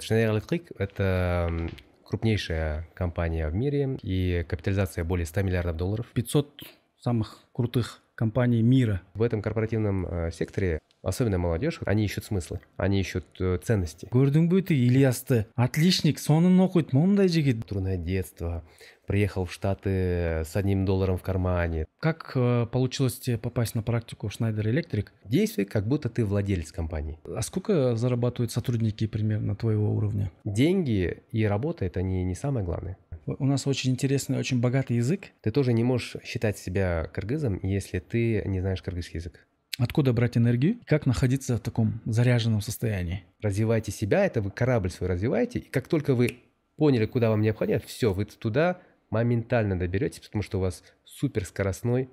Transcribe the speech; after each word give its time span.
Schneider 0.00 0.36
Electric — 0.36 0.78
это 0.78 1.70
крупнейшая 2.04 2.88
компания 2.94 3.48
в 3.48 3.54
мире 3.54 3.96
и 4.02 4.44
капитализация 4.48 5.04
более 5.04 5.26
100 5.26 5.42
миллиардов 5.42 5.76
долларов. 5.76 6.06
500 6.14 6.62
самых 7.00 7.44
крутых 7.52 8.02
компаний 8.14 8.62
мира. 8.62 9.02
В 9.14 9.22
этом 9.22 9.40
корпоративном 9.40 10.06
э, 10.06 10.30
секторе 10.32 10.80
особенно 11.02 11.38
молодежь, 11.38 11.80
они 11.84 12.04
ищут 12.04 12.24
смыслы, 12.24 12.60
они 12.76 13.00
ищут 13.00 13.24
э, 13.38 13.58
ценности. 13.62 14.08
көрдің 14.10 14.48
бе 14.48 14.62
ты 14.62 14.74
ильясты 14.74 15.46
отличник 15.54 16.18
соның 16.18 16.58
оқиды 16.64 16.94
момындай 16.96 17.28
жігіт 17.28 17.66
Трудное 17.66 17.96
детство, 17.96 18.64
приехал 19.06 19.44
в 19.44 19.52
Штаты 19.52 20.42
с 20.44 20.56
одним 20.56 20.84
долларом 20.84 21.16
в 21.18 21.22
кармане. 21.22 21.86
как 22.00 22.32
э, 22.34 22.66
получилось 22.70 23.18
тебе 23.18 23.38
попасть 23.38 23.74
на 23.74 23.82
практику 23.82 24.28
в 24.28 24.32
Schneider 24.32 24.62
Electric 24.64 25.06
Действуй, 25.24 25.64
как 25.64 25.86
будто 25.86 26.08
ты 26.08 26.24
владелец 26.24 26.72
компании. 26.72 27.18
а 27.24 27.42
сколько 27.42 27.96
зарабатывают 27.96 28.52
сотрудники 28.52 29.06
примерно 29.06 29.56
твоего 29.56 29.92
уровня 29.94 30.30
Деньги 30.44 31.22
и 31.32 31.44
работа— 31.44 31.84
это 31.86 32.02
не, 32.02 32.24
не 32.24 32.34
самое 32.34 32.64
главное. 32.64 32.96
у 33.26 33.44
нас 33.46 33.66
очень 33.66 33.90
интересный 33.92 34.38
очень 34.38 34.60
богатый 34.60 34.96
язык 34.96 35.28
Ты 35.42 35.50
тоже 35.50 35.72
не 35.72 35.84
можешь 35.84 36.16
считать 36.24 36.58
себя 36.58 37.08
кыргызом, 37.12 37.58
если 37.62 37.98
ты 37.98 38.42
не 38.46 38.60
знаешь 38.60 38.82
кыргызский 38.82 39.18
язык. 39.18 39.46
откуда 39.78 40.12
брать 40.12 40.36
энергию 40.36 40.76
как 40.86 41.06
находиться 41.06 41.56
в 41.56 41.60
таком 41.60 42.00
заряженном 42.04 42.60
состоянии 42.60 43.24
Развивайте 43.40 43.92
себя, 43.92 44.24
это 44.26 44.40
вы 44.42 44.50
корабль 44.50 44.90
свой 44.90 45.08
развиваете, 45.10 45.58
и 45.60 45.68
как 45.70 45.88
только 45.88 46.14
вы 46.14 46.36
поняли, 46.76 47.06
куда 47.06 47.30
вам 47.30 47.40
необходимо, 47.42 47.80
все, 47.86 48.12
вы 48.12 48.24
туда 48.24 48.78
моментально 49.14 49.78
доберетесь, 49.78 50.20
потому 50.26 50.42
что 50.42 50.58
у 50.58 50.60
вас 50.60 50.82
суперскоростной 51.04 52.10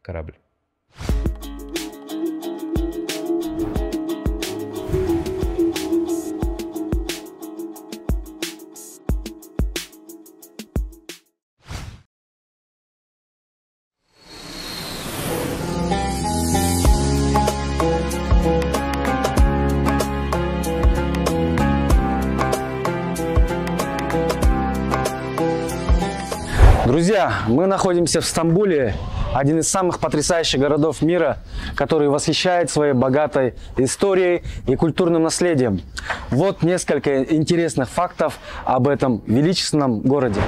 корабль. 0.00 0.36
Мы 27.64 27.68
находимся 27.68 28.20
в 28.20 28.26
Стамбуле, 28.26 28.94
один 29.32 29.60
из 29.60 29.68
самых 29.68 29.98
потрясающих 29.98 30.60
городов 30.60 31.00
мира, 31.00 31.38
который 31.76 32.10
восхищает 32.10 32.68
своей 32.68 32.92
богатой 32.92 33.54
историей 33.78 34.42
и 34.66 34.76
культурным 34.76 35.22
наследием. 35.22 35.80
Вот 36.28 36.62
несколько 36.62 37.22
интересных 37.22 37.88
фактов 37.88 38.38
об 38.66 38.86
этом 38.86 39.22
величественном 39.26 40.00
городе. 40.00 40.42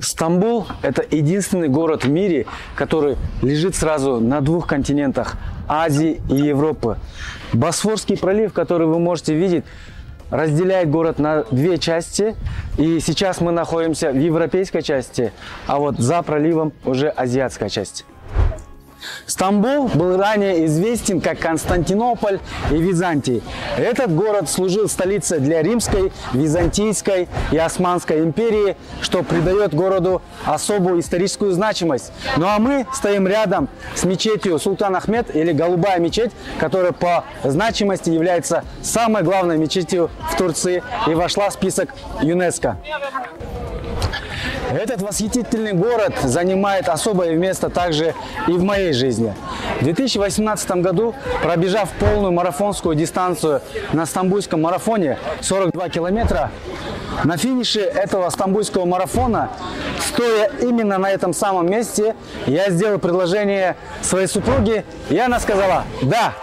Стамбул– 0.00 0.66
это 0.82 1.04
единственный 1.08 1.68
город 1.68 2.02
в 2.02 2.08
мире, 2.08 2.46
который 2.74 3.16
лежит 3.40 3.76
сразу 3.76 4.18
на 4.18 4.40
двух 4.40 4.66
континентах– 4.66 5.36
Азии 5.68 6.20
и 6.28 6.34
Европы. 6.34 6.98
Босфорский 7.52 8.18
пролив, 8.18 8.52
который 8.52 8.88
вы 8.88 8.98
можете 8.98 9.32
видеть, 9.32 9.64
разделяет 10.30 10.90
город 10.90 11.18
на 11.18 11.44
две 11.50 11.78
части. 11.78 12.34
И 12.78 13.00
сейчас 13.00 13.40
мы 13.40 13.52
находимся 13.52 14.10
в 14.10 14.18
европейской 14.18 14.82
части, 14.82 15.32
а 15.66 15.78
вот 15.78 15.98
за 15.98 16.22
проливом 16.22 16.72
уже 16.84 17.08
азиатская 17.08 17.68
часть. 17.68 18.04
Стамбул 19.26 19.88
был 19.88 20.16
ранее 20.16 20.66
известен 20.66 21.20
как 21.20 21.38
Константинополь 21.38 22.40
и 22.70 22.76
Византий. 22.76 23.42
Этот 23.76 24.14
город 24.14 24.48
служил 24.48 24.88
столицей 24.88 25.40
для 25.40 25.62
Римской, 25.62 26.12
Византийской 26.32 27.28
и 27.50 27.58
Османской 27.58 28.20
империи, 28.20 28.76
что 29.00 29.22
придает 29.22 29.74
городу 29.74 30.22
особую 30.44 31.00
историческую 31.00 31.52
значимость. 31.52 32.12
Ну 32.36 32.46
а 32.46 32.58
мы 32.58 32.86
стоим 32.92 33.26
рядом 33.26 33.68
с 33.94 34.04
мечетью 34.04 34.58
Султан 34.58 34.94
Ахмед 34.96 35.34
или 35.34 35.52
Голубая 35.52 35.98
мечеть, 35.98 36.32
которая 36.58 36.92
по 36.92 37.24
значимости 37.44 38.10
является 38.10 38.64
самой 38.82 39.22
главной 39.22 39.58
мечетью 39.58 40.10
в 40.30 40.36
Турции 40.36 40.82
и 41.06 41.14
вошла 41.14 41.50
в 41.50 41.52
список 41.52 41.94
ЮНЕСКО. 42.22 42.76
Этот 44.72 45.00
восхитительный 45.00 45.72
город 45.72 46.14
занимает 46.22 46.88
особое 46.88 47.36
место 47.36 47.70
также 47.70 48.14
и 48.48 48.52
в 48.52 48.62
моей 48.62 48.92
жизни. 48.92 49.34
В 49.80 49.84
2018 49.84 50.70
году, 50.82 51.14
пробежав 51.42 51.90
полную 51.92 52.32
марафонскую 52.32 52.96
дистанцию 52.96 53.60
на 53.92 54.06
стамбульском 54.06 54.62
марафоне 54.62 55.18
42 55.40 55.88
километра, 55.88 56.50
на 57.24 57.36
финише 57.36 57.80
этого 57.80 58.28
стамбульского 58.30 58.84
марафона, 58.84 59.50
стоя 60.00 60.50
именно 60.60 60.98
на 60.98 61.10
этом 61.10 61.32
самом 61.32 61.70
месте, 61.70 62.14
я 62.46 62.70
сделал 62.70 62.98
предложение 62.98 63.76
своей 64.02 64.26
супруге, 64.26 64.84
и 65.10 65.18
она 65.18 65.40
сказала 65.40 65.84
«да». 66.02 66.34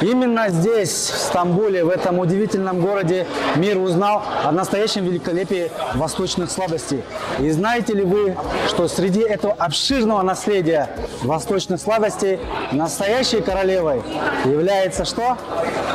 Именно 0.00 0.48
здесь, 0.50 1.10
в 1.10 1.18
Стамбуле, 1.18 1.84
в 1.84 1.88
этом 1.88 2.20
удивительном 2.20 2.80
городе, 2.80 3.26
мир 3.56 3.78
узнал 3.78 4.22
о 4.44 4.52
настоящем 4.52 5.04
великолепии 5.04 5.72
восточных 5.94 6.50
сладостей. 6.50 7.02
И 7.40 7.50
знаете 7.50 7.94
ли 7.94 8.02
вы, 8.02 8.36
что 8.68 8.86
среди 8.86 9.20
этого 9.20 9.54
обширного 9.54 10.22
наследия 10.22 10.88
восточных 11.22 11.80
сладостей 11.80 12.38
настоящей 12.70 13.40
королевой 13.40 14.02
является 14.44 15.04
что? 15.04 15.36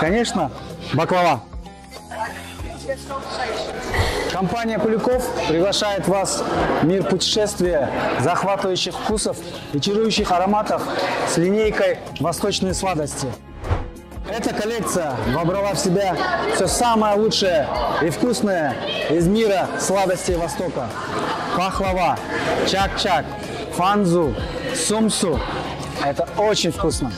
Конечно, 0.01 0.51
баклава. 0.93 1.41
Компания 4.33 4.79
Поляков 4.79 5.25
приглашает 5.47 6.07
вас 6.09 6.43
в 6.81 6.85
мир 6.85 7.03
путешествия, 7.03 7.89
захватывающих 8.19 8.93
вкусов 8.93 9.37
и 9.71 9.79
чарующих 9.79 10.31
ароматов 10.31 10.81
с 11.29 11.37
линейкой 11.37 11.99
«Восточные 12.19 12.73
сладости». 12.73 13.27
Эта 14.35 14.51
коллекция 14.51 15.13
вобрала 15.31 15.73
в 15.73 15.77
себя 15.77 16.17
все 16.55 16.65
самое 16.65 17.15
лучшее 17.15 17.67
и 18.01 18.09
вкусное 18.09 18.75
из 19.11 19.27
мира 19.27 19.67
сладостей 19.79 20.35
Востока. 20.35 20.87
Пахлава, 21.55 22.17
чак-чак, 22.67 23.25
фанзу, 23.75 24.33
сумсу. 24.73 25.39
Это 26.03 26.27
очень 26.35 26.71
вкусно. 26.71 27.11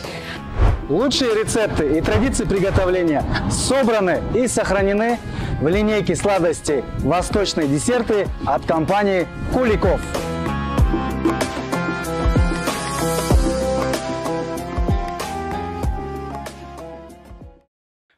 Лучшие 0.90 1.34
рецепты 1.42 1.98
и 1.98 2.02
традиции 2.02 2.44
приготовления 2.44 3.24
собраны 3.50 4.22
и 4.34 4.46
сохранены 4.50 5.18
в 5.62 5.70
линейке 5.70 6.18
сладостей 6.18 6.84
«Восточные 7.00 7.70
десерты» 7.70 8.28
от 8.46 8.66
компании 8.66 9.26
Куликов. 9.54 10.02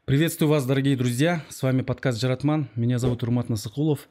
Приветствую 0.08 0.50
вас, 0.50 0.66
дорогие 0.66 0.96
друзья. 0.96 1.44
С 1.50 1.62
вами 1.62 1.82
подкаст 1.82 2.22
Джаратман. 2.22 2.70
Меня 2.76 2.98
зовут 2.98 3.24
Урмат 3.24 3.50
Насыкулов. 3.50 4.08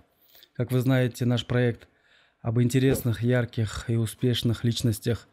Как 0.53 0.71
вы 0.71 0.81
знаете, 0.81 1.25
наш 1.25 1.47
проект 1.47 1.89
об 2.43 2.61
интересных, 2.61 3.23
ярких 3.23 3.89
и 3.89 3.97
успешных 3.97 4.62
личностях 4.62 5.27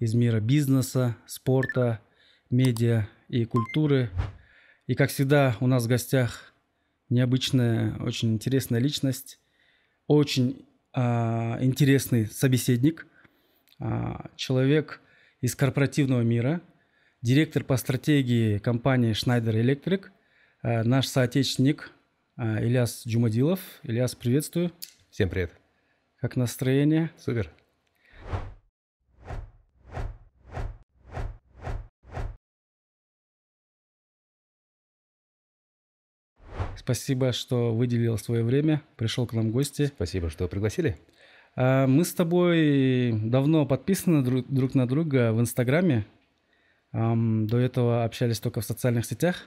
из 0.00 0.14
мира 0.14 0.40
бизнеса, 0.40 1.16
спорта, 1.24 2.00
медиа 2.50 3.06
и 3.28 3.44
культуры. 3.44 4.10
И, 4.88 4.96
как 4.96 5.10
всегда, 5.10 5.56
у 5.60 5.68
нас 5.68 5.84
в 5.84 5.88
гостях 5.88 6.52
необычная, 7.10 7.96
очень 8.00 8.32
интересная 8.34 8.80
личность, 8.80 9.38
очень 10.08 10.66
а, 10.94 11.58
интересный 11.60 12.26
собеседник, 12.26 13.06
а, 13.78 14.32
человек 14.34 15.00
из 15.40 15.54
корпоративного 15.54 16.22
мира– 16.22 16.60
директор 17.20 17.64
по 17.64 17.76
стратегии 17.76 18.58
компании 18.58 19.12
Schneider 19.12 19.54
Electric, 19.54 20.06
э, 20.62 20.82
наш 20.84 21.06
соотечественник 21.06 21.90
э, 22.36 22.64
Ильяс 22.64 23.04
Джумадилов. 23.06 23.60
Ильяс, 23.82 24.14
приветствую. 24.14 24.72
Всем 25.10 25.28
привет. 25.28 25.52
Как 26.20 26.36
настроение? 26.36 27.10
Супер. 27.18 27.50
Спасибо, 36.76 37.32
что 37.32 37.74
выделил 37.74 38.16
свое 38.16 38.42
время, 38.42 38.82
пришел 38.96 39.26
к 39.26 39.34
нам 39.34 39.50
в 39.50 39.52
гости. 39.52 39.86
Спасибо, 39.86 40.30
что 40.30 40.48
пригласили. 40.48 40.96
Э, 41.56 41.86
Мы 41.86 42.04
с 42.04 42.14
тобой 42.14 43.10
давно 43.12 43.66
подписаны 43.66 44.22
друг, 44.22 44.46
друг 44.48 44.74
на 44.74 44.86
друга 44.86 45.32
в 45.32 45.40
Инстаграме. 45.40 46.06
Ам, 46.92 47.46
До 47.46 47.58
этого 47.58 48.04
общались 48.04 48.40
только 48.40 48.60
в 48.60 48.64
социальных 48.64 49.06
сетях. 49.06 49.46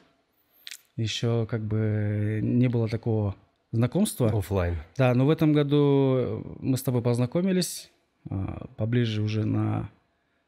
Еще 0.96 1.48
как 1.50 1.66
бы 1.66 2.40
не 2.44 2.68
было 2.68 2.88
такого 2.88 3.36
знакомства. 3.72 4.28
Оффлайн. 4.28 4.76
Да, 4.98 5.14
но 5.14 5.26
в 5.26 5.30
этом 5.30 5.54
году 5.54 6.58
мы 6.60 6.78
с 6.78 6.84
тобой 6.84 7.02
познакомились 7.02 7.92
а, 8.30 8.68
поближе 8.78 9.22
уже 9.22 9.46
на 9.46 9.90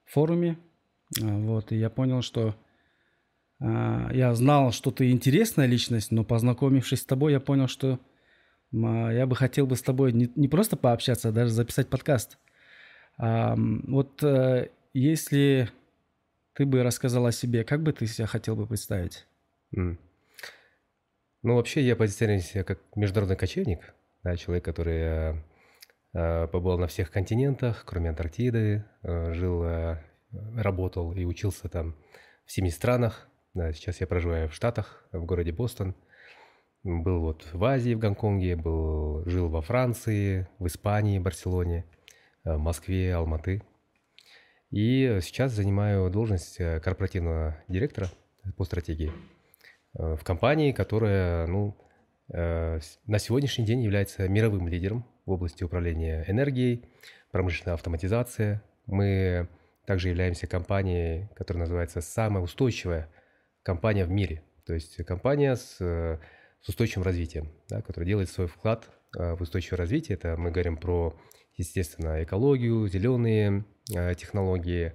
форуме. 0.06 0.58
А, 1.22 1.26
Вот, 1.26 1.72
и 1.72 1.78
я 1.78 1.90
понял, 1.90 2.22
что 2.22 2.56
а, 3.60 4.12
я 4.14 4.34
знал, 4.36 4.72
что 4.72 4.92
ты 4.92 5.12
интересная 5.12 5.66
личность, 5.66 6.12
но 6.12 6.24
познакомившись 6.24 7.02
с 7.02 7.06
тобой, 7.06 7.32
я 7.32 7.40
понял, 7.40 7.68
что 7.68 8.00
я 8.72 9.28
бы 9.28 9.36
хотел 9.36 9.68
бы 9.68 9.76
с 9.76 9.84
тобой 9.84 10.14
не, 10.14 10.32
не 10.36 10.48
просто 10.48 10.76
пообщаться, 10.76 11.30
а 11.30 11.32
даже 11.32 11.52
записать 11.52 11.90
подкаст. 11.90 12.40
Вот 13.20 14.24
э, 14.24 14.70
если 14.96 15.70
ты 16.54 16.66
бы 16.66 16.84
рассказал 16.84 17.26
о 17.26 17.32
себе, 17.32 17.64
как 17.64 17.82
бы 17.82 17.94
ты 17.94 18.08
себя 18.08 18.28
хотел 18.28 18.56
бы 18.56 18.68
представить? 18.68 19.26
Mm. 19.76 19.98
Ну, 21.44 21.56
вообще, 21.56 21.82
я 21.82 21.96
позиционирую 21.96 22.42
себя 22.42 22.64
как 22.64 22.80
международный 22.96 23.36
кочевник, 23.36 23.94
да, 24.24 24.38
человек, 24.38 24.64
который 24.64 24.98
э, 24.98 25.36
э, 26.14 26.48
побывал 26.48 26.78
на 26.78 26.88
всех 26.88 27.12
континентах, 27.12 27.84
кроме 27.86 28.10
Антарктиды, 28.10 28.86
э, 29.02 29.34
жил, 29.34 29.64
э, 29.64 29.98
работал 30.56 31.12
и 31.14 31.26
учился 31.26 31.68
там 31.68 31.96
в 32.46 32.52
семи 32.52 32.70
странах. 32.70 33.28
Да, 33.54 33.74
сейчас 33.74 34.00
я 34.00 34.08
проживаю 34.08 34.48
в 34.48 34.54
Штатах, 34.54 35.06
в 35.12 35.26
городе 35.26 35.52
Бостон. 35.52 35.96
Был 36.84 37.20
вот 37.20 37.48
в 37.54 37.64
Азии, 37.64 37.94
в 37.94 38.00
Гонконге, 38.00 38.56
был, 38.56 39.26
жил 39.26 39.50
во 39.50 39.62
Франции, 39.62 40.48
в 40.60 40.68
Испании, 40.68 41.20
Барселоне, 41.20 41.86
э, 42.46 42.56
в 42.56 42.60
Москве, 42.60 43.14
Алматы. 43.16 43.64
И 44.74 45.20
сейчас 45.22 45.52
занимаю 45.52 46.10
должность 46.10 46.60
э, 46.60 46.80
корпоративного 46.80 47.56
директора 47.68 48.10
по 48.58 48.64
стратегии 48.64 49.12
э, 49.94 50.16
в 50.16 50.24
компании, 50.24 50.72
которая 50.72 51.46
ну, 51.46 51.78
на 52.28 53.20
сегодняшний 53.20 53.66
день 53.66 53.82
является 53.82 54.28
мировым 54.28 54.68
лидером 54.68 55.06
в 55.28 55.32
области 55.32 55.64
управления 55.64 56.26
энергией, 56.28 56.86
промышленная 57.32 57.76
автоматизация. 57.76 58.64
Мы 58.88 59.48
также 59.86 60.10
являемся 60.10 60.48
компанией, 60.48 61.30
которая 61.36 61.66
называется 61.66 62.02
самая 62.02 62.42
устойчивая 62.42 63.10
компания 63.62 64.06
в 64.06 64.10
мире. 64.10 64.42
То 64.66 64.74
есть 64.74 64.96
компания 65.06 65.56
с, 65.56 65.78
с 65.78 66.68
устойчивым 66.70 67.04
развитием, 67.04 67.52
да, 67.70 67.82
которая 67.84 68.08
делает 68.08 68.30
свой 68.30 68.48
вклад 68.48 68.90
в 69.14 69.42
устойчивое 69.42 69.78
развитие. 69.78 70.16
Это 70.18 70.36
мы 70.36 70.50
говорим 70.50 70.78
про, 70.78 71.16
естественно, 71.56 72.24
экологию, 72.24 72.88
зеленые 72.88 73.66
Э, 73.92 74.16
технологии, 74.16 74.94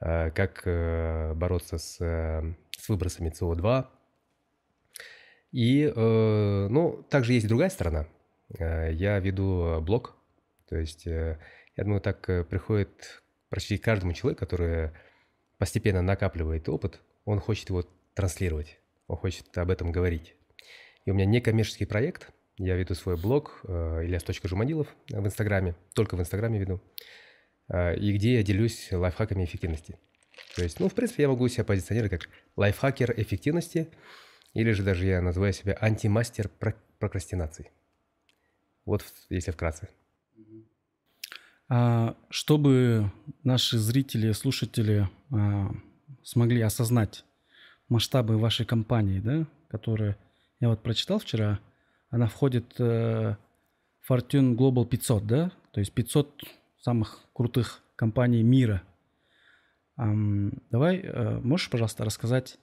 э, 0.00 0.30
как 0.32 0.62
э, 0.66 1.32
бороться 1.34 1.78
с, 1.78 1.96
с 1.96 2.88
выбросами 2.88 3.30
СО2. 3.30 3.86
И, 5.50 5.90
ну, 5.96 7.02
также 7.08 7.32
есть 7.32 7.48
другая 7.48 7.70
сторона. 7.70 8.06
Я 8.50 9.18
веду 9.18 9.80
блог, 9.80 10.14
то 10.68 10.76
есть, 10.76 11.06
я 11.06 11.38
думаю, 11.78 12.02
так 12.02 12.20
приходит 12.50 13.22
почти 13.48 13.78
каждому 13.78 14.12
человеку, 14.12 14.40
который 14.40 14.90
постепенно 15.56 16.02
накапливает 16.02 16.68
опыт, 16.68 17.00
он 17.24 17.40
хочет 17.40 17.70
его 17.70 17.82
транслировать, 18.12 18.78
он 19.06 19.16
хочет 19.16 19.56
об 19.56 19.70
этом 19.70 19.90
говорить. 19.90 20.34
И 21.06 21.10
у 21.10 21.14
меня 21.14 21.24
некоммерческий 21.24 21.86
проект, 21.86 22.28
я 22.58 22.76
веду 22.76 22.94
свой 22.94 23.16
блог 23.16 23.60
Ильяс.жумадилов 23.64 24.88
в 25.08 25.26
Инстаграме, 25.26 25.74
только 25.94 26.16
в 26.16 26.20
Инстаграме 26.20 26.58
веду. 26.58 26.80
А, 27.68 27.92
и 27.92 28.12
где 28.12 28.34
я 28.34 28.42
делюсь 28.42 28.88
лайфхаками 28.90 29.44
эффективности. 29.44 29.98
То 30.56 30.62
есть, 30.62 30.80
ну, 30.80 30.88
в 30.88 30.94
принципе, 30.94 31.24
я 31.24 31.28
могу 31.28 31.46
себя 31.48 31.64
позиционировать 31.64 32.12
как 32.12 32.30
лайфхакер 32.56 33.14
эффективности, 33.16 33.88
или 34.54 34.72
же 34.72 34.82
даже 34.82 35.06
я 35.06 35.20
называю 35.20 35.52
себя 35.52 35.76
антимастер 35.80 36.48
прокрастинации. 36.98 37.70
Вот 38.84 39.04
если 39.28 39.50
вкратце. 39.50 39.88
А, 41.68 42.16
чтобы 42.30 43.12
наши 43.44 43.76
зрители, 43.76 44.32
слушатели 44.32 45.06
а, 45.30 45.70
смогли 46.22 46.62
осознать 46.62 47.24
масштабы 47.90 48.38
вашей 48.38 48.64
компании, 48.64 49.20
да, 49.20 49.46
которая 49.68 50.16
я 50.60 50.70
вот 50.70 50.82
прочитал 50.82 51.18
вчера, 51.18 51.60
она 52.10 52.26
входит 52.26 52.74
э, 52.78 53.36
Fortune 54.08 54.56
Global 54.56 54.86
500, 54.86 55.26
да, 55.26 55.52
то 55.72 55.80
есть 55.80 55.92
500 55.92 56.44
самых 56.80 57.20
крутых 57.32 57.82
компаний 57.96 58.42
мира. 58.42 58.82
Давай, 59.96 61.00
э, 61.02 61.40
можешь, 61.40 61.68
пожалуйста, 61.70 62.04
рассказать 62.04 62.58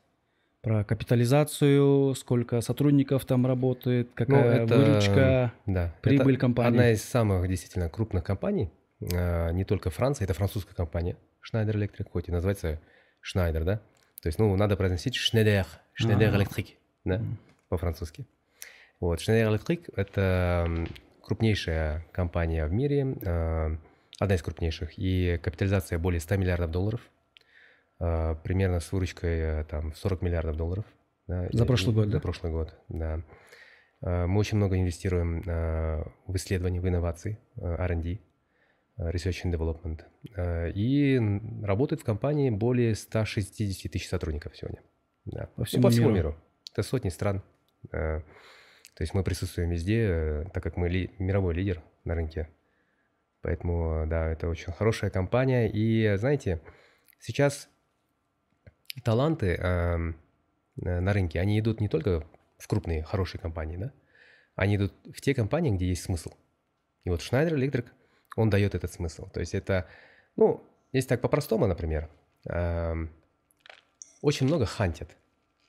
про 0.62 0.83
капитализацию, 0.83 2.15
сколько 2.15 2.62
сотрудников 2.62 3.25
там 3.25 3.45
работает, 3.45 4.09
какая 4.15 4.59
ну, 4.59 4.63
это, 4.63 4.77
выручка, 4.77 5.53
да, 5.68 5.94
прибыль 6.01 6.36
это 6.36 6.41
компании? 6.41 6.69
Одна 6.69 6.91
из 6.91 7.03
самых 7.03 7.48
действительно 7.48 7.89
крупных 7.89 8.24
компаний, 8.24 8.71
э, 9.00 9.51
не 9.51 9.63
только 9.65 9.91
Франция, 9.91 10.25
это 10.25 10.33
французская 10.33 10.74
компания 10.74 11.18
Schneider 11.44 11.74
Electric, 11.74 12.09
хоть 12.12 12.30
и 12.30 12.31
называется 12.31 12.81
Schneider, 13.21 13.63
да? 13.63 13.81
То 14.24 14.30
есть, 14.30 14.39
ну, 14.39 14.56
надо 14.56 14.75
произносить 14.75 15.15
Schneider, 15.15 15.68
Schneider 16.01 16.33
а. 16.33 16.41
Electric, 16.41 16.69
да, 17.03 17.21
по-французски. 17.69 18.25
Вот, 19.06 19.19
Schneider 19.19 19.56
Electric– 19.56 19.94
это 19.96 20.88
крупнейшая 21.22 22.07
компания 22.12 22.66
в 22.66 22.74
мире, 22.74 23.16
э, 23.22 23.78
одна 24.18 24.36
из 24.36 24.42
крупнейших, 24.42 24.98
и 24.98 25.40
капитализация 25.44 26.00
более 26.00 26.19
100 26.19 26.38
миллиардов 26.38 26.72
долларов, 26.72 27.02
а, 28.00 28.34
примерно 28.34 28.80
с 28.80 28.92
выручкой 28.92 29.38
э, 29.38 29.63
там 29.66 29.94
40 29.94 30.24
миллиардов 30.24 30.57
долларов. 30.57 30.86
Да, 31.28 31.48
за 31.52 31.68
прошлый 31.68 31.94
год, 31.94 32.07
За 32.07 32.13
да? 32.13 32.19
прошлый 32.19 32.52
год, 32.52 32.74
да. 32.90 33.22
Мы 34.02 34.40
очень 34.40 34.57
много 34.57 34.78
инвестируем 34.80 35.42
в 35.42 36.36
исследования, 36.36 36.81
в 36.81 36.88
инновации, 36.88 37.40
R&D, 37.58 38.19
Research 39.00 39.46
and 39.46 39.51
Development. 39.51 40.01
И 40.75 41.19
работает 41.63 42.01
в 42.01 42.06
компании 42.06 42.50
более 42.50 42.94
160 42.94 43.92
тысяч 43.92 44.08
сотрудников 44.08 44.56
сегодня. 44.58 44.81
Да. 45.25 45.50
По 45.56 45.63
всему, 45.63 45.81
ну, 45.81 45.88
по 45.88 45.92
всему 45.92 46.10
миру. 46.10 46.18
миру. 46.18 46.36
Это 46.72 46.84
сотни 46.84 47.10
стран. 47.10 47.42
То 48.95 49.03
есть 49.03 49.13
мы 49.13 49.24
присутствуем 49.24 49.69
везде, 49.69 50.07
э, 50.07 50.45
так 50.53 50.63
как 50.63 50.77
мы 50.77 50.89
ли, 50.89 51.12
мировой 51.19 51.53
лидер 51.53 51.81
на 52.06 52.15
рынке. 52.15 52.50
Поэтому, 53.42 54.06
да, 54.07 54.30
это 54.30 54.47
очень 54.47 54.74
хорошая 54.74 55.12
компания. 55.12 55.69
И, 55.69 56.15
знаете, 56.18 56.62
сейчас 57.19 57.69
таланты 59.03 59.57
э, 59.59 60.13
на 60.77 61.13
рынке, 61.13 61.39
они 61.39 61.59
идут 61.59 61.81
не 61.81 61.89
только 61.89 62.25
в 62.57 62.68
крупные, 62.68 63.03
хорошие 63.03 63.39
компании, 63.39 63.77
да? 63.77 63.92
Они 64.56 64.77
идут 64.77 64.94
в 65.13 65.21
те 65.21 65.36
компании, 65.36 65.71
где 65.71 65.88
есть 65.88 66.03
смысл. 66.03 66.31
И 67.03 67.09
вот 67.09 67.19
Schneider 67.19 67.53
Electric, 67.53 67.88
он 68.36 68.50
дает 68.50 68.74
этот 68.75 68.91
смысл. 68.91 69.30
То 69.30 69.41
есть 69.41 69.53
это, 69.53 69.88
ну, 70.38 70.63
если 70.94 71.09
так 71.09 71.21
по-простому, 71.21 71.68
например, 71.68 72.09
э, 72.50 72.95
очень 74.21 74.48
много 74.48 74.65
хантят. 74.65 75.09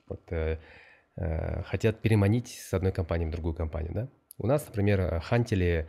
Вот, 0.08 0.20
э, 0.31 0.37
э, 0.37 0.58
хотят 1.17 2.01
переманить 2.01 2.49
с 2.49 2.75
одной 2.75 2.93
компании 2.93 3.27
в 3.27 3.31
другую 3.31 3.55
компанию, 3.55 3.93
да? 3.93 4.09
У 4.39 4.47
нас, 4.47 4.67
например, 4.67 5.20
хантили 5.20 5.89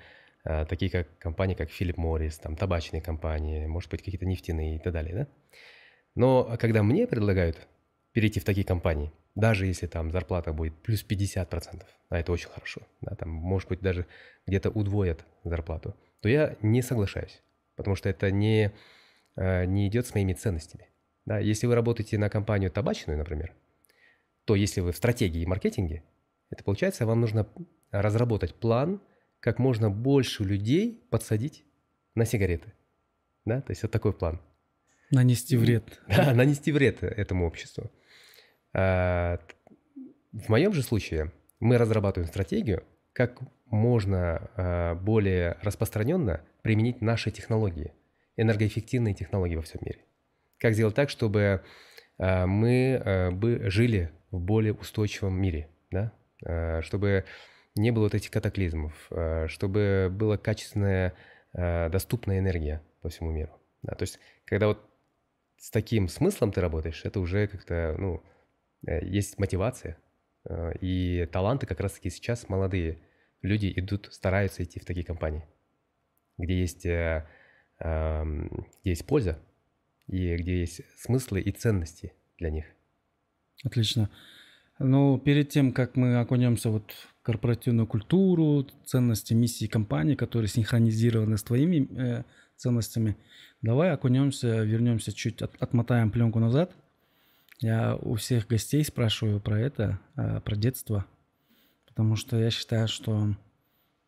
Э, 0.50 0.66
такие 0.66 0.90
как 0.90 1.08
компании, 1.20 1.56
как 1.56 1.70
Philip 1.70 1.96
Morris, 1.96 2.40
там 2.42 2.56
табачные 2.56 3.02
компании, 3.02 3.66
может 3.66 3.92
быть, 3.92 4.02
какие-то 4.02 4.26
нефтяные 4.26 4.78
и 4.78 4.80
так 4.80 4.94
далее, 4.94 5.14
да? 5.14 5.28
Но 6.16 6.56
когда 6.58 6.84
мне 6.84 7.06
предлагают 7.06 7.68
перейти 8.14 8.40
в 8.40 8.46
такие 8.46 8.66
компании, 8.66 9.12
даже 9.36 9.66
если 9.66 9.88
там 9.88 10.10
зарплата 10.10 10.54
будет 10.54 10.74
плюс 10.82 11.06
50%, 11.06 11.84
а 12.10 12.18
это 12.18 12.32
очень 12.32 12.48
хорошо, 12.48 12.82
да, 13.02 13.16
там, 13.16 13.30
может 13.30 13.68
быть, 13.68 13.82
даже 13.82 14.06
где-то 14.48 14.70
удвоят 14.70 15.26
зарплату, 15.44 15.96
то 16.22 16.30
я 16.30 16.56
не 16.62 16.82
соглашаюсь, 16.82 17.42
потому 17.76 17.98
что 17.98 18.08
это 18.08 18.32
не, 18.32 18.72
э, 19.36 19.66
не 19.66 19.90
идет 19.90 20.08
с 20.08 20.14
моими 20.16 20.32
ценностями. 20.32 20.88
Да, 21.26 21.40
если 21.40 21.68
вы 21.68 21.76
работаете 21.76 22.18
на 22.18 22.30
компанию 22.30 22.72
табачную, 22.72 23.18
например, 23.18 23.54
то 24.48 24.56
если 24.56 24.82
вы 24.82 24.92
в 24.92 24.98
стратегии 24.98 25.44
и 25.44 25.46
маркетинге, 25.46 26.04
это 26.50 26.64
получается, 26.64 27.06
вам 27.06 27.22
нужно 27.22 27.48
разработать 27.92 28.56
план– 28.56 29.00
как 29.40 29.60
можно 29.60 29.90
больше 29.90 30.44
людей 30.44 31.06
подсадить 31.10 31.64
на 32.16 32.26
сигареты. 32.26 32.74
Да, 33.46 33.62
то 33.62 33.72
есть 33.72 33.84
вот 33.84 33.92
такой 33.92 34.14
план. 34.14 34.42
Нанести 35.12 35.56
вред. 35.56 36.02
Да, 36.08 36.34
нанести 36.34 36.72
вред 36.72 37.04
этому 37.04 37.46
обществу. 37.48 37.92
А, 38.74 39.40
в 40.34 40.50
моем 40.50 40.74
же 40.74 40.84
случае 40.84 41.32
мы 41.60 41.78
разрабатываем 41.78 42.28
стратегию, 42.28 42.84
как 43.14 43.40
можно 43.66 44.50
а, 44.56 44.96
более 44.96 45.58
распространенно 45.62 46.42
применить 46.62 47.02
наши 47.02 47.32
технологии, 47.32 47.94
энергоэффективные 48.36 49.14
технологии 49.14 49.56
во 49.56 49.62
всем 49.62 49.80
мире. 49.84 50.00
Как 50.58 50.74
сделать 50.74 50.96
так, 50.96 51.10
чтобы 51.10 51.64
а, 52.18 52.48
мы 52.48 53.32
бы 53.34 53.70
жили 53.70 54.12
в 54.32 54.40
более 54.40 54.74
устойчивом 54.74 55.34
мире, 55.34 55.70
да? 55.92 56.14
чтобы 56.82 57.26
не 57.78 57.92
было 57.92 58.04
вот 58.04 58.16
этих 58.16 58.32
катаклизмов, 58.32 59.08
э, 59.12 59.48
чтобы 59.48 60.10
была 60.12 60.38
качественная, 60.38 61.14
э, 61.54 61.90
доступная 61.90 62.40
энергия 62.40 62.82
по 63.02 63.10
всему 63.10 63.32
миру. 63.32 63.52
Да, 63.84 63.96
то 63.96 64.04
есть, 64.04 64.20
когда 64.46 64.68
вот 64.68 64.84
с 65.58 65.70
таким 65.72 66.08
смыслом 66.08 66.52
ты 66.52 66.62
работаешь, 66.62 67.06
это 67.06 67.20
уже 67.20 67.48
как-то, 67.48 67.96
ну, 67.98 68.24
э, 68.86 69.06
есть 69.06 69.40
мотивация. 69.40 69.98
И 70.80 71.28
таланты 71.34 71.66
как 71.66 71.82
раз-таки 71.82 72.10
сейчас 72.10 72.48
молодые 72.48 73.00
люди 73.42 73.74
идут, 73.76 74.08
стараются 74.14 74.64
идти 74.64 74.80
в 74.80 74.86
такие 74.86 75.06
компании, 75.06 75.44
где 76.38 76.58
есть, 76.58 76.86
эм, 76.86 77.28
где 78.82 78.90
есть 78.92 79.06
польза 79.06 79.38
и 80.08 80.38
где 80.38 80.62
есть 80.62 80.84
смыслы 81.02 81.42
и 81.42 81.52
ценности 81.52 82.14
для 82.38 82.50
них. 82.50 82.66
Отлично. 83.64 84.10
Ну, 84.80 85.18
перед 85.18 85.50
тем, 85.50 85.72
как 85.72 85.96
мы 85.96 86.20
окунемся 86.20 86.70
вот 86.70 86.92
в 86.92 87.24
корпоративную 87.24 87.88
культуру, 87.88 88.68
ценности, 88.86 89.34
миссии 89.34 89.66
компании, 89.66 90.16
которые 90.16 90.50
синхронизированы 90.50 91.38
с 91.38 91.44
твоими 91.44 91.88
э, 91.98 92.24
ценностями, 92.56 93.18
давай 93.62 93.92
окунемся, 93.92 94.64
вернемся 94.64 95.12
чуть, 95.12 95.42
от, 95.42 95.56
отмотаем 95.60 96.12
пленку 96.12 96.40
назад. 96.40 96.76
Я 97.60 97.96
у 97.96 98.16
всех 98.16 98.48
гостей 98.48 98.84
спрашиваю 98.84 99.40
про 99.42 99.60
это, 99.60 100.00
э, 100.16 100.42
про 100.42 100.56
детство, 100.56 101.06
потому 101.88 102.16
что 102.16 102.38
я 102.38 102.52
считаю, 102.52 102.88
что 102.88 103.36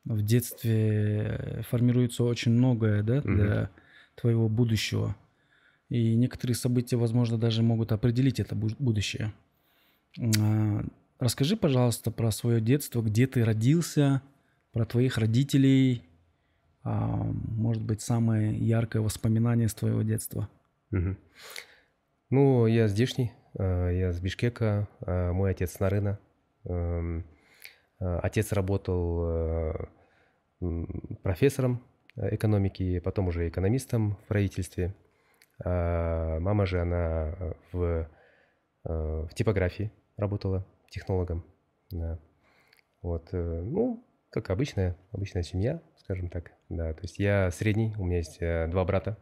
в 0.05 0.21
детстве 0.21 1.65
формируется 1.67 2.23
очень 2.23 2.51
многое, 2.51 3.01
да, 3.01 3.21
для 3.21 3.45
mm-hmm. 3.45 3.69
твоего 4.15 4.49
будущего. 4.49 5.15
И 5.89 6.15
некоторые 6.15 6.55
события, 6.55 6.97
возможно, 6.97 7.37
даже 7.37 7.63
могут 7.63 7.91
определить 7.91 8.39
это 8.39 8.55
будущее. 8.55 9.33
А, 10.19 10.85
расскажи, 11.19 11.57
пожалуйста, 11.57 12.11
про 12.11 12.31
свое 12.31 12.61
детство, 12.61 13.01
где 13.01 13.25
ты 13.25 13.43
родился, 13.43 14.21
про 14.71 14.85
твоих 14.85 15.17
родителей, 15.17 16.03
а, 16.83 16.95
может 16.95 17.83
быть, 17.83 18.01
самое 18.01 18.55
яркое 18.55 19.01
воспоминание 19.01 19.67
с 19.67 19.73
твоего 19.73 20.03
детства. 20.03 20.47
Угу. 20.91 21.15
Ну, 22.29 22.67
я 22.67 22.87
здешний, 22.87 23.31
а, 23.57 23.89
я 23.89 24.13
с 24.13 24.19
Бишкека, 24.19 24.87
мой 25.05 25.51
отец 25.51 25.73
с 25.73 25.79
Нарына. 25.79 26.19
Эм, 26.65 27.25
отец 27.99 28.51
работал 28.51 29.89
профессором 31.23 31.81
экономики, 32.15 32.99
потом 32.99 33.29
уже 33.29 33.47
экономистом 33.47 34.17
в 34.17 34.27
правительстве. 34.27 34.93
Мама 35.63 36.65
же, 36.65 36.81
она 36.81 37.35
в, 37.71 38.07
в 38.83 39.29
типографии 39.33 39.91
работала 40.17 40.65
технологом. 40.89 41.43
Да. 41.91 42.19
Вот, 43.01 43.29
э, 43.31 43.61
ну, 43.61 44.05
как 44.29 44.49
обычная, 44.49 44.97
обычная 45.11 45.43
семья, 45.43 45.81
скажем 45.97 46.29
так. 46.29 46.51
Да, 46.69 46.93
то 46.93 47.01
есть 47.01 47.17
я 47.17 47.49
средний, 47.51 47.95
у 47.97 48.05
меня 48.05 48.17
есть 48.17 48.37
э, 48.41 48.67
два 48.67 48.85
брата. 48.85 49.17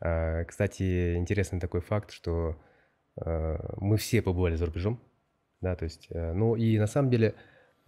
Кстати, 0.00 1.16
интересный 1.16 1.58
такой 1.58 1.80
факт, 1.80 2.12
что 2.12 2.56
э, 3.20 3.56
мы 3.78 3.96
все 3.96 4.22
побывали 4.22 4.54
за 4.54 4.66
рубежом. 4.66 5.00
Да, 5.60 5.74
то 5.74 5.82
есть, 5.82 6.06
ну 6.10 6.54
и 6.54 6.78
на 6.78 6.86
самом 6.86 7.10
деле 7.10 7.34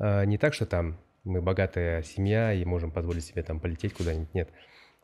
не 0.01 0.39
так, 0.39 0.55
что 0.55 0.67
там 0.67 0.99
мы 1.23 1.41
богатая 1.41 2.03
семья 2.03 2.53
и 2.53 2.65
можем 2.65 2.91
позволить 2.91 3.25
себе 3.25 3.45
там 3.45 3.61
полететь 3.61 3.95
куда-нибудь. 3.95 4.35
Нет. 4.35 4.51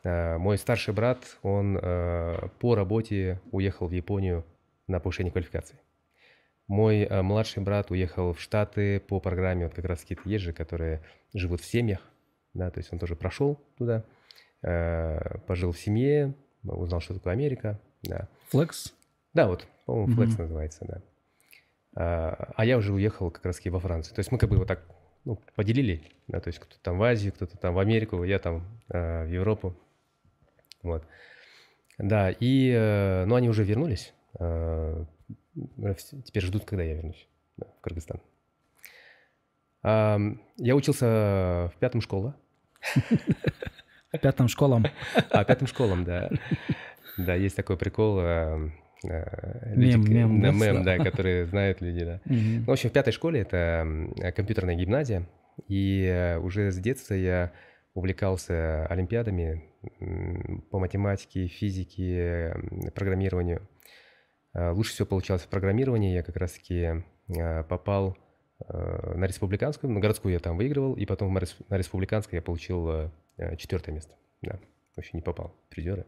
Мой 0.05 0.57
старший 0.57 0.95
брат, 0.95 1.37
он 1.43 1.79
по 2.61 2.75
работе 2.75 3.41
уехал 3.51 3.89
в 3.89 3.93
Японию 3.93 4.45
на 4.87 5.01
повышение 5.01 5.33
квалификации. 5.33 5.79
Мой 6.69 7.03
э, 7.03 7.23
младший 7.23 7.63
брат 7.63 7.91
уехал 7.91 8.33
в 8.33 8.41
Штаты 8.41 8.99
по 8.99 9.21
программе, 9.21 9.67
вот 9.67 9.75
как 9.75 9.85
раз 9.85 10.01
какие-то 10.01 10.29
есть 10.29 10.45
же, 10.45 10.53
которые 10.53 11.03
живут 11.33 11.61
в 11.61 11.65
семьях, 11.65 12.01
да, 12.55 12.71
то 12.71 12.79
есть 12.79 12.93
он 12.93 12.99
тоже 12.99 13.15
прошел 13.15 13.61
туда, 13.79 14.05
э, 14.63 15.39
пожил 15.47 15.71
в 15.71 15.79
семье, 15.79 16.35
узнал, 16.65 17.01
что 17.01 17.15
такое 17.15 17.35
Америка, 17.35 17.81
да. 18.03 18.29
Flex? 18.53 18.93
Да, 19.33 19.47
вот, 19.47 19.69
по-моему, 19.85 20.21
Flex 20.21 20.29
mm-hmm. 20.29 20.43
называется, 20.43 20.85
да. 20.89 21.03
А, 21.95 22.53
а 22.57 22.65
я 22.65 22.79
уже 22.79 22.93
уехал 22.93 23.31
как 23.31 23.45
раз 23.45 23.65
во 23.65 23.79
Францию. 23.79 24.15
То 24.15 24.21
есть 24.21 24.33
мы 24.33 24.39
как 24.39 24.51
бы 24.51 24.57
вот 24.57 24.67
так 24.67 24.83
ну, 25.25 25.41
поделили, 25.55 26.03
да, 26.27 26.41
то 26.41 26.49
есть 26.49 26.59
кто-то 26.59 26.81
там 26.83 26.99
в 26.99 27.03
Азию, 27.05 27.33
кто-то 27.33 27.57
там 27.57 27.75
в 27.75 27.79
Америку, 27.79 28.25
я 28.25 28.41
там 28.41 28.67
э, 28.89 29.25
в 29.25 29.29
Европу, 29.29 29.77
вот. 30.87 31.05
Да, 31.99 32.31
и, 32.31 32.73
э, 32.75 33.25
ну, 33.27 33.35
они 33.35 33.49
уже 33.49 33.65
вернулись, 33.65 34.13
э, 34.39 35.05
теперь 36.25 36.43
ждут, 36.43 36.65
когда 36.65 36.83
я 36.83 36.95
вернусь 36.95 37.27
да, 37.57 37.67
в 37.79 37.81
Кыргызстан. 37.81 38.21
Я 39.83 40.75
учился 40.75 41.71
в 41.75 41.79
пятом 41.79 42.01
школе. 42.01 42.35
Пятом 44.21 44.49
школам. 44.49 44.85
А, 45.31 45.45
пятым 45.45 45.67
школам, 45.67 46.05
да. 46.05 46.31
Да, 47.19 47.35
есть 47.35 47.57
такой 47.57 47.77
прикол. 47.77 48.21
Э, 48.21 48.71
э, 49.05 49.75
мем, 49.75 50.05
мем, 50.05 50.41
да, 50.41 50.51
мем, 50.53 50.85
да, 50.85 50.99
которые 50.99 51.47
знают 51.47 51.81
люди, 51.81 52.05
да. 52.05 52.21
Ну, 52.25 52.65
в 52.65 52.71
общем, 52.71 52.91
в 52.91 52.93
пятой 52.93 53.13
школе 53.13 53.41
это 53.41 53.87
компьютерная 54.35 54.75
гимназия, 54.75 55.27
и 55.69 56.39
уже 56.43 56.71
с 56.71 56.79
детства 56.79 57.15
я 57.15 57.53
увлекался 57.97 58.87
олимпиадами 58.87 59.65
по 60.71 60.79
математике, 60.79 61.49
физике, 61.49 62.55
программированию. 62.95 63.67
Э, 64.55 64.71
лучше 64.71 64.93
всего 64.93 65.07
получалось 65.07 65.43
в 65.43 65.49
программировании. 65.49 66.15
Я 66.15 66.23
как 66.23 66.37
раз-таки 66.37 67.03
э, 67.29 67.65
попал 67.65 68.17
э, 68.61 69.15
на 69.17 69.25
республиканскую, 69.25 69.93
на 69.93 70.01
городскую 70.01 70.33
я 70.33 70.39
там 70.39 70.57
выигрывал, 70.57 70.95
и 70.95 71.07
потом 71.07 71.35
на 71.35 71.77
республиканской 71.77 72.37
я 72.37 72.43
получил 72.43 73.11
четвертое 73.59 73.93
место. 73.93 74.15
Да, 74.43 74.59
вообще 74.95 75.11
не 75.15 75.23
попал 75.23 75.55
в. 75.69 76.07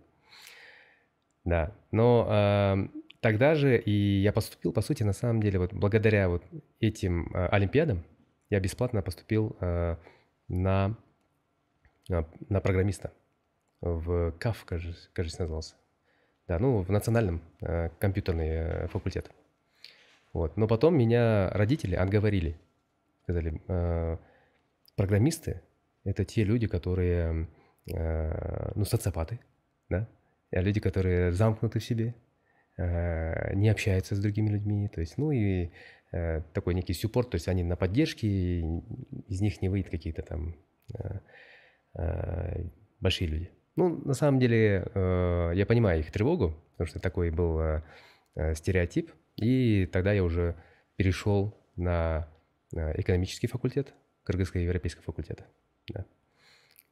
Да, 1.44 1.72
но 1.92 2.26
э, 2.30 2.88
тогда 3.20 3.54
же 3.54 3.78
и 3.78 4.20
я 4.20 4.32
поступил, 4.32 4.72
по 4.72 4.82
сути, 4.82 5.02
на 5.02 5.14
самом 5.14 5.42
деле, 5.42 5.58
вот 5.58 5.72
благодаря 5.72 6.28
вот 6.28 6.42
этим 6.80 7.34
э, 7.34 7.46
олимпиадам 7.46 8.04
я 8.50 8.60
бесплатно 8.60 9.00
поступил 9.02 9.56
э, 9.60 9.96
на, 10.48 10.96
на 12.08 12.60
программиста 12.60 13.12
в 13.80 14.32
КАФ, 14.32 14.64
кажется, 14.64 15.08
кажется, 15.12 15.42
назывался. 15.42 15.74
Да, 16.46 16.58
ну, 16.58 16.78
в 16.78 16.90
национальном 16.90 17.42
э, 17.60 17.90
компьютерный 17.98 18.48
э, 18.48 18.86
факультет. 18.88 19.30
Вот. 20.32 20.56
Но 20.56 20.66
потом 20.66 20.96
меня 20.96 21.50
родители 21.50 21.94
отговорили. 21.94 22.56
Сказали, 23.24 23.60
э, 23.68 24.16
программисты– 24.96 25.60
это 26.04 26.24
те 26.24 26.44
люди, 26.44 26.66
которые, 26.66 27.48
э, 27.92 28.72
ну, 28.74 28.84
социопаты, 28.86 29.40
да? 29.90 30.08
А 30.50 30.60
люди, 30.62 30.80
которые 30.80 31.32
замкнуты 31.32 31.80
в 31.80 31.84
себе, 31.84 32.14
э, 32.78 33.54
не 33.54 33.68
общаются 33.68 34.14
с 34.14 34.18
другими 34.18 34.48
людьми. 34.48 34.88
То 34.88 35.00
есть, 35.00 35.18
ну, 35.18 35.30
и 35.30 35.70
э, 36.12 36.40
такой 36.54 36.72
некий 36.72 36.94
суппорт, 36.94 37.30
то 37.30 37.34
есть 37.34 37.48
они 37.48 37.62
на 37.62 37.76
поддержке, 37.76 38.60
из 39.28 39.40
них 39.42 39.60
не 39.60 39.68
выйдет 39.68 39.90
какие-то 39.90 40.22
там 40.22 40.56
э, 40.94 41.20
большие 43.00 43.28
люди. 43.28 43.50
Ну, 43.76 44.00
на 44.04 44.14
самом 44.14 44.40
деле, 44.40 44.90
э, 44.92 45.52
я 45.54 45.64
понимаю 45.64 46.00
их 46.00 46.10
тревогу, 46.10 46.56
потому 46.72 46.88
что 46.88 46.98
такой 46.98 47.30
был 47.30 47.60
э, 47.60 47.82
э, 48.34 48.54
стереотип. 48.54 49.12
И 49.36 49.86
тогда 49.92 50.12
я 50.12 50.24
уже 50.24 50.56
перешел 50.96 51.56
на 51.76 52.28
экономический 52.72 53.46
факультет 53.46 53.94
Кыргызского 54.24 54.60
европейского 54.62 55.04
факультета. 55.04 55.46
Да. 55.88 56.04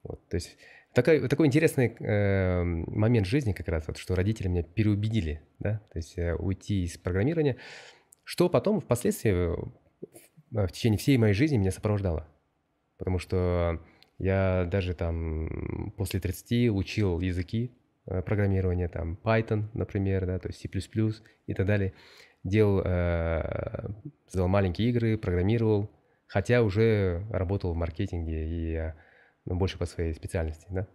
Вот, 0.04 0.26
то 0.28 0.36
есть 0.36 0.56
такой, 0.94 1.28
такой 1.28 1.48
интересный 1.48 1.96
э, 1.98 2.62
момент 2.62 3.26
жизни 3.26 3.52
как 3.52 3.66
раз, 3.66 3.88
вот, 3.88 3.98
что 3.98 4.14
родители 4.14 4.46
меня 4.46 4.62
переубедили, 4.62 5.42
да, 5.58 5.82
то 5.92 5.98
есть 5.98 6.16
э, 6.16 6.36
уйти 6.36 6.84
из 6.84 6.96
программирования, 6.96 7.56
что 8.22 8.48
потом 8.48 8.80
впоследствии 8.80 9.32
в, 9.32 9.72
в 10.52 10.68
течение 10.68 10.98
всей 10.98 11.18
моей 11.18 11.34
жизни 11.34 11.56
меня 11.56 11.72
сопровождало. 11.72 12.28
Потому 12.96 13.18
что 13.18 13.82
я 14.18 14.66
даже 14.70 14.94
там 14.94 15.92
после 15.96 16.20
30 16.20 16.70
учил 16.70 17.20
языки 17.20 17.72
э, 18.06 18.22
программирования, 18.22 18.88
там 18.88 19.18
Python, 19.22 19.64
например, 19.74 20.26
да, 20.26 20.38
то 20.38 20.48
есть 20.48 20.60
C++ 20.60 20.68
и 21.46 21.54
так 21.54 21.66
далее. 21.66 21.92
Делал, 22.42 22.82
э, 22.84 23.88
сделал 24.28 24.48
маленькие 24.48 24.88
игры, 24.88 25.18
программировал, 25.18 25.90
хотя 26.26 26.62
уже 26.62 27.26
работал 27.30 27.74
в 27.74 27.76
маркетинге 27.76 28.46
и 28.46 28.92
ну, 29.44 29.56
больше 29.56 29.78
по 29.78 29.84
своей 29.84 30.14
специальности, 30.14 30.66
да. 30.70 30.86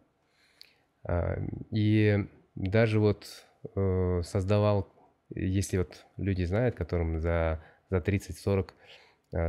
А, 1.03 1.37
и 1.69 2.27
даже 2.55 2.99
вот 2.99 3.27
э, 3.75 4.21
создавал, 4.23 4.91
если 5.29 5.77
вот 5.77 6.05
люди 6.17 6.43
знают, 6.43 6.75
которым 6.75 7.19
за, 7.19 7.63
за 7.89 7.97
30-40, 7.97 8.69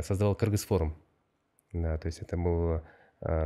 создавал 0.01 0.35
Кыргызфорум. 0.35 0.95
Да, 1.73 1.97
то 1.97 2.05
есть 2.05 2.21
это 2.21 2.37
был 2.37 2.75
Э, 2.75 2.81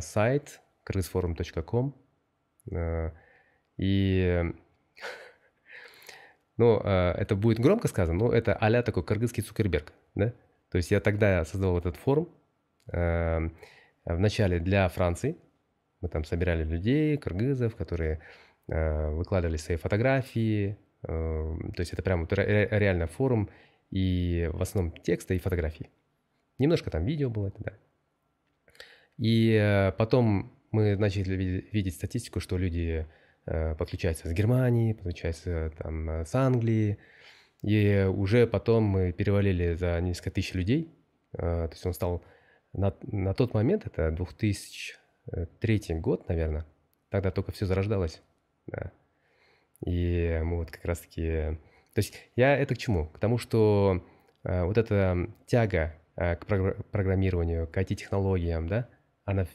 сайт 0.02 0.62
крысфорум.ком. 0.88 1.94
Э, 2.72 3.12
и 3.78 4.44
ну, 6.58 6.82
э, 6.84 7.12
это 7.18 7.36
будет 7.36 7.60
громко 7.60 7.88
сказано, 7.88 8.18
но 8.18 8.32
это 8.32 8.54
а 8.54 8.82
такой 8.82 9.04
кыргызский 9.04 9.44
Цукерберг, 9.44 9.92
да? 10.16 10.34
То 10.72 10.78
есть 10.78 10.92
я 10.92 11.00
тогда 11.00 11.44
создал 11.46 11.78
этот 11.78 11.96
форум, 11.96 12.30
вначале 14.06 14.60
для 14.60 14.90
Франции, 14.90 15.38
мы 16.02 16.10
там 16.10 16.26
собирали 16.26 16.66
людей, 16.66 17.18
кыргызов, 17.18 17.78
которые 17.78 18.20
выкладывали 18.68 19.56
свои 19.56 19.78
фотографии, 19.78 20.78
то 21.04 21.58
есть 21.78 21.94
это 21.94 22.04
прям 22.04 22.28
реально 22.30 23.08
форум, 23.08 23.50
и 23.92 24.50
в 24.52 24.62
основном 24.62 24.92
тексты 24.92 25.38
и 25.38 25.40
фотографии. 25.40 25.90
Немножко 26.58 26.92
там 26.92 27.06
видео 27.06 27.30
было, 27.30 27.48
это 27.48 27.64
да. 27.64 27.74
И 29.18 29.58
э, 29.60 29.92
потом 29.94 30.52
мы 30.72 30.96
начали 30.96 31.64
видеть 31.72 31.96
статистику, 31.96 32.40
что 32.40 32.58
люди 32.58 33.08
э, 33.46 33.76
подключаются 33.76 34.28
с 34.28 34.34
Германии, 34.34 34.94
подключаются 34.94 35.72
там 35.78 36.10
э, 36.10 36.26
с 36.26 36.36
Англии, 36.36 36.98
И 37.64 38.08
уже 38.08 38.46
потом 38.46 38.84
мы 38.84 39.12
перевалили 39.12 39.74
за 39.74 40.00
несколько 40.02 40.32
тысяч 40.32 40.54
людей. 40.54 40.94
То 41.32 41.70
есть 41.72 41.86
он 41.86 41.94
стал 41.94 42.24
на, 42.74 42.94
на 43.02 43.34
тот 43.34 43.54
момент, 43.54 43.86
это 43.86 44.12
2003 44.12 45.82
год, 46.00 46.28
наверное, 46.30 46.66
тогда 47.10 47.32
только 47.32 47.52
все 47.52 47.66
зарождалось. 47.66 48.22
Да. 48.68 48.92
И 49.86 50.40
мы 50.44 50.58
вот 50.58 50.72
как 50.72 50.86
раз-таки... 50.86 51.58
То 51.94 52.00
есть 52.00 52.14
я 52.36 52.56
это 52.56 52.76
к 52.76 52.78
чему? 52.78 53.08
К 53.08 53.20
тому, 53.20 53.38
что 53.38 54.04
вот 54.44 54.78
эта 54.78 55.30
тяга 55.46 55.96
к 56.16 56.46
программированию, 56.92 57.68
к 57.68 57.78
IT-технологиям, 57.78 58.68
да, 58.68 58.88
она 59.28 59.46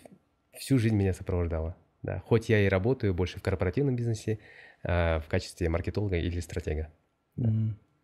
всю 0.53 0.79
жизнь 0.79 0.95
меня 0.95 1.15
сопровождала. 1.15 1.75
Да. 2.03 2.21
Хоть 2.21 2.49
я 2.49 2.61
и 2.61 2.69
работаю 2.69 3.15
больше 3.15 3.39
в 3.39 3.43
корпоративном 3.43 3.97
бизнесе, 3.97 4.39
э, 4.83 5.19
в 5.19 5.25
качестве 5.29 5.69
маркетолога 5.69 6.17
или 6.17 6.41
стратега. 6.41 6.93
Да. 7.37 7.51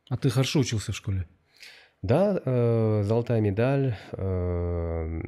А 0.09 0.17
ты 0.17 0.31
хорошо 0.31 0.61
учился 0.61 0.93
в 0.93 0.97
школе? 0.97 1.27
Да, 2.01 2.41
э, 2.43 3.03
золотая 3.05 3.41
медаль. 3.41 3.97
Э, 4.13 5.21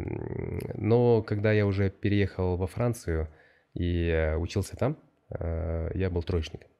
но 0.77 1.23
когда 1.23 1.53
я 1.53 1.67
уже 1.67 1.91
переехал 1.91 2.57
во 2.57 2.67
Францию 2.67 3.29
и 3.75 4.07
э, 4.07 4.37
учился 4.37 4.77
там, 4.77 4.97
э, 5.31 5.91
я 5.95 6.09
был 6.09 6.23
троечником. 6.23 6.71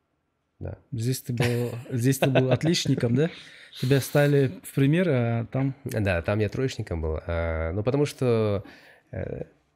Да. 0.59 0.79
Здесь 0.93 1.21
ты 1.21 1.33
был, 1.35 1.71
здесь 1.91 2.19
ты 2.19 2.31
был 2.31 2.51
отличником, 2.51 3.15
да? 3.15 3.31
Тебя 3.79 4.01
стали 4.01 4.53
в 4.63 4.75
пример, 4.75 5.09
а 5.09 5.47
там... 5.47 5.75
Да, 5.85 6.23
там 6.23 6.39
я 6.39 6.49
троечником 6.49 7.03
был. 7.03 7.21
Э, 7.27 7.73
ну, 7.73 7.83
потому 7.83 8.05
что, 8.07 8.65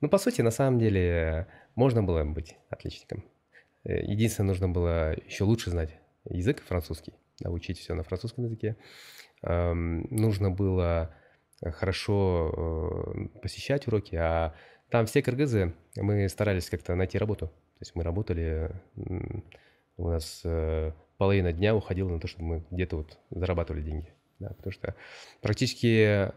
ну, 0.00 0.08
по 0.08 0.18
сути, 0.18 0.42
на 0.42 0.50
самом 0.50 0.78
деле, 0.78 1.46
можно 1.74 2.02
было 2.02 2.24
быть 2.24 2.56
отличником. 2.70 3.24
Э, 3.84 4.02
единственное, 4.02 4.48
нужно 4.48 4.68
было 4.68 5.14
еще 5.26 5.44
лучше 5.44 5.70
знать 5.70 5.98
язык 6.28 6.62
французский, 6.62 7.14
да, 7.40 7.50
учить 7.50 7.78
все 7.78 7.94
на 7.94 8.02
французском 8.02 8.44
языке 8.44 8.76
нужно 9.46 10.50
было 10.50 11.14
хорошо 11.60 12.52
э, 13.14 13.38
посещать 13.40 13.86
уроки, 13.86 14.16
а 14.16 14.54
там 14.90 15.06
все 15.06 15.22
кыргызы, 15.22 15.74
мы 15.96 16.28
старались 16.28 16.68
как-то 16.68 16.94
найти 16.94 17.18
работу. 17.18 17.48
То 17.48 17.80
есть 17.80 17.94
мы 17.94 18.02
работали, 18.04 18.70
у 19.96 20.08
нас 20.08 20.42
э, 20.44 20.92
половина 21.16 21.52
дня 21.52 21.74
уходила 21.74 22.08
на 22.08 22.20
то, 22.20 22.28
чтобы 22.28 22.44
мы 22.44 22.64
где-то 22.70 22.96
вот 22.98 23.18
зарабатывали 23.30 23.82
деньги. 23.82 24.12
Да, 24.40 24.48
потому 24.48 24.72
что 24.72 24.94
практически 25.40 26.32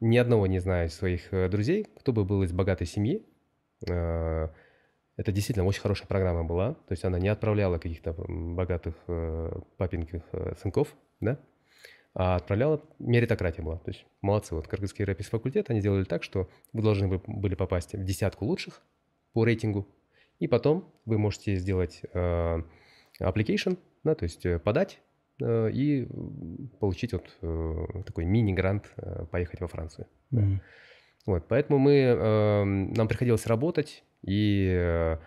ни 0.00 0.16
одного 0.16 0.46
не 0.46 0.58
знаю 0.58 0.88
из 0.88 0.94
своих 0.94 1.32
э, 1.32 1.48
друзей, 1.48 1.86
кто 1.98 2.12
бы 2.12 2.24
был 2.24 2.42
из 2.42 2.52
богатой 2.52 2.86
семьи. 2.86 3.24
Это 3.80 4.52
действительно 5.32 5.66
очень 5.66 5.80
хорошая 5.80 6.08
программа 6.08 6.42
была. 6.42 6.74
То 6.74 6.92
есть 6.92 7.04
она 7.04 7.20
не 7.20 7.28
отправляла 7.28 7.78
каких-то 7.78 8.12
богатых 8.12 8.96
папинких 9.76 10.22
сынков, 10.60 10.96
да, 11.20 11.38
а 12.14 12.34
отправляла 12.34 12.82
меритократия 12.98 13.64
была. 13.64 13.78
То 13.78 13.90
есть 13.90 14.04
молодцы, 14.20 14.56
вот 14.56 14.66
Кыргызский 14.66 15.02
европейский 15.02 15.30
факультет, 15.30 15.70
они 15.70 15.80
делали 15.80 16.02
так, 16.02 16.24
что 16.24 16.48
вы 16.72 16.82
должны 16.82 17.20
были 17.24 17.54
попасть 17.54 17.92
в 17.94 18.04
десятку 18.04 18.46
лучших 18.46 18.82
по 19.32 19.44
рейтингу, 19.44 19.86
и 20.38 20.46
потом 20.46 20.92
вы 21.04 21.18
можете 21.18 21.56
сделать 21.56 22.02
э, 22.12 22.62
application, 23.20 23.78
да, 24.04 24.14
то 24.14 24.24
есть 24.24 24.46
э, 24.46 24.58
подать 24.58 24.98
э, 24.98 25.07
и 25.40 26.08
получить 26.80 27.12
вот 27.12 27.36
э, 27.42 28.02
такой 28.04 28.24
мини-грант 28.24 28.92
э, 28.96 29.26
поехать 29.30 29.60
во 29.60 29.68
Францию. 29.68 30.06
Mm-hmm. 30.32 30.58
Вот, 31.26 31.46
поэтому 31.48 31.78
мы, 31.78 31.92
э, 31.92 32.64
нам 32.64 33.08
приходилось 33.08 33.46
работать, 33.46 34.02
и 34.22 34.68
э, 34.70 35.18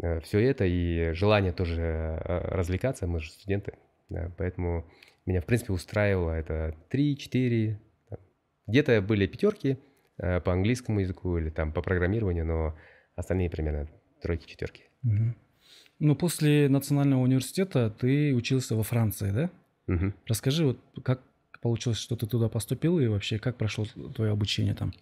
э 0.00 0.20
все 0.20 0.40
это, 0.40 0.64
и 0.64 1.12
желание 1.12 1.52
тоже 1.52 1.82
э, 1.82 2.48
развлекаться, 2.54 3.06
мы 3.06 3.20
же 3.20 3.30
студенты, 3.30 3.74
да, 4.08 4.30
поэтому 4.36 4.84
меня, 5.26 5.40
в 5.40 5.44
принципе, 5.44 5.72
устраивало 5.72 6.32
это 6.32 6.74
3-4. 6.90 7.76
Где-то 8.66 9.02
были 9.02 9.26
пятерки 9.26 9.78
э, 10.18 10.40
по 10.40 10.52
английскому 10.52 11.00
языку 11.00 11.36
или 11.38 11.50
там 11.50 11.72
по 11.72 11.82
программированию, 11.82 12.46
но 12.46 12.78
остальные 13.16 13.50
примерно 13.50 13.88
тройки, 14.22 14.46
четверки. 14.46 14.84
Ну, 15.98 16.14
после 16.14 16.68
национального 16.68 17.22
университета 17.22 17.90
ты 17.90 18.34
учился 18.34 18.76
во 18.76 18.82
Франции, 18.82 19.30
да? 19.30 19.50
Угу. 19.92 20.12
Расскажи, 20.26 20.66
вот 20.66 20.78
как 21.02 21.20
получилось, 21.60 21.98
что 21.98 22.16
ты 22.16 22.26
туда 22.26 22.48
поступил 22.48 22.98
и 22.98 23.06
вообще 23.06 23.38
как 23.38 23.56
прошло 23.56 23.86
твое 24.14 24.32
обучение 24.32 24.74
там? 24.74 24.92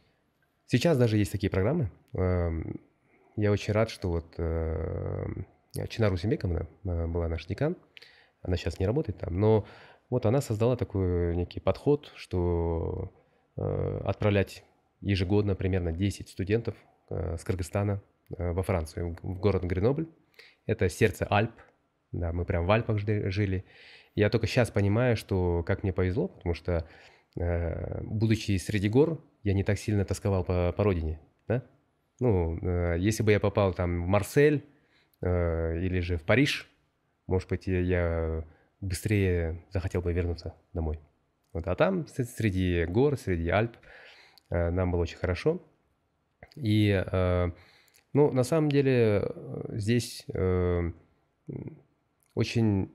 Сейчас 0.66 0.96
даже 0.96 1.18
есть 1.18 1.32
такие 1.32 1.50
программы. 1.50 1.90
Эм, 2.14 2.80
я 3.36 3.50
очень 3.50 3.72
рад, 3.72 3.90
что 3.90 4.10
вот 4.10 4.26
э, 4.38 5.26
Чинару 5.88 6.16
Сембековна 6.16 6.68
э, 6.84 7.06
была 7.06 7.28
наш 7.28 7.46
декан. 7.46 7.76
Она 8.42 8.56
сейчас 8.56 8.78
не 8.78 8.86
работает 8.86 9.18
там, 9.18 9.38
но 9.38 9.66
вот 10.10 10.26
она 10.26 10.40
создала 10.40 10.76
такой 10.76 11.34
некий 11.34 11.60
подход, 11.60 12.12
что 12.14 13.12
э, 13.56 14.00
отправлять 14.04 14.64
ежегодно 15.00 15.54
примерно 15.54 15.92
10 15.92 16.28
студентов 16.28 16.74
с 17.10 17.44
Кыргызстана 17.44 18.00
во 18.30 18.62
Францию, 18.62 19.18
в 19.22 19.38
город 19.38 19.64
Гренобль. 19.64 20.08
Это 20.66 20.88
сердце 20.88 21.26
Альп, 21.26 21.52
да, 22.12 22.32
мы 22.32 22.44
прям 22.44 22.66
в 22.66 22.70
Альпах 22.70 22.98
жили. 22.98 23.64
Я 24.14 24.30
только 24.30 24.46
сейчас 24.46 24.70
понимаю, 24.70 25.16
что 25.16 25.62
как 25.64 25.82
мне 25.82 25.92
повезло, 25.92 26.28
потому 26.28 26.54
что, 26.54 26.86
э, 27.36 28.02
будучи 28.02 28.56
среди 28.58 28.88
гор, 28.88 29.22
я 29.42 29.52
не 29.52 29.64
так 29.64 29.78
сильно 29.78 30.04
тосковал 30.04 30.44
по, 30.44 30.72
по 30.72 30.84
родине, 30.84 31.20
да? 31.48 31.64
Ну, 32.20 32.58
э, 32.62 32.96
если 32.98 33.22
бы 33.22 33.32
я 33.32 33.40
попал 33.40 33.74
там 33.74 34.04
в 34.04 34.06
Марсель 34.06 34.64
э, 35.20 35.78
или 35.80 36.00
же 36.00 36.16
в 36.16 36.22
Париж, 36.22 36.70
может 37.26 37.48
быть, 37.48 37.66
я 37.66 38.44
быстрее 38.80 39.64
захотел 39.70 40.02
бы 40.02 40.12
вернуться 40.12 40.54
домой. 40.72 41.00
Вот. 41.52 41.66
А 41.66 41.74
там 41.74 42.06
среди 42.06 42.84
гор, 42.84 43.16
среди 43.16 43.48
Альп 43.48 43.76
э, 44.50 44.70
нам 44.70 44.92
было 44.92 45.00
очень 45.00 45.16
хорошо. 45.16 45.62
И, 46.54 46.90
э, 46.90 47.50
ну, 48.14 48.32
на 48.32 48.44
самом 48.44 48.70
деле 48.70 49.22
э, 49.24 49.64
здесь 49.72 50.24
очень 52.34 52.90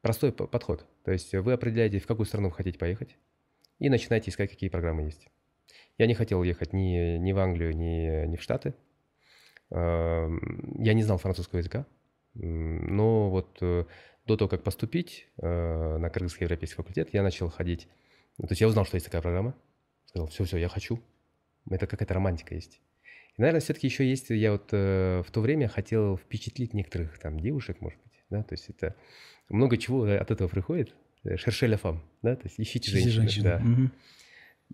простой 0.00 0.32
подход. 0.32 0.86
То 1.04 1.12
есть 1.12 1.34
вы 1.34 1.52
определяете, 1.52 1.98
в 1.98 2.06
какую 2.06 2.26
страну 2.26 2.48
вы 2.48 2.54
хотите 2.54 2.78
поехать, 2.78 3.16
и 3.78 3.88
начинаете 3.90 4.30
искать, 4.30 4.50
какие 4.50 4.70
программы 4.70 5.02
есть. 5.02 5.28
Я 5.98 6.06
не 6.06 6.14
хотел 6.14 6.42
ехать 6.42 6.72
ни, 6.72 7.18
ни 7.18 7.32
в 7.32 7.38
Англию, 7.38 7.76
ни, 7.76 8.26
ни 8.26 8.36
в 8.36 8.42
Штаты. 8.42 8.74
Я 9.70 10.28
не 10.94 11.02
знал 11.02 11.18
французского 11.18 11.58
языка, 11.58 11.86
но 12.34 13.30
вот 13.30 13.62
до 14.26 14.36
того, 14.36 14.48
как 14.48 14.62
поступить 14.62 15.28
э, 15.38 15.96
на 15.98 16.08
Кыргызский 16.10 16.44
европейский 16.44 16.76
факультет, 16.76 17.08
я 17.12 17.22
начал 17.22 17.48
ходить. 17.50 17.88
То 18.36 18.46
есть 18.48 18.60
я 18.60 18.68
узнал, 18.68 18.84
что 18.84 18.96
есть 18.96 19.06
такая 19.06 19.22
программа. 19.22 19.54
Сказал, 20.06 20.28
все-все, 20.28 20.58
я 20.58 20.68
хочу. 20.68 21.00
Это 21.68 21.86
какая-то 21.86 22.14
романтика 22.14 22.54
есть. 22.54 22.80
Наверное, 23.42 23.60
все-таки 23.60 23.88
еще 23.88 24.08
есть, 24.08 24.30
я 24.30 24.52
вот 24.52 24.68
э, 24.70 25.24
в 25.26 25.30
то 25.32 25.40
время 25.40 25.66
хотел 25.66 26.16
впечатлить 26.16 26.74
некоторых 26.74 27.18
там 27.18 27.40
девушек, 27.40 27.80
может 27.80 27.98
быть, 28.04 28.12
да, 28.30 28.44
то 28.44 28.52
есть 28.52 28.68
это 28.68 28.94
много 29.48 29.76
чего 29.78 30.04
от 30.04 30.30
этого 30.30 30.46
приходит. 30.46 30.94
Шершеля 31.24 31.76
фам, 31.76 32.04
да, 32.22 32.36
то 32.36 32.42
есть 32.44 32.60
ищите 32.60 32.92
женщину. 32.92 33.12
женщину. 33.12 33.44
Да. 33.44 33.56
Угу. 33.56 33.90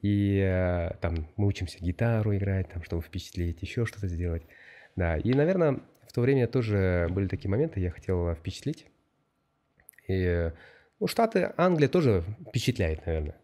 И 0.03 0.39
э, 0.45 0.91
там 1.01 1.31
мы 1.39 1.47
учимся 1.47 1.79
гитару 1.81 2.37
играть, 2.37 2.69
там, 2.69 2.83
чтобы 2.83 3.01
впечатлить, 3.01 3.63
еще 3.63 3.87
что-то 3.87 4.07
сделать. 4.07 4.43
Да, 4.97 5.17
и, 5.17 5.33
наверное, 5.33 5.81
в 6.07 6.13
то 6.13 6.21
время 6.21 6.47
тоже 6.47 7.09
были 7.11 7.27
такие 7.27 7.51
моменты, 7.51 7.81
я 7.81 7.91
хотел 7.91 8.35
впечатлить. 8.35 8.85
И, 10.09 10.53
ну, 11.01 11.07
Штаты, 11.07 11.55
Англия 11.57 11.89
тоже 11.89 12.23
впечатляет, 12.47 13.07
наверное. 13.07 13.37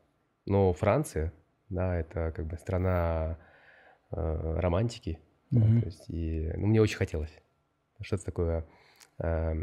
Но 0.44 0.74
Франция, 0.74 1.32
да, 1.70 1.98
это 1.98 2.30
как 2.37 2.44
бы 2.44 2.58
страна 2.58 3.38
э, 4.10 4.54
романтики. 4.58 5.18
Mm-hmm. 5.50 5.74
Да, 5.74 5.80
то 5.80 5.86
есть, 5.86 6.04
и, 6.08 6.52
ну, 6.56 6.66
мне 6.66 6.80
очень 6.80 6.96
хотелось. 6.96 7.32
Что-то 8.00 8.24
такое, 8.24 8.66
э, 9.18 9.54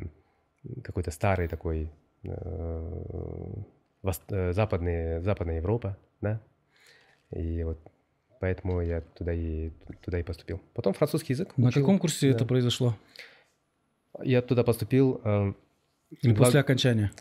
какой-то 0.84 1.12
старый 1.12 1.48
такой 1.48 1.92
э, 2.24 3.54
вост, 4.02 4.24
э, 4.30 4.54
западный, 4.54 5.22
западная 5.22 5.58
Европа, 5.58 5.98
да. 6.22 6.42
И 7.32 7.64
вот 7.64 7.80
поэтому 8.40 8.82
я 8.82 9.02
туда 9.02 9.34
и, 9.34 9.72
туда 10.04 10.20
и 10.20 10.24
поступил. 10.24 10.62
Потом 10.74 10.94
французский 10.94 11.34
язык. 11.34 11.56
На 11.58 11.70
учил, 11.70 11.82
каком 11.82 12.00
курсе 12.00 12.30
да. 12.30 12.36
это 12.36 12.46
произошло? 12.46 12.98
Я 14.22 14.42
туда 14.42 14.64
поступил 14.64 15.22
э, 15.24 15.54
или 16.22 16.34
Два... 16.34 16.46
после 16.46 16.60
окончания? 16.60 17.12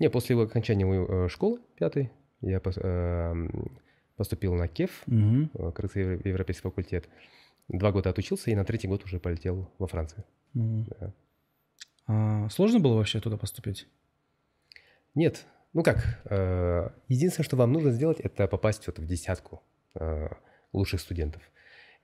Не, 0.00 0.10
после 0.10 0.40
окончания 0.40 0.86
э, 0.86 1.28
школы 1.28 1.60
пятой 1.76 2.10
я 2.40 2.60
эм, 2.64 3.70
поступил 4.16 4.54
на 4.54 4.68
КЕФ, 4.68 5.02
угу. 5.06 5.72
Крымский 5.72 6.28
европейский 6.28 6.62
факультет. 6.62 7.08
Два 7.68 7.92
года 7.92 8.10
отучился 8.10 8.50
и 8.50 8.54
на 8.54 8.64
третий 8.64 8.88
год 8.88 9.04
уже 9.04 9.18
полетел 9.20 9.70
во 9.78 9.86
Францию. 9.86 10.24
Угу. 10.54 10.86
Да. 10.88 11.12
А 12.06 12.48
сложно 12.50 12.80
было 12.80 12.96
вообще 12.96 13.20
туда 13.20 13.36
поступить? 13.36 13.86
Нет. 15.14 15.46
Ну 15.72 15.82
как, 15.82 16.20
э, 16.24 16.90
единственное, 17.08 17.44
что 17.44 17.56
вам 17.56 17.72
нужно 17.72 17.92
сделать, 17.92 18.20
это 18.20 18.46
попасть 18.48 18.86
вот 18.86 18.98
в 18.98 19.06
десятку 19.06 19.62
лучших 20.72 21.00
студентов. 21.00 21.42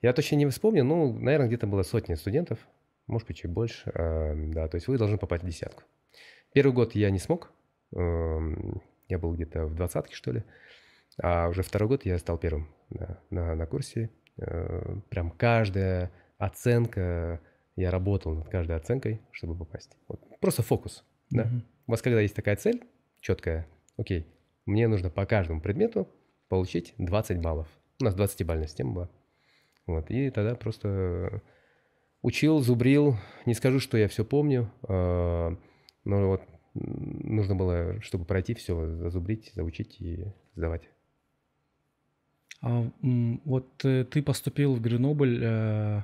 Я 0.02 0.12
точно 0.12 0.36
не 0.36 0.46
вспомню, 0.46 0.84
ну, 0.84 1.12
наверное, 1.12 1.48
где-то 1.48 1.66
было 1.66 1.82
сотни 1.82 2.14
студентов, 2.14 2.58
может 3.06 3.26
быть, 3.26 3.38
чуть 3.38 3.50
больше. 3.50 3.90
Да, 3.94 4.68
то 4.68 4.76
есть 4.76 4.88
вы 4.88 4.98
должны 4.98 5.16
попасть 5.16 5.42
в 5.42 5.46
десятку. 5.46 5.82
Первый 6.52 6.72
год 6.72 6.94
я 6.94 7.10
не 7.10 7.18
смог, 7.18 7.50
я 7.92 9.18
был 9.18 9.34
где-то 9.34 9.64
в 9.64 9.74
двадцатке, 9.74 10.14
что 10.14 10.32
ли. 10.32 10.44
А 11.22 11.48
уже 11.48 11.62
второй 11.62 11.88
год 11.88 12.04
я 12.04 12.18
стал 12.18 12.38
первым 12.38 12.68
да, 12.90 13.18
на, 13.30 13.54
на 13.54 13.66
курсе. 13.66 14.10
Э, 14.38 14.96
прям 15.08 15.30
каждая 15.30 16.12
оценка, 16.38 17.40
я 17.76 17.90
работал 17.90 18.34
над 18.34 18.48
каждой 18.48 18.76
оценкой, 18.76 19.20
чтобы 19.32 19.56
попасть. 19.56 19.96
Вот. 20.08 20.20
Просто 20.40 20.62
фокус. 20.62 21.04
Да? 21.30 21.44
Mm-hmm. 21.44 21.62
У 21.86 21.90
вас 21.90 22.02
когда 22.02 22.20
есть 22.20 22.34
такая 22.34 22.56
цель 22.56 22.84
четкая, 23.20 23.66
окей, 23.96 24.26
мне 24.66 24.86
нужно 24.88 25.10
по 25.10 25.26
каждому 25.26 25.60
предмету 25.60 26.08
получить 26.48 26.94
20 26.98 27.40
баллов. 27.40 27.68
У 28.00 28.04
нас 28.04 28.14
20-бальная 28.14 28.66
система 28.66 28.92
была. 28.92 29.10
Вот. 29.86 30.10
И 30.10 30.30
тогда 30.30 30.54
просто 30.54 31.42
учил, 32.22 32.60
зубрил. 32.60 33.16
Не 33.46 33.54
скажу, 33.54 33.80
что 33.80 33.98
я 33.98 34.08
все 34.08 34.24
помню, 34.24 34.70
э, 34.86 35.56
но 36.04 36.28
вот 36.28 36.42
нужно 36.74 37.56
было, 37.56 38.00
чтобы 38.02 38.24
пройти 38.24 38.54
все, 38.54 38.86
зазубрить, 38.86 39.52
заучить 39.54 40.00
и 40.00 40.32
сдавать. 40.54 40.88
А, 42.60 42.90
вот 43.44 43.84
э, 43.84 44.04
ты 44.04 44.22
поступил 44.22 44.74
в 44.74 44.80
Гренобль 44.80 45.40
э, 45.42 46.00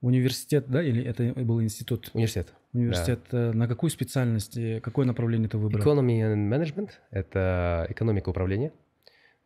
университет, 0.00 0.66
да, 0.68 0.82
или 0.82 1.02
это 1.04 1.32
был 1.42 1.60
институт? 1.60 2.10
Университет. 2.14 2.54
Университет. 2.72 3.20
Да. 3.32 3.50
Э, 3.50 3.52
на 3.52 3.66
какую 3.66 3.90
специальность, 3.90 4.58
какое 4.80 5.06
направление 5.06 5.48
ты 5.48 5.58
выбрал? 5.58 5.82
Economy 5.82 6.20
and 6.20 6.48
Management– 6.48 6.90
это 7.10 7.86
экономика 7.90 8.28
управления. 8.28 8.72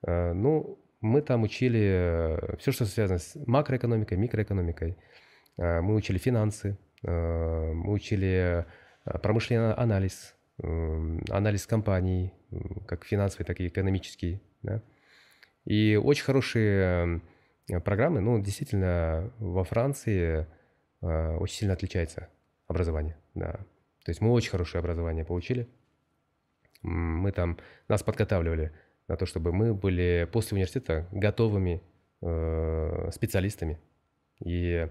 Ну, 0.06 0.78
мы 1.00 1.22
там 1.22 1.42
учили 1.42 2.38
все, 2.58 2.70
что 2.70 2.84
связано 2.84 3.18
с 3.18 3.34
макроэкономикой, 3.46 4.18
микроэкономикой. 4.18 4.96
Мы 5.56 5.94
учили 5.94 6.18
финансы, 6.18 6.76
мы 7.02 7.92
учили 7.92 8.66
промышленный 9.04 9.72
анализ, 9.72 10.34
анализ 10.58 11.66
компаний, 11.66 12.34
как 12.86 13.04
финансовый, 13.04 13.44
так 13.44 13.58
и 13.60 13.66
экономический. 13.66 14.42
Да? 14.62 14.82
И 15.66 16.00
очень 16.02 16.24
хорошие 16.24 17.20
программы, 17.84 18.20
ну, 18.20 18.40
действительно, 18.40 19.32
во 19.38 19.64
Франции 19.64 20.46
э, 21.02 21.36
очень 21.36 21.56
сильно 21.56 21.74
отличается 21.74 22.28
образование, 22.68 23.16
да. 23.34 23.52
То 24.04 24.10
есть 24.10 24.20
мы 24.20 24.30
очень 24.30 24.50
хорошее 24.50 24.80
образование 24.80 25.24
получили. 25.24 25.68
Мы 26.82 27.32
там, 27.32 27.58
нас 27.88 28.04
подготавливали 28.04 28.72
на 29.08 29.16
то, 29.16 29.26
чтобы 29.26 29.52
мы 29.52 29.74
были 29.74 30.28
после 30.32 30.54
университета 30.54 31.08
готовыми 31.10 31.82
э, 32.22 33.10
специалистами 33.12 33.80
и 34.38 34.88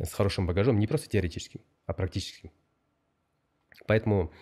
с 0.00 0.12
хорошим 0.12 0.46
багажом, 0.46 0.78
не 0.80 0.88
просто 0.88 1.08
теоретическим, 1.08 1.60
а 1.86 1.92
практическим. 1.92 2.50
Поэтому 3.86 4.32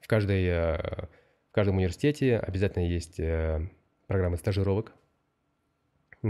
в, 0.00 0.06
каждой, 0.06 0.44
э, 0.44 1.06
в 1.48 1.52
каждом 1.52 1.76
университете 1.76 2.38
обязательно 2.38 2.86
есть 2.86 3.18
э, 3.18 3.70
программы 4.06 4.36
стажировок, 4.36 4.92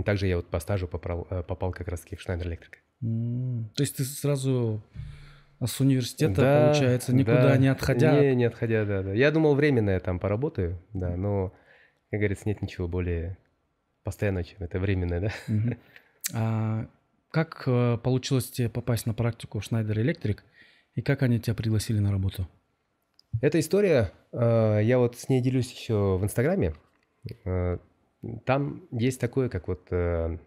также 0.02 0.26
я 0.26 0.36
вот 0.36 0.48
по 0.48 0.58
стажу 0.60 0.88
попал, 0.88 1.26
э, 1.30 1.42
попал 1.42 1.72
как 1.72 1.88
раз 1.88 2.00
в 2.00 2.12
Schneider 2.12 2.44
Electric. 2.44 2.80
Mm. 3.02 3.64
То 3.74 3.82
есть 3.82 3.96
ты 3.96 4.04
сразу 4.04 4.82
с 5.64 5.80
университета, 5.80 6.40
да, 6.40 6.64
получается, 6.66 7.14
никуда 7.14 7.50
да, 7.50 7.56
не 7.56 7.68
отходя? 7.68 8.20
Не, 8.20 8.34
не 8.34 8.44
отходя, 8.44 8.84
да, 8.84 9.02
да. 9.02 9.12
Я 9.12 9.30
думал, 9.30 9.54
временно 9.54 9.90
я 9.90 10.00
там 10.00 10.18
поработаю, 10.18 10.82
да, 10.92 11.16
но, 11.16 11.52
как 12.10 12.20
говорится, 12.20 12.48
нет 12.48 12.62
ничего 12.62 12.88
более 12.88 13.36
постоянного, 14.02 14.44
чем 14.44 14.58
это 14.60 14.80
временное, 14.80 15.20
да. 15.20 15.32
Mm-hmm. 15.48 15.78
А 16.34 16.86
как 17.30 17.64
э, 17.66 17.98
получилось 18.02 18.50
тебе 18.50 18.68
попасть 18.68 19.06
на 19.06 19.14
практику 19.14 19.60
в 19.60 19.70
Schneider 19.70 19.94
Electric, 19.94 20.40
и 20.94 21.02
как 21.02 21.22
они 21.22 21.40
тебя 21.40 21.54
пригласили 21.54 21.98
на 21.98 22.10
работу? 22.10 22.48
Эта 23.40 23.58
история, 23.60 24.12
э, 24.32 24.80
я 24.82 24.98
вот 24.98 25.16
с 25.18 25.28
ней 25.28 25.40
делюсь 25.40 25.72
еще 25.72 26.18
в 26.18 26.24
Инстаграме. 26.24 26.74
Там 28.44 28.86
есть 28.90 29.20
такое, 29.20 29.48
как 29.48 29.68
вот... 29.68 29.86
Э, 29.90 30.38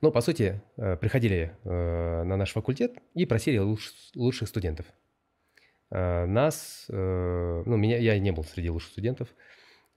ну, 0.00 0.10
по 0.10 0.20
сути, 0.20 0.62
э, 0.76 0.96
приходили 0.96 1.56
э, 1.64 2.22
на 2.24 2.36
наш 2.36 2.52
факультет 2.52 2.98
и 3.14 3.26
просили 3.26 3.58
луч, 3.58 3.90
лучших 4.14 4.48
студентов. 4.48 4.86
Нас, 5.88 6.86
ну, 6.88 7.76
меня, 7.76 7.98
я 7.98 8.18
не 8.18 8.32
был 8.32 8.42
среди 8.42 8.70
лучших 8.70 8.90
студентов, 8.90 9.28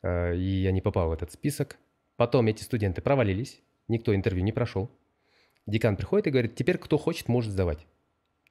и 0.03 0.61
я 0.63 0.71
не 0.71 0.81
попал 0.81 1.09
в 1.09 1.13
этот 1.13 1.31
список. 1.31 1.77
Потом 2.15 2.45
эти 2.45 2.61
студенты 2.61 3.01
провалились, 3.01 3.63
никто 3.87 4.13
интервью 4.13 4.43
не 4.43 4.51
прошел. 4.51 4.91
Декан 5.65 5.95
приходит 5.95 6.27
и 6.27 6.29
говорит, 6.29 6.53
теперь 6.53 6.77
кто 6.77 6.99
хочет, 6.99 7.27
может 7.27 7.51
сдавать. 7.51 7.87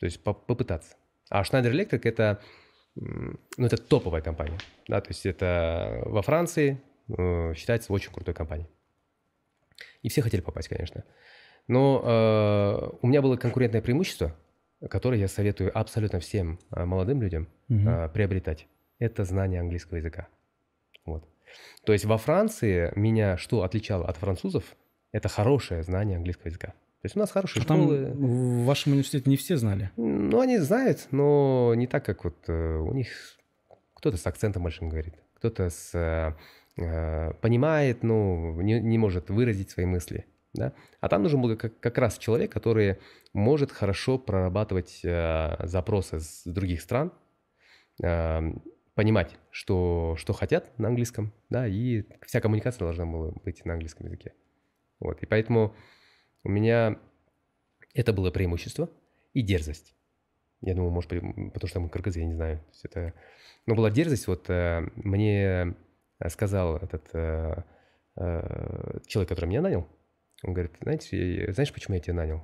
То 0.00 0.06
есть 0.06 0.20
попытаться. 0.20 0.96
А 1.30 1.42
Schneider 1.42 1.70
Electric 1.70 2.00
это, 2.02 2.42
ну, 2.96 3.38
это 3.56 3.76
топовая 3.76 4.20
компания. 4.20 4.58
Да, 4.88 5.00
то 5.00 5.10
есть 5.10 5.24
это 5.24 6.02
во 6.06 6.22
Франции, 6.22 6.82
считается 7.54 7.92
очень 7.92 8.12
крутой 8.12 8.34
компанией. 8.34 8.68
И 10.02 10.08
все 10.08 10.22
хотели 10.22 10.40
попасть, 10.40 10.68
конечно. 10.68 11.04
Но 11.66 12.02
э, 12.02 12.96
у 13.02 13.06
меня 13.06 13.20
было 13.20 13.36
конкурентное 13.36 13.82
преимущество, 13.82 14.34
которое 14.88 15.20
я 15.20 15.28
советую 15.28 15.76
абсолютно 15.76 16.18
всем 16.20 16.58
э, 16.70 16.84
молодым 16.84 17.20
людям 17.20 17.48
угу. 17.68 17.88
э, 17.88 18.08
приобретать. 18.08 18.66
Это 18.98 19.24
знание 19.24 19.60
английского 19.60 19.98
языка. 19.98 20.28
Вот. 21.04 21.28
То 21.84 21.92
есть 21.92 22.04
во 22.04 22.18
Франции 22.18 22.92
меня 22.96 23.36
что 23.36 23.62
отличало 23.62 24.06
от 24.06 24.16
французов? 24.16 24.76
Это 25.12 25.28
хорошее 25.28 25.82
знание 25.82 26.16
английского 26.16 26.48
языка. 26.48 26.68
То 26.68 27.04
есть 27.04 27.16
у 27.16 27.20
нас 27.20 27.30
хорошие 27.30 27.60
а 27.60 27.64
школы. 27.64 28.06
Там 28.06 28.12
в 28.12 28.64
вашем 28.64 28.92
университете 28.92 29.30
не 29.30 29.36
все 29.36 29.56
знали? 29.56 29.90
Ну, 29.96 30.40
они 30.40 30.58
знают, 30.58 31.06
но 31.10 31.72
не 31.76 31.86
так, 31.86 32.04
как 32.04 32.24
вот 32.24 32.36
э, 32.48 32.76
у 32.76 32.92
них 32.92 33.08
кто-то 33.94 34.16
с 34.16 34.26
акцентом 34.26 34.62
большим 34.62 34.88
говорит, 34.88 35.14
кто-то 35.34 35.70
с 35.70 35.94
э, 35.94 36.34
Э, 36.67 36.67
понимает, 36.78 38.02
ну, 38.02 38.60
не, 38.60 38.80
не 38.80 38.98
может 38.98 39.30
выразить 39.30 39.70
свои 39.70 39.86
мысли. 39.86 40.26
Да? 40.54 40.72
А 41.00 41.08
там 41.08 41.22
нужен 41.22 41.42
был 41.42 41.56
как, 41.56 41.78
как 41.80 41.98
раз 41.98 42.18
человек, 42.18 42.52
который 42.52 42.98
может 43.32 43.70
хорошо 43.72 44.18
прорабатывать 44.18 45.00
э, 45.04 45.56
запросы 45.66 46.20
с 46.20 46.42
других 46.44 46.80
стран, 46.80 47.12
э, 48.02 48.40
понимать, 48.94 49.36
что, 49.50 50.14
что 50.16 50.32
хотят 50.32 50.76
на 50.78 50.88
английском, 50.88 51.32
да, 51.50 51.66
и 51.68 52.04
вся 52.26 52.40
коммуникация 52.40 52.80
должна 52.80 53.06
была 53.06 53.32
быть 53.44 53.64
на 53.64 53.74
английском 53.74 54.06
языке. 54.06 54.32
Вот, 55.00 55.22
и 55.22 55.26
поэтому 55.26 55.74
у 56.44 56.48
меня 56.48 56.98
это 57.94 58.12
было 58.12 58.30
преимущество 58.30 58.90
и 59.34 59.42
дерзость. 59.42 59.94
Я 60.60 60.74
думаю, 60.74 60.90
может 60.90 61.10
быть, 61.10 61.22
потому 61.52 61.68
что 61.68 61.80
мы 61.80 61.88
кыргызы, 61.88 62.20
я 62.20 62.26
не 62.26 62.34
знаю. 62.34 62.64
Это... 62.82 63.14
Но 63.66 63.76
была 63.76 63.90
дерзость, 63.90 64.26
вот 64.26 64.50
э, 64.50 64.88
мне 64.96 65.76
Э, 65.76 65.87
сказал 66.28 66.76
этот 66.76 67.08
э, 67.14 67.62
э, 68.16 68.98
человек, 69.06 69.28
который 69.28 69.46
меня 69.46 69.62
нанял, 69.62 69.88
он 70.42 70.54
говорит, 70.54 70.72
знаете, 70.80 71.52
знаешь, 71.52 71.72
почему 71.72 71.94
я 71.94 72.00
тебя 72.00 72.14
нанял? 72.14 72.42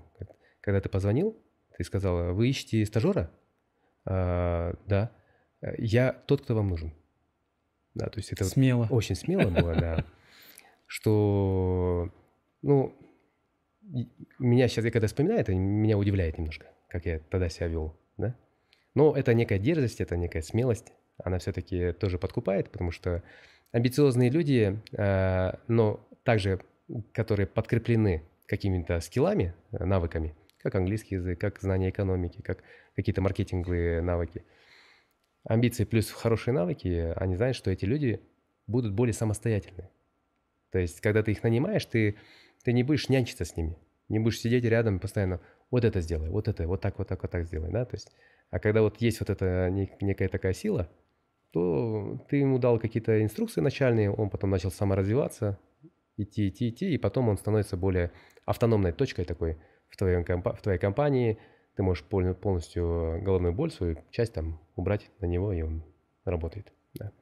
Когда 0.60 0.80
ты 0.80 0.88
позвонил, 0.88 1.40
ты 1.76 1.84
сказал, 1.84 2.34
вы 2.34 2.48
ищете 2.48 2.84
стажера? 2.86 3.30
А, 4.04 4.74
да. 4.86 5.12
Я 5.78 6.12
тот, 6.12 6.42
кто 6.42 6.54
вам 6.54 6.68
нужен. 6.68 6.92
Да, 7.94 8.06
то 8.06 8.18
есть 8.18 8.32
это 8.32 8.44
смело. 8.44 8.86
очень 8.90 9.14
смело 9.14 9.48
было, 9.50 9.74
да. 9.74 10.04
Что, 10.86 12.10
ну, 12.62 12.96
меня 14.38 14.68
сейчас, 14.68 14.84
я 14.84 14.90
когда 14.90 15.06
вспоминаю, 15.06 15.40
это 15.40 15.54
меня 15.54 15.96
удивляет 15.96 16.38
немножко, 16.38 16.66
как 16.88 17.06
я 17.06 17.20
тогда 17.30 17.48
себя 17.48 17.68
вел, 17.68 17.98
да. 18.16 18.36
Но 18.94 19.16
это 19.16 19.32
некая 19.34 19.58
дерзость, 19.58 20.00
это 20.00 20.16
некая 20.16 20.42
смелость, 20.42 20.92
она 21.18 21.38
все-таки 21.38 21.92
тоже 21.92 22.18
подкупает, 22.18 22.70
потому 22.70 22.90
что 22.90 23.22
амбициозные 23.74 24.30
люди, 24.30 24.80
э, 24.92 25.52
но 25.66 26.00
также, 26.22 26.60
которые 27.12 27.48
подкреплены 27.48 28.22
какими-то 28.46 29.00
скиллами, 29.00 29.52
э, 29.72 29.84
навыками, 29.84 30.36
как 30.58 30.76
английский 30.76 31.16
язык, 31.16 31.40
как 31.40 31.60
знание 31.60 31.90
экономики, 31.90 32.40
как 32.40 32.62
какие-то 32.94 33.20
маркетинговые 33.20 34.00
навыки. 34.00 34.44
Амбиции 35.42 35.84
плюс 35.84 36.08
хорошие 36.10 36.54
навыки, 36.54 37.12
они 37.16 37.34
знают, 37.34 37.56
что 37.56 37.72
эти 37.72 37.84
люди 37.84 38.20
будут 38.68 38.92
более 38.92 39.12
самостоятельны. 39.12 39.90
То 40.70 40.78
есть, 40.78 41.00
когда 41.00 41.24
ты 41.24 41.32
их 41.32 41.42
нанимаешь, 41.42 41.84
ты, 41.84 42.14
ты 42.62 42.72
не 42.72 42.84
будешь 42.84 43.08
нянчиться 43.08 43.44
с 43.44 43.56
ними, 43.56 43.76
не 44.08 44.20
будешь 44.20 44.38
сидеть 44.38 44.64
рядом 44.64 45.00
постоянно, 45.00 45.40
вот 45.72 45.84
это 45.84 46.00
сделай, 46.00 46.30
вот 46.30 46.46
это, 46.46 46.68
вот 46.68 46.80
так, 46.80 46.96
вот 46.98 47.08
так, 47.08 47.22
вот 47.22 47.30
так 47.32 47.44
сделай, 47.44 47.72
да, 47.72 47.84
то 47.84 47.96
есть, 47.96 48.12
а 48.50 48.60
когда 48.60 48.82
вот 48.82 49.00
есть 49.00 49.18
вот 49.18 49.30
эта 49.30 49.68
некая 50.00 50.28
такая 50.28 50.52
сила– 50.52 50.88
то 51.54 52.18
ты 52.28 52.38
ему 52.38 52.58
дал 52.58 52.80
какие-то 52.80 53.22
инструкции 53.22 53.60
начальные, 53.60 54.10
он 54.10 54.28
потом 54.28 54.50
начал 54.50 54.72
саморазвиваться, 54.72 55.56
идти, 56.16 56.48
идти, 56.48 56.70
идти, 56.70 56.92
и 56.92 56.98
потом 56.98 57.28
он 57.28 57.38
становится 57.38 57.76
более 57.76 58.10
автономной 58.44 58.90
точкой 58.90 59.24
такой 59.24 59.56
в, 59.88 59.96
твоем, 59.96 60.24
в 60.24 60.62
твоей 60.62 60.80
компании. 60.80 61.38
Ты 61.76 61.84
можешь 61.84 62.02
полностью 62.02 63.20
головную 63.22 63.54
боль, 63.54 63.70
свою 63.70 63.98
часть 64.10 64.32
там 64.32 64.60
убрать 64.74 65.08
на 65.20 65.26
него, 65.26 65.52
и 65.52 65.62
он 65.62 65.84
работает. 66.24 66.72
Да. 66.94 67.12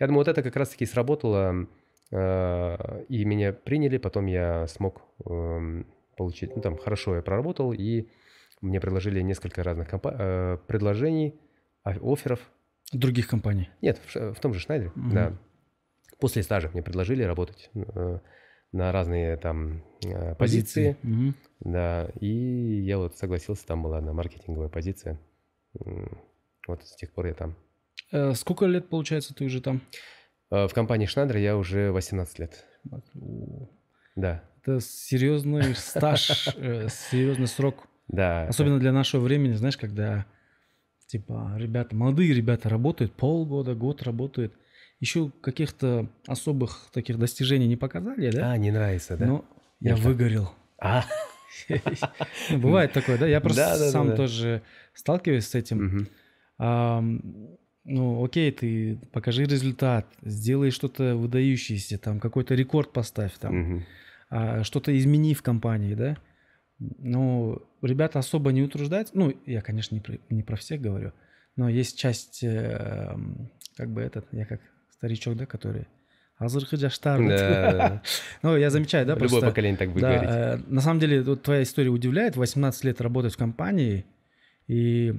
Я 0.00 0.08
думаю, 0.08 0.20
вот 0.20 0.28
это 0.28 0.42
как 0.42 0.56
раз-таки 0.56 0.84
сработало, 0.84 1.68
э, 2.10 3.04
и 3.08 3.24
меня 3.24 3.52
приняли, 3.52 3.98
потом 3.98 4.26
я 4.26 4.66
смог 4.66 5.00
э, 5.24 5.84
получить, 6.16 6.56
ну 6.56 6.60
там 6.60 6.76
хорошо 6.76 7.14
я 7.14 7.22
проработал, 7.22 7.72
и 7.72 8.08
мне 8.60 8.80
предложили 8.80 9.20
несколько 9.20 9.62
разных 9.62 9.88
компа- 9.88 10.16
э, 10.18 10.58
предложений, 10.66 11.38
офферов 11.84 12.40
Других 12.92 13.28
компаний? 13.28 13.70
Нет, 13.82 14.00
в, 14.04 14.34
в 14.34 14.40
том 14.40 14.54
же 14.54 14.60
Шнайдере, 14.60 14.90
угу. 14.90 15.10
да. 15.10 15.36
После 16.18 16.42
стажа 16.42 16.70
мне 16.70 16.82
предложили 16.82 17.22
работать 17.22 17.70
э, 17.74 18.18
на 18.72 18.92
разные 18.92 19.36
там 19.36 19.84
э, 20.04 20.34
позиции, 20.34 20.92
позиции. 20.92 20.96
Угу. 21.02 21.34
да, 21.72 22.08
и 22.20 22.80
я 22.82 22.98
вот 22.98 23.16
согласился, 23.16 23.66
там 23.66 23.82
была 23.82 23.98
одна 23.98 24.12
маркетинговая 24.12 24.68
позиция, 24.68 25.20
вот 26.66 26.82
с 26.84 26.96
тех 26.96 27.12
пор 27.12 27.26
я 27.26 27.34
там. 27.34 27.56
Э, 28.12 28.32
сколько 28.34 28.66
лет, 28.66 28.88
получается, 28.88 29.34
ты 29.34 29.44
уже 29.44 29.60
там? 29.60 29.80
Э, 30.50 30.66
в 30.68 30.74
компании 30.74 31.06
Шнайдер 31.06 31.36
я 31.36 31.56
уже 31.56 31.90
18 31.92 32.38
лет. 32.38 32.64
Да. 34.14 34.42
Это 34.62 34.80
серьезный 34.80 35.74
стаж, 35.74 36.54
э, 36.56 36.88
серьезный 37.10 37.46
срок. 37.46 37.86
Да. 38.08 38.46
Особенно 38.46 38.78
для 38.78 38.92
нашего 38.92 39.22
времени, 39.22 39.52
знаешь, 39.52 39.76
когда 39.76 40.26
типа 41.06 41.54
ребята, 41.56 41.94
молодые 41.94 42.32
ребята 42.34 42.68
работают 42.68 43.12
полгода, 43.12 43.74
год 43.74 44.02
работают, 44.02 44.54
еще 45.00 45.30
каких-то 45.40 46.08
особых 46.26 46.88
таких 46.92 47.18
достижений 47.18 47.68
не 47.68 47.76
показали, 47.76 48.30
да? 48.30 48.52
А, 48.52 48.56
не 48.56 48.70
нравится, 48.70 49.16
да? 49.16 49.26
Но 49.26 49.44
я 49.80 49.92
Это... 49.92 50.02
выгорел. 50.02 50.50
А. 50.78 51.04
Бывает 52.50 52.92
такое, 52.92 53.18
да? 53.18 53.26
Я 53.26 53.40
просто 53.40 53.90
сам 53.90 54.14
тоже 54.16 54.62
сталкиваюсь 54.94 55.46
с 55.46 55.54
этим. 55.54 56.08
Ну, 57.88 58.24
окей, 58.24 58.50
ты 58.50 58.98
покажи 59.12 59.44
результат, 59.44 60.08
сделай 60.22 60.72
что-то 60.72 61.14
выдающееся, 61.14 61.98
там 61.98 62.18
какой-то 62.18 62.56
рекорд 62.56 62.92
поставь, 62.92 63.38
там 63.38 63.84
а, 64.28 64.64
что-то 64.64 64.96
измени 64.98 65.34
в 65.34 65.42
компании, 65.42 65.94
да? 65.94 66.16
Ну, 66.78 67.62
ребята 67.86 68.18
особо 68.18 68.52
не 68.52 68.62
утруждаются. 68.62 69.16
Ну, 69.16 69.34
я, 69.46 69.62
конечно, 69.62 69.94
не 69.94 70.00
про, 70.00 70.18
не 70.28 70.42
про 70.42 70.56
всех 70.56 70.80
говорю, 70.80 71.12
но 71.56 71.68
есть 71.68 71.98
часть, 71.98 72.42
э, 72.42 73.16
как 73.76 73.90
бы 73.90 74.02
этот, 74.02 74.26
я 74.32 74.44
как 74.44 74.60
старичок, 74.90 75.36
да, 75.36 75.46
который 75.46 75.86
Азырхы 76.38 76.76
жаштар. 76.76 77.26
Да. 77.26 78.02
ну, 78.42 78.56
я 78.56 78.68
замечаю, 78.68 79.06
да, 79.06 79.14
Любое 79.14 79.28
просто... 79.28 79.46
поколение 79.46 79.78
так 79.78 79.90
будет 79.90 80.02
да, 80.02 80.12
говорить. 80.12 80.30
Э, 80.30 80.56
на 80.66 80.80
самом 80.82 81.00
деле, 81.00 81.22
вот 81.22 81.42
твоя 81.42 81.62
история 81.62 81.88
удивляет. 81.88 82.36
18 82.36 82.84
лет 82.84 83.00
работать 83.00 83.32
в 83.32 83.38
компании, 83.38 84.04
и 84.66 85.14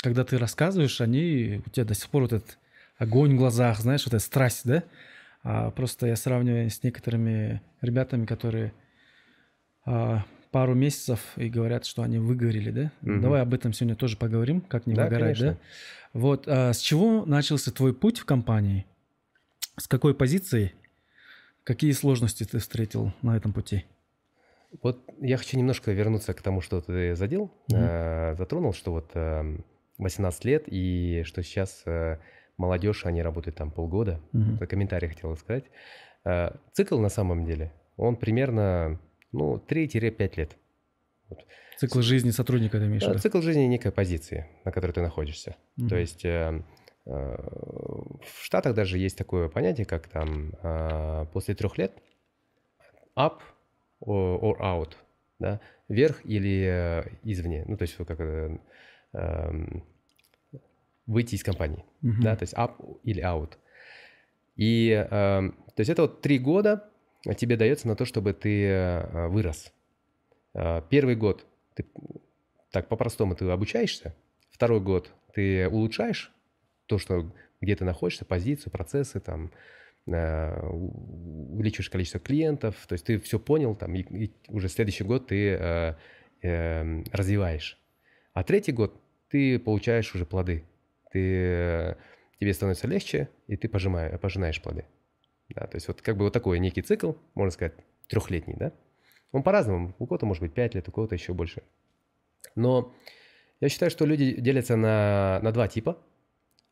когда 0.00 0.24
ты 0.24 0.38
рассказываешь, 0.38 1.00
они, 1.00 1.62
у 1.66 1.70
тебя 1.70 1.84
до 1.84 1.94
сих 1.94 2.08
пор 2.08 2.22
вот 2.22 2.34
этот 2.34 2.58
огонь 2.98 3.34
в 3.34 3.38
глазах, 3.38 3.80
знаешь, 3.80 4.04
вот 4.04 4.14
эта 4.14 4.24
страсть, 4.24 4.62
да? 4.64 4.84
А 5.42 5.70
просто 5.70 6.06
я 6.06 6.16
сравниваю 6.16 6.70
с 6.70 6.82
некоторыми 6.82 7.60
ребятами, 7.80 8.24
которые 8.24 8.72
а, 9.84 10.24
пару 10.54 10.74
месяцев 10.74 11.18
и 11.34 11.48
говорят, 11.48 11.84
что 11.84 12.02
они 12.02 12.20
выгорели, 12.20 12.70
да? 12.70 12.92
Угу. 13.02 13.20
Давай 13.20 13.42
об 13.42 13.52
этом 13.54 13.72
сегодня 13.72 13.96
тоже 13.96 14.16
поговорим, 14.16 14.60
как 14.60 14.86
не 14.86 14.94
да, 14.94 15.02
выгорать, 15.02 15.36
конечно. 15.36 15.46
да? 15.54 15.58
Вот, 16.12 16.44
а 16.46 16.72
с 16.72 16.78
чего 16.78 17.24
начался 17.24 17.72
твой 17.72 17.92
путь 17.92 18.20
в 18.20 18.24
компании? 18.24 18.86
С 19.76 19.88
какой 19.88 20.14
позиции? 20.14 20.72
Какие 21.64 21.90
сложности 21.90 22.44
ты 22.44 22.60
встретил 22.60 23.12
на 23.20 23.36
этом 23.36 23.52
пути? 23.52 23.84
Вот 24.80 25.02
я 25.20 25.38
хочу 25.38 25.58
немножко 25.58 25.90
вернуться 25.90 26.34
к 26.34 26.40
тому, 26.40 26.60
что 26.60 26.80
ты 26.80 27.16
задел, 27.16 27.50
mm 27.72 27.76
э, 27.76 28.36
затронул, 28.36 28.72
что 28.72 28.92
вот 28.92 29.10
э, 29.14 29.58
18 29.98 30.44
лет 30.44 30.64
и 30.68 31.24
что 31.24 31.42
сейчас 31.42 31.82
э, 31.84 32.18
молодежь, 32.58 33.06
они 33.06 33.22
работают 33.22 33.56
там 33.56 33.72
полгода. 33.72 34.20
Mm-hmm. 34.32 34.54
Это 34.54 34.66
комментарий 34.68 35.08
хотел 35.08 35.36
сказать. 35.36 35.64
Э, 36.24 36.52
цикл 36.72 37.00
на 37.00 37.08
самом 37.08 37.44
деле, 37.44 37.72
он 37.96 38.14
примерно 38.14 39.00
ну, 39.34 39.56
3-5 39.68 40.36
лет. 40.36 40.56
Вот. 41.28 41.44
Цикл 41.76 42.00
жизни 42.00 42.30
сотрудника 42.30 42.78
ты 42.78 42.86
имеешь 42.86 43.02
в 43.02 43.08
виду? 43.08 43.18
Цикл 43.18 43.40
жизни 43.40 43.62
некой 43.62 43.90
позиции, 43.90 44.46
на 44.64 44.70
которой 44.70 44.92
ты 44.92 45.02
находишься. 45.02 45.56
Mm-hmm. 45.76 45.88
То 45.88 45.96
есть 45.96 46.24
э, 46.24 46.62
э, 47.06 47.10
в 47.10 48.44
Штатах 48.44 48.74
даже 48.74 48.98
есть 48.98 49.18
такое 49.18 49.48
понятие, 49.48 49.86
как 49.86 50.06
там 50.08 50.54
э, 50.62 51.26
после 51.32 51.54
трех 51.54 51.78
лет 51.78 51.92
up 53.16 53.40
or, 54.00 54.58
out, 54.60 54.92
да, 55.38 55.60
вверх 55.88 56.24
или 56.24 56.64
э, 56.66 57.10
извне. 57.24 57.64
Ну, 57.66 57.76
то 57.76 57.82
есть 57.82 57.96
как 57.96 58.20
э, 58.20 58.58
э, 59.14 59.52
выйти 61.06 61.34
из 61.34 61.42
компании, 61.42 61.84
mm-hmm. 62.02 62.22
да, 62.22 62.36
то 62.36 62.44
есть 62.44 62.54
up 62.54 62.74
или 63.02 63.22
out. 63.22 63.54
И 64.54 64.90
э, 64.90 65.06
то 65.10 65.80
есть 65.80 65.90
это 65.90 66.02
вот 66.02 66.20
три 66.20 66.38
года 66.38 66.88
тебе 67.32 67.56
дается 67.56 67.88
на 67.88 67.96
то, 67.96 68.04
чтобы 68.04 68.34
ты 68.34 68.64
э, 68.66 69.28
вырос. 69.28 69.72
Э, 70.52 70.82
первый 70.90 71.16
год 71.16 71.46
ты 71.74 71.86
так 72.70 72.88
по-простому 72.88 73.34
ты 73.34 73.48
обучаешься, 73.48 74.14
второй 74.50 74.80
год 74.80 75.10
ты 75.32 75.68
улучшаешь 75.68 76.32
то, 76.86 76.98
что 76.98 77.32
где 77.60 77.76
ты 77.76 77.84
находишься, 77.84 78.24
позицию, 78.24 78.72
процессы, 78.72 79.20
там, 79.20 79.50
э, 80.06 80.66
увеличиваешь 80.66 81.90
количество 81.90 82.20
клиентов, 82.20 82.76
то 82.86 82.92
есть 82.92 83.06
ты 83.06 83.18
все 83.18 83.38
понял, 83.38 83.74
там, 83.74 83.94
и, 83.94 84.02
и 84.02 84.32
уже 84.48 84.68
следующий 84.68 85.04
год 85.04 85.28
ты 85.28 85.50
э, 85.50 85.94
э, 86.42 87.02
развиваешь. 87.12 87.78
А 88.32 88.42
третий 88.44 88.72
год 88.72 89.00
ты 89.30 89.58
получаешь 89.58 90.14
уже 90.14 90.26
плоды. 90.26 90.64
Ты, 91.12 91.96
тебе 92.40 92.52
становится 92.52 92.88
легче, 92.88 93.28
и 93.46 93.56
ты 93.56 93.68
пожимаешь, 93.68 94.20
пожинаешь 94.20 94.60
плоды. 94.60 94.84
Да, 95.48 95.66
то 95.66 95.76
есть 95.76 95.88
вот 95.88 96.00
как 96.02 96.16
бы 96.16 96.24
вот 96.24 96.32
такой 96.32 96.58
некий 96.58 96.82
цикл, 96.82 97.12
можно 97.34 97.50
сказать, 97.50 97.74
трехлетний, 98.08 98.56
да? 98.56 98.72
Он 99.32 99.42
по-разному. 99.42 99.94
У 99.98 100.06
кого-то 100.06 100.26
может 100.26 100.42
быть 100.42 100.54
5 100.54 100.74
лет, 100.74 100.88
у 100.88 100.92
кого-то 100.92 101.14
еще 101.14 101.34
больше. 101.34 101.62
Но 102.54 102.94
я 103.60 103.68
считаю, 103.68 103.90
что 103.90 104.06
люди 104.06 104.40
делятся 104.40 104.76
на, 104.76 105.40
на 105.42 105.52
два 105.52 105.68
типа. 105.68 105.98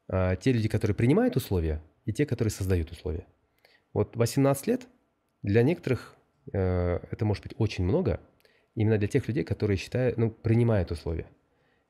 А, 0.09 0.37
те 0.37 0.53
люди, 0.53 0.69
которые 0.69 0.95
принимают 0.95 1.37
условия, 1.37 1.83
и 2.05 2.13
те, 2.13 2.27
которые 2.27 2.51
создают 2.51 2.91
условия. 2.91 3.27
Вот 3.93 4.17
18 4.17 4.67
лет 4.67 4.87
для 5.43 5.63
некоторых 5.63 6.17
э, 6.53 7.01
это 7.11 7.25
может 7.25 7.43
быть 7.43 7.55
очень 7.59 7.85
много, 7.85 8.21
именно 8.75 8.99
для 8.99 9.09
тех 9.09 9.29
людей, 9.29 9.45
которые 9.45 9.77
считают, 9.77 10.17
ну, 10.17 10.31
принимают 10.31 10.91
условия. 10.91 11.27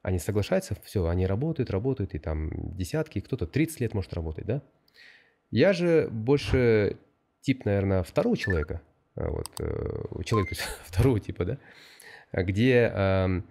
Они 0.02 0.18
соглашаются, 0.18 0.76
все, 0.84 1.06
они 1.06 1.26
работают, 1.26 1.70
работают, 1.70 2.14
и 2.14 2.18
там 2.18 2.50
десятки, 2.76 3.20
кто-то 3.20 3.46
30 3.46 3.80
лет 3.80 3.94
может 3.94 4.12
работать, 4.14 4.46
да? 4.46 4.62
Я 5.52 5.74
же 5.74 6.08
больше 6.10 6.96
тип, 7.42 7.66
наверное, 7.66 8.02
второго 8.02 8.36
человека, 8.36 8.80
а, 9.14 9.30
вот, 9.30 9.48
э, 9.60 10.24
человек, 10.24 10.48
то 10.48 10.54
есть 10.54 10.62
второго 10.86 11.20
типа, 11.20 11.44
да, 11.44 11.58
где 12.32 12.90
э, 12.92 13.42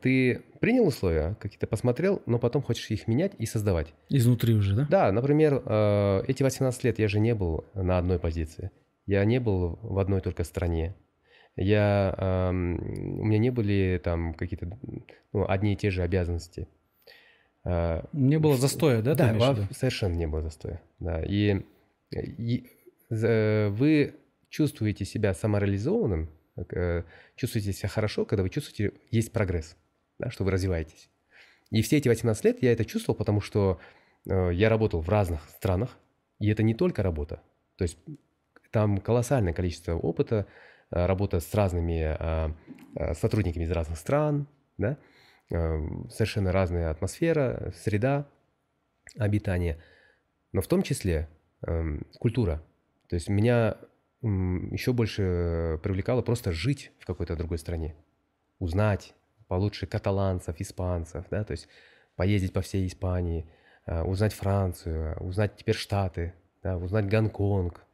ты 0.00 0.42
принял 0.60 0.86
условия, 0.86 1.36
какие-то 1.38 1.66
посмотрел, 1.66 2.22
но 2.24 2.38
потом 2.38 2.62
хочешь 2.62 2.90
их 2.90 3.06
менять 3.06 3.32
и 3.38 3.44
создавать. 3.44 3.92
Изнутри 4.08 4.54
уже, 4.54 4.74
да? 4.74 4.86
Да, 4.88 5.12
например, 5.12 5.62
э, 5.64 6.22
эти 6.26 6.42
18 6.42 6.84
лет 6.84 6.98
я 6.98 7.08
же 7.08 7.20
не 7.20 7.34
был 7.34 7.64
на 7.74 7.98
одной 7.98 8.18
позиции. 8.18 8.70
Я 9.04 9.24
не 9.26 9.38
был 9.38 9.78
в 9.82 9.98
одной 9.98 10.22
только 10.22 10.42
стране. 10.42 10.94
Я, 11.56 12.14
э, 12.16 12.48
у 12.50 13.24
меня 13.24 13.38
не 13.38 13.50
были 13.50 14.00
там 14.02 14.32
какие-то 14.32 14.70
ну, 15.32 15.46
одни 15.46 15.74
и 15.74 15.76
те 15.76 15.90
же 15.90 16.02
обязанности. 16.02 16.66
Не 18.12 18.38
было 18.38 18.56
застоя, 18.56 19.02
да? 19.02 19.14
Да, 19.14 19.34
во, 19.34 19.56
совершенно 19.72 20.14
не 20.14 20.26
было 20.26 20.42
застоя. 20.42 20.80
Да. 21.00 21.22
И, 21.24 21.62
и 22.10 22.66
вы 23.10 24.14
чувствуете 24.48 25.04
себя 25.04 25.34
самореализованным, 25.34 26.30
э, 26.56 27.02
чувствуете 27.34 27.72
себя 27.72 27.88
хорошо, 27.88 28.24
когда 28.24 28.42
вы 28.42 28.50
чувствуете, 28.50 28.96
есть 29.10 29.32
прогресс, 29.32 29.76
да, 30.18 30.30
что 30.30 30.44
вы 30.44 30.50
развиваетесь. 30.50 31.10
И 31.70 31.82
все 31.82 31.98
эти 31.98 32.08
18 32.08 32.44
лет 32.44 32.62
я 32.62 32.72
это 32.72 32.84
чувствовал, 32.84 33.18
потому 33.18 33.40
что 33.40 33.78
э, 34.24 34.50
я 34.52 34.68
работал 34.68 35.00
в 35.00 35.08
разных 35.08 35.42
странах, 35.50 35.98
и 36.38 36.48
это 36.48 36.62
не 36.62 36.74
только 36.74 37.02
работа. 37.02 37.42
То 37.76 37.82
есть 37.82 37.98
там 38.70 38.98
колоссальное 38.98 39.52
количество 39.52 39.94
опыта, 39.94 40.46
э, 40.90 41.06
работа 41.06 41.40
с 41.40 41.54
разными 41.54 42.16
сотрудниками 43.14 43.64
из 43.64 43.70
разных 43.70 43.98
стран, 43.98 44.46
да, 44.78 44.96
совершенно 45.48 46.52
разная 46.52 46.90
атмосфера, 46.90 47.72
среда 47.76 48.28
обитания, 49.16 49.78
но 50.52 50.60
в 50.60 50.66
том 50.66 50.82
числе 50.82 51.28
эм, 51.66 52.06
культура. 52.18 52.62
То 53.08 53.14
есть 53.14 53.28
меня 53.28 53.76
еще 54.22 54.92
больше 54.92 55.78
привлекало 55.82 56.22
просто 56.22 56.52
жить 56.52 56.90
в 56.98 57.06
какой-то 57.06 57.36
другой 57.36 57.58
стране, 57.58 57.94
узнать 58.58 59.14
получше 59.46 59.86
каталанцев, 59.86 60.60
испанцев, 60.60 61.26
да, 61.30 61.44
то 61.44 61.52
есть 61.52 61.68
поездить 62.16 62.52
по 62.52 62.60
всей 62.60 62.86
Испании, 62.86 63.48
э, 63.86 64.02
узнать 64.02 64.32
Францию, 64.32 65.16
узнать 65.20 65.56
теперь 65.56 65.76
Штаты, 65.76 66.34
да, 66.62 66.76
узнать 66.76 67.08
Гонконг. 67.08 67.84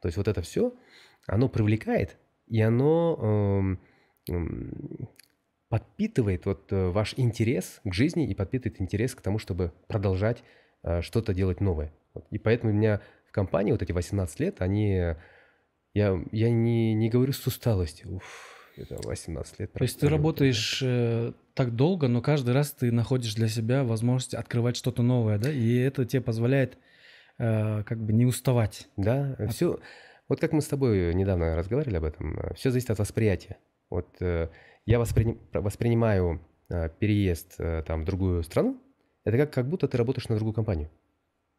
То 0.00 0.08
есть 0.08 0.16
вот 0.16 0.28
это 0.28 0.40
все, 0.40 0.74
оно 1.26 1.48
привлекает, 1.48 2.16
и 2.46 2.60
оно 2.60 3.76
эм, 4.28 5.08
подпитывает 5.72 6.44
вот 6.44 6.70
э, 6.70 6.88
ваш 6.88 7.14
интерес 7.16 7.80
к 7.82 7.94
жизни 7.94 8.28
и 8.28 8.34
подпитывает 8.34 8.78
интерес 8.78 9.14
к 9.14 9.22
тому, 9.22 9.38
чтобы 9.38 9.72
продолжать 9.88 10.44
э, 10.82 11.00
что-то 11.00 11.32
делать 11.32 11.62
новое. 11.62 11.94
И 12.30 12.38
поэтому 12.38 12.72
у 12.72 12.76
меня 12.76 13.00
в 13.26 13.32
компании 13.32 13.72
вот 13.72 13.80
эти 13.80 13.90
18 13.90 14.40
лет, 14.40 14.60
они, 14.60 15.14
я, 15.94 16.20
я 16.30 16.50
не, 16.50 16.92
не 16.92 17.08
говорю 17.08 17.32
с 17.32 17.46
усталостью, 17.46 18.16
уф, 18.16 18.70
это 18.76 18.98
18 19.02 19.60
лет. 19.60 19.72
То 19.72 19.82
есть 19.82 19.98
ты 19.98 20.10
работаешь 20.10 20.82
э, 20.84 21.32
так 21.54 21.74
долго, 21.74 22.06
но 22.06 22.20
каждый 22.20 22.52
раз 22.52 22.72
ты 22.72 22.92
находишь 22.92 23.34
для 23.34 23.48
себя 23.48 23.82
возможность 23.82 24.34
открывать 24.34 24.76
что-то 24.76 25.02
новое, 25.02 25.38
да? 25.38 25.50
И 25.50 25.76
это 25.78 26.04
тебе 26.04 26.20
позволяет 26.20 26.76
э, 27.38 27.82
как 27.84 27.96
бы 27.96 28.12
не 28.12 28.26
уставать. 28.26 28.90
Да, 28.98 29.38
все. 29.48 29.80
Вот 30.28 30.38
как 30.38 30.52
мы 30.52 30.60
с 30.60 30.66
тобой 30.66 31.14
недавно 31.14 31.56
разговаривали 31.56 31.96
об 31.96 32.04
этом, 32.04 32.38
все 32.56 32.70
зависит 32.70 32.90
от 32.90 32.98
восприятия. 32.98 33.56
Вот 33.88 34.08
э, 34.20 34.48
я 34.86 34.98
воспри... 34.98 35.38
воспринимаю 35.52 36.40
э, 36.68 36.88
переезд 36.98 37.54
э, 37.58 37.82
там 37.86 38.02
в 38.02 38.04
другую 38.04 38.42
страну, 38.42 38.80
это 39.24 39.38
как, 39.38 39.52
как 39.52 39.68
будто 39.68 39.88
ты 39.88 39.96
работаешь 39.96 40.28
на 40.28 40.36
другую 40.36 40.54
компанию. 40.54 40.90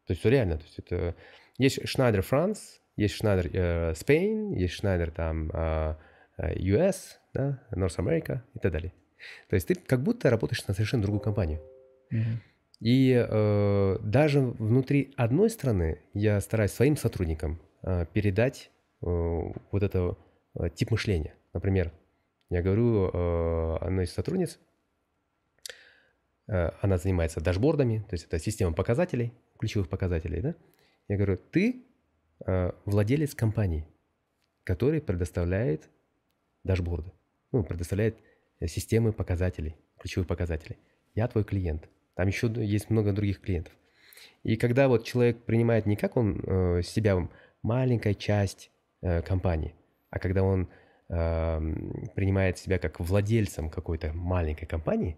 То 0.06 0.12
есть 0.12 0.24
реально, 0.24 0.58
то 0.58 0.64
есть 0.64 0.78
это 0.78 1.14
есть 1.58 1.78
Schneider 1.78 2.24
France, 2.28 2.80
есть 2.96 3.20
Schneider 3.20 3.50
э, 3.52 3.92
Spain, 3.92 4.56
есть 4.56 4.82
Schneider 4.82 5.10
там 5.10 5.50
э, 5.52 5.96
US, 6.38 7.18
да, 7.32 7.62
North 7.70 7.96
America 7.96 8.40
и 8.54 8.58
так 8.58 8.72
далее. 8.72 8.92
То 9.48 9.54
есть 9.54 9.68
ты 9.68 9.74
как 9.74 10.02
будто 10.02 10.30
работаешь 10.30 10.66
на 10.66 10.74
совершенно 10.74 11.02
другую 11.02 11.20
компанию. 11.20 11.60
Мгм. 12.10 12.40
И 12.80 13.12
э, 13.14 13.98
даже 14.02 14.40
внутри 14.40 15.14
одной 15.16 15.48
страны 15.48 16.02
я 16.12 16.40
стараюсь 16.40 16.72
своим 16.72 16.96
сотрудникам 16.96 17.60
э, 17.82 18.04
передать 18.12 18.70
э, 19.00 19.06
вот 19.06 19.82
это 19.82 20.16
э, 20.58 20.68
тип 20.74 20.90
мышления. 20.90 21.34
Например, 21.52 21.92
я 22.54 22.62
говорю 22.62 23.10
э, 23.12 23.76
одной 23.80 24.04
из 24.04 24.12
сотрудниц, 24.12 24.60
э, 26.46 26.70
она 26.80 26.98
занимается 26.98 27.40
дашбордами, 27.40 28.04
то 28.08 28.14
есть 28.14 28.26
это 28.26 28.38
система 28.38 28.72
показателей, 28.72 29.32
ключевых 29.58 29.88
показателей, 29.88 30.40
да? 30.40 30.54
Я 31.08 31.16
говорю, 31.16 31.36
ты 31.50 31.84
э, 32.46 32.70
владелец 32.84 33.34
компании, 33.34 33.84
который 34.62 35.00
предоставляет 35.00 35.90
дашборды, 36.62 37.10
ну, 37.50 37.64
предоставляет 37.64 38.16
системы 38.66 39.12
показателей, 39.12 39.74
ключевых 39.98 40.28
показателей. 40.28 40.78
Я 41.16 41.26
твой 41.26 41.42
клиент. 41.42 41.88
Там 42.14 42.28
еще 42.28 42.46
есть 42.56 42.88
много 42.88 43.12
других 43.12 43.40
клиентов. 43.40 43.72
И 44.44 44.56
когда 44.56 44.86
вот 44.86 45.04
человек 45.04 45.44
принимает 45.44 45.86
не 45.86 45.96
как 45.96 46.16
он 46.16 46.40
э, 46.46 46.82
себя 46.82 47.28
маленькая 47.62 48.14
часть 48.14 48.70
э, 49.02 49.22
компании, 49.22 49.74
а 50.10 50.20
когда 50.20 50.44
он 50.44 50.68
эм, 51.08 52.08
принимает 52.14 52.58
себя 52.58 52.78
как 52.78 53.00
владельцем 53.00 53.70
какой-то 53.70 54.12
маленькой 54.12 54.66
компании, 54.66 55.16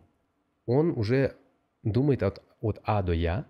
он 0.66 0.90
уже 0.99 1.35
думает 1.83 2.22
от, 2.22 2.42
от 2.61 2.81
А 2.85 3.03
до 3.03 3.12
Я, 3.12 3.46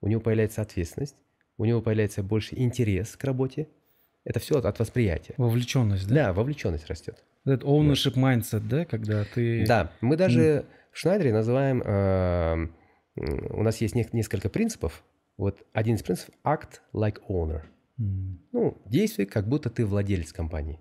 у 0.00 0.08
него 0.08 0.20
появляется 0.20 0.62
ответственность, 0.62 1.16
у 1.56 1.64
него 1.64 1.80
появляется 1.80 2.22
больше 2.22 2.56
интерес 2.56 3.16
к 3.16 3.24
работе. 3.24 3.68
Это 4.24 4.40
все 4.40 4.58
от, 4.58 4.64
от 4.66 4.78
восприятия. 4.78 5.34
Вовлеченность, 5.38 6.08
да? 6.08 6.14
Да, 6.14 6.32
вовлеченность 6.32 6.86
растет. 6.86 7.24
Этот 7.44 7.62
ownership 7.64 8.14
mindset, 8.14 8.60
да, 8.68 8.84
когда 8.84 9.24
ты... 9.24 9.64
Да, 9.66 9.92
мы 10.00 10.16
даже 10.16 10.66
в 10.92 10.98
Шнайдере 10.98 11.32
называем, 11.32 11.82
м, 11.82 12.74
у 13.16 13.62
нас 13.62 13.80
есть 13.80 13.94
нек- 13.94 14.10
несколько 14.12 14.48
принципов. 14.48 15.04
Вот 15.36 15.64
один 15.72 15.94
из 15.94 16.02
принципов– 16.02 16.34
act 16.44 16.80
like 16.92 17.20
owner. 17.28 17.62
М. 17.98 18.40
Ну, 18.52 18.76
действуй, 18.86 19.26
как 19.26 19.48
будто 19.48 19.70
ты 19.70 19.86
владелец 19.86 20.32
компании. 20.32 20.78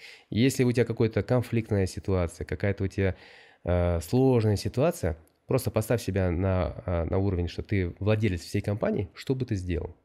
Да? 0.00 0.36
Если 0.36 0.64
у 0.64 0.72
тебя 0.72 0.84
какая-то 0.84 1.22
конфликтная 1.22 1.86
ситуация, 1.86 2.44
какая-то 2.44 2.84
у 2.84 2.88
тебя 2.88 3.16
э, 3.64 4.00
сложная 4.00 4.56
ситуация, 4.56 5.16
просто 5.46 5.70
поставь 5.70 6.02
себя 6.02 6.30
на, 6.30 6.82
э, 6.86 7.04
на 7.04 7.18
уровень, 7.18 7.48
что 7.48 7.62
ты 7.62 7.94
владелец 7.98 8.40
всей 8.40 8.60
компании, 8.60 9.08
что 9.14 9.34
бы 9.34 9.44
ты 9.44 9.56
сделал? 9.56 9.96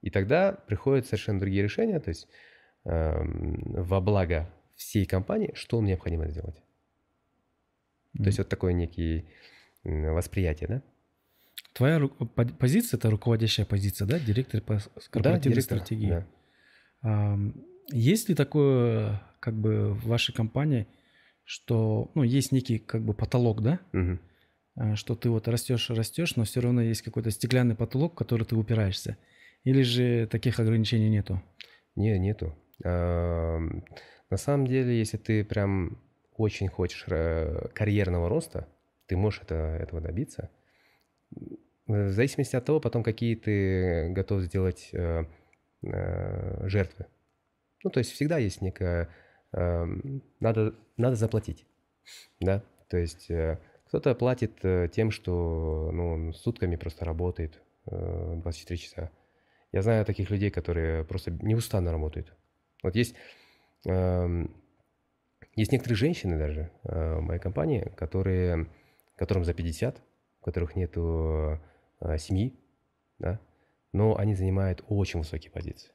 И 0.00 0.10
тогда 0.10 0.52
приходят 0.52 1.06
совершенно 1.06 1.40
другие 1.40 1.62
решения, 1.62 1.98
то 1.98 2.10
есть 2.10 2.28
эм, 2.84 3.62
во 3.72 4.00
благо 4.00 4.50
всей 4.76 5.06
компании, 5.06 5.52
что 5.54 5.80
необходимо 5.80 6.28
сделать. 6.28 6.62
То 8.18 8.24
есть 8.26 8.38
вот 8.38 8.48
такое 8.48 8.74
некий 8.74 9.24
м, 9.82 10.14
восприятие, 10.14 10.68
да? 10.68 10.82
Твоя 11.72 11.98
ру- 11.98 12.26
по- 12.28 12.44
позиция– 12.44 12.98
это 12.98 13.10
руководящая 13.10 13.66
позиция, 13.66 14.06
да? 14.06 14.20
Директор 14.20 14.60
по 14.60 14.78
корпоративной 15.10 15.54
директор, 15.56 15.78
стратегии. 15.78 16.10
да. 16.10 16.26
Есть 17.90 18.28
ли 18.28 18.34
такое, 18.34 19.22
как 19.40 19.54
бы, 19.54 19.92
в 19.94 20.06
вашей 20.06 20.34
компании, 20.34 20.86
что, 21.44 22.10
ну, 22.14 22.22
есть 22.22 22.52
некий, 22.52 22.78
как 22.78 23.02
бы, 23.02 23.14
потолок, 23.14 23.62
да? 23.62 23.80
А, 24.76 24.96
Что 24.96 25.14
ты 25.14 25.30
вот 25.30 25.46
растешь, 25.48 25.90
растешь, 25.90 26.36
но 26.36 26.44
все 26.44 26.60
равно 26.60 26.82
есть 26.82 27.02
какой-то 27.02 27.30
стеклянный 27.30 27.74
потолок, 27.76 28.12
в 28.14 28.16
который 28.16 28.44
ты 28.44 28.56
упираешься. 28.56 29.16
Или 29.64 29.82
же 29.82 30.26
таких 30.26 30.58
ограничений 30.60 31.08
нету? 31.08 31.42
Не, 31.96 32.18
нету. 32.18 32.54
Ам, 32.84 33.84
На 34.30 34.36
самом 34.36 34.66
деле, 34.66 34.98
если 34.98 35.16
ты 35.16 35.44
прям 35.44 35.98
очень 36.36 36.68
хочешь 36.68 37.04
э, 37.08 37.68
карьерного 37.72 38.28
роста, 38.28 38.66
ты 39.06 39.16
можешь 39.16 39.42
это, 39.42 39.54
этого 39.54 40.00
добиться. 40.00 40.50
В 41.86 42.10
зависимости 42.10 42.56
от 42.56 42.64
того, 42.64 42.80
потом, 42.80 43.02
какие 43.02 43.36
ты 43.36 44.08
готов 44.10 44.42
сделать 44.42 44.88
э, 44.92 45.24
э, 45.82 46.68
жертвы. 46.68 47.06
Ну, 47.84 47.90
то 47.90 47.98
есть 47.98 48.10
всегда 48.12 48.38
есть 48.38 48.60
некая... 48.62 49.08
эм, 49.52 50.22
Надо, 50.40 50.74
надо 50.96 51.14
заплатить. 51.16 51.66
Да? 52.40 52.62
То 52.88 52.96
есть 52.96 53.30
э, 53.30 53.58
кто-то 53.86 54.14
платит 54.14 54.64
э, 54.64 54.88
тем, 54.92 55.10
что 55.10 55.90
ну, 55.92 56.12
он 56.12 56.32
сутками 56.34 56.76
просто 56.76 57.04
работает 57.04 57.62
э, 57.86 58.34
24 58.42 58.78
часа. 58.78 59.10
Я 59.70 59.82
знаю 59.82 60.04
таких 60.04 60.30
людей, 60.30 60.50
которые 60.50 61.04
просто 61.04 61.30
неустанно 61.30 61.92
работают. 61.92 62.32
Вот 62.82 62.96
есть, 62.96 63.14
эм, 63.86 64.54
есть 65.56 65.72
некоторые 65.72 65.96
женщины 65.96 66.38
даже 66.38 66.70
э, 66.84 67.16
в 67.16 67.22
моей 67.22 67.40
компании, 67.40 67.92
которые, 67.96 68.68
которым 69.16 69.44
за 69.44 69.54
50, 69.54 70.02
у 70.40 70.44
которых 70.44 70.76
нету 70.76 71.60
э, 72.00 72.18
семьи, 72.18 72.58
да, 73.18 73.40
но 73.92 74.16
они 74.16 74.34
занимают 74.34 74.84
очень 74.88 75.20
высокие 75.20 75.50
позиции. 75.50 75.90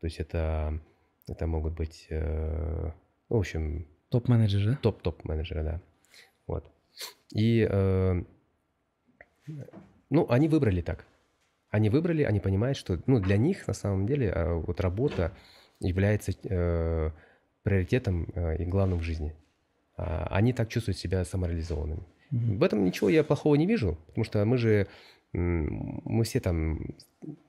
То 0.00 0.06
есть 0.06 0.18
это, 0.18 0.80
это 1.28 1.46
могут 1.46 1.74
быть, 1.74 2.06
э, 2.10 2.90
в 3.28 3.36
общем, 3.36 3.86
Топ-менеджер, 4.10 4.64
да? 4.64 4.78
топ-топ 4.82 5.24
менеджеры, 5.24 5.62
да. 5.64 5.80
Вот. 6.46 6.70
И, 7.32 7.66
э, 7.68 8.22
ну, 10.10 10.26
они 10.30 10.48
выбрали 10.48 10.80
так. 10.80 11.04
Они 11.70 11.90
выбрали, 11.90 12.22
они 12.22 12.40
понимают, 12.40 12.78
что, 12.78 13.00
ну, 13.06 13.20
для 13.20 13.36
них 13.36 13.66
на 13.66 13.74
самом 13.74 14.06
деле 14.06 14.28
э, 14.28 14.54
вот 14.54 14.80
работа 14.80 15.32
является 15.80 16.32
э, 16.44 17.10
приоритетом 17.62 18.28
э, 18.34 18.62
и 18.62 18.64
главным 18.64 19.00
в 19.00 19.02
жизни. 19.02 19.34
А 19.96 20.28
Они 20.30 20.52
так 20.52 20.68
чувствуют 20.68 20.98
себя 20.98 21.24
самореализованными. 21.24 22.02
Мгм. 22.30 22.58
В 22.58 22.62
этом 22.62 22.84
ничего 22.84 23.08
я 23.08 23.24
плохого 23.24 23.54
не 23.56 23.66
вижу, 23.66 23.98
потому 24.06 24.24
что 24.24 24.44
мы 24.44 24.58
же, 24.58 24.86
мы 25.32 26.24
все 26.24 26.40
там 26.40 26.80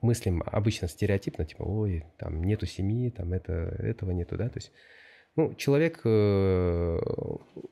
мыслим 0.02 0.42
обычно 0.44 0.88
стереотипно, 0.88 1.44
типа, 1.44 1.62
ой, 1.62 2.04
там 2.18 2.42
нету 2.44 2.66
семьи, 2.66 3.10
там 3.10 3.32
это, 3.32 3.52
этого 3.52 4.10
нету, 4.10 4.36
да, 4.36 4.48
то 4.48 4.58
есть, 4.58 4.72
ну, 5.36 5.54
человек 5.54 6.00
э, 6.04 6.98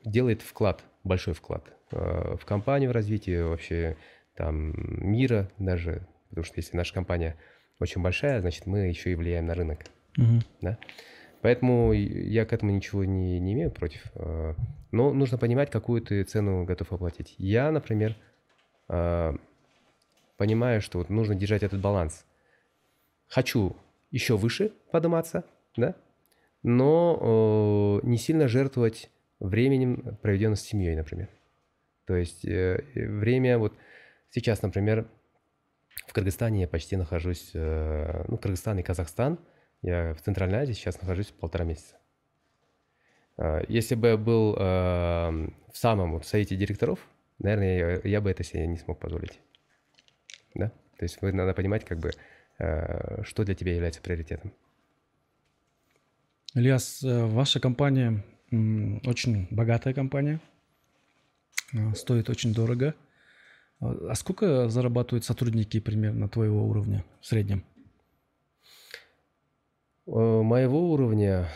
делает 0.05 0.41
вклад, 0.41 0.83
большой 1.03 1.33
вклад 1.33 1.63
э, 1.91 2.35
в 2.39 2.45
компанию, 2.45 2.89
в 2.89 2.93
развитие 2.93 3.45
вообще 3.45 3.97
там 4.35 4.73
мира 4.75 5.49
даже, 5.57 6.07
потому 6.29 6.45
что 6.45 6.55
если 6.57 6.77
наша 6.77 6.93
компания 6.93 7.35
очень 7.79 8.01
большая, 8.01 8.41
значит, 8.41 8.65
мы 8.65 8.87
еще 8.87 9.11
и 9.11 9.15
влияем 9.15 9.45
на 9.45 9.53
рынок. 9.53 9.79
Мгм. 10.15 10.41
Да? 10.61 10.77
Поэтому 11.41 11.93
я 11.93 12.45
к 12.45 12.53
этому 12.53 12.71
ничего 12.71 13.03
не, 13.05 13.39
не 13.39 13.53
имею 13.53 13.71
против. 13.71 14.01
э, 14.15 14.55
Но 14.91 15.13
нужно 15.13 15.37
понимать, 15.37 15.69
какую 15.69 16.01
ты 16.01 16.23
цену 16.23 16.63
готов 16.65 16.91
оплатить. 16.93 17.35
Я, 17.37 17.71
например, 17.71 18.15
понимаю, 20.37 20.81
что 20.81 20.99
вот 20.99 21.09
нужно 21.09 21.35
держать 21.35 21.63
этот 21.63 21.81
баланс. 21.81 22.25
Хочу 23.27 23.75
еще 24.11 24.37
выше 24.37 24.71
подниматься, 24.91 25.43
да? 25.75 25.95
но 26.63 27.99
э, 28.03 28.07
не 28.07 28.17
сильно 28.17 28.47
жертвовать 28.47 29.09
временем, 29.39 30.17
проведенным 30.21 30.55
с 30.55 30.61
семьей, 30.61 30.95
например. 30.95 31.29
То 32.05 32.15
есть 32.15 32.45
э, 32.45 32.83
время 32.93 33.57
вот 33.57 33.73
сейчас, 34.29 34.61
например, 34.61 35.07
в 36.07 36.13
Кыргызстане 36.13 36.61
я 36.61 36.67
почти 36.67 36.95
нахожусь, 36.95 37.51
э, 37.53 38.25
ну, 38.27 38.37
Кыргызстан 38.37 38.79
и 38.79 38.83
Казахстан, 38.83 39.39
я 39.81 40.13
в 40.13 40.21
Центральной 40.21 40.59
Азии 40.59 40.73
сейчас 40.73 40.99
нахожусь 41.01 41.27
полтора 41.27 41.65
месяца. 41.65 41.95
Э, 43.37 43.63
Если 43.67 43.95
бы 43.95 44.07
я 44.09 44.17
был 44.17 44.55
э, 44.55 44.59
в 44.59 45.77
самом 45.77 46.13
вот 46.13 46.25
совете 46.25 46.55
директоров, 46.55 46.99
наверное, 47.39 47.99
я, 48.03 48.09
я 48.09 48.21
бы 48.21 48.31
это 48.31 48.43
себе 48.43 48.65
не 48.67 48.77
смог 48.77 48.99
позволить. 48.99 49.39
Да? 50.57 50.69
То 50.97 51.05
есть 51.05 51.21
вы 51.21 51.31
надо 51.31 51.53
понимать, 51.53 51.85
как 51.85 51.99
бы, 51.99 52.11
э, 52.57 53.23
что 53.23 53.43
для 53.43 53.53
тебя 53.53 53.73
является 53.73 54.01
приоритетом. 54.01 54.51
Ильяс, 56.55 57.03
э, 57.03 57.25
ваша 57.25 57.59
компания 57.59 58.23
очень 59.05 59.47
богатая 59.51 59.93
компания, 59.93 60.39
э, 61.73 61.93
стоит 61.93 62.29
очень 62.29 62.53
дорого. 62.53 62.95
А 63.79 64.15
сколько 64.15 64.69
зарабатывают 64.69 65.23
сотрудники 65.23 65.79
примерно 65.79 66.27
твоего 66.27 66.65
уровня 66.67 67.05
в 67.21 67.27
среднем? 67.27 67.63
Моего 70.07 70.93
уровня, 70.93 71.47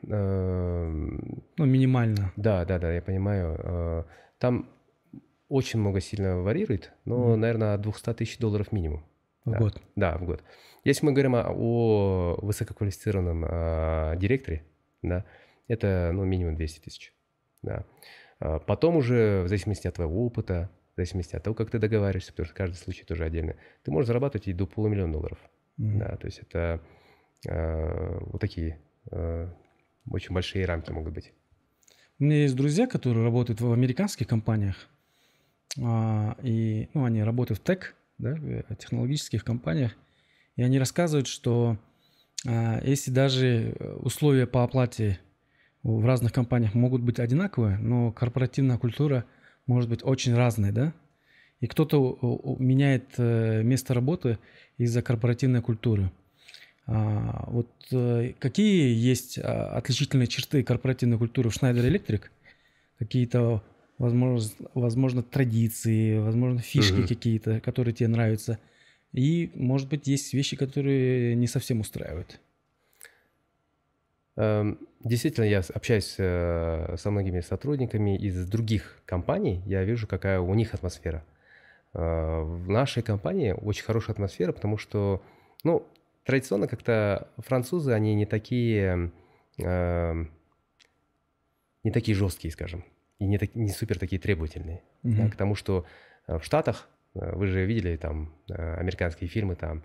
Ну, 0.00 1.66
минимально. 1.66 2.32
да, 2.36 2.64
да, 2.64 2.78
да, 2.78 2.92
я 2.92 3.02
понимаю. 3.02 4.06
Там 4.38 4.70
очень 5.48 5.80
много 5.80 6.00
сильно 6.00 6.42
варьирует, 6.42 6.92
но, 7.04 7.30
Мгм. 7.30 7.40
наверное, 7.40 7.74
от 7.74 7.80
200 7.80 8.14
тысяч 8.14 8.38
долларов 8.38 8.72
минимум. 8.72 9.04
В 9.44 9.50
Да. 9.52 9.58
год. 9.58 9.82
Да, 9.96 10.18
в 10.18 10.24
год. 10.24 10.42
Если 10.84 11.04
мы 11.06 11.12
говорим 11.12 11.34
о, 11.34 11.44
о 11.48 12.38
высококвалифицированном 12.42 13.44
а, 13.48 14.16
директоре, 14.16 14.64
да, 15.02 15.24
это 15.66 16.10
ну, 16.12 16.24
минимум 16.24 16.56
200 16.56 16.80
тысяч. 16.80 17.14
Да. 17.62 17.84
А 18.40 18.58
Потом 18.58 18.96
уже, 18.96 19.42
в 19.42 19.48
зависимости 19.48 19.86
от 19.86 19.94
твоего 19.94 20.24
опыта, 20.24 20.70
в 20.92 20.96
зависимости 20.96 21.36
от 21.36 21.42
того, 21.42 21.54
как 21.54 21.70
ты 21.70 21.78
договариваешься, 21.78 22.32
потому 22.32 22.46
что 22.46 22.54
каждый 22.54 22.76
случай 22.76 23.04
тоже 23.04 23.24
отдельно, 23.24 23.56
ты 23.82 23.90
можешь 23.90 24.08
зарабатывать 24.08 24.48
и 24.48 24.52
до 24.52 24.66
полумиллиона 24.66 25.12
долларов. 25.12 25.38
Мгм. 25.76 25.98
Да, 25.98 26.16
то 26.16 26.26
есть 26.26 26.40
это 26.40 26.80
а, 27.48 28.18
вот 28.20 28.40
такие 28.40 28.80
а, 29.10 29.52
очень 30.10 30.34
большие 30.34 30.64
рамки 30.66 30.90
могут 30.90 31.14
быть. 31.14 31.32
У 32.18 32.24
меня 32.24 32.42
есть 32.42 32.56
друзья, 32.56 32.86
которые 32.86 33.24
работают 33.24 33.60
в 33.60 33.72
американских 33.72 34.26
компаниях, 34.26 34.88
и 35.76 36.88
ну, 36.94 37.04
они 37.04 37.22
работают 37.22 37.60
в 37.60 37.64
тех, 37.64 37.94
да, 38.18 38.34
в 38.34 38.74
технологических 38.76 39.44
компаниях, 39.44 39.92
и 40.56 40.62
они 40.62 40.78
рассказывают, 40.78 41.26
что 41.26 41.78
а, 42.46 42.80
если 42.84 43.10
даже 43.10 43.76
условия 44.00 44.46
по 44.46 44.64
оплате 44.64 45.20
в 45.82 46.04
разных 46.04 46.32
компаниях 46.32 46.74
могут 46.74 47.02
быть 47.02 47.18
одинаковые, 47.18 47.78
но 47.78 48.12
корпоративная 48.12 48.78
культура 48.78 49.24
может 49.66 49.88
быть 49.88 50.00
очень 50.02 50.34
разной, 50.34 50.72
да? 50.72 50.92
И 51.60 51.66
кто-то 51.66 52.56
меняет 52.60 53.14
э, 53.18 53.62
место 53.62 53.92
работы 53.92 54.38
из-за 54.76 55.02
корпоративной 55.02 55.60
культуры. 55.60 56.12
А, 56.86 57.44
вот 57.48 57.68
э, 57.90 58.32
какие 58.38 58.94
есть 58.94 59.38
а, 59.38 59.76
отличительные 59.76 60.28
черты 60.28 60.62
корпоративной 60.62 61.18
культуры 61.18 61.50
в 61.50 61.56
Schneider 61.56 61.84
Electric? 61.84 62.22
Какие-то, 62.98 63.62
возможно, 63.98 64.50
возможно, 64.74 65.22
традиции, 65.22 66.18
возможно, 66.18 66.60
фишки 66.60 67.00
Мгм. 67.00 67.06
какие-то, 67.08 67.60
которые 67.60 67.94
тебе 67.94 68.08
нравятся. 68.08 68.58
И, 69.12 69.50
может 69.54 69.88
быть, 69.88 70.06
есть 70.06 70.34
вещи, 70.34 70.56
которые 70.56 71.34
не 71.34 71.46
совсем 71.46 71.80
устраивают. 71.80 72.40
Эм, 74.36 74.78
Действительно, 75.00 75.44
я 75.44 75.62
общаюсь 75.74 76.16
э, 76.18 76.96
со 76.98 77.10
многими 77.12 77.40
сотрудниками 77.40 78.16
из 78.18 78.46
других 78.48 79.00
компаний, 79.06 79.62
я 79.64 79.84
вижу, 79.84 80.08
какая 80.08 80.40
у 80.40 80.52
них 80.54 80.74
атмосфера. 80.74 81.24
Э, 81.94 82.42
В 82.42 82.68
нашей 82.68 83.02
компании 83.02 83.52
очень 83.52 83.84
хорошая 83.84 84.14
атмосфера, 84.14 84.52
потому 84.52 84.76
что, 84.76 85.22
ну, 85.62 85.86
традиционно 86.24 86.66
как-то 86.66 87.28
французы, 87.38 87.92
они 87.92 88.14
не 88.16 88.26
такие, 88.26 89.12
эм, 89.58 90.30
не 91.84 91.90
такие 91.92 92.16
жесткие, 92.16 92.50
скажем, 92.52 92.84
и 93.18 93.26
не, 93.26 93.38
так- 93.38 93.54
не 93.54 93.70
супер 93.70 93.98
такие 93.98 94.20
требовательные 94.20 94.82
да, 95.02 95.22
Мгм. 95.22 95.30
к 95.30 95.36
тому, 95.36 95.54
что 95.54 95.84
э, 96.26 96.38
в 96.38 96.44
Штатах, 96.44 96.88
э, 97.14 97.34
вы 97.34 97.46
же 97.46 97.64
видели 97.64 97.96
там 97.96 98.32
э, 98.50 98.74
американские 98.76 99.28
фильмы, 99.28 99.56
там 99.56 99.82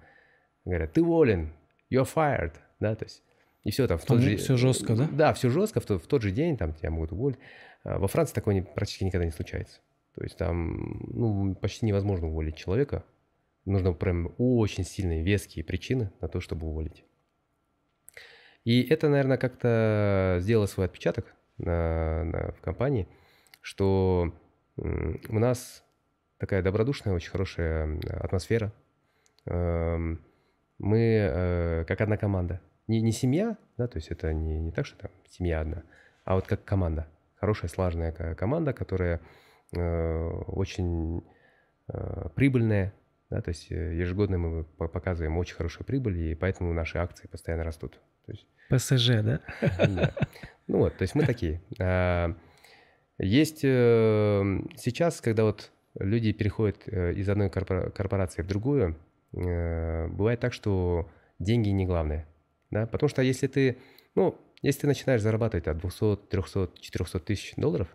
говорят, 0.65 0.93
ты 0.93 1.01
уволен, 1.01 1.51
you're 1.91 2.07
fired, 2.11 2.53
да, 2.79 2.95
то 2.95 3.05
есть, 3.05 3.23
и 3.63 3.71
все 3.71 3.87
там 3.87 3.97
в 3.97 4.05
Там 4.05 4.17
тот 4.17 4.23
же... 4.25 4.35
всё 4.37 4.57
жестко, 4.57 4.95
да? 4.95 5.07
Да, 5.11 5.33
все 5.33 5.49
жестко, 5.49 5.79
в, 5.79 5.85
то- 5.85 5.99
в 5.99 6.07
тот 6.07 6.21
же 6.21 6.31
день 6.31 6.57
там 6.57 6.73
тебя 6.73 6.89
могут 6.91 7.11
уволить. 7.11 7.37
Во 7.83 8.07
Франции 8.07 8.33
такое 8.33 8.55
не- 8.55 8.61
практически 8.61 9.03
никогда 9.05 9.25
не 9.25 9.31
случается. 9.31 9.79
То 10.15 10.23
есть 10.23 10.37
там, 10.37 11.01
ну, 11.13 11.55
почти 11.55 11.85
невозможно 11.85 12.27
уволить 12.27 12.55
человека. 12.55 13.03
Нужно 13.65 13.93
прям 13.93 14.33
очень 14.37 14.83
сильные, 14.83 15.23
веские 15.23 15.63
причины 15.65 16.11
на 16.21 16.27
то, 16.27 16.39
чтобы 16.39 16.67
уволить. 16.67 17.03
И 18.65 18.81
это, 18.83 19.09
наверное, 19.09 19.37
как-то 19.37 20.37
сделало 20.41 20.65
свой 20.67 20.85
отпечаток 20.85 21.33
на- 21.57 22.23
на- 22.25 22.51
в 22.51 22.61
компании, 22.61 23.07
что 23.63 24.33
у 24.75 25.39
нас 25.39 25.83
такая 26.37 26.61
добродушная, 26.61 27.13
очень 27.13 27.31
хорошая 27.31 27.97
атмосфера. 28.21 28.71
Эм, 29.45 30.19
Мы 30.79 30.99
э, 30.99 31.85
как 31.87 32.01
одна 32.01 32.17
команда. 32.17 32.59
Не, 32.87 33.01
не 33.01 33.13
семья, 33.13 33.57
да, 33.77 33.87
то 33.87 33.97
есть 33.97 34.09
это 34.09 34.33
не, 34.33 34.59
не 34.59 34.71
так, 34.71 34.85
что 34.85 34.97
там 34.97 35.11
семья 35.29 35.61
одна, 35.61 35.83
а 36.25 36.35
вот 36.35 36.45
как 36.47 36.65
команда. 36.65 37.07
Хорошая, 37.35 37.69
слаженная 37.69 38.11
ко- 38.11 38.35
команда, 38.35 38.73
которая 38.73 39.21
э, 39.71 40.27
очень 40.47 41.23
э, 41.87 42.29
прибыльная, 42.35 42.93
да, 43.29 43.41
то 43.41 43.49
есть 43.49 43.69
ежегодно 43.69 44.37
мы 44.37 44.63
по- 44.65 44.89
показываем 44.89 45.37
очень 45.37 45.55
хорошую 45.55 45.85
прибыль, 45.85 46.17
и 46.17 46.35
поэтому 46.35 46.73
наши 46.73 46.97
акции 46.97 47.27
постоянно 47.27 47.63
растут. 47.63 47.99
То 48.25 48.33
есть 48.33 48.45
ПСЖ, 48.69 49.21
да? 49.23 49.39
да. 49.87 50.11
Ну 50.67 50.79
вот, 50.79 50.97
то 50.97 51.03
есть 51.03 51.15
мы 51.15 51.25
такие. 51.25 51.61
Есть 53.23 53.61
э, 53.63 54.59
сейчас, 54.75 55.21
когда 55.21 55.45
вот 55.45 55.71
люди 55.97 56.33
переходят 56.33 56.77
э, 56.87 57.13
из 57.13 57.29
одной 57.29 57.49
корпора- 57.49 57.89
корпорации 57.89 58.41
в 58.41 58.47
другую, 58.47 58.97
э, 59.33 60.07
бывает 60.07 60.41
так, 60.41 60.51
что 60.51 61.09
деньги 61.39 61.69
не 61.69 61.85
главное. 61.85 62.27
Да? 62.69 62.85
Потому 62.85 63.09
что 63.09 63.21
если 63.21 63.47
ты, 63.47 63.77
ну, 64.15 64.37
если 64.61 64.81
ты 64.81 64.87
начинаешь 64.87 65.21
зарабатывать 65.21 65.67
от 65.67 65.77
200, 65.77 66.17
300, 66.29 66.71
400 66.79 67.19
тысяч 67.19 67.53
долларов, 67.55 67.87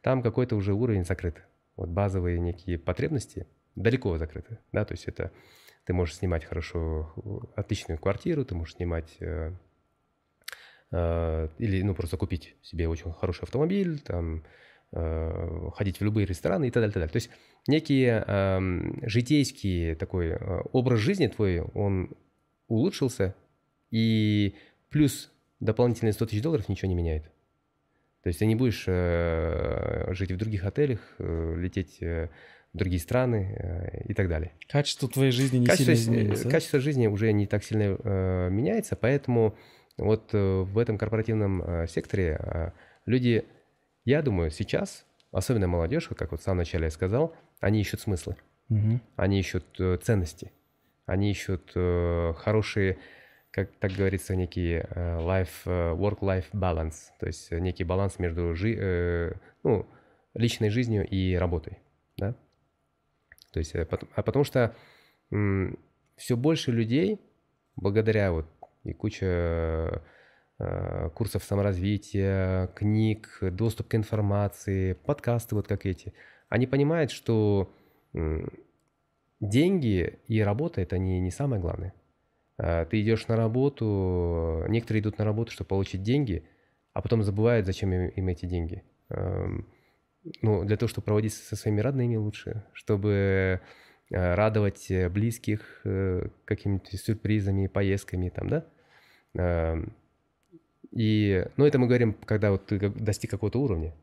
там 0.00 0.22
какой-то 0.22 0.56
уже 0.56 0.72
уровень 0.72 1.04
закрыт. 1.04 1.42
Вот 1.76 1.90
базовые 1.90 2.38
некие 2.38 2.78
потребности 2.78 3.46
далеко 3.74 4.16
закрыты. 4.16 4.58
Да? 4.72 4.86
То 4.86 4.94
есть 4.94 5.04
это 5.06 5.30
ты 5.84 5.92
можешь 5.92 6.16
снимать 6.16 6.44
хорошо, 6.44 7.12
э, 7.16 7.60
отличную 7.60 7.98
квартиру, 7.98 8.46
ты 8.46 8.54
можешь 8.54 8.76
снимать 8.76 9.14
э, 9.20 9.52
э, 10.90 11.48
или 11.58 11.82
ну 11.82 11.94
просто 11.94 12.16
купить 12.16 12.56
себе 12.62 12.88
очень 12.88 13.12
хороший 13.12 13.44
автомобиль, 13.44 14.00
там 14.00 14.42
ходить 14.92 16.00
в 16.00 16.04
любые 16.04 16.26
рестораны 16.26 16.66
и 16.66 16.70
так 16.70 16.82
далее, 16.82 16.92
так 16.92 17.02
далее. 17.02 17.12
То 17.12 17.16
есть 17.16 17.30
некие 17.68 18.24
эм, 18.26 18.98
житейский 19.02 19.94
такой 19.94 20.30
э, 20.30 20.60
образ 20.72 20.98
жизни 20.98 21.28
твой, 21.28 21.60
он 21.60 22.10
улучшился, 22.66 23.34
и 23.90 24.54
плюс 24.88 25.30
дополнительные 25.60 26.12
100 26.12 26.26
тысяч 26.26 26.42
долларов 26.42 26.68
ничего 26.68 26.88
не 26.88 26.94
меняет. 26.94 27.24
То 28.22 28.28
есть 28.28 28.38
ты 28.40 28.46
не 28.46 28.54
будешь 28.54 28.84
э, 28.86 30.12
жить 30.12 30.32
в 30.32 30.36
других 30.36 30.64
отелях, 30.64 31.00
э, 31.18 31.54
лететь 31.56 32.02
э, 32.02 32.28
в 32.72 32.76
другие 32.76 33.00
страны 33.00 33.56
э, 33.58 34.02
и 34.08 34.14
так 34.14 34.28
далее. 34.28 34.52
Качество 34.68 35.08
твоей 35.08 35.32
жизни 35.32 35.58
не 35.58 35.66
Качество, 35.66 35.94
сильно 35.94 36.16
э, 36.16 36.18
изменится. 36.22 36.44
да? 36.44 36.50
качество 36.50 36.80
жизни 36.80 37.06
уже 37.06 37.32
не 37.32 37.46
так 37.46 37.64
сильно 37.64 37.96
э, 37.98 38.48
меняется, 38.50 38.96
поэтому 38.96 39.54
вот 39.96 40.30
э, 40.34 40.60
в 40.62 40.78
этом 40.78 40.98
корпоративном 40.98 41.62
э, 41.62 41.86
секторе 41.88 42.38
э, 42.40 42.70
люди, 43.06 43.44
я 44.04 44.22
думаю, 44.22 44.50
сейчас, 44.50 45.04
особенно 45.32 45.66
молодежь, 45.68 46.08
как 46.16 46.30
вот 46.32 46.40
в 46.40 46.42
самом 46.42 46.58
начале 46.58 46.84
я 46.84 46.90
сказал, 46.90 47.34
они 47.60 47.80
ищут 47.80 48.00
смыслы, 48.00 48.36
Мгм. 48.68 49.00
они 49.16 49.38
ищут 49.40 49.64
э, 49.80 49.96
ценности, 50.02 50.52
они 51.06 51.30
ищут 51.30 51.72
э, 51.74 52.32
хорошие, 52.36 52.98
как 53.50 53.70
так 53.78 53.92
говорится, 53.92 54.36
некий 54.36 54.74
э, 54.74 54.84
life, 55.18 55.62
э, 55.66 55.92
work-life 55.94 56.46
balance, 56.52 57.10
то 57.18 57.26
есть 57.26 57.50
э, 57.52 57.58
некий 57.58 57.84
баланс 57.84 58.18
между 58.18 58.54
жи- 58.54 58.76
э, 58.78 59.32
ну, 59.64 59.86
личной 60.34 60.70
жизнью 60.70 61.06
и 61.06 61.34
работой, 61.34 61.78
да? 62.16 62.34
То 63.52 63.58
есть, 63.58 63.74
э, 63.74 63.86
а 64.14 64.22
потому 64.22 64.44
что 64.44 64.74
все 66.16 66.36
больше 66.36 66.72
людей, 66.72 67.20
благодаря 67.76 68.32
вот 68.32 68.46
и 68.84 68.92
куча 68.92 70.02
курсов 71.14 71.42
саморазвития, 71.44 72.66
книг, 72.74 73.38
доступ 73.40 73.88
к 73.88 73.94
информации, 73.94 74.92
подкасты 74.92 75.54
вот 75.54 75.66
как 75.66 75.86
эти, 75.86 76.12
они 76.48 76.66
понимают, 76.66 77.10
что 77.10 77.72
деньги 79.40 80.18
и 80.28 80.40
работа 80.40 80.80
это 80.80 80.98
не, 80.98 81.20
не 81.20 81.30
самое 81.30 81.60
главное. 81.60 81.94
А, 82.58 82.84
Ты 82.84 83.00
идешь 83.00 83.26
на 83.28 83.36
работу, 83.36 84.64
некоторые 84.68 85.02
идут 85.02 85.18
на 85.18 85.24
работу, 85.24 85.50
чтобы 85.52 85.68
получить 85.68 86.02
деньги, 86.02 86.44
а 86.92 87.02
потом 87.02 87.22
забывают, 87.22 87.66
зачем 87.66 87.92
им, 87.92 88.08
им 88.08 88.28
эти 88.28 88.46
деньги. 88.46 88.84
Эм, 89.08 89.66
Ну, 90.42 90.64
для 90.64 90.76
того, 90.76 90.88
чтобы 90.88 91.06
проводить 91.06 91.32
со 91.34 91.56
своими 91.56 91.80
родными 91.80 92.16
лучше, 92.16 92.64
чтобы 92.74 93.60
э, 94.10 94.34
радовать 94.34 94.90
э, 94.90 95.08
близких 95.08 95.80
э, 95.84 96.28
какими-то 96.44 96.96
сюрпризами, 96.96 97.68
поездками 97.68 98.28
там, 98.28 98.48
да? 98.48 98.66
И, 100.90 101.46
ну, 101.56 101.64
это 101.64 101.78
мы 101.78 101.86
говорим, 101.86 102.14
когда 102.24 102.50
вот 102.50 102.66
ты 102.66 102.88
достиг 102.90 103.30
какого-то 103.30 103.60
уровня. 103.60 103.94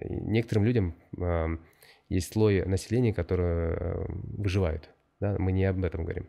Некоторым 0.00 0.64
людям 0.64 0.94
эм, 1.16 1.60
есть 2.08 2.32
слой 2.32 2.64
населения, 2.64 3.12
которые 3.12 3.76
э, 3.76 4.06
выживают, 4.36 4.90
да? 5.20 5.36
Мы 5.38 5.52
не 5.52 5.64
об 5.64 5.82
этом 5.82 6.04
говорим. 6.04 6.28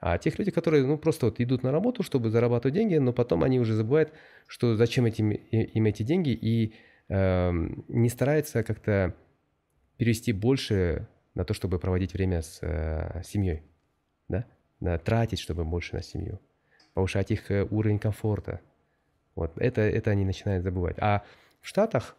А 0.00 0.16
тех 0.18 0.38
людей, 0.38 0.52
которые, 0.52 0.84
ну, 0.84 0.96
просто 0.96 1.26
вот 1.26 1.40
идут 1.40 1.62
на 1.64 1.72
работу, 1.72 2.02
чтобы 2.02 2.30
зарабатывать 2.30 2.74
деньги, 2.74 2.96
но 2.96 3.12
потом 3.12 3.42
они 3.42 3.58
уже 3.58 3.74
забывают, 3.74 4.12
что 4.46 4.76
зачем 4.76 5.06
этим, 5.06 5.30
им 5.30 5.86
эти 5.86 6.04
деньги, 6.04 6.30
и 6.30 6.74
эм, 7.08 7.84
не 7.88 8.08
стараются 8.08 8.62
как-то 8.62 9.16
перевести 9.96 10.32
больше 10.32 11.08
на 11.34 11.44
то, 11.44 11.52
чтобы 11.52 11.80
проводить 11.80 12.12
время 12.12 12.42
с 12.42 12.60
э, 12.62 13.22
семьей, 13.24 13.62
да, 14.28 14.46
на 14.78 14.98
тратить, 14.98 15.40
чтобы 15.40 15.64
больше 15.64 15.96
на 15.96 16.02
семью, 16.02 16.40
повышать 16.94 17.32
их 17.32 17.50
э, 17.50 17.64
уровень 17.64 17.98
комфорта. 17.98 18.60
Вот 19.38 19.52
это, 19.56 19.80
это 19.82 20.10
они 20.10 20.24
начинают 20.24 20.64
забывать. 20.64 20.96
А 20.98 21.24
в 21.60 21.68
Штатах 21.68 22.16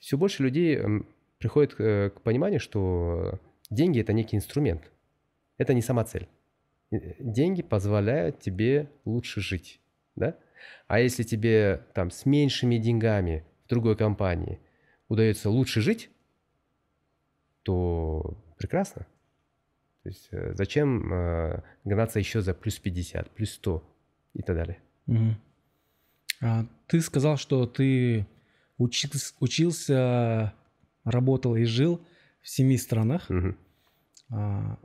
все 0.00 0.16
больше 0.16 0.42
людей 0.42 0.76
м, 0.76 1.06
приходит 1.38 1.74
э, 1.78 2.10
к 2.10 2.20
пониманию, 2.22 2.60
что 2.60 3.38
деньги– 3.70 4.00
это 4.00 4.12
некий 4.12 4.36
инструмент. 4.36 4.90
Это 5.58 5.74
не 5.74 5.82
сама 5.82 6.04
цель. 6.04 6.26
Э, 6.90 6.96
Деньги 7.18 7.62
позволяют 7.62 8.40
тебе 8.40 8.88
лучше 9.04 9.40
жить, 9.40 9.80
да? 10.16 10.36
А 10.86 11.00
если 11.00 11.22
тебе 11.22 11.82
там 11.94 12.10
с 12.10 12.24
меньшими 12.26 12.78
деньгами 12.78 13.44
в 13.66 13.68
другой 13.68 13.96
компании 13.96 14.58
удается 15.08 15.50
лучше 15.50 15.80
жить, 15.80 16.10
то 17.62 18.36
прекрасно. 18.56 19.06
То 20.02 20.08
есть 20.08 20.28
э, 20.32 20.54
зачем 20.54 21.12
э, 21.12 21.62
гнаться 21.84 22.18
еще 22.18 22.40
за 22.40 22.54
плюс 22.54 22.78
50, 22.78 23.30
плюс 23.30 23.52
100 23.52 23.82
и 24.34 24.42
так 24.42 24.56
далее. 24.56 24.78
Мгм. 25.06 25.36
А, 26.40 26.66
ты 26.86 27.00
сказал, 27.00 27.36
что 27.36 27.66
ты 27.66 28.26
учился, 28.76 29.34
учился, 29.40 30.54
работал 31.04 31.56
и 31.56 31.64
жил 31.64 32.00
в 32.42 32.48
семи 32.48 32.76
странах. 32.76 33.28
Мгм. 33.28 33.56
А, 34.30 34.78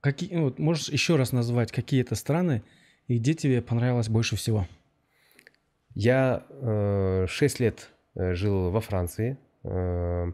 какие, 0.00 0.34
ну, 0.34 0.44
вот 0.44 0.58
можешь 0.58 0.88
еще 0.88 1.16
раз 1.16 1.32
назвать, 1.32 1.70
какие 1.72 2.00
это 2.00 2.14
страны 2.14 2.62
и 3.06 3.18
где 3.18 3.34
тебе 3.34 3.62
понравилось 3.62 4.08
больше 4.08 4.36
всего? 4.36 4.66
Я 5.94 6.44
э, 6.50 7.26
6 7.28 7.60
лет 7.60 7.90
э, 8.16 8.34
жил 8.34 8.70
во 8.70 8.80
Франции, 8.80 9.38
э, 9.62 10.32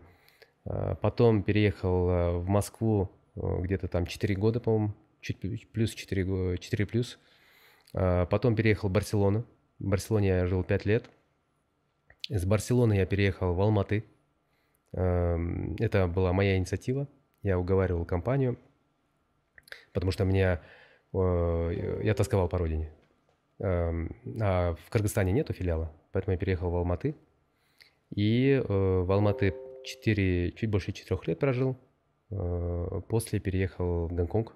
э, 0.65 0.95
потом 1.03 1.43
переехал 1.43 2.09
э, 2.09 2.39
в 2.39 2.49
Москву 2.49 3.11
где-то 3.35 3.89
там 3.89 4.07
4 4.07 4.35
года, 4.37 4.61
по-моему, 4.61 4.95
чуть 5.21 5.39
плю- 5.39 5.67
плюс 5.73 5.95
4, 5.95 6.25
го- 6.25 6.57
4 6.57 6.87
плюс. 6.87 7.19
Потом 7.93 8.55
переехал 8.55 8.89
в 8.89 8.93
Барселону. 8.93 9.45
В 9.81 9.89
Барселоне 9.89 10.29
я 10.29 10.47
жил 10.47 10.63
5 10.63 10.85
лет. 10.85 11.11
Из 12.29 12.45
Барселоны 12.45 12.93
я 12.95 13.07
переехал 13.07 13.55
в 13.55 13.61
Алматы. 13.61 14.05
Эм, 14.93 15.75
Это 15.79 16.07
была 16.07 16.33
моя 16.35 16.59
инициатива. 16.59 17.09
Я 17.43 17.59
уговаривал 17.59 18.05
компанию, 18.05 18.59
потому 19.95 20.13
что 20.13 20.25
меня, 20.25 20.61
э, 21.15 22.01
я 22.05 22.15
тосковал 22.15 22.49
по 22.49 22.59
родине. 22.59 22.93
Эм, 23.59 24.15
А 24.41 24.75
в 24.75 24.91
Кыргызстане 24.91 25.33
нету 25.33 25.55
филиала, 25.55 25.91
поэтому 26.13 26.33
я 26.33 26.39
переехал 26.39 26.71
в 26.71 26.77
Алматы. 26.77 27.15
И 28.15 28.51
э, 28.51 28.63
в 28.69 29.11
Алматы 29.11 29.55
4, 29.85 30.53
чуть 30.53 30.71
больше 30.71 30.93
4 30.93 31.21
лет 31.27 31.39
прожил. 31.39 31.79
Э, 32.31 33.01
После 33.09 33.41
переехал 33.41 34.09
в 34.09 34.13
Гонконг. 34.13 34.55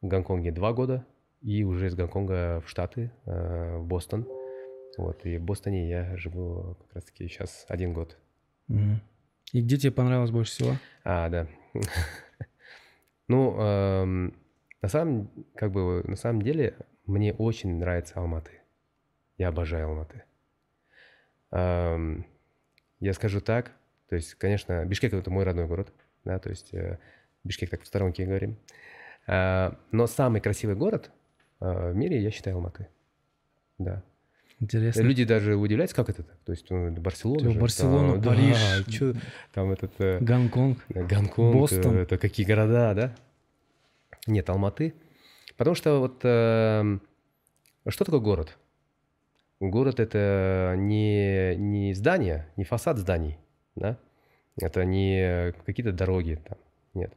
В 0.00 0.06
Гонконге 0.06 0.52
2 0.52 0.72
года. 0.72 1.04
И 1.42 1.64
уже 1.64 1.88
из 1.88 1.94
Гонконга 1.94 2.62
в 2.64 2.68
Штаты, 2.68 3.12
в 3.24 3.84
Бостон. 3.84 4.26
Вот, 4.96 5.24
и 5.26 5.38
в 5.38 5.42
Бостоне 5.42 5.88
я 5.88 6.16
живу 6.16 6.76
как 6.80 6.94
раз-таки 6.94 7.28
сейчас 7.28 7.66
один 7.68 7.92
год. 7.92 8.16
Мгм. 8.68 9.00
И 9.52 9.62
где 9.62 9.76
тебе 9.76 9.92
понравилось 9.92 10.30
больше 10.30 10.52
всего? 10.52 10.72
А, 11.04 11.28
да. 11.28 11.46
Ну, 13.28 13.60
эм, 13.60 14.34
на 14.80 14.88
самом, 14.88 15.30
как 15.54 15.70
бы, 15.70 16.02
на 16.06 16.16
самом 16.16 16.40
деле, 16.40 16.74
мне 17.04 17.34
очень 17.34 17.78
нравится 17.78 18.18
Алматы. 18.18 18.52
Я 19.36 19.48
обожаю 19.48 19.88
Алматы. 19.88 20.24
Эм, 21.50 22.24
Я 23.00 23.12
скажу 23.12 23.40
так, 23.40 23.72
то 24.08 24.16
есть, 24.16 24.34
конечно, 24.34 24.84
Бишкек 24.86 25.12
это 25.12 25.30
мой 25.30 25.44
родной 25.44 25.66
город, 25.66 25.92
да, 26.24 26.38
то 26.38 26.48
есть 26.48 26.72
э, 26.74 26.98
Бишкек 27.44 27.70
так 27.70 27.82
в 27.82 27.86
сторонке 27.86 28.24
говорим. 28.24 28.56
А, 29.26 29.78
Но 29.92 30.06
самый 30.06 30.40
красивый 30.40 30.74
город 30.74 31.10
э, 31.60 31.92
в 31.92 31.94
мире, 31.94 32.20
я 32.20 32.30
считаю, 32.30 32.56
Алматы. 32.56 32.88
Да. 33.78 34.02
Интересно. 34.60 35.02
Люди 35.02 35.24
даже 35.24 35.54
удивляются, 35.56 35.94
как 35.94 36.08
это 36.10 36.22
так. 36.24 36.36
То 36.44 36.52
есть, 36.52 36.68
ну, 36.68 36.90
Барселона 36.90 37.50
же, 37.52 37.60
Барселону, 37.60 38.12
там, 38.14 38.22
да, 38.22 38.30
Париж. 38.30 38.86
чё 38.88 39.14
там 39.52 39.70
этот... 39.70 39.92
э, 39.98 40.18
Гонконг. 40.20 40.78
Гонконг, 40.88 41.54
Бостон. 41.54 41.96
э, 41.96 42.00
это 42.02 42.18
какие 42.18 42.44
города, 42.44 42.94
да? 42.94 43.14
Нет, 44.26 44.50
Алматы. 44.50 44.94
Потому 45.56 45.74
что 45.76 46.00
вот 46.00 46.20
эм, 46.24 47.00
что 47.86 48.04
такое 48.04 48.20
город? 48.20 48.58
Город 49.60 49.98
это 50.00 50.74
не, 50.76 51.56
не 51.56 51.94
здание, 51.94 52.46
не 52.56 52.64
фасад 52.64 52.98
зданий, 52.98 53.38
да? 53.74 53.96
Это 54.60 54.84
не 54.84 55.52
какие-то 55.66 55.92
дороги 55.92 56.40
там, 56.48 56.58
нет. 56.94 57.12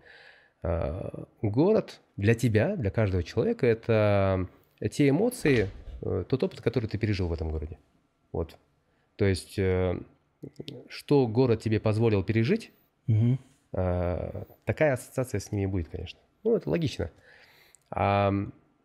А, 0.64 1.26
Город 1.42 2.02
для 2.18 2.34
тебя, 2.34 2.76
для 2.76 2.90
каждого 2.92 3.24
человека, 3.24 3.66
это 3.68 4.48
те 4.92 5.10
эмоции, 5.10 5.64
э, 5.64 5.68
тот 6.02 6.44
опыт, 6.44 6.62
который 6.62 6.88
ты 6.88 6.98
пережил 6.98 7.28
в 7.28 7.34
этом 7.34 7.50
городе. 7.52 7.78
Вот. 8.32 8.58
То 9.16 9.26
есть, 9.26 9.58
э, 9.60 10.00
что 10.90 11.28
город 11.28 11.62
тебе 11.62 11.80
позволил 11.80 12.24
пережить, 12.24 12.72
а, 13.74 14.46
такая 14.66 14.94
ассоциация 14.94 15.40
с 15.40 15.52
ними 15.52 15.66
будет, 15.66 15.90
конечно. 15.90 16.20
Ну, 16.44 16.56
это 16.56 16.70
логично. 16.70 17.12
А 17.90 18.34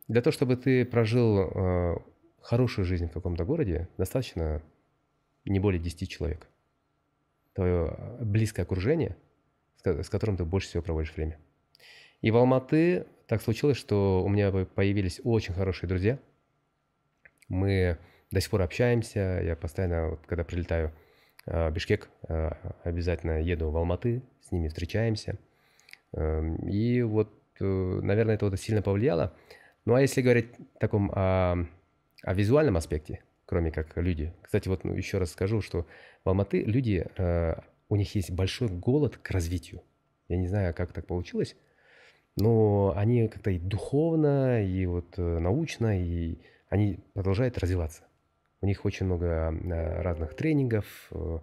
для 0.08 0.20
того, 0.22 0.32
чтобы 0.32 0.56
ты 0.56 0.84
прожил 0.84 1.38
э, 1.40 1.96
хорошую 2.42 2.84
жизнь 2.84 3.08
в 3.08 3.12
каком-то 3.12 3.44
городе, 3.44 3.88
достаточно 3.98 4.62
не 5.44 5.58
более 5.60 5.80
10 5.80 6.08
человек. 6.08 6.46
Твое 7.54 7.96
близкое 8.20 8.62
окружение, 8.62 9.16
с 9.76 9.82
ко- 9.82 10.02
с 10.02 10.08
которым 10.10 10.36
ты 10.36 10.44
больше 10.44 10.68
всего 10.68 10.82
проводишь 10.82 11.14
время. 11.16 11.38
И 12.20 12.30
в 12.30 12.36
Алматы 12.36 13.06
так 13.26 13.40
случилось, 13.42 13.76
что 13.76 14.22
у 14.24 14.28
меня 14.28 14.50
по- 14.50 14.64
появились 14.66 15.20
очень 15.24 15.54
хорошие 15.54 15.88
друзья. 15.88 16.18
Мы 17.48 17.98
до 18.30 18.40
сих 18.40 18.50
пор 18.50 18.62
общаемся. 18.62 19.40
Я 19.42 19.56
постоянно, 19.56 20.10
вот, 20.10 20.20
когда 20.26 20.44
прилетаю 20.44 20.92
э, 21.46 21.68
в 21.68 21.72
Бишкек, 21.72 22.08
э, 22.28 22.50
обязательно 22.84 23.40
еду 23.40 23.70
в 23.70 23.76
Алматы, 23.76 24.22
с 24.40 24.52
ними 24.52 24.68
встречаемся. 24.68 25.38
Эм, 26.12 26.56
И 26.68 27.02
вот, 27.02 27.32
э, 27.60 27.64
наверное, 27.64 28.34
это 28.34 28.48
вот 28.48 28.58
сильно 28.58 28.82
повлияло. 28.82 29.32
Ну 29.84 29.94
а 29.94 30.00
если 30.00 30.22
говорить 30.22 30.48
таком 30.80 31.10
о, 31.14 31.66
о 32.22 32.34
визуальном 32.34 32.76
аспекте, 32.76 33.20
кроме 33.46 33.70
как 33.70 33.96
люди. 33.96 34.32
Кстати, 34.42 34.68
вот 34.68 34.84
ну, 34.84 34.94
еще 34.94 35.18
раз 35.18 35.30
скажу, 35.30 35.60
что 35.60 35.86
в 36.24 36.28
Алматы 36.28 36.62
люди, 36.62 37.06
э, 37.16 37.54
у 37.88 37.96
них 37.96 38.14
есть 38.16 38.32
большой 38.32 38.68
голод 38.68 39.16
к 39.16 39.30
развитию. 39.30 39.82
Я 40.28 40.36
не 40.36 40.48
знаю, 40.48 40.74
как 40.74 40.92
так 40.92 41.06
получилось, 41.06 41.56
но 42.36 42.92
они 42.96 43.28
как-то 43.28 43.50
и 43.50 43.58
духовно, 43.58 44.64
и 44.66 44.84
вот 44.86 45.14
э, 45.18 45.38
научно, 45.38 46.02
и 46.02 46.38
они 46.68 46.98
продолжают 47.14 47.58
развиваться. 47.58 48.02
У 48.60 48.66
них 48.66 48.84
очень 48.84 49.06
много 49.06 49.26
э, 49.26 50.02
разных 50.02 50.34
тренингов. 50.34 51.08
э, 51.10 51.38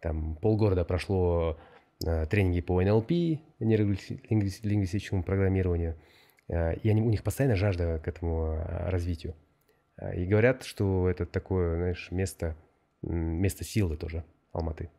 Там 0.00 0.36
полгорода 0.36 0.84
прошло 0.84 1.58
э, 2.04 2.26
тренинги 2.26 2.60
по 2.60 2.82
НЛП, 2.82 3.10
нейролингвистическому 3.60 5.22
программированию. 5.22 5.96
И 6.48 6.90
они, 6.90 7.00
у 7.00 7.10
них 7.10 7.22
постоянно 7.22 7.54
жажда 7.54 8.00
к 8.00 8.08
этому 8.08 8.56
развитию. 8.66 9.36
И 10.16 10.26
говорят, 10.26 10.64
что 10.64 11.08
это 11.08 11.24
такое, 11.24 11.76
знаешь, 11.76 12.10
место, 12.10 12.56
место 13.02 13.62
силы 13.62 13.96
тоже, 13.96 14.24
Алматы. 14.50 14.90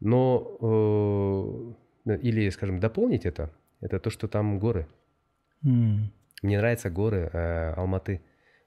Но, 0.00 1.76
или, 2.06 2.48
скажем, 2.48 2.80
дополнить 2.80 3.26
это, 3.26 3.50
это 3.82 4.00
то, 4.00 4.08
что 4.08 4.26
там 4.26 4.58
горы. 4.58 4.86
М. 5.62 6.10
Мне 6.46 6.58
нравятся 6.58 6.90
горы 6.90 7.28
э, 7.32 7.72
Алматы. 7.72 8.20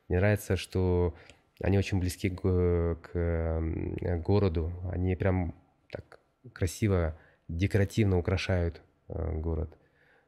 Мне 0.10 0.18
нравится, 0.18 0.58
что 0.58 1.16
они 1.62 1.78
очень 1.78 1.98
близки 1.98 2.30
к, 2.30 2.98
к, 3.02 4.18
городу. 4.18 4.74
Они 4.92 5.16
прям 5.16 5.56
так 5.90 6.20
красиво, 6.52 7.18
декоративно 7.48 8.18
украшают 8.18 8.82
э, 9.08 9.32
город. 9.40 9.78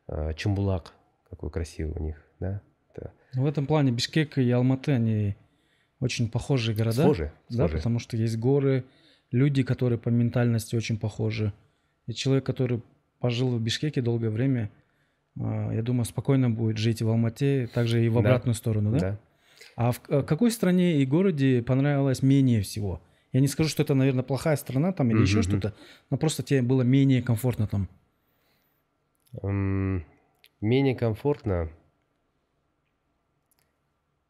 Э, 0.08 0.34
Чумбулак, 0.34 0.94
какой 1.30 1.52
красивый 1.52 1.94
у 1.94 2.02
них, 2.02 2.26
да? 2.40 2.62
Это 2.94 3.12
В 3.34 3.46
этом 3.46 3.68
плане 3.68 3.92
Бишкек 3.92 4.38
и 4.38 4.50
Алматы, 4.50 4.94
они 4.94 5.36
очень 6.00 6.32
похожие 6.32 6.74
города. 6.74 7.02
схожи, 7.04 7.34
Да, 7.50 7.68
схожи. 7.68 7.78
потому 7.78 8.00
что 8.00 8.16
есть 8.16 8.38
горы, 8.38 8.86
люди, 9.30 9.64
которые 9.64 10.00
по 10.00 10.08
ментальности 10.08 10.78
очень 10.78 10.98
похожи. 10.98 11.52
И 12.08 12.14
человек, 12.14 12.46
который 12.46 12.82
пожил 13.20 13.50
в 13.50 13.62
Бишкеке 13.62 14.02
долгое 14.02 14.30
время, 14.30 14.72
я 15.38 15.82
думаю, 15.82 16.06
спокойно 16.06 16.50
будет 16.50 16.78
жить 16.78 17.02
в 17.02 17.10
Алмате, 17.10 17.68
также 17.74 18.06
и 18.06 18.10
в 18.10 18.14
Да. 18.16 18.20
обратную 18.20 18.56
сторону, 18.56 18.92
да? 18.92 19.00
Да. 19.00 19.20
А 19.76 19.92
в 19.92 20.02
э, 20.10 20.24
какой 20.24 20.52
стране 20.52 21.02
и 21.02 21.06
городе 21.06 21.62
понравилось 21.64 22.22
менее 22.22 22.62
всего? 22.62 23.02
Я 23.32 23.40
не 23.40 23.48
скажу, 23.48 23.70
что 23.70 23.84
это, 23.84 23.94
наверное, 23.94 24.24
плохая 24.24 24.58
страна 24.58 24.92
там 24.92 25.10
или 25.12 25.22
еще 25.22 25.42
что-то, 25.42 25.74
но 26.10 26.18
просто 26.18 26.44
тебе 26.44 26.62
было 26.62 26.82
менее 26.82 27.22
комфортно 27.22 27.68
там. 27.68 27.88
М, 29.42 30.04
Менее 30.60 30.96
комфортно. 30.96 31.70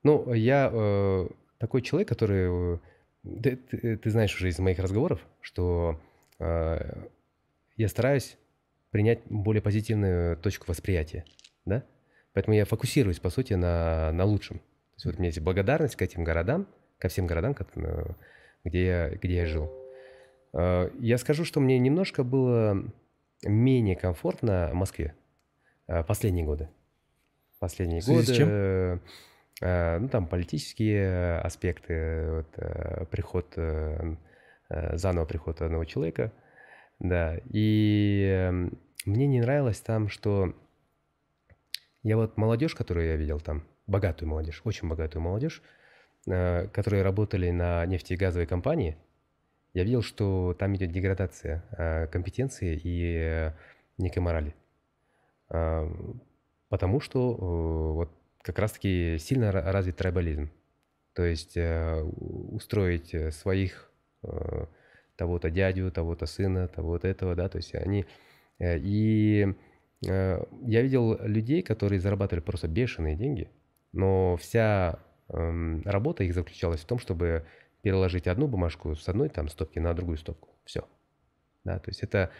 Ну, 0.03 0.33
я 0.33 0.69
э, 0.71 1.27
такой 1.59 1.81
человек, 1.81 2.07
который... 2.09 2.75
э, 2.75 2.77
Ты, 3.43 3.55
ты- 3.55 3.97
ты 3.97 4.09
знаешь 4.09 4.35
уже 4.35 4.49
из 4.49 4.59
моих 4.59 4.79
разговоров, 4.79 5.19
что 5.41 5.99
э, 6.39 7.05
я 7.77 7.87
стараюсь 7.87 8.37
принять 8.91 9.21
более 9.25 9.61
позитивную 9.61 10.37
точку 10.37 10.65
восприятия, 10.67 11.25
да? 11.65 11.83
Поэтому 12.33 12.55
я 12.55 12.65
фокусируюсь, 12.65 13.19
по 13.19 13.29
сути, 13.29 13.53
на, 13.53 14.11
на 14.11 14.23
лучшем. 14.25 14.59
То 14.59 14.95
есть 14.95 15.05
вот 15.05 15.15
у 15.15 15.17
меня 15.17 15.27
есть 15.27 15.41
благодарность 15.41 15.95
к 15.95 16.01
этим 16.01 16.23
городам, 16.23 16.67
ко 16.97 17.07
всем 17.07 17.25
городам, 17.27 17.55
где 18.63 18.85
я, 18.85 19.09
где 19.09 19.35
я 19.35 19.45
жил. 19.45 19.71
Я 20.53 21.17
скажу, 21.17 21.45
что 21.45 21.59
мне 21.59 21.79
немножко 21.79 22.23
было 22.23 22.83
менее 23.43 23.95
комфортно 23.95 24.69
в 24.71 24.75
Москве 24.75 25.15
последние 26.07 26.45
годы. 26.45 26.69
Последние 27.59 28.01
годы. 28.01 28.23
С 28.23 28.35
чем? 28.35 29.01
Ну, 29.61 30.09
там 30.09 30.27
политические 30.27 31.39
аспекты, 31.39 32.31
вот, 32.31 33.09
приход, 33.09 33.55
заново 34.69 35.25
приход 35.25 35.61
одного 35.61 35.85
человека, 35.85 36.31
да. 37.01 37.39
И 37.49 38.27
эм, 38.31 38.77
мне 39.05 39.25
не 39.25 39.41
нравилось 39.41 39.81
там, 39.81 40.07
что 40.07 40.53
я 42.03 42.15
вот 42.15 42.37
молодежь, 42.37 42.75
которую 42.75 43.07
я 43.07 43.15
видел 43.15 43.39
там, 43.39 43.63
богатую 43.87 44.29
молодежь, 44.29 44.61
очень 44.65 44.87
богатую 44.87 45.23
молодежь, 45.23 45.63
э, 46.27 46.67
которые 46.67 47.01
работали 47.01 47.49
на 47.49 47.83
нефтегазовой 47.87 48.45
компании, 48.45 48.97
я 49.73 49.83
видел, 49.83 50.03
что 50.03 50.55
там 50.59 50.75
идет 50.75 50.91
деградация 50.91 51.63
э, 51.71 52.05
компетенции 52.07 52.79
и 52.83 53.15
э, 53.17 53.51
некой 53.97 54.21
морали. 54.21 54.55
Потому 56.69 57.01
что 57.01 57.33
вот 57.93 58.09
как 58.41 58.57
раз-таки 58.57 59.17
сильно 59.19 59.51
развит 59.51 59.97
трайбализм. 59.97 60.49
То 61.13 61.23
есть 61.23 61.57
устроить 61.57 63.13
своих 63.33 63.91
того-то 65.21 65.49
дядю, 65.49 65.91
того-то 65.91 66.25
сына, 66.25 66.67
того-то 66.67 67.07
этого, 67.07 67.35
да, 67.35 67.47
то 67.47 67.57
есть 67.57 67.75
они... 67.75 68.05
И 68.59 69.53
Э, 70.07 70.43
я 70.65 70.81
видел 70.81 71.17
людей, 71.21 71.61
которые 71.61 71.99
зарабатывали 71.99 72.43
просто 72.43 72.67
бешеные 72.67 73.15
деньги, 73.15 73.49
но 73.93 74.35
вся 74.37 74.99
эм, 75.29 75.81
работа 75.85 76.23
их 76.23 76.33
заключалась 76.33 76.81
в 76.81 76.85
том, 76.85 76.97
чтобы 76.97 77.45
переложить 77.81 78.27
одну 78.27 78.47
бумажку 78.47 78.95
с 78.95 79.07
одной 79.07 79.29
там 79.29 79.47
стопки 79.49 79.79
на 79.79 79.93
другую 79.93 80.17
стопку. 80.17 80.49
Все. 80.65 80.87
Да, 81.63 81.79
то 81.79 81.89
есть 81.89 82.01
это... 82.01 82.31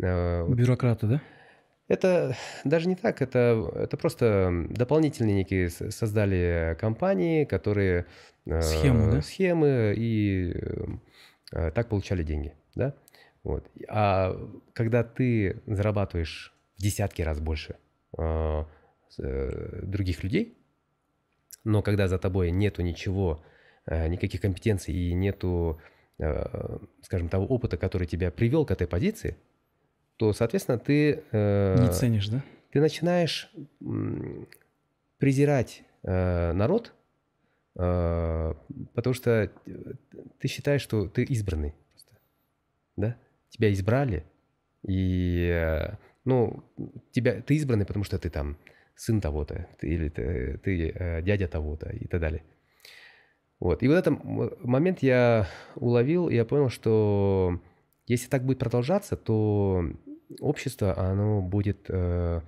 Э, 0.00 0.46
Бюрократы, 0.48 1.06
да? 1.06 1.22
Это 1.88 2.36
даже 2.64 2.86
не 2.86 2.96
так, 2.96 3.22
это, 3.22 3.72
это 3.74 3.96
просто 3.96 4.66
дополнительные 4.68 5.34
некие 5.34 5.70
создали 5.70 6.76
компании, 6.78 7.44
которые... 7.44 8.06
Э, 8.46 8.60
схемы, 8.60 9.12
да? 9.12 9.22
Схемы, 9.22 9.94
и 9.96 10.54
так 11.50 11.88
получали 11.88 12.22
деньги, 12.22 12.54
да? 12.74 12.94
Вот. 13.42 13.70
А 13.88 14.36
когда 14.74 15.02
ты 15.02 15.62
зарабатываешь 15.66 16.52
в 16.76 16.82
десятки 16.82 17.22
раз 17.22 17.40
больше 17.40 17.76
э, 18.16 18.64
э, 19.18 19.80
других 19.82 20.22
людей, 20.22 20.58
но 21.64 21.82
когда 21.82 22.08
за 22.08 22.18
тобой 22.18 22.50
нету 22.50 22.82
ничего, 22.82 23.42
э, 23.86 24.08
никаких 24.08 24.40
компетенций 24.40 24.94
и 24.94 25.14
нету, 25.14 25.80
э, 26.18 26.78
скажем, 27.02 27.28
того 27.28 27.46
опыта, 27.46 27.76
который 27.76 28.06
тебя 28.06 28.30
привел 28.30 28.66
к 28.66 28.70
этой 28.70 28.86
позиции, 28.86 29.36
то, 30.16 30.32
соответственно, 30.32 30.78
ты... 30.78 31.22
Э, 31.32 31.80
Не 31.80 31.92
ценишь, 31.92 32.28
да? 32.28 32.42
Ты 32.72 32.80
начинаешь 32.80 33.50
презирать 35.18 35.82
э, 36.02 36.52
народ, 36.52 36.92
э, 36.92 36.97
потому 37.78 39.14
что 39.14 39.52
ты 40.40 40.48
считаешь, 40.48 40.82
что 40.82 41.06
ты 41.06 41.22
избранный 41.22 41.74
просто, 41.92 42.12
да? 42.96 43.16
Тебя 43.50 43.72
избрали, 43.72 44.24
и 44.82 45.48
э, 45.48 45.94
ну, 46.24 46.64
тебя, 47.12 47.40
ты 47.40 47.54
избранный, 47.54 47.86
потому 47.86 48.04
что 48.04 48.18
ты 48.18 48.30
там 48.30 48.56
сын 48.96 49.20
того-то, 49.20 49.68
ты, 49.78 49.88
или 49.88 50.08
ты, 50.08 50.58
ты 50.58 50.90
э, 50.90 51.22
дядя 51.22 51.46
того-то 51.46 51.90
и 51.90 52.06
так 52.08 52.20
далее. 52.20 52.42
Вот. 53.60 53.82
И 53.82 53.88
вот 53.88 53.94
этот 53.94 54.24
момент 54.24 55.02
я 55.02 55.46
уловил, 55.76 56.28
и 56.28 56.34
я 56.34 56.44
понял, 56.44 56.68
что 56.68 57.60
если 58.06 58.28
так 58.28 58.44
будет 58.44 58.58
продолжаться, 58.58 59.16
то 59.16 59.84
общество, 60.40 60.98
оно 60.98 61.40
будет 61.42 61.86
э, 61.88 62.40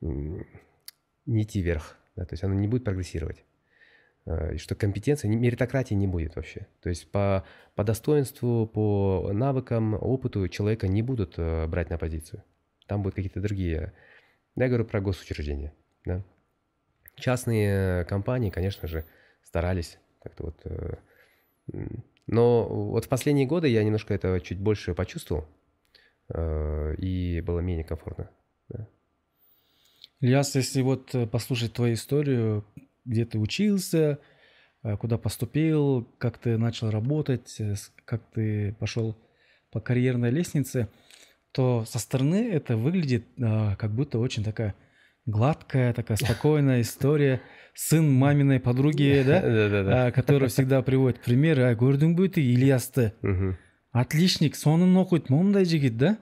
не 0.00 1.42
идти 1.42 1.62
вверх, 1.62 1.96
да, 2.16 2.26
то 2.26 2.34
есть 2.34 2.44
оно 2.44 2.54
не 2.54 2.68
будет 2.68 2.84
прогрессировать. 2.84 3.44
Э, 4.26 4.54
и 4.54 4.58
что 4.58 4.74
компетенция, 4.74 5.28
меритократии 5.28 5.94
не 5.94 6.06
будет 6.06 6.36
вообще. 6.36 6.66
То 6.82 6.88
есть 6.88 7.10
по, 7.10 7.44
по 7.74 7.84
достоинству, 7.84 8.66
по 8.66 9.30
навыкам, 9.32 9.94
опыту 9.94 10.48
человека 10.48 10.88
не 10.88 11.02
будут 11.02 11.34
э, 11.36 11.66
брать 11.66 11.90
на 11.90 11.98
позицию. 11.98 12.42
Там 12.86 13.02
будут 13.02 13.16
какие-то 13.16 13.40
другие. 13.40 13.92
Я 14.56 14.68
говорю 14.68 14.84
про 14.84 15.00
госучреждения. 15.00 15.72
Да? 16.04 16.22
Частные 17.16 18.04
компании, 18.04 18.50
конечно 18.50 18.88
же, 18.88 19.04
старались 19.42 19.98
как-то 20.22 20.44
вот... 20.44 20.60
Э, 20.64 20.96
но 22.26 22.66
вот 22.66 23.04
в 23.04 23.08
последние 23.08 23.46
годы 23.46 23.68
я 23.68 23.84
немножко 23.84 24.14
это 24.14 24.40
чуть 24.40 24.58
больше 24.58 24.94
почувствовал, 24.94 25.46
и 26.34 27.42
было 27.44 27.60
менее 27.60 27.84
комфортно. 27.84 28.30
Да. 28.70 28.88
Ильяс, 30.20 30.54
если 30.54 30.80
вот 30.80 31.14
послушать 31.30 31.74
твою 31.74 31.94
историю, 31.94 32.64
где 33.05 33.25
ты 33.25 33.39
учился, 33.39 34.19
куда 34.99 35.17
поступил, 35.17 36.07
как 36.17 36.37
ты 36.37 36.57
начал 36.57 36.89
работать, 36.89 37.61
как 38.05 38.21
ты 38.33 38.73
пошел 38.79 39.17
по 39.71 39.79
карьерной 39.79 40.31
лестнице – 40.31 40.97
то 41.51 41.83
со 41.85 41.99
стороны 41.99 42.49
это 42.51 42.77
выглядит 42.77 43.25
а, 43.41 43.75
как 43.75 43.91
будто 43.91 44.19
очень 44.19 44.43
такая 44.43 44.75
гладкая, 45.25 45.93
такая 45.93 46.17
спокойная 46.17 46.81
история. 46.81 47.41
Сын 47.73 48.11
маминой 48.11 48.59
подруги, 48.59 49.23
да, 49.25 49.41
а, 49.43 50.11
которая 50.11 50.49
всегда 50.49 50.81
приводит 50.81 51.21
примеры. 51.21 51.63
А 51.63 51.73
көрдің 51.73 52.15
бе 52.15 52.27
ты 52.27 52.41
Ильясты? 52.41 53.13
Отличник, 53.91 54.55
сонун 54.55 54.95
оқиды, 54.97 55.25
момдай 55.29 55.65
жігіт, 55.65 55.97
да? 55.97 56.17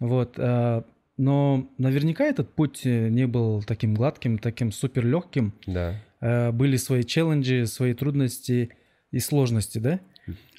Вот. 0.00 0.38
А, 0.38 0.84
но 1.16 1.70
наверняка 1.78 2.24
этот 2.24 2.54
путь 2.54 2.84
э, 2.84 3.08
не 3.08 3.26
был 3.26 3.62
таким 3.62 3.94
гладким, 3.94 4.38
таким 4.38 4.72
супер 4.72 5.06
легким. 5.06 5.52
Да. 5.66 6.02
А, 6.21 6.51
были 6.51 6.77
свои 6.77 7.03
челленджи, 7.03 7.65
свои 7.65 7.93
трудности 7.93 8.69
и 9.11 9.19
сложности, 9.19 9.79
да? 9.79 9.99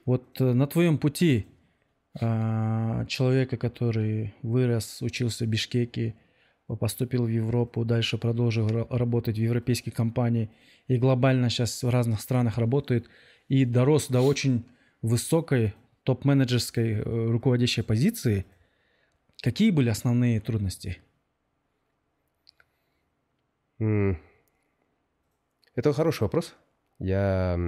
Вот 0.05 0.41
э, 0.41 0.53
на 0.53 0.67
твоем 0.67 0.99
пути 0.99 1.47
а, 2.21 3.07
человека, 3.07 3.57
который 3.57 4.35
вырос, 4.43 5.01
учился 5.01 5.45
в 5.45 5.49
Бишкеке, 5.49 6.15
поступил 6.81 7.25
в 7.25 7.29
Европу, 7.29 7.85
дальше 7.85 8.19
продолжил 8.19 8.87
работать 8.89 9.37
в 9.37 9.41
европейской 9.41 9.91
компании 9.91 10.51
и 10.89 10.97
глобально 10.97 11.51
сейчас 11.51 11.83
в 11.83 11.89
разных 11.89 12.21
странах 12.21 12.59
работает 12.59 13.09
и 13.49 13.65
дорос 13.65 14.09
до 14.09 14.23
очень 14.23 14.65
высокой 15.03 15.75
топ-менеджерской 16.05 16.93
э, 16.93 17.03
руководящей 17.03 17.83
позиции. 17.83 18.47
Какие 19.41 19.71
были 19.71 19.89
основные 19.89 20.41
трудности? 20.41 20.99
Это 25.75 25.93
хороший 25.93 26.23
вопрос. 26.23 26.55
Я 26.99 27.59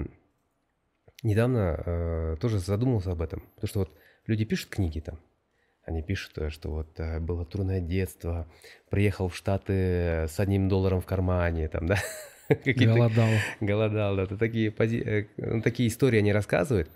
недавно 1.22 1.82
э, 1.84 2.36
тоже 2.40 2.59
задумался 2.59 3.12
об 3.12 3.22
этом, 3.22 3.40
потому 3.55 3.68
что 3.68 3.78
вот 3.80 3.90
люди 4.26 4.44
пишут 4.44 4.70
книги 4.70 5.00
там, 5.00 5.18
они 5.86 6.02
пишут, 6.02 6.36
э, 6.38 6.50
что 6.50 6.70
вот 6.70 6.98
э, 6.98 7.20
было 7.20 7.44
трудное 7.44 7.80
детство, 7.80 8.46
приехал 8.90 9.28
в 9.28 9.36
Штаты 9.36 10.26
с 10.28 10.40
одним 10.40 10.68
долларом 10.68 11.00
в 11.00 11.07
кармане, 11.07 11.68
там, 11.68 11.86
да. 11.86 11.96
Голодал. 12.48 13.28
Голодал, 13.61 14.16
да. 14.16 14.22
Это 14.24 14.36
такие, 14.36 14.70
пози... 14.70 15.00
Э, 15.00 15.26
ну, 15.36 15.62
такие 15.62 15.88
истории 15.88 16.18
они 16.18 16.32
рассказывают. 16.32 16.90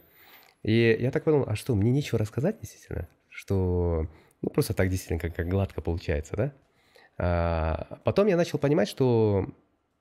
И 0.62 0.96
я 1.00 1.10
так 1.10 1.24
подумал, 1.24 1.46
а 1.48 1.56
что, 1.56 1.74
мне 1.74 1.90
нечего 1.90 2.18
рассказать 2.18 2.60
действительно? 2.60 3.08
Что, 3.28 4.06
ну, 4.42 4.50
просто 4.50 4.74
так 4.74 4.88
действительно 4.88 5.20
как, 5.20 5.34
как 5.34 5.48
гладко 5.48 5.80
получается, 5.80 6.36
да? 6.36 6.52
А 7.20 7.98
потом 8.04 8.26
я 8.26 8.36
начал 8.36 8.58
понимать, 8.58 8.88
что, 8.88 9.46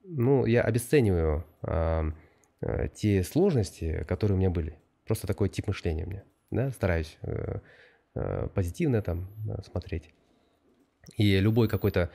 ну, 0.10 0.46
я 0.46 0.62
обесцениваю 0.62 1.46
а, 1.62 2.12
те 2.94 3.24
сложности, 3.24 4.04
которые 4.08 4.36
у 4.36 4.40
меня 4.40 4.50
были. 4.50 4.78
Просто 5.06 5.28
такой 5.28 5.50
тип 5.50 5.68
мышления 5.68 6.06
у 6.06 6.10
меня 6.10 6.24
да, 6.52 6.72
стараюсь 6.72 7.18
э, 7.22 7.60
э, 8.16 8.48
позитивно 8.54 9.02
там 9.02 9.30
э, 9.50 9.62
смотреть. 9.64 10.14
И 11.16 11.40
любой 11.40 11.68
какой-то, 11.68 12.10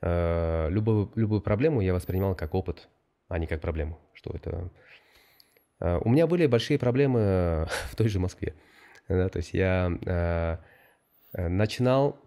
э, 0.00 0.68
любую, 0.70 1.12
любую 1.14 1.40
проблему 1.40 1.80
я 1.80 1.94
воспринимал 1.94 2.34
как 2.34 2.54
опыт, 2.54 2.88
а 3.28 3.38
не 3.38 3.46
как 3.46 3.60
проблему, 3.60 3.98
что 4.12 4.30
это... 4.30 4.70
Э, 5.80 5.98
у 6.04 6.08
меня 6.08 6.26
были 6.26 6.46
большие 6.46 6.78
проблемы 6.78 7.66
в 7.90 7.96
той 7.96 8.08
же 8.08 8.18
Москве, 8.18 8.54
да, 9.08 9.28
то 9.28 9.38
есть 9.38 9.52
я 9.52 9.90
э, 10.06 10.56
э 11.34 11.48
начинал, 11.48 12.18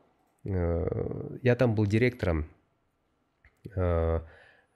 э, 0.44 1.38
я 1.42 1.56
там 1.56 1.76
был 1.76 1.86
директором 1.86 2.50
э, 3.76 3.80
э, 3.80 4.20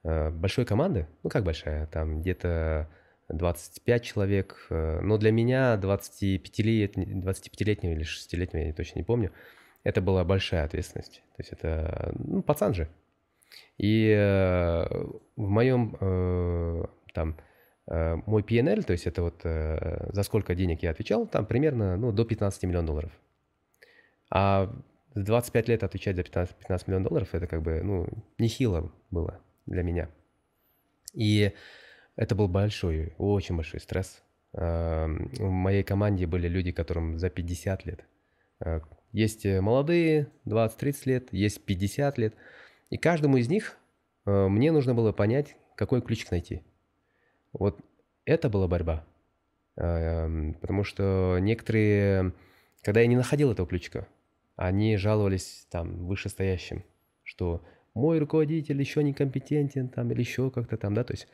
большой 0.04 0.66
команды, 0.66 1.08
ну 1.24 1.30
как 1.30 1.44
большая, 1.44 1.88
там 1.88 2.22
где-то 2.22 2.90
25 3.30 4.04
человек. 4.04 4.68
Э, 4.70 5.00
но 5.02 5.18
для 5.18 5.32
меня 5.32 5.76
25-летнего 5.82 7.22
25 7.22 7.84
или 7.84 8.02
6-летнего, 8.02 8.64
я 8.66 8.74
точно 8.74 9.00
не 9.00 9.04
помню, 9.04 9.32
это 9.84 10.02
была 10.02 10.24
большая 10.24 10.66
ответственность. 10.66 11.24
То 11.38 11.42
есть 11.42 11.52
это, 11.54 12.14
ну, 12.18 12.42
пацан 12.42 12.74
же. 12.74 12.90
И 13.78 14.10
э, 14.10 14.86
в 15.36 15.50
моем 15.50 15.96
э, 16.00 16.86
там 17.14 17.38
э, 17.88 18.16
мой 18.26 18.42
PNL, 18.42 18.84
то 18.84 18.94
есть 18.94 19.08
это 19.08 19.24
вот 19.24 19.42
э, 19.44 20.10
за 20.12 20.24
сколько 20.24 20.54
денег 20.56 20.84
я 20.84 20.92
отвечал, 20.92 21.28
там 21.28 21.46
примерно 21.46 21.98
ну, 21.98 22.12
до 22.12 22.26
15 22.26 22.64
миллионов 22.64 22.88
долларов. 22.88 23.12
А 24.32 24.72
25 25.16 25.68
лет 25.70 25.84
отвечать 25.84 26.16
за 26.16 26.24
15, 26.24 26.56
15 26.56 26.88
миллионов 26.88 27.10
долларов, 27.10 27.30
это 27.34 27.48
как 27.48 27.62
бы, 27.62 27.82
ну, 27.82 28.08
нехило 28.38 28.92
было 29.10 29.40
для 29.70 29.84
меня. 29.84 30.10
И 31.14 31.54
это 32.16 32.36
был 32.36 32.48
большой, 32.48 33.14
очень 33.18 33.56
большой 33.56 33.80
стресс. 33.80 34.22
Эм, 34.54 35.32
в 35.38 35.50
моей 35.50 35.84
команде 35.84 36.28
были 36.28 36.48
люди, 36.48 36.72
которым 36.72 37.18
за 37.18 37.30
50 37.30 37.86
лет. 37.86 38.06
Э, 38.60 38.82
есть 39.12 39.46
молодые, 39.46 40.28
20-30 40.46 40.96
лет, 41.06 41.34
есть 41.34 41.64
50 41.64 42.18
лет. 42.18 42.36
И 42.90 42.98
каждому 42.98 43.38
из 43.38 43.48
них 43.48 43.78
э, 44.26 44.48
мне 44.48 44.72
нужно 44.72 44.94
было 44.94 45.12
понять, 45.12 45.56
какой 45.76 46.02
ключик 46.02 46.32
найти. 46.32 46.64
Вот 47.54 47.80
это 48.26 48.50
была 48.50 48.68
борьба. 48.68 49.06
Потому 49.76 50.84
что 50.84 51.38
некоторые, 51.40 52.34
когда 52.82 53.00
я 53.00 53.08
не 53.08 53.16
находил 53.16 53.50
этого 53.50 53.66
ключика, 53.66 54.10
они 54.58 54.98
жаловались 54.98 55.66
там 55.72 56.06
вышестоящим, 56.06 56.84
что 57.24 57.64
мой 58.00 58.20
руководитель 58.20 58.80
еще 58.80 59.04
некомпетентен 59.04 59.90
там 59.90 60.12
или 60.12 60.22
еще 60.22 60.50
как-то 60.50 60.78
там, 60.78 60.94
да, 60.94 61.04
то 61.04 61.14
есть 61.14 61.28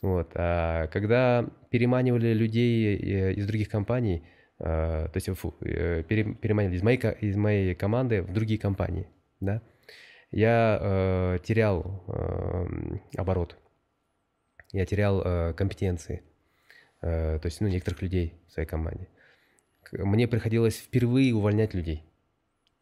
вот. 0.00 0.30
А 0.34 0.86
когда 0.88 1.48
переманивали 1.70 2.32
людей 2.32 2.96
э, 2.96 3.32
из 3.34 3.46
других 3.46 3.68
компаний, 3.68 4.22
э, 4.58 4.64
то 4.64 5.12
есть 5.14 5.28
фу, 5.38 5.54
э, 5.60 6.02
переманивали 6.04 6.76
из 6.76 6.82
моей, 6.82 6.98
из 7.20 7.36
моей 7.36 7.74
команды 7.74 8.22
в 8.22 8.32
другие 8.32 8.60
компании, 8.60 9.08
да, 9.40 9.62
я 10.30 11.38
терял 11.42 12.04
оборот, 13.16 13.56
я 14.72 14.84
терял 14.84 15.54
компетенции, 15.54 16.22
то 17.00 17.40
есть 17.42 17.62
ну, 17.62 17.68
некоторых 17.68 18.02
людей 18.02 18.34
в 18.46 18.52
своей 18.52 18.68
команде. 18.68 19.08
Мне 19.92 20.28
приходилось 20.28 20.76
впервые 20.76 21.34
увольнять 21.34 21.72
людей. 21.72 22.04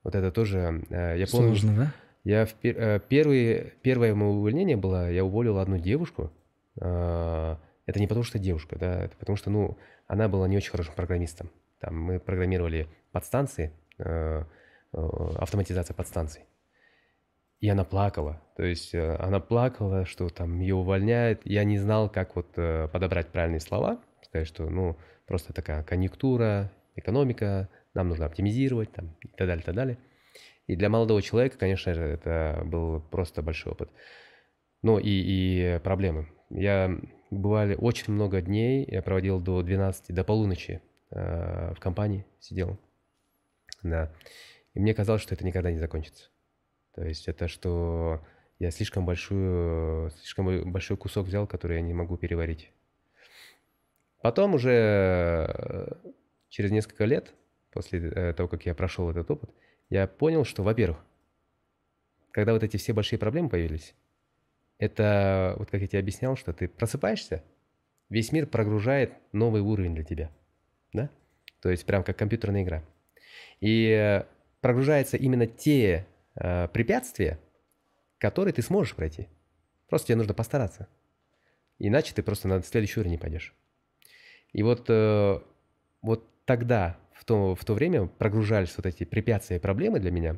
Вот 0.03 0.17
это 0.17 0.33
тоже, 0.33 0.85
я 0.91 1.25
помню. 1.31 1.55
Сложно, 1.55 1.77
да? 1.77 1.95
Я 2.27 2.45
в, 2.45 2.57
э, 2.65 2.99
первый, 3.09 3.75
первое 3.83 4.13
мое 4.13 4.31
увольнение 4.31 4.77
было, 4.77 5.09
я 5.13 5.25
уволил 5.25 5.61
одну 5.61 5.79
девушку. 5.79 6.33
Э, 6.81 7.55
это 7.87 8.01
не 8.01 8.09
потому, 8.09 8.25
что 8.25 8.41
девушка, 8.41 8.77
да, 8.77 9.05
это 9.05 9.17
потому 9.17 9.37
что, 9.37 9.49
ну, 9.49 9.79
она 10.09 10.29
была 10.29 10.49
не 10.49 10.57
очень 10.57 10.73
хорошим 10.73 10.95
программистом. 10.95 11.51
Там 11.79 12.03
мы 12.03 12.19
программировали 12.19 12.89
подстанции, 13.13 13.71
автоматизация 14.93 15.95
подстанций. 15.95 16.43
И 17.61 17.69
она 17.69 17.85
плакала. 17.85 18.43
То 18.57 18.65
есть 18.65 18.93
она 18.95 19.39
плакала, 19.39 20.05
что 20.05 20.29
там 20.29 20.59
ее 20.59 20.75
увольняют. 20.75 21.43
Я 21.45 21.63
не 21.63 21.79
знал, 21.79 22.09
как 22.09 22.35
вот 22.35 22.53
подобрать 22.55 23.29
правильные 23.29 23.61
слова. 23.61 24.01
Сказать, 24.23 24.49
что, 24.49 24.69
ну, 24.69 24.97
просто 25.27 25.53
такая 25.53 25.85
конъюнктура, 25.85 26.73
экономика, 26.97 27.69
нам 27.95 28.09
нужно 28.09 28.27
оптимизировать 28.27 28.91
там, 28.93 29.15
и 29.23 29.29
так 29.29 29.47
далее, 29.47 29.63
и 29.63 29.65
так 29.65 29.75
далее. 29.77 29.99
И 30.67 30.77
для 30.77 30.89
молодого 30.89 31.23
человека, 31.23 31.59
конечно 31.59 31.95
же, 31.95 32.03
это 32.03 32.63
был 32.65 33.01
просто 33.01 33.43
большой 33.43 33.73
опыт. 33.73 33.91
Ну 34.83 34.99
и, 34.99 35.09
и 35.09 35.81
проблемы. 35.83 36.29
Я 36.51 36.99
бывали 37.31 37.75
очень 37.75 38.13
много 38.13 38.41
дней, 38.41 38.85
я 38.89 39.03
проводил 39.03 39.41
до 39.41 39.63
12, 39.63 40.15
до 40.15 40.25
полуночи 40.25 40.81
э, 41.11 41.75
в 41.75 41.81
компании, 41.81 42.27
сидел. 42.41 42.79
Да. 43.83 44.13
И 44.75 44.81
мне 44.81 44.95
казалось, 44.95 45.23
что 45.23 45.35
это 45.35 45.45
никогда 45.45 45.71
не 45.71 45.79
закончится. 45.79 46.31
То 46.95 47.05
есть 47.05 47.29
это 47.29 47.47
что 47.49 48.25
я 48.59 48.71
слишком 48.71 49.05
большую, 49.05 50.11
слишком 50.11 50.73
большой 50.73 50.97
кусок 50.97 51.27
взял, 51.27 51.47
который 51.47 51.77
я 51.77 51.83
не 51.83 51.95
могу 51.95 52.17
переварить. 52.17 52.73
Потом 54.23 54.55
уже 54.55 54.71
э, 54.73 55.93
через 56.49 56.71
несколько 56.71 57.05
лет 57.05 57.35
после 57.71 58.01
э, 58.01 58.33
того, 58.33 58.49
как 58.49 58.65
я 58.67 58.75
прошел 58.75 59.11
этот 59.11 59.31
опыт, 59.31 59.51
я 59.91 60.07
понял, 60.07 60.45
что, 60.45 60.63
во-первых, 60.63 60.99
когда 62.31 62.53
вот 62.53 62.63
эти 62.63 62.77
все 62.77 62.93
большие 62.93 63.19
проблемы 63.19 63.49
появились, 63.49 63.95
это, 64.79 65.55
вот 65.59 65.71
как 65.71 65.81
я 65.81 65.87
тебе 65.87 66.01
объяснял, 66.01 66.37
что 66.37 66.53
ты 66.53 66.69
просыпаешься, 66.69 67.43
весь 68.09 68.33
мир 68.33 68.47
прогружает 68.47 69.15
новый 69.33 69.63
уровень 69.63 69.95
для 69.95 70.05
тебя, 70.05 70.31
да? 70.93 71.11
То 71.61 71.71
есть 71.71 71.87
прям 71.87 72.05
как 72.05 72.17
компьютерная 72.17 72.63
игра. 72.63 72.83
И 73.61 73.89
э, 73.91 74.25
прогружаются 74.61 75.17
именно 75.17 75.47
те 75.47 76.07
э, 76.35 76.69
препятствия, 76.69 77.39
которые 78.19 78.53
ты 78.53 78.63
сможешь 78.63 78.95
пройти. 78.95 79.29
Просто 79.89 80.09
тебе 80.09 80.17
нужно 80.17 80.35
постараться. 80.35 80.89
Иначе 81.79 82.15
ты 82.15 82.23
просто 82.23 82.49
на 82.49 82.63
следующий 82.63 83.01
уровень 83.01 83.13
не 83.13 83.19
пойдешь. 83.19 83.55
И 84.53 84.63
вот, 84.63 84.87
э, 84.89 85.41
вот 86.03 86.29
тогда 86.45 86.99
то, 87.27 87.55
в 87.55 87.65
то 87.65 87.75
время 87.75 88.07
прогружались 88.07 88.75
вот 88.77 88.87
эти 88.87 89.05
препятствия 89.05 89.57
и 89.57 89.61
проблемы 89.61 90.01
для 90.01 90.11
меня. 90.11 90.37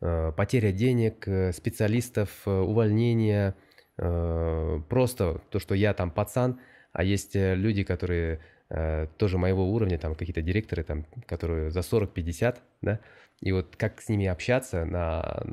Э, 0.00 0.32
потеря 0.36 0.70
денег, 0.72 1.26
э, 1.26 1.52
специалистов, 1.52 2.30
э, 2.46 2.50
увольнение, 2.50 3.54
просто 3.96 5.40
то, 5.50 5.58
что 5.58 5.74
я 5.74 5.92
там 5.92 6.12
пацан, 6.12 6.60
а 6.92 7.02
есть 7.02 7.34
люди, 7.34 7.82
которые 7.82 8.38
тоже 9.16 9.38
моего 9.38 9.72
уровня, 9.72 9.98
там 9.98 10.14
какие-то 10.14 10.40
директоры, 10.40 10.84
там, 10.84 11.04
которые 11.26 11.72
за 11.72 11.82
40-50, 11.82 12.58
да, 12.80 13.00
и 13.40 13.50
вот 13.50 13.74
как 13.74 14.00
с 14.00 14.08
ними 14.08 14.26
общаться 14.26 14.84
на, 14.84 15.44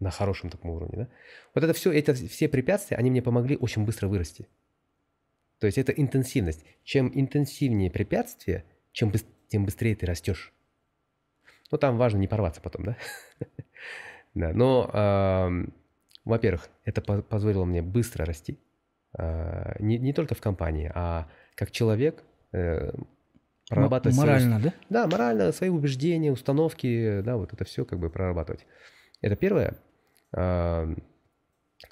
на 0.00 0.10
хорошем 0.10 0.50
таком 0.50 0.72
уровне, 0.72 0.96
да. 0.96 1.08
Вот 1.54 1.62
это 1.62 1.74
все, 1.74 1.92
это 1.92 2.14
все 2.14 2.48
препятствия, 2.48 2.96
они 2.96 3.08
мне 3.08 3.22
помогли 3.22 3.56
очень 3.56 3.84
быстро 3.84 4.08
вырасти. 4.08 4.48
То 5.60 5.66
есть 5.66 5.78
это 5.78 5.92
интенсивность. 5.92 6.64
Чем 6.82 7.12
интенсивнее 7.14 7.92
препятствия, 7.92 8.64
чем 8.90 9.12
тем 9.48 9.64
быстрее 9.64 9.96
ты 9.96 10.06
растешь. 10.06 10.52
Ну, 11.70 11.78
там 11.78 11.96
важно 11.98 12.18
не 12.18 12.28
порваться 12.28 12.60
потом, 12.60 12.84
да? 12.84 12.96
да, 14.34 14.52
но, 14.52 14.90
э, 14.92 15.66
во-первых, 16.24 16.68
это 16.84 17.00
по 17.00 17.22
позволило 17.22 17.64
мне 17.64 17.82
быстро 17.82 18.24
расти. 18.24 18.58
Э, 19.18 19.76
не, 19.80 19.98
не 19.98 20.12
только 20.12 20.34
в 20.34 20.40
компании, 20.40 20.90
а 20.94 21.28
как 21.54 21.70
человек 21.70 22.22
э, 22.52 22.92
прорабатывать... 23.68 24.16
Морально, 24.16 24.60
свои, 24.60 24.70
да? 24.70 24.74
Да, 24.88 25.06
морально, 25.08 25.52
свои 25.52 25.70
убеждения, 25.70 26.32
установки, 26.32 27.20
да, 27.22 27.36
вот 27.36 27.52
это 27.52 27.64
все 27.64 27.84
как 27.84 27.98
бы 27.98 28.10
прорабатывать. 28.10 28.66
Это 29.20 29.36
первое. 29.36 29.76
Э, 30.32 30.94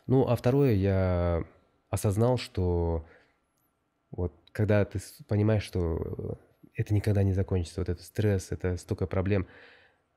ну, 0.07 0.29
а 0.29 0.37
второе, 0.37 0.75
я 0.75 1.45
осознал, 1.91 2.39
что 2.39 3.07
вот 4.11 4.33
когда 4.53 4.85
ты 4.85 5.01
понимаешь, 5.27 5.63
что 5.63 6.39
это 6.75 6.95
никогда 6.95 7.23
не 7.23 7.33
закончится. 7.33 7.81
Вот 7.81 7.89
этот 7.89 8.05
стресс, 8.05 8.53
это 8.53 8.77
столько 8.77 9.07
проблем. 9.07 9.47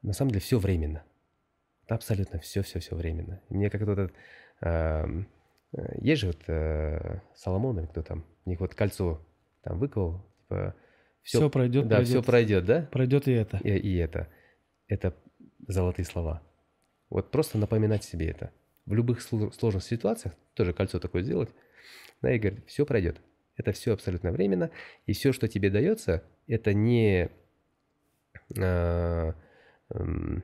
На 0.02 0.14
самом 0.14 0.32
деле 0.32 0.42
все 0.42 0.60
временно. 0.60 1.04
Абсолютно 1.88 2.40
все, 2.40 2.64
все, 2.64 2.80
все 2.80 2.96
временно. 2.96 3.42
мне 3.50 3.70
как-то 3.70 3.86
вот 3.86 4.00
этот, 4.00 4.14
э, 4.62 5.24
есть 6.02 6.22
же 6.22 6.28
вот 6.28 6.44
э, 6.48 7.22
Соломон 7.36 7.80
или 7.80 7.86
кто 7.86 8.02
там, 8.02 8.26
у 8.46 8.50
них 8.50 8.60
вот 8.60 8.76
кольцо 8.76 9.26
там 9.64 9.80
выковал, 9.80 10.26
типа 10.40 10.76
все, 11.22 11.40
все 11.40 11.50
пройдет, 11.50 11.88
да, 11.88 11.98
пройдет. 11.98 12.10
все 12.10 12.24
пройдет, 12.24 12.66
да? 12.66 12.82
Пройдет 12.92 13.28
и 13.28 13.32
это. 13.32 13.58
И, 13.58 13.70
и 13.70 13.98
это. 13.98 14.28
Это 14.88 15.14
золотые 15.68 16.06
слова. 16.06 16.42
Вот 17.10 17.32
просто 17.32 17.58
напоминать 17.58 18.04
себе 18.04 18.30
это. 18.30 18.52
В 18.86 18.94
любых 18.94 19.22
сложных 19.22 19.84
ситуациях 19.84 20.36
тоже 20.54 20.74
кольцо 20.74 21.00
такое 21.00 21.24
сделать, 21.24 21.50
да, 22.22 22.34
и 22.34 22.40
говорить, 22.40 22.66
все 22.68 22.86
пройдет. 22.86 23.18
Это 23.58 23.72
все 23.72 23.94
абсолютно 23.94 24.32
временно, 24.32 24.72
и 25.06 25.14
все, 25.14 25.34
что 25.34 25.48
тебе 25.48 25.70
дается, 25.70 26.24
это 26.48 26.74
не 26.74 27.30
э, 28.56 29.34
э, 29.90 30.42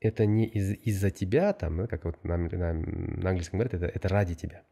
это 0.00 0.26
не 0.26 0.46
из, 0.46 0.72
из-за 0.82 1.10
тебя, 1.10 1.52
там, 1.52 1.86
как 1.86 2.04
вот 2.04 2.24
на, 2.24 2.36
на, 2.36 2.72
на 2.72 3.30
английском 3.30 3.58
говорят, 3.58 3.74
это, 3.74 3.86
это 3.86 4.08
ради 4.08 4.34
тебя. 4.34 4.62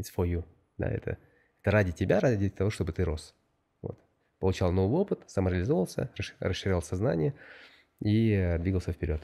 It's 0.00 0.12
for 0.14 0.28
you. 0.28 0.44
Да, 0.76 0.88
это, 0.88 1.18
это 1.60 1.70
ради 1.70 1.92
тебя, 1.92 2.18
ради 2.20 2.50
того, 2.50 2.70
чтобы 2.70 2.92
ты 2.92 3.04
рос. 3.04 3.34
Вот. 3.80 3.98
Получал 4.40 4.72
новый 4.72 5.00
опыт, 5.00 5.20
самореализовался, 5.28 6.10
расширял 6.40 6.82
сознание 6.82 7.34
и 8.00 8.56
двигался 8.60 8.92
вперед. 8.92 9.22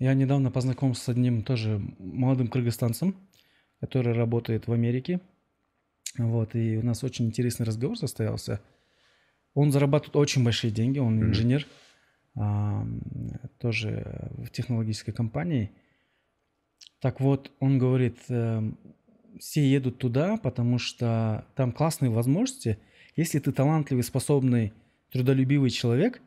Я 0.00 0.14
недавно 0.14 0.50
познакомился 0.50 1.04
с 1.04 1.08
одним 1.10 1.42
тоже 1.42 1.80
молодым 1.98 2.48
кыргызстанцем, 2.48 3.16
который 3.80 4.12
работает 4.12 4.66
в 4.66 4.72
Америке. 4.72 5.20
Вот, 6.18 6.56
и 6.56 6.76
у 6.76 6.82
нас 6.84 7.04
очень 7.04 7.26
интересный 7.26 7.66
разговор 7.66 7.96
состоялся. 7.96 8.60
Он 9.54 9.70
зарабатывает 9.72 10.16
очень 10.16 10.44
большие 10.44 10.70
деньги, 10.70 10.98
он 10.98 11.18
mm-hmm. 11.18 11.28
инженер, 11.28 11.66
а, 12.36 12.86
тоже 13.58 14.30
в 14.32 14.50
технологической 14.50 15.14
компании. 15.14 15.70
Так 17.00 17.20
вот, 17.20 17.52
он 17.60 17.78
говорит, 17.78 18.18
э, 18.28 18.62
все 19.38 19.68
едут 19.68 19.98
туда, 19.98 20.36
потому 20.38 20.78
что 20.78 21.46
там 21.54 21.70
классные 21.70 22.10
возможности. 22.10 22.78
Если 23.14 23.38
ты 23.38 23.52
талантливый, 23.52 24.02
способный, 24.02 24.72
трудолюбивый 25.12 25.70
человек, 25.70 26.20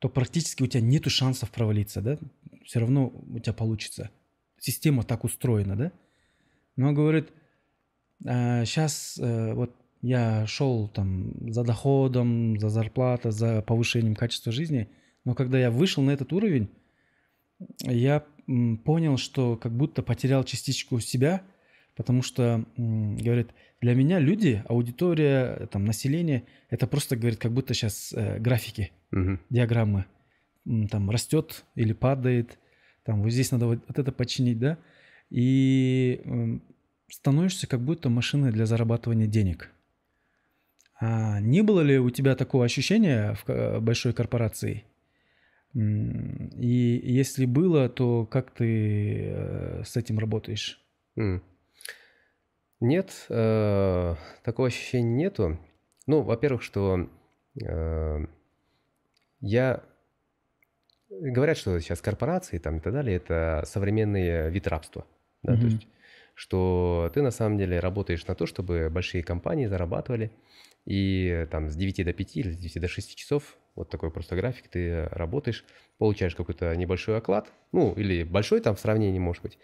то 0.00 0.08
практически 0.08 0.62
у 0.62 0.66
тебя 0.66 0.80
нету 0.80 1.10
шансов 1.10 1.50
провалиться, 1.50 2.00
да? 2.00 2.18
Все 2.64 2.80
равно 2.80 3.08
у 3.08 3.38
тебя 3.38 3.52
получится. 3.52 4.10
Система 4.58 5.04
так 5.04 5.24
устроена, 5.24 5.76
да? 5.76 5.92
Но 6.76 6.88
он 6.88 6.94
говорит, 6.94 7.28
сейчас 8.20 9.18
э, 9.20 9.54
вот 9.54 9.76
я 10.04 10.46
шел 10.46 10.88
там 10.88 11.32
за 11.50 11.64
доходом, 11.64 12.58
за 12.58 12.68
зарплатой, 12.68 13.32
за 13.32 13.62
повышением 13.62 14.14
качества 14.14 14.52
жизни, 14.52 14.88
но 15.24 15.34
когда 15.34 15.58
я 15.58 15.70
вышел 15.70 16.02
на 16.02 16.10
этот 16.10 16.30
уровень, 16.34 16.68
я 17.80 18.22
понял, 18.84 19.16
что 19.16 19.56
как 19.56 19.72
будто 19.72 20.02
потерял 20.02 20.44
частичку 20.44 21.00
себя, 21.00 21.40
потому 21.96 22.20
что, 22.20 22.66
говорит, 22.76 23.48
для 23.80 23.94
меня 23.94 24.18
люди, 24.18 24.62
аудитория, 24.68 25.68
там, 25.72 25.86
население, 25.86 26.44
это 26.68 26.86
просто, 26.86 27.16
говорит, 27.16 27.38
как 27.38 27.52
будто 27.52 27.72
сейчас 27.72 28.12
э, 28.12 28.38
графики, 28.38 28.92
Мгм. 29.10 29.40
диаграммы. 29.48 30.04
Там 30.90 31.08
растет 31.08 31.64
или 31.76 31.94
падает, 31.94 32.58
там 33.04 33.22
вот 33.22 33.32
здесь 33.32 33.50
надо 33.52 33.66
вот 33.66 33.78
вот 33.88 33.98
это 33.98 34.12
починить, 34.12 34.58
да? 34.58 34.76
И 35.30 36.60
становишься 37.10 37.66
как 37.66 37.80
будто 37.80 38.10
машиной 38.10 38.52
для 38.52 38.66
зарабатывания 38.66 39.26
денег. 39.26 39.70
А 41.04 41.38
не 41.40 41.60
было 41.62 41.82
ли 41.82 41.98
у 41.98 42.08
тебя 42.08 42.34
такого 42.34 42.64
ощущения 42.64 43.36
в 43.46 43.80
большой 43.80 44.14
корпорации? 44.14 44.84
И 45.74 47.00
если 47.02 47.44
было, 47.44 47.90
то 47.90 48.24
как 48.24 48.52
ты 48.52 49.24
э, 49.26 49.82
с 49.84 49.96
этим 49.96 50.18
работаешь? 50.18 50.80
Нет, 52.80 53.26
э, 53.28 54.14
такого 54.44 54.68
ощущения 54.68 55.10
нету. 55.10 55.58
Ну, 56.06 56.22
во-первых, 56.22 56.62
что 56.62 57.10
э, 57.60 58.18
я... 59.40 59.82
Говорят, 61.10 61.58
что 61.58 61.78
сейчас 61.80 62.00
корпорации 62.00 62.58
там 62.58 62.78
и 62.78 62.80
так 62.80 62.92
далее, 62.94 63.16
это 63.16 63.64
современный 63.66 64.50
вид 64.50 64.66
рабства. 64.68 65.06
Да, 65.42 65.52
то 65.54 65.58
Мгм. 65.58 65.68
есть, 65.68 65.86
что 66.34 67.10
ты 67.12 67.20
на 67.20 67.30
самом 67.30 67.58
деле 67.58 67.78
работаешь 67.80 68.26
на 68.26 68.34
то, 68.34 68.46
чтобы 68.46 68.88
большие 68.90 69.22
компании 69.22 69.66
зарабатывали, 69.66 70.30
и 70.86 71.46
там 71.50 71.68
с 71.68 71.76
9 71.76 72.04
до 72.04 72.12
5 72.12 72.36
или 72.36 72.50
с 72.52 72.56
9 72.56 72.80
до 72.80 72.88
6 72.88 73.14
часов, 73.16 73.56
вот 73.74 73.90
такой 73.90 74.10
просто 74.10 74.36
график, 74.36 74.68
ты 74.68 75.06
работаешь, 75.06 75.64
получаешь 75.98 76.34
какой-то 76.34 76.74
небольшой 76.76 77.16
оклад, 77.18 77.52
ну, 77.72 77.92
или 77.94 78.22
большой 78.22 78.60
там 78.60 78.76
в 78.76 78.80
сравнении, 78.80 79.18
может 79.18 79.42
быть, 79.42 79.58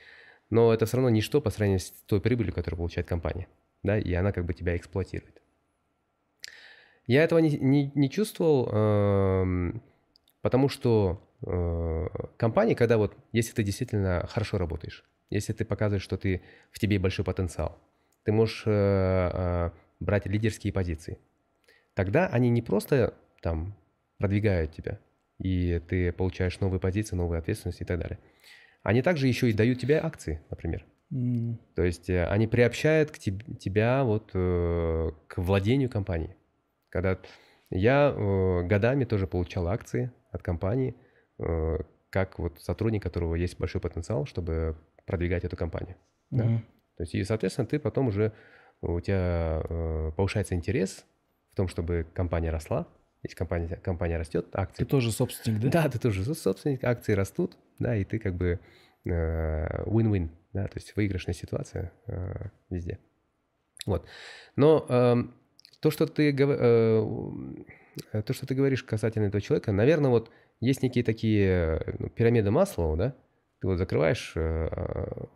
но 0.50 0.72
это 0.74 0.86
все 0.86 0.96
равно 0.96 1.10
ничто 1.10 1.40
по 1.40 1.50
сравнению 1.50 1.80
с 1.80 1.90
той 2.06 2.20
прибылью, 2.20 2.52
которую 2.52 2.78
получает 2.78 3.06
компания, 3.08 3.48
да, 3.82 3.98
и 3.98 4.12
она 4.14 4.32
как 4.32 4.44
бы 4.46 4.54
тебя 4.54 4.76
эксплуатирует. 4.76 5.40
Я 7.06 7.24
этого 7.24 7.38
не, 7.40 7.50
не- 7.58 7.90
не 7.94 8.10
чувствовал, 8.10 8.68
эм, 8.72 9.82
потому 10.42 10.68
что 10.68 11.26
э, 11.42 12.06
компании, 12.36 12.74
когда 12.74 12.98
вот, 12.98 13.16
если 13.32 13.52
ты 13.52 13.62
действительно 13.62 14.26
хорошо 14.28 14.58
работаешь, 14.58 15.04
если 15.30 15.52
ты 15.52 15.64
показываешь, 15.64 16.02
что 16.02 16.16
ты, 16.16 16.42
в 16.70 16.78
тебе 16.78 16.98
большой 16.98 17.24
потенциал, 17.24 17.78
ты 18.24 18.32
можешь 18.32 18.62
э, 18.66 18.70
э, 18.70 19.70
брать 20.00 20.26
лидерские 20.26 20.72
позиции, 20.72 21.18
тогда 21.94 22.26
они 22.26 22.50
не 22.50 22.62
просто 22.62 23.14
там 23.42 23.76
продвигают 24.18 24.72
тебя, 24.72 24.98
и 25.38 25.80
ты 25.88 26.12
получаешь 26.12 26.60
новые 26.60 26.80
позиции, 26.80 27.16
новые 27.16 27.38
ответственности 27.38 27.82
и 27.82 27.86
так 27.86 27.98
далее. 27.98 28.18
Они 28.82 29.02
также 29.02 29.26
еще 29.28 29.50
и 29.50 29.52
дают 29.52 29.78
тебе 29.78 29.98
акции, 29.98 30.42
например. 30.50 30.84
М, 31.12 31.58
То 31.74 31.82
есть 31.82 32.08
э, 32.10 32.24
они 32.26 32.46
приобщают 32.46 33.10
к 33.10 33.18
теб- 33.18 33.58
тебя 33.58 34.04
вот 34.04 34.30
э, 34.34 35.10
к 35.26 35.38
владению 35.38 35.90
компанией. 35.90 36.34
Когда 36.88 37.18
я 37.70 38.14
э, 38.14 38.62
годами 38.64 39.04
тоже 39.04 39.26
получал 39.26 39.68
акции 39.68 40.12
от 40.30 40.42
компании, 40.42 40.94
э, 41.38 41.78
как 42.10 42.38
вот 42.38 42.60
сотрудник, 42.60 43.02
которого 43.02 43.34
есть 43.36 43.58
большой 43.58 43.80
потенциал, 43.80 44.26
чтобы 44.26 44.76
продвигать 45.06 45.44
эту 45.44 45.56
компанию. 45.56 45.96
Да? 46.30 46.44
мгм. 46.44 46.58
То 46.96 47.02
есть 47.02 47.14
и, 47.14 47.24
соответственно, 47.24 47.66
ты 47.66 47.78
потом 47.78 48.08
уже 48.08 48.32
у 48.82 49.00
тебя 49.00 49.62
э, 49.68 50.12
повышается 50.16 50.54
интерес 50.54 51.04
в 51.52 51.56
том, 51.56 51.68
чтобы 51.68 52.06
компания 52.14 52.50
росла. 52.50 52.86
Если 53.22 53.36
компания, 53.36 53.76
компания 53.76 54.16
растет, 54.16 54.46
акции 54.54 54.84
Ты 54.84 54.88
тоже 54.88 55.12
собственник, 55.12 55.60
да? 55.60 55.70
да, 55.70 55.88
ты 55.90 55.98
тоже 55.98 56.24
со- 56.24 56.34
собственник, 56.34 56.82
акции 56.84 57.12
растут, 57.12 57.56
да, 57.78 57.94
и 57.94 58.04
ты 58.04 58.18
как 58.18 58.34
бы 58.34 58.60
э, 59.04 59.82
win-win, 59.84 60.30
да, 60.54 60.66
то 60.66 60.78
есть 60.78 60.96
выигрышная 60.96 61.34
ситуация 61.34 61.92
э, 62.06 62.48
везде. 62.70 62.98
Вот. 63.84 64.06
Но 64.56 64.86
эм, 64.88 65.34
то, 65.80 65.90
что 65.90 66.06
ты 66.06 66.34
э, 66.34 68.22
то, 68.22 68.32
что 68.32 68.46
ты 68.46 68.54
говоришь 68.54 68.82
касательно 68.84 69.26
этого 69.26 69.40
человека, 69.40 69.72
наверное, 69.72 70.10
вот 70.10 70.30
есть 70.60 70.82
некие 70.82 71.04
такие 71.04 71.78
э, 71.78 71.96
ну, 71.98 72.08
пирамиды 72.08 72.50
Маслоу, 72.50 72.96
да, 72.96 73.14
ты 73.60 73.66
вот 73.66 73.76
закрываешь 73.76 74.32
э, 74.34 75.26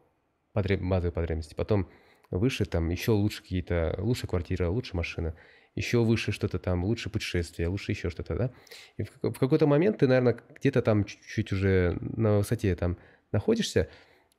потреб- 0.55 0.87
базовые 0.87 1.13
потребности, 1.13 1.55
потом 1.55 1.89
выше 2.31 2.64
там 2.64 2.89
еще 2.89 3.12
лучше 3.12 3.43
какие-то, 3.43 3.95
лучше 3.99 4.27
квартира, 4.27 4.68
лучше 4.68 4.97
машина, 4.97 5.35
еще 5.75 6.05
выше 6.05 6.33
что-то 6.33 6.59
там, 6.59 6.85
лучше 6.85 7.11
путешествие, 7.11 7.68
лучше 7.68 7.93
еще 7.93 8.11
что-то, 8.11 8.37
да. 8.37 8.51
И 8.97 9.05
в, 9.05 9.11
в 9.22 9.39
какой-то 9.39 9.66
момент 9.66 9.99
ты, 9.99 10.07
наверное, 10.07 10.39
где-то 10.57 10.83
там 10.83 11.05
чуть-чуть 11.05 11.53
уже 11.53 11.97
на 12.01 12.39
высоте 12.39 12.75
там 12.77 12.97
находишься, 13.33 13.89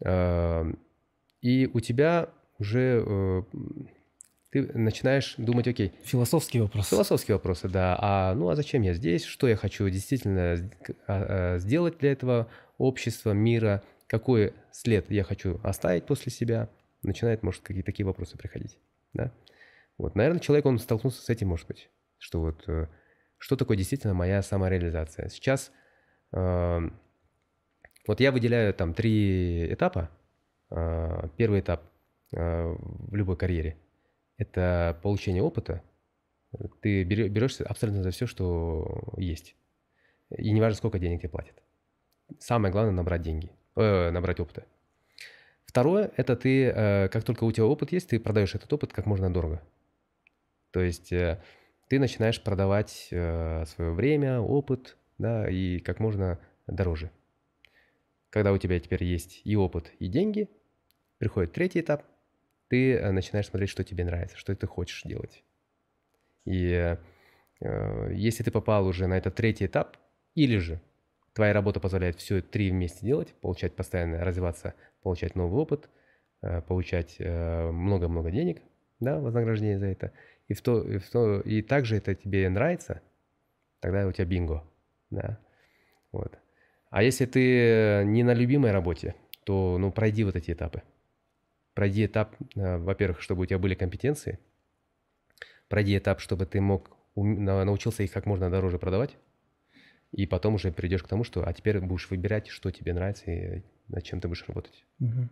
э, 0.01 0.73
и 1.41 1.69
у 1.73 1.79
тебя 1.79 2.29
уже 2.57 3.03
э, 3.05 3.43
ты 4.55 4.71
начинаешь 4.73 5.35
думать, 5.37 5.67
окей, 5.67 5.91
Философский 6.05 6.61
вопрос. 6.61 6.87
Философские 6.87 7.35
вопросы, 7.35 7.67
да. 7.67 7.97
А 7.99 8.33
ну 8.35 8.47
а 8.47 8.55
зачем 8.55 8.83
я 8.83 8.93
здесь? 8.93 9.25
Что 9.25 9.49
я 9.49 9.57
хочу 9.57 9.89
действительно 9.89 10.71
а, 11.07 11.55
а, 11.55 11.59
сделать 11.59 11.97
для 11.97 12.13
этого 12.13 12.47
общества, 12.77 13.31
мира? 13.31 13.83
Какой 14.07 14.53
след 14.71 15.11
я 15.11 15.25
хочу 15.25 15.59
оставить 15.61 16.05
после 16.05 16.31
себя? 16.31 16.69
Начинает, 17.05 17.43
может, 17.43 17.61
какие-то 17.61 17.85
такие 17.85 18.05
вопросы 18.05 18.37
приходить, 18.37 18.77
да? 19.13 19.31
Вот, 19.97 20.15
наверное, 20.15 20.39
человек, 20.39 20.65
он 20.65 20.79
столкнулся 20.79 21.21
с 21.21 21.29
этим, 21.29 21.49
может 21.49 21.67
быть, 21.67 21.89
что 22.17 22.41
вот 22.41 22.67
э, 22.67 22.87
что 23.37 23.55
такое 23.55 23.77
действительно 23.77 24.13
моя 24.13 24.41
самореализация. 24.41 25.29
Сейчас 25.29 25.71
э, 26.33 26.79
вот 28.07 28.19
я 28.19 28.31
выделяю 28.31 28.73
там 28.73 28.93
три 28.93 29.73
этапа. 29.73 30.09
Э, 30.69 31.29
Первый 31.37 31.61
этап 31.61 31.83
э, 32.33 32.75
в 32.77 33.15
любой 33.15 33.37
карьере– 33.37 33.77
это 34.37 34.99
получение 35.01 35.43
опыта, 35.43 35.81
ты 36.81 37.03
бере- 37.03 37.29
берешься 37.29 37.65
абсолютно 37.65 38.03
за 38.03 38.11
все, 38.11 38.27
что 38.27 39.13
есть. 39.17 39.55
И 40.37 40.51
не 40.51 40.61
важно, 40.61 40.77
сколько 40.77 40.99
денег 40.99 41.19
тебе 41.19 41.29
платят. 41.29 41.61
Самое 42.39 42.71
главное 42.71 42.93
набрать 42.93 43.21
деньги, 43.21 43.51
э, 43.75 44.09
набрать 44.11 44.39
опыта. 44.39 44.65
Второе, 45.75 46.09
это 46.15 46.37
ты, 46.37 46.67
э, 46.67 47.09
как 47.09 47.25
только 47.25 47.43
у 47.43 47.51
тебя 47.51 47.65
опыт 47.65 47.91
есть, 47.91 48.07
ты 48.07 48.17
продаешь 48.17 48.55
этот 48.55 48.71
опыт 48.71 48.93
как 48.93 49.05
можно 49.05 49.29
дорого. 49.29 49.61
То 50.71 50.79
есть 50.79 51.11
э, 51.11 51.43
ты 51.89 51.99
начинаешь 51.99 52.41
продавать 52.41 52.91
свое 53.09 53.91
время, 53.91 54.39
опыт, 54.39 54.95
да, 55.17 55.49
и 55.49 55.79
как 55.79 55.99
можно 55.99 56.39
дороже. 56.65 57.11
Когда 58.29 58.53
у 58.53 58.57
тебя 58.57 58.79
теперь 58.79 59.03
есть 59.03 59.41
и 59.43 59.57
опыт, 59.57 59.91
и 59.99 60.07
деньги, 60.07 60.49
приходит 61.17 61.51
третий 61.51 61.81
этап, 61.81 62.05
ты 62.69 62.93
э, 62.93 63.11
начинаешь 63.11 63.47
смотреть, 63.47 63.69
что 63.69 63.83
тебе 63.83 64.05
нравится, 64.05 64.37
что 64.37 64.55
ты 64.55 64.67
хочешь 64.67 65.03
делать. 65.03 65.43
И 66.45 66.69
э, 66.69 66.97
э, 67.59 68.13
если 68.13 68.43
ты 68.43 68.51
попал 68.51 68.87
уже 68.87 69.07
на 69.07 69.17
этот 69.17 69.35
третий 69.35 69.65
этап, 69.65 69.97
или 70.35 70.57
же 70.57 70.79
твоя 71.33 71.51
работа 71.51 71.81
позволяет 71.81 72.15
все 72.15 72.41
три 72.41 72.71
вместе 72.71 73.05
делать, 73.05 73.33
получать 73.41 73.75
постоянно, 73.75 74.23
развиваться, 74.23 74.73
получать 75.05 75.35
новый 75.35 75.61
опыт, 75.61 75.87
э, 76.41 76.63
получать 76.63 77.17
э, 77.19 77.69
много-много 77.69 78.31
денег, 78.31 78.63
да, 78.99 79.19
вознаграждение 79.19 79.77
за 79.77 79.85
это, 79.85 80.11
и, 80.47 80.55
в 80.55 80.63
то, 80.63 80.81
и, 80.81 80.97
в 80.97 81.07
то, 81.11 81.41
и 81.41 81.61
также 81.61 81.97
это 81.97 82.15
тебе 82.15 82.49
нравится, 82.49 83.01
тогда 83.81 84.07
у 84.07 84.11
тебя 84.11 84.25
бинго, 84.25 84.63
да, 85.11 85.37
вот. 86.11 86.39
А 86.89 87.03
если 87.03 87.27
ты 87.27 88.03
не 88.03 88.23
на 88.23 88.33
любимой 88.33 88.71
работе, 88.71 89.13
то, 89.43 89.77
ну, 89.77 89.91
пройди 89.91 90.23
вот 90.23 90.35
эти 90.35 90.53
этапы. 90.53 90.81
Пройди 91.75 92.07
этап, 92.07 92.35
э, 92.55 92.77
во-первых, 92.77 93.21
чтобы 93.21 93.43
у 93.43 93.45
тебя 93.45 93.59
были 93.59 93.75
компетенции, 93.75 94.39
пройди 95.67 95.95
этап, 95.99 96.19
чтобы 96.19 96.47
ты 96.47 96.61
мог 96.61 96.97
научился 97.15 98.01
их 98.01 98.11
как 98.11 98.25
можно 98.25 98.49
дороже 98.49 98.79
продавать, 98.79 99.17
и 100.15 100.25
потом 100.25 100.55
уже 100.55 100.71
перейдешь 100.71 101.03
к 101.03 101.07
тому, 101.07 101.25
что 101.25 101.45
а 101.45 101.51
теперь 101.51 101.79
будешь 101.81 102.09
выбирать, 102.09 102.47
что 102.47 102.71
тебе 102.71 102.93
нравится 102.93 103.29
и 103.29 103.63
над 103.89 104.03
чем 104.03 104.21
ты 104.21 104.29
будешь 104.29 104.47
работать. 104.47 104.85
Мгм. 104.99 105.29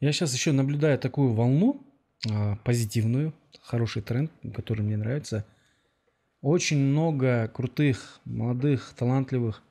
Я 0.00 0.12
сейчас 0.12 0.32
еще 0.32 0.52
наблюдаю 0.52 0.98
такую 0.98 1.34
волну 1.34 1.86
а, 2.30 2.56
позитивную, 2.64 3.34
хороший 3.60 4.00
тренд, 4.00 4.32
который 4.54 4.80
мне 4.80 4.96
нравится. 4.96 5.44
Очень 6.40 6.78
много 6.78 7.48
крутых, 7.48 8.20
молодых, 8.24 8.94
талантливых, 8.96 9.62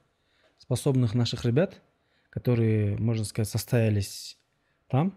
способных 0.60 1.16
наших 1.16 1.44
ребят, 1.44 1.82
которые, 2.30 2.96
можно 2.98 3.26
сказать, 3.26 3.50
состоялись 3.50 4.38
там, 4.88 5.16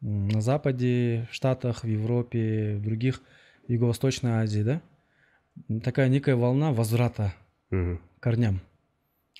на 0.00 0.40
Западе, 0.40 1.28
в 1.30 1.34
Штатах, 1.34 1.84
в 1.84 1.86
Европе, 1.86 2.76
в 2.76 2.82
других, 2.82 3.22
Юго-Восточной 3.68 4.32
Азии, 4.32 4.62
да? 4.62 4.82
Такая 5.82 6.08
некая 6.08 6.36
волна 6.36 6.72
возврата 6.72 7.34
Мгм. 7.70 8.00
Корням. 8.20 8.60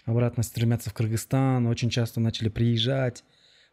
Обратно 0.05 0.43
стремятся 0.43 0.91
в 0.91 0.95
Кыргызстан, 0.95 1.67
очень 1.67 1.91
часто 1.91 2.21
начали 2.21 2.49
приезжать, 2.49 3.25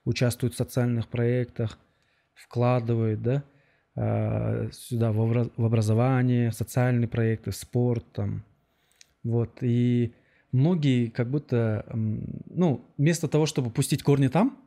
участвуют 0.04 0.54
в 0.54 0.58
социальных 0.58 1.08
проектах, 1.08 1.80
вкладывают, 2.34 3.22
да. 3.22 3.44
э, 3.96 4.70
сюда 4.72 5.12
в, 5.12 5.20
обра- 5.22 5.52
в 5.56 5.64
образование, 5.66 6.52
в 6.52 6.56
социальные 6.56 7.08
проекты, 7.08 7.52
в 7.52 7.56
спорт 7.56 8.06
там. 8.12 8.44
Вот. 9.24 9.58
И 9.62 10.14
многие 10.52 11.08
как 11.08 11.30
будто, 11.30 11.86
ну, 11.94 12.86
вместо 12.98 13.28
того, 13.28 13.46
чтобы 13.46 13.72
пустить 13.72 14.04
корни 14.04 14.28
там, 14.28 14.58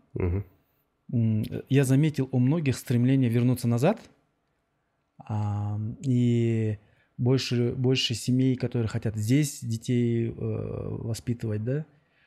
м, 1.12 1.44
я 1.68 1.84
заметил 1.84 2.28
у 2.32 2.38
многих 2.38 2.76
стремление 2.76 3.30
вернуться 3.30 3.68
назад. 3.68 4.00
А, 5.18 5.78
и 6.02 6.78
больше, 7.18 7.72
больше 7.72 8.14
семей, 8.14 8.56
которые 8.56 8.88
хотят 8.88 9.16
здесь 9.16 9.60
детей 9.62 10.28
э, 10.28 10.32
воспитывать, 10.32 11.64
да, 11.64 11.84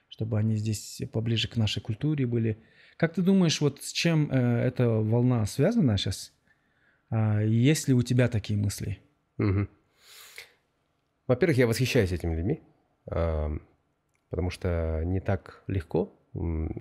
чтобы 0.10 0.38
они 0.38 0.56
здесь 0.58 1.02
поближе 1.12 1.48
к 1.48 1.56
нашей 1.56 1.82
культуре 1.82 2.28
были. 2.28 2.58
Как 2.98 3.14
ты 3.14 3.22
думаешь, 3.22 3.62
вот 3.62 3.82
с 3.82 3.92
чем 3.92 4.30
э, 4.30 4.68
эта 4.68 4.88
волна 4.90 5.46
связана 5.46 5.98
сейчас? 5.98 6.34
А, 7.10 7.42
есть 7.42 7.88
ли 7.88 7.94
у 7.94 8.02
тебя 8.02 8.28
такие 8.28 8.60
мысли? 8.60 9.00
Мгм. 9.38 9.70
Во-первых, 11.28 11.58
я 11.58 11.68
восхищаюсь 11.68 12.12
этими 12.12 12.36
людьми, 12.36 12.62
ам, 13.10 13.62
потому 14.30 14.50
что 14.50 15.02
не 15.06 15.22
так 15.22 15.64
легко 15.68 16.14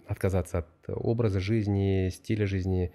отказаться 0.07 0.59
от 0.59 0.69
образа 0.89 1.41
жизни, 1.41 2.09
стиля 2.11 2.47
жизни, 2.47 2.93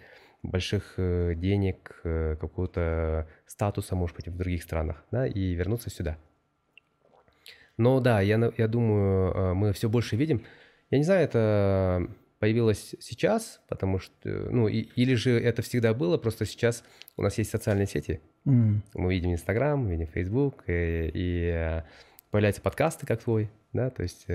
больших 0.49 0.93
э, 0.97 1.33
денег, 1.35 1.99
э, 2.03 2.35
какого-то 2.39 3.27
статуса, 3.45 3.95
может 3.95 4.15
быть, 4.15 4.27
в 4.27 4.37
других 4.37 4.63
странах, 4.63 5.03
да, 5.11 5.27
и 5.27 5.53
вернуться 5.53 5.89
сюда. 5.89 6.17
Но 7.77 7.99
да, 7.99 8.21
я, 8.21 8.51
я 8.57 8.67
думаю, 8.67 9.33
э, 9.33 9.53
мы 9.53 9.73
все 9.73 9.89
больше 9.89 10.15
видим. 10.15 10.43
Я 10.91 10.97
не 10.97 11.03
знаю, 11.03 11.23
это 11.25 12.07
появилось 12.39 12.95
сейчас, 12.99 13.61
потому 13.67 13.99
что, 13.99 14.29
ну, 14.29 14.67
и- 14.67 14.87
или 14.95 15.15
же 15.15 15.31
это 15.31 15.61
всегда 15.61 15.93
было, 15.93 16.17
просто 16.17 16.45
сейчас 16.45 16.83
у 17.17 17.21
нас 17.21 17.37
есть 17.37 17.49
социальные 17.51 17.87
сети, 17.87 18.21
М, 18.45 18.83
мы 18.93 19.13
видим 19.13 19.31
Инстаграм, 19.33 19.87
видим 19.87 20.07
Фейсбук, 20.07 20.63
и, 20.67 21.11
и, 21.13 21.81
появляются 22.29 22.61
подкасты, 22.61 23.07
как 23.07 23.23
твой, 23.23 23.49
да, 23.73 23.89
то 23.89 24.03
есть, 24.03 24.25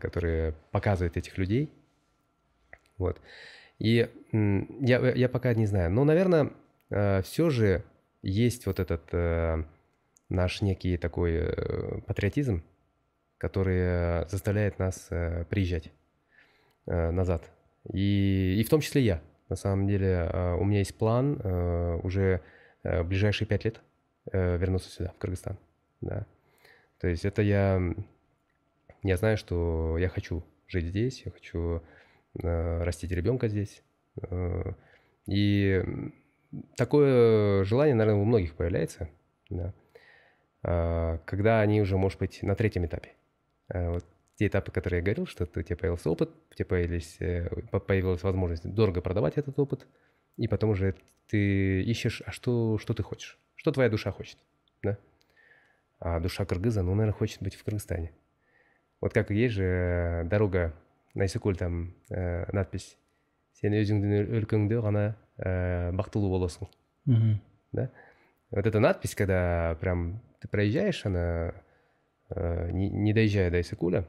которые 0.00 0.54
показывают 0.70 1.16
этих 1.16 1.36
людей. 1.38 1.68
Вот. 2.96 3.20
И 3.80 4.08
я, 4.30 5.10
я 5.10 5.28
пока 5.28 5.54
не 5.54 5.66
знаю. 5.66 5.90
Но, 5.90 6.04
наверное, 6.04 6.52
все 7.22 7.50
же 7.50 7.82
есть 8.22 8.66
вот 8.66 8.80
этот 8.80 9.02
э, 9.12 9.64
наш 10.28 10.62
некий 10.62 10.96
такой 10.96 11.32
э, 11.34 12.00
патриотизм, 12.06 12.62
который 13.38 13.78
э, 13.78 14.28
заставляет 14.28 14.78
нас 14.78 15.08
э, 15.10 15.44
приезжать 15.48 15.90
э, 16.86 17.10
назад. 17.10 17.50
И, 17.92 18.56
и 18.60 18.64
в 18.64 18.68
том 18.68 18.80
числе 18.80 19.02
я. 19.02 19.22
На 19.48 19.56
самом 19.56 19.86
деле 19.86 20.28
э, 20.30 20.54
у 20.54 20.64
меня 20.64 20.78
есть 20.78 20.96
план 20.96 21.40
э, 21.42 22.00
уже 22.02 22.40
э, 22.82 23.02
в 23.02 23.08
ближайшие 23.08 23.48
пять 23.48 23.64
лет 23.64 23.80
э, 24.32 24.56
вернуться 24.58 24.90
сюда, 24.90 25.12
в 25.16 25.18
Кыргызстан. 25.18 25.56
Да. 26.00 26.26
То 27.00 27.08
есть 27.08 27.24
это 27.24 27.42
я, 27.42 27.80
я 29.02 29.16
знаю, 29.16 29.38
что 29.38 29.96
я 29.98 30.08
хочу 30.08 30.44
жить 30.68 30.86
здесь, 30.86 31.22
я 31.24 31.32
хочу 31.32 31.76
э, 31.76 31.80
растить 32.34 33.10
ребенка 33.12 33.48
здесь. 33.48 33.82
Э, 34.30 34.72
И 35.26 35.82
такое 36.76 37.64
желание, 37.64 37.94
наверное, 37.94 38.20
у 38.20 38.24
многих 38.24 38.54
появляется, 38.54 39.08
да. 39.48 39.72
А, 40.62 41.18
когда 41.26 41.60
они 41.60 41.80
уже, 41.80 41.96
может 41.96 42.18
быть, 42.18 42.42
на 42.42 42.54
третьем 42.54 42.84
этапе. 42.86 43.10
Вот 43.68 44.04
те 44.36 44.46
этапы, 44.48 44.72
которые 44.72 44.98
я 44.98 45.04
говорил, 45.04 45.26
что 45.26 45.44
у 45.44 45.62
тебя 45.62 45.76
появился 45.76 46.10
опыт, 46.10 46.30
у 46.50 46.54
тебя 46.54 46.66
появились, 46.66 47.16
э, 47.20 47.48
по- 47.70 47.78
появилась 47.78 48.22
возможность 48.22 48.64
дорого 48.74 49.00
продавать 49.00 49.36
этот 49.38 49.58
опыт, 49.58 49.86
и 50.36 50.48
потом 50.48 50.70
уже 50.70 50.94
ты 51.28 51.82
ищешь, 51.82 52.22
а 52.26 52.32
что, 52.32 52.78
что 52.78 52.94
ты 52.94 53.02
хочешь, 53.02 53.38
что 53.54 53.70
твоя 53.70 53.88
душа 53.90 54.10
хочет, 54.10 54.38
да? 54.82 54.98
А 55.98 56.18
душа 56.20 56.44
кыргыза, 56.46 56.82
ну, 56.82 56.94
наверное, 56.94 57.16
хочет 57.16 57.42
быть 57.42 57.54
в 57.54 57.62
Кыргызстане. 57.62 58.12
Вот 59.00 59.12
как 59.12 59.30
есть 59.30 59.54
же 59.54 59.64
э, 59.64 60.24
дорога 60.24 60.74
на 61.14 61.26
Исыкуль, 61.26 61.56
там 61.56 61.94
э, 62.10 62.50
надпись 62.52 62.96
«Сен 63.60 63.74
өзіңдің 63.76 64.30
өлкөңдө 64.40 64.80
ғана 64.80 65.16
э, 65.36 65.90
бактылуу 65.92 66.30
болосуң». 66.30 66.70
Да? 67.72 67.90
Вот 68.50 68.66
эта 68.66 68.80
надпись, 68.80 69.14
когда 69.14 69.76
прям 69.80 70.22
ты 70.40 70.48
проезжаешь, 70.48 71.04
она, 71.06 71.54
э, 72.30 72.70
не, 72.72 72.90
не 72.90 73.12
доезжая 73.12 73.50
до 73.50 73.60
Исыкуля, 73.60 74.06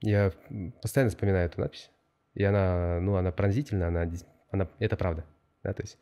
я 0.00 0.32
постоянно 0.80 1.10
вспоминаю 1.10 1.46
эту 1.46 1.60
надпись. 1.60 1.90
И 2.34 2.44
она, 2.44 3.00
ну, 3.00 3.16
она 3.16 3.30
пронзительна, 3.30 3.88
она, 3.88 4.10
она, 4.50 4.68
это 4.78 4.96
правда. 4.96 5.24
Да, 5.62 5.72
то 5.72 5.82
есть, 5.82 5.98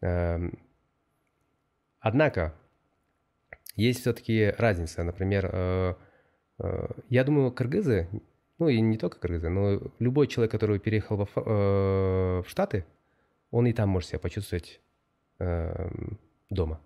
эм, 0.00 0.58
однако, 1.98 2.54
есть 3.76 4.00
все-таки 4.00 4.54
разница. 4.58 5.02
Например, 5.02 5.50
э, 5.52 5.94
э, 6.58 6.88
я 7.08 7.24
думаю, 7.24 7.52
кыргызы, 7.52 8.08
ну 8.60 8.68
и 8.68 8.80
не 8.80 8.98
только 8.98 9.18
кыргызы, 9.18 9.48
но 9.48 9.80
любой 9.98 10.26
человек, 10.26 10.52
который 10.52 10.78
переехал 10.78 11.16
во 11.16 11.26
э, 11.34 12.42
в 12.42 12.48
Штаты, 12.48 12.84
он 13.50 13.66
и 13.66 13.72
там 13.72 13.88
может 13.88 14.10
себя 14.10 14.18
почувствовать 14.18 14.80
эм, 15.38 16.20
дома. 16.50 16.80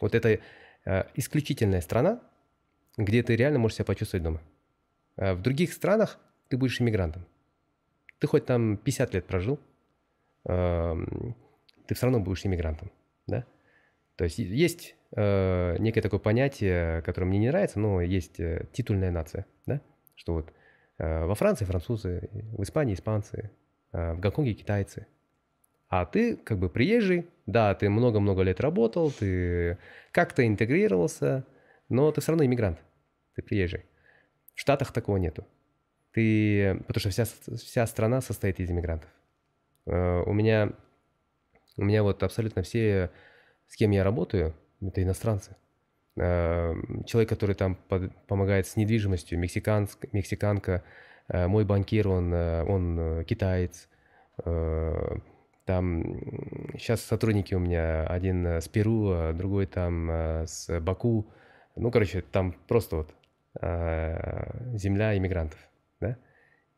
Вот 0.00 0.14
это 0.14 0.38
э, 0.84 1.04
исключительная 1.14 1.80
страна, 1.80 2.20
где 2.98 3.22
ты 3.22 3.36
реально 3.36 3.58
можешь 3.58 3.76
себя 3.76 3.86
почувствовать 3.86 4.22
дома. 4.22 4.42
А 5.16 5.34
в 5.34 5.42
других 5.42 5.72
странах 5.72 6.18
ты 6.48 6.58
будешь 6.58 6.80
иммигрантом. 6.80 7.24
Ты 8.18 8.26
хоть 8.26 8.44
там 8.44 8.76
50 8.76 9.14
лет 9.14 9.26
прожил, 9.26 9.58
эм, 10.44 11.34
ты 11.86 11.94
все 11.94 12.06
равно 12.06 12.20
будешь 12.20 12.44
иммигрантом, 12.44 12.92
да? 13.26 13.46
То 14.16 14.24
есть 14.24 14.38
есть 14.38 14.94
э, 15.16 15.76
некое 15.78 16.02
такое 16.02 16.20
понятие, 16.20 17.00
которое 17.02 17.26
мне 17.26 17.38
не 17.38 17.48
нравится, 17.48 17.80
но 17.80 18.02
есть 18.02 18.38
э, 18.38 18.66
титульная 18.72 19.10
нация, 19.10 19.46
да? 19.64 19.80
Что 20.14 20.34
вот 20.34 20.48
э, 20.48 20.52
во 20.98 21.34
Франции 21.34 21.64
французы, 21.64 22.28
в 22.32 22.62
Испании 22.62 22.94
испанцы, 22.94 23.50
э, 23.92 24.12
в 24.14 24.20
Гонконге 24.20 24.54
китайцы, 24.54 25.06
а 25.88 26.04
ты 26.04 26.36
как 26.36 26.58
бы 26.58 26.68
приезжий, 26.68 27.26
да, 27.46 27.74
ты 27.74 27.88
много-много 27.88 28.42
лет 28.42 28.60
работал, 28.60 29.10
ты 29.10 29.78
как-то 30.12 30.46
интегрировался, 30.46 31.44
но 31.88 32.12
ты 32.12 32.20
все 32.20 32.32
равно 32.32 32.44
иммигрант, 32.44 32.78
ты 33.34 33.42
приезжий. 33.42 33.84
В 34.54 34.60
Штатах 34.60 34.92
такого 34.92 35.16
нету. 35.16 35.46
Ты, 36.12 36.82
потому 36.86 37.00
что 37.00 37.10
вся, 37.10 37.24
вся 37.24 37.86
страна 37.86 38.20
состоит 38.20 38.60
из 38.60 38.70
иммигрантов. 38.70 39.08
Э, 39.86 40.22
У 40.26 40.32
меня, 40.32 40.72
у 41.76 41.84
меня 41.84 42.02
вот 42.02 42.22
абсолютно 42.22 42.62
все, 42.62 43.10
с 43.68 43.76
кем 43.76 43.92
я 43.92 44.04
работаю, 44.04 44.54
это 44.80 45.02
иностранцы. 45.02 45.56
Э, 46.18 46.74
Человек, 47.06 47.28
который 47.28 47.54
там 47.54 47.76
под- 47.88 48.12
помогает 48.26 48.66
с 48.66 48.76
недвижимостью, 48.76 49.38
мексиканск, 49.38 50.06
мексиканка, 50.12 50.82
э, 51.28 51.46
мой 51.46 51.64
банкир, 51.64 52.08
он, 52.08 52.34
э, 52.34 52.64
он 52.64 52.98
э, 52.98 53.24
китаец, 53.24 53.88
там 55.64 56.20
сейчас 56.78 57.00
сотрудники 57.00 57.52
у 57.52 57.58
меня 57.58 58.06
один 58.06 58.46
с 58.46 58.68
Перу, 58.68 59.10
а 59.10 59.32
другой 59.32 59.66
там 59.66 60.08
с 60.46 60.80
Баку. 60.80 61.26
Ну, 61.74 61.90
короче, 61.90 62.20
там 62.22 62.52
просто 62.68 62.96
вот 62.98 63.14
земля 63.60 65.18
иммигрантов, 65.18 65.58
да? 65.98 66.16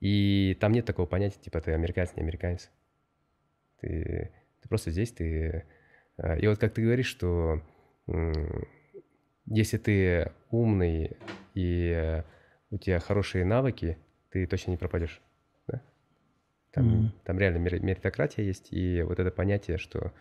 И 0.00 0.56
там 0.58 0.72
нет 0.72 0.86
такого 0.86 1.04
понятия, 1.04 1.38
типа 1.38 1.60
ты 1.60 1.72
американец, 1.72 2.16
не 2.16 2.22
американец. 2.22 2.70
Ты, 3.82 4.32
ты 4.62 4.68
просто 4.70 4.90
здесь, 4.90 5.12
ты... 5.12 5.66
И 6.38 6.46
вот 6.46 6.58
как 6.58 6.72
ты 6.72 6.82
говоришь, 6.82 7.08
что 7.08 7.60
если 9.50 9.76
ты 9.76 10.32
умный 10.50 11.16
и 11.54 12.22
у 12.70 12.78
тебя 12.78 13.00
хорошие 13.00 13.44
навыки, 13.44 13.98
ты 14.30 14.46
точно 14.46 14.70
не 14.70 14.76
пропадешь. 14.76 15.20
да? 15.66 15.80
Там, 16.72 16.86
Мгм. 16.86 17.12
там 17.24 17.38
реально 17.38 17.58
мери- 17.58 17.80
меритократия 17.80 18.44
есть, 18.44 18.72
и 18.72 19.02
вот 19.02 19.18
это 19.18 19.30
понятие, 19.30 19.76
что 19.78 20.12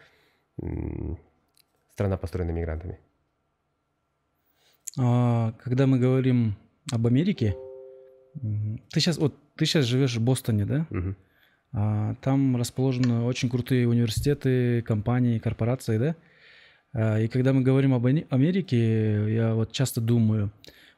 страна 1.92 2.18
построена 2.18 2.52
мигрантами. 2.52 3.00
А, 4.98 5.54
когда 5.64 5.86
мы 5.88 6.00
говорим 6.00 6.56
об 6.92 7.06
Америке, 7.08 7.56
ты 8.92 9.00
сейчас 9.00 9.18
вот 9.18 9.36
ты 9.56 9.66
сейчас 9.66 9.86
живешь 9.86 10.16
в 10.16 10.22
Бостоне, 10.24 10.66
да? 10.66 10.88
Мгм. 10.90 11.16
А, 11.72 12.16
там 12.22 12.58
расположены 12.58 13.22
очень 13.24 13.50
крутые 13.50 13.88
университеты, 13.88 14.82
компании, 14.82 15.38
корпорации, 15.38 15.98
да? 15.98 16.16
А, 16.94 17.20
и 17.20 17.28
когда 17.28 17.54
мы 17.54 17.62
говорим 17.62 17.94
об 17.94 18.06
Америке, 18.06 19.34
я 19.34 19.54
вот 19.54 19.72
часто 19.72 20.02
думаю, 20.02 20.52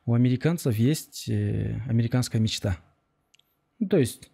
у 0.05 0.13
американцев 0.13 0.75
есть 0.75 1.29
э, 1.29 1.81
американская 1.87 2.41
мечта. 2.41 2.77
Ну, 3.79 3.87
то 3.87 3.97
есть, 3.97 4.31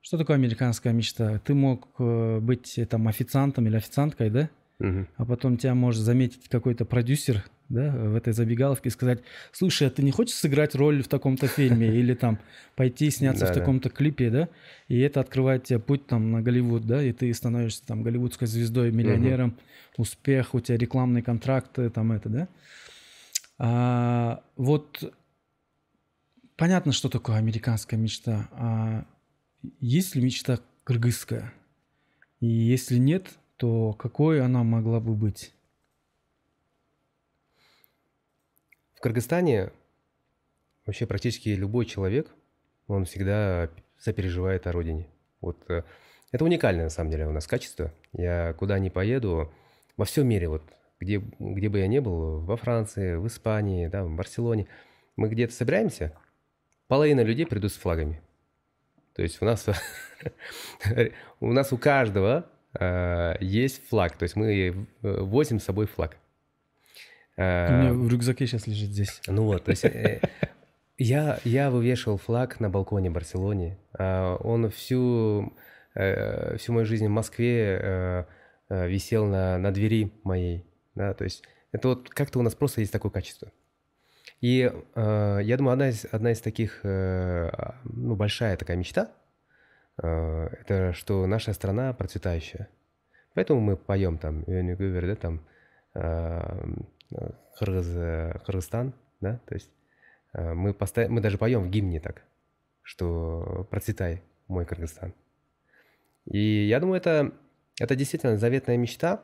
что 0.00 0.18
такое 0.18 0.36
американская 0.36 0.92
мечта? 0.92 1.38
Ты 1.40 1.54
мог 1.54 1.88
э, 1.98 2.38
быть 2.40 2.78
э, 2.78 2.86
там 2.86 3.08
официантом 3.08 3.66
или 3.66 3.76
официанткой, 3.76 4.30
да? 4.30 4.50
Мгм. 4.80 5.06
а 5.16 5.24
потом 5.24 5.56
тебя 5.56 5.74
может 5.74 6.02
заметить 6.02 6.48
какой-то 6.48 6.84
продюсер 6.84 7.44
да, 7.68 7.90
в 7.90 8.14
этой 8.14 8.32
забегаловке 8.32 8.88
и 8.88 8.92
сказать, 8.92 9.20
слушай, 9.52 9.88
а 9.88 9.90
ты 9.90 10.02
не 10.02 10.10
хочешь 10.10 10.34
сыграть 10.34 10.74
роль 10.74 11.02
в 11.02 11.08
таком-то 11.08 11.46
фильме 11.46 11.88
или 11.88 12.14
там 12.14 12.38
пойти 12.76 13.10
сняться 13.10 13.46
в 13.46 13.52
таком-то 13.52 13.90
клипе, 13.90 14.30
да, 14.30 14.48
и 14.88 14.98
это 14.98 15.20
открывает 15.20 15.64
тебе 15.64 15.78
путь 15.78 16.06
там 16.06 16.30
на 16.32 16.42
Голливуд, 16.42 16.86
да, 16.86 17.02
и 17.02 17.12
ты 17.12 17.32
становишься 17.32 17.84
там 17.86 18.02
голливудской 18.02 18.46
звездой, 18.46 18.92
миллионером, 18.92 19.56
успех, 19.96 20.54
у 20.54 20.60
тебя 20.60 20.76
рекламные 20.76 21.22
контракты, 21.22 21.90
там 21.90 22.12
это, 22.12 22.28
да. 22.28 22.48
А, 23.58 24.42
вот 24.56 25.14
понятно, 26.56 26.92
что 26.92 27.08
такое 27.08 27.36
американская 27.36 27.98
мечта, 27.98 28.48
а 28.52 29.04
есть 29.80 30.14
ли 30.14 30.22
мечта 30.22 30.58
кыргызская? 30.84 31.52
И 32.40 32.46
если 32.46 32.98
нет, 32.98 33.28
то 33.56 33.92
какой 33.94 34.42
она 34.42 34.62
могла 34.64 35.00
бы 35.00 35.14
быть? 35.14 35.54
В 38.93 38.93
Кыргызстане 39.04 39.70
вообще 40.86 41.04
практически 41.04 41.50
любой 41.50 41.84
человек, 41.84 42.30
он 42.86 43.04
всегда 43.04 43.68
сопереживает 43.98 44.66
о 44.66 44.72
родине. 44.72 45.06
Вот 45.42 45.58
э, 45.68 45.82
это 46.32 46.42
уникальное 46.42 46.84
на 46.84 46.90
самом 46.90 47.10
деле 47.10 47.26
у 47.26 47.32
нас 47.32 47.46
качество. 47.46 47.92
Я 48.14 48.54
куда 48.54 48.78
ни 48.78 48.88
поеду, 48.88 49.52
во 49.98 50.06
всем 50.06 50.26
мире, 50.26 50.48
вот 50.48 50.62
где, 51.00 51.22
где 51.38 51.68
бы 51.68 51.80
я 51.80 51.86
ни 51.86 51.98
был, 51.98 52.40
во 52.40 52.56
Франции, 52.56 53.16
в 53.16 53.26
Испании, 53.26 53.88
да, 53.88 54.04
в 54.04 54.10
Барселоне, 54.16 54.68
мы 55.16 55.28
где-то 55.28 55.52
собираемся, 55.52 56.16
половина 56.88 57.20
людей 57.20 57.44
придут 57.44 57.72
с 57.72 57.76
флагами. 57.76 58.22
То 59.12 59.20
есть 59.20 59.42
у 59.42 59.44
нас, 59.44 59.66
у 61.40 61.52
нас 61.52 61.74
у 61.74 61.76
каждого 61.76 62.46
э, 62.72 63.34
есть 63.40 63.86
флаг. 63.86 64.16
То 64.16 64.22
есть 64.22 64.34
мы 64.34 64.86
э, 65.02 65.20
возим 65.20 65.60
с 65.60 65.64
собой 65.64 65.88
флаг. 65.88 66.16
У 67.36 67.40
меня 67.40 67.92
в 67.92 68.08
рюкзаке 68.08 68.46
сейчас 68.46 68.66
лежит 68.66 68.90
здесь. 68.90 69.20
Ну 69.26 69.44
вот, 69.44 69.64
то 69.64 69.70
есть 69.70 69.84
э, 69.84 70.20
я, 70.98 71.40
я 71.44 71.70
вывешивал 71.70 72.16
флаг 72.16 72.60
на 72.60 72.70
балконе 72.70 73.10
Барселоне. 73.10 73.78
Э, 73.98 74.36
он 74.40 74.70
всю, 74.70 75.52
э, 75.94 76.56
всю 76.56 76.72
мою 76.72 76.86
жизнь 76.86 77.06
в 77.06 77.10
Москве 77.10 77.80
э, 77.80 78.24
висел 78.88 79.26
на, 79.26 79.58
на 79.58 79.72
двери 79.72 80.12
моей. 80.22 80.64
Да, 80.94 81.12
то 81.14 81.24
есть 81.24 81.42
это 81.72 81.88
вот 81.88 82.08
как-то 82.08 82.38
у 82.38 82.42
нас 82.42 82.54
просто 82.54 82.80
есть 82.80 82.92
такое 82.92 83.10
качество. 83.10 83.50
И 84.40 84.70
э, 84.94 85.38
я 85.42 85.56
думаю, 85.56 85.72
одна 85.72 85.88
из, 85.88 86.06
одна 86.12 86.30
из 86.30 86.40
таких, 86.40 86.80
э, 86.84 87.50
ну, 87.84 88.14
большая 88.14 88.56
такая 88.56 88.76
мечта, 88.76 89.10
э, 90.02 90.48
это 90.60 90.92
что 90.92 91.26
наша 91.26 91.52
страна 91.52 91.92
процветающая. 91.94 92.68
Поэтому 93.34 93.60
мы 93.60 93.76
поем 93.76 94.18
там, 94.18 94.44
да, 94.46 95.16
там, 95.16 95.46
Кыргыз, 97.58 98.42
Кыргызстан, 98.44 98.94
да, 99.20 99.40
то 99.46 99.54
есть 99.54 99.70
э, 100.32 100.54
мы, 100.54 100.74
постоянно, 100.74 101.14
мы 101.14 101.20
даже 101.20 101.38
поем 101.38 101.62
в 101.62 101.70
гимне 101.70 102.00
так, 102.00 102.22
что 102.82 103.66
процветай, 103.70 104.22
мой 104.48 104.66
Кыргызстан. 104.66 105.14
И 106.26 106.66
я 106.66 106.80
думаю, 106.80 106.96
это, 106.96 107.32
это 107.78 107.96
действительно 107.96 108.36
заветная 108.36 108.76
мечта, 108.76 109.22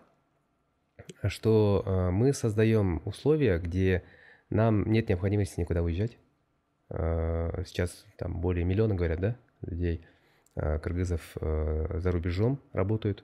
что 1.25 1.83
э, 1.85 2.11
мы 2.11 2.33
создаем 2.33 3.03
условия, 3.05 3.59
где 3.59 4.05
нам 4.49 4.91
нет 4.91 5.09
необходимости 5.09 5.61
никуда 5.61 5.83
уезжать. 5.83 6.19
Сейчас 6.89 8.05
там 8.19 8.41
более 8.41 8.65
миллиона, 8.65 8.97
говорят, 8.97 9.21
да, 9.21 9.37
людей, 9.63 10.05
кыргызов 10.57 11.37
за 11.41 12.11
рубежом 12.11 12.61
работают, 12.73 13.23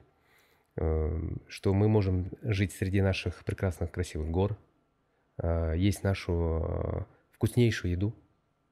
что 0.76 1.72
мы 1.72 1.88
можем 1.88 2.30
жить 2.42 2.72
среди 2.72 3.00
наших 3.00 3.44
прекрасных, 3.44 3.90
красивых 3.90 4.30
гор, 4.30 4.58
есть 5.74 6.02
нашу 6.02 7.06
вкуснейшую 7.32 7.92
еду, 7.92 8.14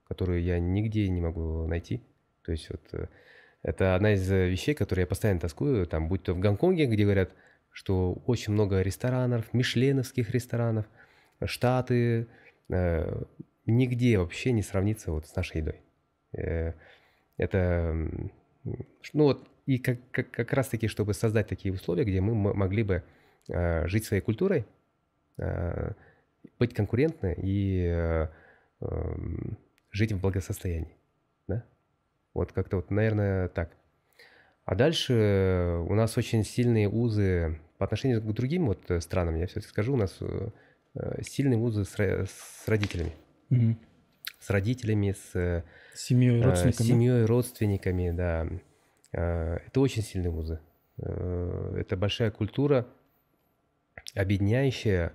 которую 0.06 0.42
я 0.42 0.58
нигде 0.58 1.08
не 1.08 1.20
могу 1.20 1.66
найти. 1.66 2.02
То 2.44 2.52
есть 2.52 2.68
вот 2.70 2.82
э, 2.92 3.08
это 3.62 3.94
одна 3.94 4.12
из 4.12 4.30
вещей, 4.30 4.74
которые 4.74 5.04
я 5.04 5.06
постоянно 5.06 5.40
тоскую, 5.40 5.86
там, 5.86 6.08
будь 6.08 6.22
то 6.22 6.34
в 6.34 6.38
Гонконге, 6.38 6.86
где 6.86 7.04
говорят, 7.04 7.32
что 7.70 8.22
очень 8.26 8.52
много 8.52 8.82
ресторанов, 8.82 9.52
мишленовских 9.54 10.30
ресторанов, 10.30 10.86
Штаты, 11.44 12.28
Э, 12.68 13.22
нигде 13.66 14.18
вообще 14.18 14.52
не 14.52 14.62
сравнится 14.62 15.12
вот 15.12 15.26
с 15.26 15.36
нашей 15.36 15.58
едой. 15.58 15.80
Э, 16.32 16.72
это, 17.36 17.94
ну 18.64 19.24
вот, 19.24 19.48
и 19.66 19.78
как, 19.78 19.98
как, 20.10 20.30
как 20.30 20.52
раз-таки, 20.52 20.88
чтобы 20.88 21.14
создать 21.14 21.48
такие 21.48 21.72
условия, 21.72 22.04
где 22.04 22.20
мы 22.20 22.34
могли 22.34 22.82
бы 22.82 23.02
э, 23.48 23.86
жить 23.86 24.04
своей 24.04 24.22
культурой, 24.22 24.66
быть 26.60 26.74
конкурентны 26.74 27.34
и 27.36 28.28
жить 29.90 30.12
в 30.12 30.20
благосостоянии. 30.20 30.96
Да? 31.48 31.64
Вот 32.34 32.52
как-то 32.52 32.76
вот, 32.76 32.92
наверное, 32.92 33.48
так. 33.48 33.70
А 34.64 34.76
дальше 34.76 35.82
у 35.88 35.94
нас 35.94 36.16
очень 36.16 36.44
сильные 36.44 36.88
узы 36.88 37.58
по 37.78 37.84
отношению 37.84 38.22
к 38.22 38.32
другим 38.32 38.66
вот 38.66 38.88
странам, 39.00 39.34
я 39.34 39.48
все-таки 39.48 39.70
скажу, 39.70 39.94
у 39.94 39.96
нас 39.96 40.20
Э, 40.94 41.22
сильные 41.22 41.58
узы 41.58 41.84
с, 41.84 41.96
с 41.96 42.68
родителями. 42.68 43.12
Угу. 43.50 43.76
С 44.38 44.50
родителями, 44.50 45.12
с 45.12 45.34
э, 45.34 45.64
семьей, 45.94 46.42
родственниками. 46.42 46.86
Семьей, 46.86 47.24
родственниками, 47.24 48.10
да. 48.12 48.48
Э, 49.14 49.58
это 49.66 49.80
очень 49.80 50.02
сильные 50.02 50.30
узы. 50.30 50.60
Это 50.96 51.96
большая 51.96 52.30
культура, 52.30 52.86
объединяющая, 54.14 55.12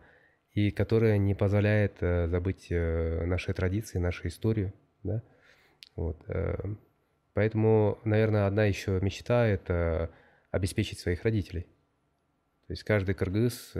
и 0.54 0.72
которая 0.72 1.18
не 1.18 1.36
позволяет 1.36 2.00
забыть 2.02 2.68
наши 2.70 3.54
традиции, 3.54 3.98
нашу 3.98 4.28
историю. 4.28 4.74
Да? 5.04 5.24
Вот. 5.96 6.18
Поэтому, 7.34 7.98
наверное, 8.04 8.46
одна 8.46 8.66
еще 8.66 9.00
мечта– 9.00 9.48
это 9.48 10.10
обеспечить 10.52 11.00
своих 11.00 11.24
родителей. 11.24 11.62
То 12.68 12.74
есть 12.74 12.84
каждый 12.84 13.16
кыргыз 13.16 13.74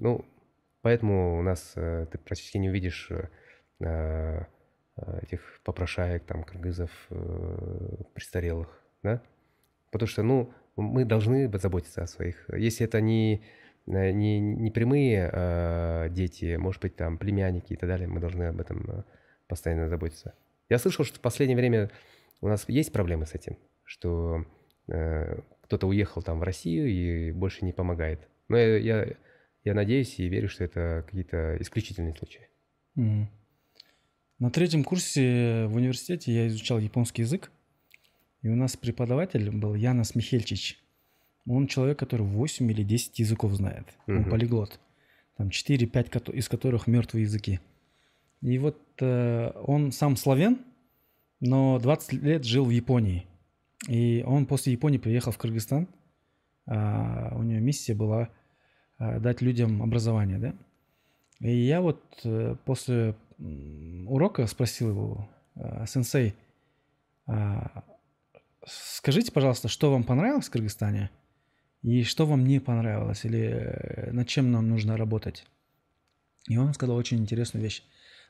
ну, 0.00 0.24
поэтому 0.80 1.38
у 1.38 1.42
нас 1.42 1.72
э, 1.76 2.06
ты 2.10 2.16
практически 2.16 2.56
не 2.56 2.70
увидишь 2.70 3.10
э, 3.10 3.28
э, 3.84 4.44
этих 5.22 5.60
попрошаек, 5.64 6.24
там, 6.24 6.44
кыргызов, 6.44 6.90
престарелых, 8.14 8.68
да? 9.02 9.22
Потому 9.90 10.08
что, 10.08 10.22
ну, 10.22 10.52
мы 10.76 11.04
должны 11.04 11.50
заботиться 11.58 12.02
о 12.02 12.06
своих. 12.06 12.48
Если 12.50 12.86
это 12.86 13.00
не, 13.00 13.42
не, 13.86 14.40
не 14.40 14.70
прямые 14.70 15.30
э, 15.32 16.08
дети, 16.10 16.56
может 16.56 16.80
быть, 16.82 16.96
там, 16.96 17.18
племянники 17.18 17.72
и 17.72 17.76
так 17.76 17.88
далее, 17.88 18.06
мы 18.06 18.20
должны 18.20 18.44
об 18.44 18.60
этом 18.60 19.04
постоянно 19.48 19.88
заботиться. 19.88 20.34
Я 20.68 20.78
слышал, 20.78 21.04
что 21.04 21.18
в 21.18 21.20
последнее 21.20 21.56
время 21.56 21.90
у 22.40 22.48
нас 22.48 22.68
есть 22.68 22.92
проблемы 22.92 23.26
с 23.26 23.34
этим, 23.34 23.58
что 23.84 24.44
э, 24.88 25.40
кто-то 25.62 25.88
уехал 25.88 26.22
там 26.22 26.38
в 26.38 26.44
Россию 26.44 26.88
и 26.88 27.32
больше 27.32 27.64
не 27.64 27.72
помогает. 27.72 28.28
Но 28.48 28.56
я, 28.56 28.76
я 28.76 29.06
я 29.64 29.74
надеюсь 29.74 30.18
и 30.18 30.28
верю, 30.28 30.48
что 30.48 30.64
это 30.64 31.04
какие-то 31.06 31.56
исключительные 31.60 32.14
случаи. 32.14 32.48
Mm. 32.96 33.26
На 34.40 34.50
третьем 34.50 34.82
курсе 34.82 35.66
в 35.66 35.76
университете 35.76 36.32
я 36.32 36.48
изучал 36.48 36.80
японский 36.80 37.22
язык, 37.22 37.52
и 38.42 38.48
у 38.48 38.56
нас 38.56 38.76
преподаватель 38.76 39.50
был 39.50 39.74
Янос 39.74 40.16
Михельчич. 40.16 40.82
Он 41.46 41.68
человек, 41.68 41.98
который 41.98 42.26
8 42.26 42.68
или 42.70 42.82
10 42.82 43.20
языков 43.20 43.52
знает. 43.52 43.86
Mm-hmm. 44.06 44.16
Он 44.16 44.24
полиглот. 44.30 44.80
Там 45.36 45.48
4-5 45.48 46.32
из 46.32 46.48
которых 46.48 46.88
мертвые 46.88 47.22
языки. 47.22 47.60
И 48.40 48.58
вот 48.58 48.80
э, 49.00 49.52
он 49.62 49.92
сам 49.92 50.16
славян, 50.16 50.58
но 51.40 51.78
20 51.78 52.12
лет 52.14 52.44
жил 52.44 52.64
в 52.64 52.70
Японии. 52.70 53.26
И 53.88 54.24
он 54.26 54.46
после 54.46 54.72
Японии 54.72 54.98
приехал 54.98 55.32
в 55.32 55.38
Кыргызстан. 55.38 55.86
А 56.66 57.32
у 57.36 57.42
него 57.42 57.60
миссия 57.60 57.94
была 57.94 58.30
Э, 59.00 59.18
дать 59.18 59.40
людям 59.40 59.82
образование, 59.82 60.38
да. 60.38 60.54
И 61.40 61.56
я 61.56 61.80
вот 61.80 62.02
э, 62.22 62.54
после 62.66 63.14
урока 64.06 64.46
спросил 64.46 64.90
его, 64.90 65.28
«А, 65.54 65.86
сенсей, 65.86 66.34
а, 67.26 67.84
скажите, 68.66 69.32
пожалуйста, 69.32 69.68
что 69.68 69.90
вам 69.90 70.04
понравилось 70.04 70.48
в 70.48 70.50
Кыргызстане 70.50 71.10
и 71.82 72.02
что 72.02 72.26
вам 72.26 72.44
не 72.44 72.60
понравилось 72.60 73.24
или 73.24 73.40
э, 73.40 74.12
над 74.12 74.28
чем 74.28 74.52
нам 74.52 74.68
нужно 74.68 74.96
работать. 74.96 75.46
И 76.48 76.56
он 76.56 76.74
сказал 76.74 76.96
очень 76.96 77.18
интересную 77.18 77.62
вещь. 77.62 77.82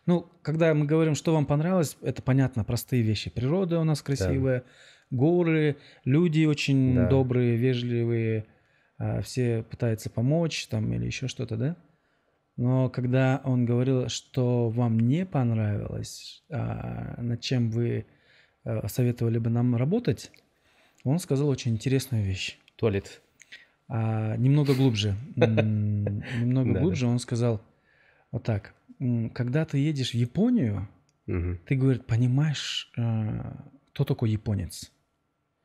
Ну, 0.06 0.30
когда 0.42 0.72
мы 0.74 0.86
говорим, 0.86 1.14
что 1.14 1.32
вам 1.32 1.46
понравилось, 1.46 1.96
это 2.02 2.22
понятно, 2.22 2.64
простые 2.64 3.02
вещи. 3.02 3.30
Природа 3.30 3.80
у 3.80 3.84
нас 3.84 4.02
красивая, 4.02 4.60
да. 4.60 5.16
горы, 5.16 5.76
люди 6.04 6.44
очень 6.44 6.94
да. 6.94 7.08
добрые, 7.08 7.56
вежливые, 7.56 8.46
а, 8.98 9.20
все 9.22 9.62
пытаются 9.62 10.10
помочь 10.10 10.66
там 10.68 10.92
или 10.92 11.06
еще 11.06 11.28
что-то, 11.28 11.56
да? 11.56 11.76
Но 12.60 12.90
когда 12.90 13.40
он 13.44 13.64
говорил, 13.64 14.10
что 14.10 14.68
вам 14.68 15.00
не 15.00 15.24
понравилось, 15.24 16.44
а, 16.50 17.14
над 17.16 17.40
чем 17.40 17.70
вы 17.70 18.04
а, 18.64 18.86
советовали 18.86 19.38
бы 19.38 19.48
нам 19.48 19.76
работать, 19.76 20.30
он 21.02 21.18
сказал 21.20 21.48
очень 21.48 21.72
интересную 21.72 22.22
вещь. 22.22 22.58
Туалет. 22.76 23.22
А, 23.88 24.36
немного 24.36 24.74
глубже. 24.74 25.14
Немного 25.36 26.80
глубже 26.80 27.06
он 27.06 27.18
сказал 27.18 27.62
вот 28.30 28.42
так. 28.42 28.74
Когда 29.32 29.64
ты 29.64 29.78
едешь 29.78 30.10
в 30.10 30.16
Японию, 30.16 30.86
ты, 31.24 31.76
говорит, 31.76 32.04
понимаешь, 32.04 32.92
э, 32.98 33.52
кто 33.92 34.04
такой 34.04 34.32
японец. 34.32 34.92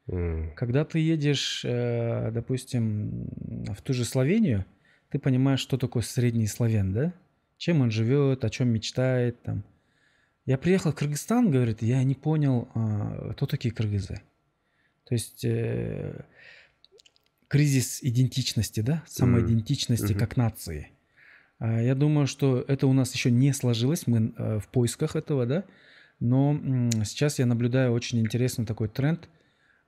Когда 0.05 0.85
ты 0.85 0.99
едешь, 0.99 1.65
э, 1.65 2.31
допустим, 2.31 3.27
в 3.73 3.81
ту 3.81 3.93
же 3.93 4.05
Словению, 4.05 4.63
ты 5.15 5.19
понимаешь, 5.19 5.61
что 5.61 5.77
такое 5.77 6.03
средний 6.03 6.45
славян, 6.45 6.91
да? 6.91 7.13
Чем 7.55 7.79
он 7.79 7.89
живет, 7.89 8.43
о 8.43 8.49
чем 8.49 8.67
мечтает, 8.67 9.41
там. 9.43 9.63
Я 10.45 10.57
приехал 10.57 10.91
в 10.91 10.95
Кыргызстан, 10.95 11.51
говорит, 11.51 11.81
я 11.81 12.03
не 12.03 12.15
понял, 12.15 12.67
а, 12.75 13.31
кто 13.31 13.45
такие 13.45 13.73
кыргызы. 13.73 14.15
То 15.05 15.15
есть 15.15 15.45
э, 15.45 16.25
кризис 17.47 18.03
идентичности, 18.03 18.81
да, 18.81 19.05
самоидентичности 19.07 20.11
mm-hmm. 20.11 20.19
как 20.19 20.35
нации. 20.35 20.89
А, 21.59 21.81
я 21.81 21.95
думаю, 21.95 22.27
что 22.27 22.65
это 22.67 22.85
у 22.85 22.91
нас 22.91 23.13
еще 23.13 23.31
не 23.31 23.53
сложилось, 23.53 24.07
мы 24.07 24.33
э, 24.37 24.59
в 24.59 24.67
поисках 24.67 25.15
этого, 25.15 25.45
да, 25.45 25.63
но 26.19 26.59
сейчас 27.05 27.39
я 27.39 27.45
наблюдаю 27.45 27.93
очень 27.93 28.19
интересный 28.19 28.65
такой 28.65 28.89
тренд 28.89 29.29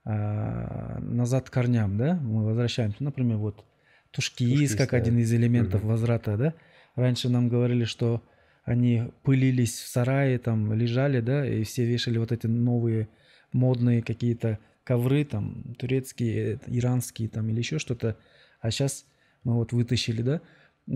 а, 0.06 0.98
назад 1.00 1.50
к 1.50 1.52
корням, 1.52 1.98
да, 1.98 2.14
мы 2.14 2.46
возвращаемся, 2.46 3.04
например, 3.04 3.36
вот 3.36 3.62
тушкииз 4.10 4.74
как 4.76 4.90
да. 4.90 4.96
один 4.96 5.18
из 5.18 5.32
элементов 5.32 5.82
mm-hmm. 5.82 5.86
возврата, 5.86 6.36
да. 6.36 6.54
Раньше 6.94 7.28
нам 7.28 7.48
говорили, 7.48 7.84
что 7.84 8.22
они 8.64 9.04
пылились 9.22 9.78
в 9.78 9.88
сарае, 9.88 10.38
там 10.38 10.72
лежали, 10.72 11.20
да, 11.20 11.46
и 11.46 11.62
все 11.64 11.84
вешали 11.84 12.18
вот 12.18 12.32
эти 12.32 12.46
новые 12.46 13.08
модные 13.52 14.02
какие-то 14.02 14.58
ковры, 14.84 15.24
там, 15.24 15.74
турецкие, 15.78 16.60
иранские, 16.66 17.28
там, 17.28 17.48
или 17.48 17.58
еще 17.58 17.78
что-то. 17.78 18.16
А 18.60 18.70
сейчас 18.70 19.06
мы 19.44 19.54
вот 19.54 19.72
вытащили, 19.72 20.22
да, 20.22 20.40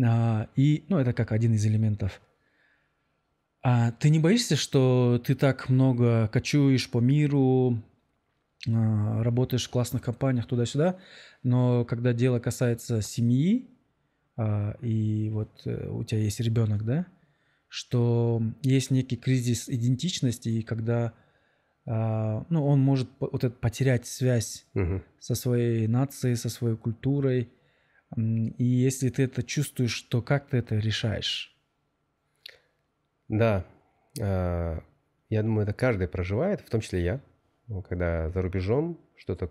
а, 0.04 0.48
и, 0.56 0.84
ну, 0.88 0.98
это 0.98 1.12
как 1.12 1.32
один 1.32 1.54
из 1.54 1.64
элементов. 1.66 2.20
А 3.62 3.92
ты 3.92 4.10
не 4.10 4.18
боишься, 4.18 4.56
что 4.56 5.22
ты 5.24 5.34
так 5.34 5.68
много 5.68 6.28
кочуешь 6.28 6.90
по 6.90 6.98
миру, 6.98 7.82
работаешь 8.66 9.66
в 9.66 9.70
классных 9.70 10.02
компаниях 10.02 10.46
туда-сюда, 10.46 10.98
но 11.42 11.84
когда 11.84 12.12
дело 12.12 12.38
касается 12.38 13.02
семьи, 13.02 13.68
а, 14.36 14.76
и 14.80 15.30
вот 15.30 15.62
э, 15.66 15.88
у 15.88 16.04
тебя 16.04 16.20
есть 16.20 16.40
ребенок, 16.40 16.84
да, 16.84 17.06
что 17.68 18.42
есть 18.62 18.90
некий 18.90 19.16
кризис 19.16 19.68
идентичности, 19.68 20.48
и 20.48 20.62
когда 20.62 21.12
а, 21.84 22.44
ну, 22.48 22.66
он 22.66 22.80
может 22.80 23.08
вот 23.18 23.42
это, 23.44 23.54
потерять 23.54 24.06
связь 24.06 24.66
угу. 24.74 25.02
со 25.18 25.34
своей 25.34 25.88
нацией, 25.88 26.36
со 26.36 26.48
своей 26.48 26.76
культурой. 26.76 27.50
И 28.16 28.64
если 28.64 29.08
ты 29.08 29.24
это 29.24 29.42
чувствуешь, 29.42 30.02
то 30.02 30.22
как 30.22 30.48
ты 30.48 30.58
это 30.58 30.76
решаешь? 30.76 31.56
Да, 33.28 33.64
а, 34.20 34.82
я 35.28 35.42
думаю, 35.42 35.64
это 35.64 35.72
каждый 35.72 36.08
проживает, 36.08 36.60
в 36.60 36.70
том 36.70 36.80
числе 36.80 37.02
я, 37.02 37.20
когда 37.88 38.30
за 38.30 38.42
рубежом 38.42 38.98
что-то 39.16 39.50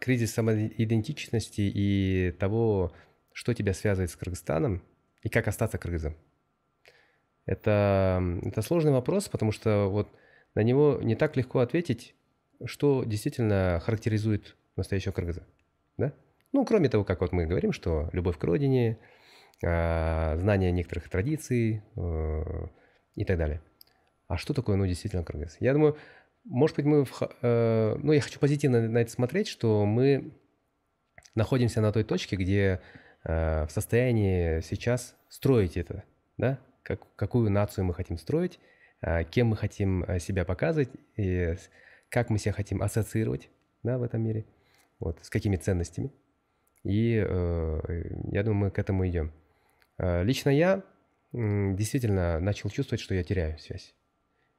кризис 0.00 0.32
самоидентичности 0.32 1.60
и 1.60 2.32
того, 2.38 2.92
что 3.32 3.54
тебя 3.54 3.74
связывает 3.74 4.10
с 4.10 4.16
Кыргызстаном, 4.16 4.82
и 5.22 5.28
как 5.28 5.48
остаться 5.48 5.76
кыргызом? 5.76 6.16
Это, 7.46 8.22
это 8.42 8.62
сложный 8.62 8.92
вопрос, 8.92 9.28
потому 9.28 9.50
что 9.50 9.88
вот 9.88 10.08
на 10.54 10.60
него 10.60 11.00
не 11.02 11.16
так 11.16 11.36
легко 11.36 11.60
ответить, 11.60 12.14
что 12.64 13.04
действительно 13.04 13.80
характеризует 13.84 14.56
настоящего 14.76 15.12
кыргыза. 15.12 15.46
Да? 15.96 16.12
Ну, 16.52 16.64
кроме 16.64 16.88
того, 16.88 17.04
как 17.04 17.20
вот 17.20 17.32
мы 17.32 17.46
говорим, 17.46 17.72
что 17.72 18.08
любовь 18.12 18.38
к 18.38 18.44
родине, 18.44 18.98
а, 19.64 20.36
знание 20.36 20.70
некоторых 20.70 21.08
традиций 21.08 21.82
э, 21.96 22.66
и 23.14 23.24
так 23.24 23.38
далее. 23.38 23.62
А 24.28 24.36
что 24.36 24.54
такое, 24.54 24.76
ну, 24.76 24.86
действительно 24.86 25.24
кыргыз? 25.24 25.56
Я 25.60 25.72
думаю, 25.72 25.96
может 26.44 26.76
быть, 26.76 26.84
мы... 26.86 27.04
В, 27.04 27.22
э, 27.42 27.96
ну, 28.02 28.12
я 28.12 28.20
хочу 28.20 28.38
позитивно 28.38 28.88
на 28.88 28.98
это 28.98 29.10
смотреть, 29.10 29.48
что 29.48 29.84
мы 29.86 30.32
находимся 31.34 31.80
на 31.80 31.92
той 31.92 32.04
точке, 32.04 32.36
где 32.36 32.80
Э, 33.26 33.66
в 33.66 33.72
состоянии 33.72 34.60
сейчас 34.60 35.16
строить 35.28 35.76
это, 35.76 36.04
да, 36.36 36.60
как, 36.82 37.00
какую 37.16 37.50
нацию 37.50 37.84
мы 37.84 37.92
хотим 37.92 38.18
строить, 38.18 38.60
э, 39.02 39.24
кем 39.24 39.48
мы 39.48 39.56
хотим 39.56 40.04
э, 40.04 40.20
себя 40.20 40.44
показывать, 40.44 40.90
и 41.16 41.56
как 42.08 42.30
мы 42.30 42.38
себя 42.38 42.52
хотим 42.52 42.82
ассоциировать 42.82 43.50
да, 43.82 43.98
в 43.98 44.04
этом 44.04 44.22
мире, 44.22 44.44
вот, 45.00 45.18
с 45.24 45.30
какими 45.30 45.56
ценностями. 45.56 46.12
И 46.84 47.14
я 47.14 48.42
думаю, 48.44 48.54
мы 48.54 48.70
к 48.70 48.78
этому 48.78 49.08
идем. 49.08 49.32
Лично 49.98 50.50
я 50.50 50.84
действительно 51.32 52.38
начал 52.38 52.70
чувствовать, 52.70 53.00
что 53.00 53.12
я 53.12 53.24
теряю 53.24 53.58
связь. 53.58 53.92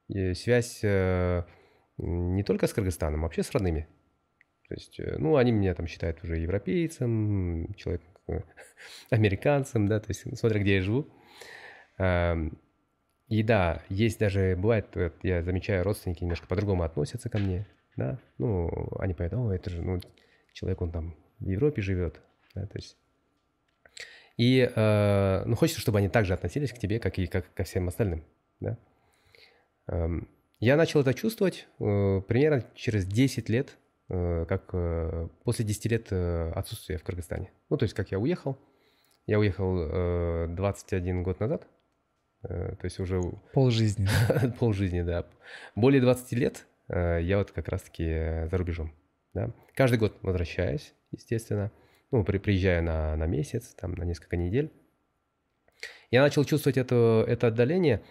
И 0.07 0.33
связь 0.33 0.83
не 0.83 2.43
только 2.43 2.67
с 2.67 2.73
Кыргызстаном, 2.73 3.21
а 3.21 3.23
вообще 3.23 3.43
с 3.43 3.51
родными. 3.51 3.87
То 4.67 4.75
есть, 4.75 4.99
ну, 5.17 5.37
они 5.37 5.51
меня 5.51 5.73
там 5.73 5.87
считают 5.87 6.23
уже 6.23 6.37
европейцем, 6.37 7.73
человеком 7.75 8.09
американцам, 9.09 9.87
да, 9.87 9.99
то 9.99 10.09
есть 10.09 10.37
смотря 10.37 10.59
где 10.59 10.75
я 10.75 10.81
живу. 10.81 11.07
И 13.29 13.43
да, 13.43 13.83
есть 13.89 14.19
даже, 14.19 14.55
бывает, 14.57 14.87
вот, 14.95 15.15
я 15.23 15.41
замечаю, 15.41 15.83
родственники 15.83 16.23
немножко 16.23 16.47
по-другому 16.47 16.83
относятся 16.83 17.29
ко 17.29 17.39
мне, 17.39 17.67
да, 17.95 18.19
ну, 18.37 18.69
они 18.99 19.15
о, 19.17 19.51
это 19.51 19.69
же, 19.69 19.81
ну, 19.81 19.99
человек, 20.53 20.81
он 20.81 20.91
там 20.91 21.15
в 21.39 21.47
Европе 21.47 21.81
живет, 21.81 22.21
да, 22.55 22.65
то 22.67 22.77
есть 22.77 22.97
и 24.37 24.71
э, 24.73 25.43
ну, 25.45 25.55
хочется, 25.55 25.81
чтобы 25.81 25.97
они 25.97 26.09
также 26.09 26.33
относились 26.33 26.71
к 26.71 26.77
тебе, 26.77 26.99
как 26.99 27.17
и 27.17 27.25
как 27.25 27.51
ко 27.53 27.63
всем 27.63 27.87
остальным. 27.87 28.23
Да? 28.59 28.77
Эм, 29.87 30.27
я 30.59 30.75
начал 30.75 31.01
это 31.01 31.13
чувствовать 31.13 31.67
э, 31.79 32.21
примерно 32.27 32.63
через 32.75 33.05
10 33.05 33.49
лет 33.49 33.77
Э, 34.09 34.45
как 34.47 34.69
э, 34.71 35.27
после 35.43 35.65
10 35.65 35.85
лет 35.87 36.13
отсутствия 36.13 36.97
в 36.97 37.03
Кыргызстане. 37.03 37.51
Ну, 37.69 37.77
то 37.77 37.83
есть, 37.83 37.93
как 37.93 38.11
я 38.11 38.19
уехал. 38.19 38.57
Я 39.25 39.39
уехал 39.39 40.47
21 40.47 41.23
год 41.23 41.41
назад. 41.41 41.67
То 42.41 42.79
есть 42.83 42.97
уже... 42.99 43.21
Пол 43.51 43.71
жизни. 43.71 44.07
Пол 44.59 44.71
жизни, 44.71 45.01
да. 45.01 45.25
Более 45.75 45.99
20 45.99 46.31
лет 46.33 46.65
я 46.87 47.37
вот 47.37 47.51
как 47.51 47.67
раз-таки 47.67 48.47
за 48.49 48.57
рубежом. 48.57 48.93
Да. 49.33 49.53
Каждый 49.73 49.99
год 49.99 50.17
возвращаюсь, 50.21 50.93
естественно. 51.11 51.73
Ну, 52.11 52.23
при, 52.23 52.37
приезжаю 52.37 52.83
на, 52.83 53.17
на 53.17 53.25
месяц, 53.25 53.73
там, 53.73 53.95
на 53.95 54.03
несколько 54.03 54.37
недель. 54.37 54.71
Я 56.09 56.21
начал 56.21 56.45
чувствовать 56.45 56.77
это, 56.77 57.25
это 57.27 57.47
отдаление, 57.47 58.01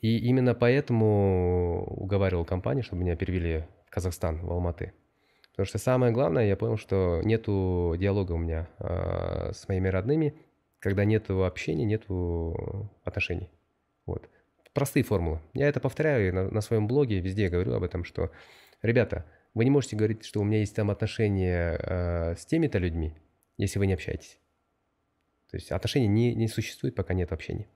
и 0.00 0.18
именно 0.18 0.54
поэтому 0.54 1.84
уговаривал 1.84 2.44
компанию, 2.44 2.82
чтобы 2.82 3.02
меня 3.02 3.16
перевели 3.16 3.64
в 3.86 3.90
Казахстан, 3.90 4.40
в 4.40 4.50
Алматы. 4.50 4.92
Потому 5.50 5.66
что 5.66 5.78
самое 5.78 6.12
главное, 6.12 6.46
я 6.46 6.56
понял, 6.56 6.76
что 6.76 7.20
нету 7.22 7.94
диалога 7.98 8.32
у 8.32 8.38
меня 8.38 8.68
э, 8.78 9.52
с 9.52 9.68
моими 9.68 9.88
родными, 9.88 10.34
когда 10.78 11.04
нету 11.04 11.44
общения, 11.44 11.84
нету 11.84 12.90
отношений. 13.04 13.50
Вот. 14.06 14.28
Простые 14.72 15.02
формулы. 15.02 15.40
Я 15.52 15.68
это 15.68 15.80
повторяю 15.80 16.34
на, 16.34 16.50
на 16.50 16.60
своем 16.60 16.86
блоге, 16.86 17.20
везде 17.20 17.48
говорю 17.48 17.74
об 17.74 17.82
этом, 17.82 18.04
что, 18.04 18.30
ребята, 18.80 19.26
вы 19.52 19.64
не 19.64 19.70
можете 19.70 19.96
говорить, 19.96 20.24
что 20.24 20.40
у 20.40 20.44
меня 20.44 20.60
есть 20.60 20.74
там 20.74 20.90
отношения 20.90 21.76
э, 21.78 22.36
с 22.36 22.46
теми-то 22.46 22.78
людьми, 22.78 23.14
если 23.58 23.78
вы 23.78 23.86
не 23.86 23.94
общаетесь. 23.94 24.38
То 25.50 25.56
есть 25.56 25.72
отношений 25.72 26.06
не, 26.06 26.34
не 26.34 26.48
существует, 26.48 26.94
пока 26.94 27.12
нет 27.12 27.32
общения. 27.32 27.66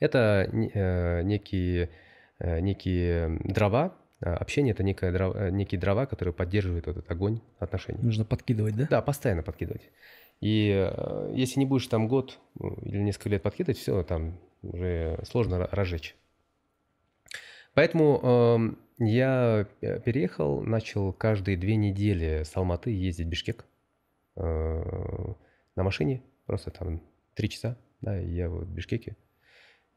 Это 0.00 0.48
э, 0.50 1.22
некие, 1.22 1.90
э, 2.38 2.60
некие 2.60 3.38
дрова, 3.44 3.96
а, 4.20 4.34
общение– 4.36 4.72
это 4.74 4.82
некая 4.82 5.12
дрова, 5.12 5.46
э, 5.46 5.50
некие 5.50 5.80
дрова, 5.80 6.06
которые 6.06 6.34
поддерживают 6.34 6.88
этот 6.88 7.10
огонь 7.10 7.40
отношений. 7.58 8.00
Нужно 8.02 8.24
подкидывать, 8.24 8.76
да? 8.76 8.86
Да, 8.90 9.02
постоянно 9.02 9.42
подкидывать. 9.42 9.82
И 10.40 10.90
если 11.34 11.58
не 11.58 11.66
будешь 11.66 11.86
там 11.88 12.06
год 12.06 12.38
ну, 12.54 12.74
или 12.82 12.98
несколько 12.98 13.28
лет 13.30 13.42
подкидывать, 13.42 13.78
все, 13.78 14.04
там 14.04 14.38
уже 14.62 15.18
сложно 15.24 15.66
разжечь. 15.70 16.14
Поэтому 17.74 18.76
э, 18.98 19.04
я 19.04 19.66
переехал, 20.04 20.62
начал 20.62 21.12
каждые 21.12 21.56
две 21.56 21.76
недели 21.76 22.42
с 22.44 22.56
Алматы 22.56 22.90
ездить 22.90 23.26
в 23.26 23.30
Бишкек 23.30 23.64
э, 24.36 24.42
на 24.42 25.82
машине, 25.82 26.22
просто 26.46 26.70
там 26.70 27.02
три 27.34 27.48
часа, 27.48 27.76
да, 28.00 28.20
и 28.20 28.28
я 28.30 28.48
вот 28.48 28.64
в 28.64 28.74
Бишкеке. 28.74 29.16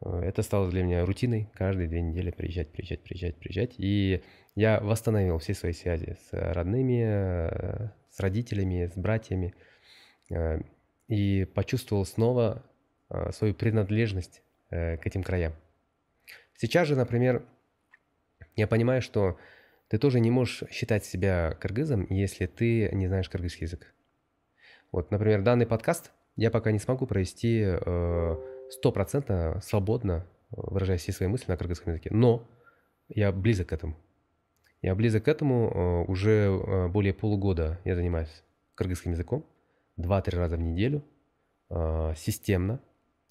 Э, 0.01 0.21
это 0.23 0.41
стало 0.41 0.69
для 0.69 0.83
меня 0.83 1.05
рутиной, 1.05 1.49
каждые 1.53 1.87
две 1.87 2.01
недели 2.01 2.31
приезжать, 2.31 2.69
приезжать, 2.69 3.01
приезжать, 3.03 3.35
приезжать. 3.37 3.75
И 3.77 4.23
я 4.55 4.79
восстановил 4.79 5.37
все 5.39 5.53
свои 5.53 5.73
связи 5.73 6.17
с 6.29 6.29
родными, 6.31 7.03
э, 7.03 7.89
с 8.09 8.19
родителями, 8.19 8.89
с 8.93 8.97
братьями. 8.97 9.53
Э, 10.29 10.59
и 11.07 11.45
почувствовал 11.45 12.05
снова 12.05 12.63
свою 13.31 13.53
принадлежность 13.53 14.41
к 14.69 15.01
этим 15.03 15.23
краям. 15.23 15.51
Сейчас 16.55 16.87
же, 16.87 16.95
например, 16.95 17.43
я 18.55 18.65
понимаю, 18.65 19.01
что 19.01 19.37
ты 19.89 19.97
тоже 19.97 20.21
не 20.21 20.31
можешь 20.31 20.63
считать 20.71 21.03
себя 21.03 21.57
кыргызом, 21.59 22.07
если 22.09 22.45
ты 22.45 22.89
не 22.93 23.07
знаешь 23.07 23.27
кыргызский 23.27 23.65
язык. 23.65 23.93
Вот, 24.93 25.11
например, 25.11 25.41
данный 25.41 25.65
подкаст 25.65 26.13
я 26.37 26.49
пока 26.49 26.71
не 26.71 26.79
смогу 26.79 27.05
провести 27.05 27.61
э, 27.61 28.35
стопроцентно 28.71 29.33
э, 29.57 29.61
свободно, 29.61 30.25
выражая 30.49 30.97
все 30.97 31.11
свои 31.11 31.29
мысли 31.29 31.45
на 31.49 31.57
кыргызском 31.57 31.93
языке. 31.93 32.09
Но 32.11 32.47
я 33.09 33.31
близок 33.31 33.69
к 33.69 33.73
этому. 33.73 33.95
Я 34.81 34.95
близок 34.95 35.25
к 35.25 35.27
этому 35.27 35.69
э, 35.69 36.11
уже 36.11 36.47
э, 36.47 36.87
более 36.87 37.13
полугода 37.13 37.79
я 37.85 37.95
занимаюсь 37.95 38.43
кыргызским 38.75 39.11
языком. 39.11 39.45
Два-три 39.97 40.37
раза 40.37 40.57
в 40.57 40.61
неделю, 40.61 41.03
э, 41.69 42.13
системно. 42.15 42.79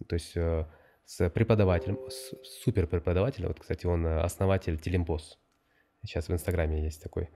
То 0.07 0.15
есть 0.15 0.37
э, 0.37 0.67
с 1.05 1.29
преподавателем, 1.31 1.99
с 2.09 2.33
супер 2.63 2.87
преподавателем. 2.87 3.49
Вот, 3.49 3.61
кстати, 3.61 3.87
он 3.87 4.07
э, 4.07 4.21
основатель 4.21 4.79
Телемпос. 4.79 5.39
Сейчас 6.05 6.29
в 6.29 6.33
Инстаграме 6.33 6.85
есть 6.85 7.03
такой 7.03 7.29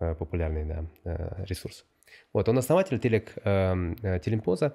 э, 0.00 0.14
популярный 0.14 0.64
да, 0.64 0.86
э, 1.04 1.44
ресурс. 1.44 1.84
Вот, 2.32 2.48
он 2.48 2.58
основатель 2.58 2.98
телек, 2.98 3.34
э, 3.44 3.94
э, 4.02 4.20
Телемпоза. 4.20 4.74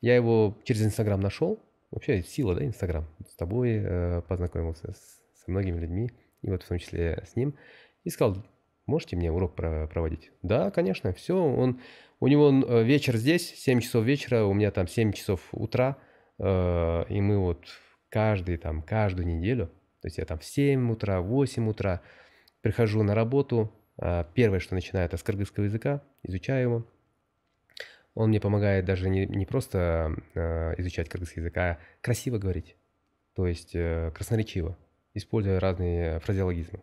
Я 0.00 0.14
его 0.14 0.56
через 0.64 0.82
Инстаграм 0.82 1.20
нашел. 1.20 1.58
Вообще 1.90 2.22
сила, 2.22 2.54
да, 2.54 2.64
Инстаграм. 2.64 3.06
С 3.28 3.34
тобой 3.36 3.80
э, 3.82 4.22
познакомился, 4.28 4.92
с, 4.92 5.42
со 5.44 5.50
многими 5.50 5.78
людьми, 5.78 6.10
и 6.42 6.50
вот 6.50 6.62
в 6.62 6.68
том 6.68 6.78
числе 6.78 7.22
с 7.26 7.36
ним. 7.36 7.56
И 8.04 8.10
сказал, 8.10 8.44
можете 8.86 9.16
мне 9.16 9.32
урок 9.32 9.54
про 9.54 9.86
проводить? 9.88 10.30
Да, 10.42 10.70
конечно, 10.70 11.12
все. 11.12 11.36
Он, 11.36 11.80
у 12.20 12.28
него 12.28 12.50
вечер 12.82 13.16
здесь, 13.16 13.54
7 13.56 13.80
часов 13.80 14.04
вечера, 14.04 14.44
у 14.44 14.54
меня 14.54 14.70
там 14.70 14.86
7 14.86 15.12
часов 15.12 15.40
утра. 15.52 15.98
Э, 16.38 17.04
и 17.08 17.20
мы 17.20 17.38
вот 17.38 17.64
каждый 18.08 18.56
там, 18.56 18.82
каждую 18.82 19.26
неделю, 19.26 19.66
то 20.00 20.06
есть 20.06 20.18
я 20.18 20.24
там 20.24 20.38
в 20.38 20.44
7 20.44 20.90
утра, 20.92 21.20
в 21.20 21.26
8 21.26 21.68
утра, 21.68 22.00
Прихожу 22.62 23.02
на 23.02 23.14
работу, 23.14 23.72
а, 23.96 24.24
первое, 24.34 24.60
что 24.60 24.74
начинаю, 24.74 25.06
это 25.06 25.16
с 25.16 25.22
кыргызского 25.22 25.64
языка, 25.64 26.02
изучаю 26.22 26.62
его. 26.62 26.86
Он 28.14 28.30
мне 28.30 28.40
помогает 28.40 28.84
даже 28.84 29.08
не, 29.08 29.26
не 29.26 29.46
просто 29.46 30.14
э, 30.34 30.74
изучать 30.78 31.08
кыргызский 31.08 31.40
язык, 31.40 31.56
а 31.56 31.78
красиво 32.00 32.38
говорить, 32.38 32.76
то 33.34 33.46
есть 33.46 33.74
э, 33.74 34.10
красноречиво, 34.14 34.76
используя 35.14 35.60
разные 35.60 36.20
фразеологизмы. 36.20 36.82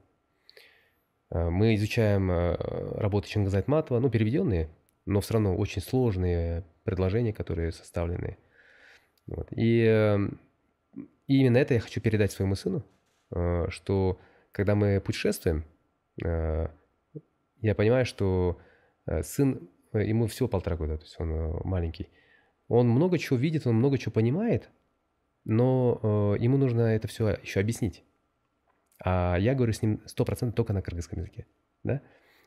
Э, 1.29 1.49
мы 1.49 1.75
изучаем 1.75 2.31
э, 2.31 2.55
работы 2.99 3.27
Чингиза 3.27 3.57
Айтматова, 3.57 3.99
ну, 3.99 4.09
переведенные, 4.09 4.69
но 5.05 5.21
все 5.21 5.33
равно 5.35 5.55
очень 5.55 5.81
сложные 5.81 6.63
предложения, 6.83 7.33
которые 7.33 7.71
составлены. 7.71 8.37
Вот. 9.27 9.47
И, 9.51 9.83
э, 9.83 10.17
и 11.27 11.41
именно 11.41 11.57
это 11.57 11.73
я 11.73 11.79
хочу 11.79 12.01
передать 12.01 12.31
своему 12.31 12.55
сыну, 12.55 12.83
что 13.69 14.21
когда 14.53 14.73
мы 14.75 15.01
путешествуем, 15.01 15.65
я 16.17 16.71
понимаю, 17.75 18.05
что 18.05 18.57
сын, 19.21 19.69
ему 19.93 20.27
всего 20.27 20.47
полтора 20.47 20.76
года, 20.76 20.97
то 20.97 21.03
есть 21.03 21.15
он 21.19 21.61
маленький, 21.64 22.09
он 22.68 22.89
много 22.89 23.18
чего 23.18 23.38
видит, 23.38 23.68
он 23.68 23.76
много 23.76 23.97
чего 23.97 24.11
понимает, 24.11 24.69
но 25.45 26.35
ему 26.39 26.57
нужно 26.57 26.81
это 26.81 27.07
все 27.07 27.38
еще 27.41 27.59
объяснить. 27.59 28.03
А 29.03 29.38
я 29.39 29.53
говорю 29.53 29.73
с 29.73 29.81
ним 29.81 30.01
100% 30.05 30.51
только 30.53 30.73
на 30.73 30.81
кыргызском 30.81 31.19
языке. 31.19 31.45
Да? 31.84 32.01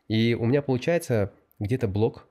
И 0.09 0.35
у 0.35 0.45
меня 0.47 0.62
получается 0.62 1.33
где-то 1.59 1.89
блок, 1.89 2.29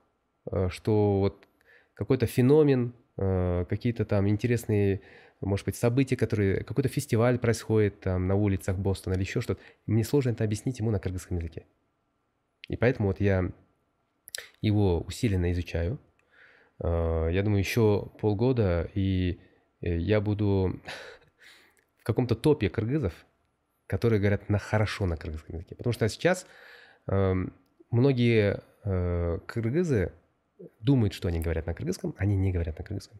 что 0.69 1.19
вот 1.19 1.47
какой-то 1.93 2.25
феномен, 2.25 2.93
какие-то 3.15 4.05
там 4.05 4.27
интересные 4.27 5.01
может 5.41 5.65
быть, 5.65 5.75
события, 5.75 6.17
которые, 6.17 6.63
какой-то 6.63 6.89
фестиваль 6.89 7.39
происходит 7.39 8.01
там 8.01 8.27
на 8.27 8.35
улицах 8.35 8.77
Бостона 8.77 9.13
или 9.13 9.21
еще 9.21 9.41
что-то. 9.41 9.61
Мне 9.85 10.03
сложно 10.03 10.31
это 10.31 10.43
объяснить 10.43 10.79
ему 10.79 10.91
на 10.91 10.99
кыргызском 10.99 11.37
языке. 11.37 11.65
И 12.67 12.75
поэтому 12.75 13.07
вот 13.07 13.21
я 13.21 13.51
его 14.61 15.01
усиленно 15.01 15.51
изучаю. 15.51 15.99
А, 16.79 17.27
я 17.27 17.43
думаю, 17.43 17.59
еще 17.59 18.09
полгода, 18.19 18.89
и 18.93 19.39
э, 19.81 19.97
я 19.97 20.21
буду 20.21 20.79
в 21.97 22.03
каком-то 22.03 22.35
топе 22.35 22.69
кыргызов, 22.69 23.13
которые 23.87 24.19
говорят 24.19 24.49
на 24.49 24.59
хорошо 24.59 25.05
на 25.05 25.17
кыргызском 25.17 25.55
языке. 25.55 25.75
Потому 25.75 25.93
что 25.93 26.07
сейчас 26.09 26.45
эм, 27.07 27.53
многие 27.89 28.61
э, 28.83 29.39
кыргызы 29.47 30.13
думают, 30.79 31.13
что 31.13 31.27
они 31.27 31.39
говорят 31.39 31.65
на 31.65 31.73
кыргызском, 31.73 32.13
они 32.17 32.35
не 32.35 32.51
говорят 32.51 32.77
на 32.77 32.83
кыргызском. 32.83 33.19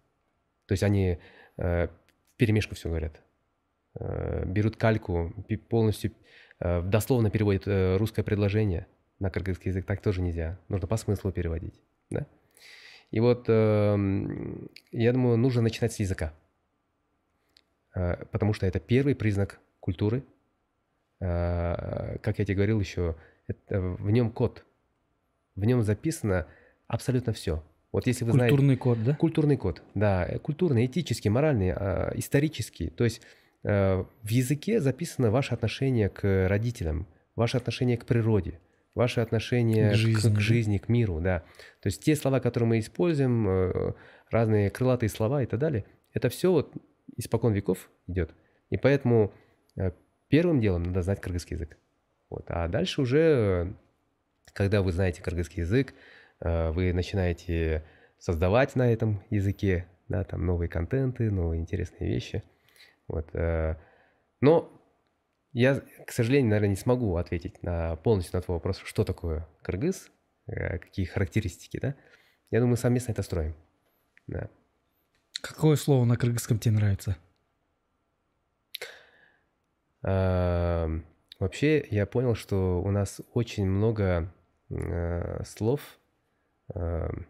То 0.68 0.74
есть 0.74 0.84
они 0.84 1.18
э, 1.58 1.88
перемешку 2.38 2.76
все 2.76 2.90
говорят. 2.90 3.22
Берут 4.46 4.78
кальку, 4.78 5.34
полностью 5.68 6.14
дословно 6.60 7.32
переводят 7.32 7.64
русское 8.00 8.22
предложение 8.22 8.86
на 9.20 9.30
кыргызский 9.30 9.70
язык. 9.70 9.86
Так 9.86 10.02
тоже 10.02 10.22
нельзя. 10.22 10.60
Нужно 10.68 10.88
по 10.88 10.98
смыслу 10.98 11.32
переводить. 11.32 11.80
Да? 12.10 12.26
И 13.12 13.20
вот 13.20 13.46
эм, 13.48 14.70
я 14.92 15.14
думаю, 15.14 15.38
нужно 15.38 15.62
начинать 15.62 15.94
с 15.94 16.00
языка. 16.00 16.34
Потому 17.94 18.54
что 18.54 18.68
это 18.68 18.80
первый 18.80 19.16
признак 19.16 19.60
культуры. 19.80 20.24
Как 21.20 22.40
я 22.40 22.46
тебе 22.46 22.56
говорил 22.56 22.80
еще, 22.80 23.16
это, 23.48 23.82
в 23.82 24.10
нем 24.12 24.32
код. 24.32 24.64
В 25.56 25.66
нем 25.66 25.82
записано 25.82 26.48
абсолютно 26.88 27.34
все. 27.34 27.64
Вот 27.92 28.06
если 28.06 28.24
вы 28.24 28.32
культурный 28.32 28.76
знаете, 28.76 28.82
код, 28.82 29.04
да? 29.04 29.16
Культурный 29.16 29.58
код, 29.58 29.82
да, 29.96 30.26
э, 30.26 30.38
культурный, 30.38 30.86
этический, 30.86 31.30
моральный, 31.30 31.72
а, 31.72 32.12
исторический. 32.16 32.90
То 32.90 33.04
есть 33.04 33.22
э, 33.64 34.04
в 34.22 34.30
языке 34.30 34.80
записано 34.80 35.32
ваше 35.32 35.56
отношение 35.56 36.10
к 36.10 36.48
родителям, 36.48 37.08
ваше 37.36 37.58
отношение 37.58 37.98
к 37.98 38.06
природе, 38.06 38.60
ваше 39.00 39.22
отношение 39.22 39.92
к 39.92 39.96
жизни, 39.96 40.30
к, 40.30 40.36
к, 40.36 40.40
жизни, 40.40 40.78
к 40.78 40.90
миру, 40.90 41.20
да. 41.20 41.40
То 41.82 41.88
есть 41.88 42.04
те 42.04 42.16
слова, 42.16 42.40
которые 42.40 42.68
мы 42.70 42.80
используем, 42.80 43.50
э, 43.50 43.94
разные 44.30 44.70
крылатые 44.70 45.10
слова 45.10 45.42
и 45.42 45.48
так 45.48 45.60
далее, 45.60 45.86
это 46.14 46.30
все 46.30 46.52
вот 46.52 46.72
испокон 47.18 47.54
веков 47.54 47.90
идет. 48.06 48.32
И 48.70 48.78
поэтому 48.78 49.34
первым 50.28 50.62
делом 50.62 50.84
надо 50.84 51.02
знать 51.02 51.20
кыргызский 51.20 51.56
язык. 51.56 51.78
Вот. 52.30 52.46
А 52.50 52.68
дальше 52.68 53.02
уже, 53.02 53.74
когда 54.54 54.84
вы 54.84 54.92
знаете 54.92 55.24
кыргызский 55.24 55.62
язык, 55.62 55.96
Э, 56.40 56.72
вы 56.72 56.94
начинаете 56.94 57.84
создавать 58.18 58.76
на 58.76 58.92
этом 58.92 59.22
языке, 59.30 59.88
да, 60.08 60.24
там 60.24 60.46
новые 60.46 60.70
контенты, 60.70 61.30
новые 61.32 61.62
интересные 61.62 62.10
вещи. 62.10 62.44
Вот. 63.08 63.30
Э, 63.34 63.76
но 64.42 64.72
я, 65.54 65.82
к 66.06 66.12
сожалению, 66.12 66.50
наверное, 66.50 66.70
не 66.70 66.76
смогу 66.76 67.16
ответить 67.16 67.62
на, 67.64 67.96
полностью 67.98 68.36
на 68.36 68.42
твой 68.42 68.58
вопрос, 68.58 68.80
что 68.84 69.04
такое 69.04 69.48
кыргыз, 69.62 70.12
э, 70.48 70.78
какие 70.78 71.06
характеристики, 71.06 71.80
да. 71.80 71.96
Я 72.52 72.62
думаю, 72.62 72.78
совместно 72.78 73.12
это 73.12 73.24
строим. 73.24 73.56
Да. 74.28 74.50
Какое 75.42 75.76
слово 75.76 76.06
на 76.06 76.18
кыргызском 76.18 76.60
тебе 76.60 76.76
нравится? 76.76 77.18
Эм, 80.04 81.06
вообще, 81.40 81.86
я 81.92 82.06
понял, 82.06 82.36
что 82.36 82.82
у 82.82 82.92
нас 82.92 83.22
очень 83.34 83.66
много 83.66 84.34
слов, 85.46 86.00
Эм, 86.76 87.26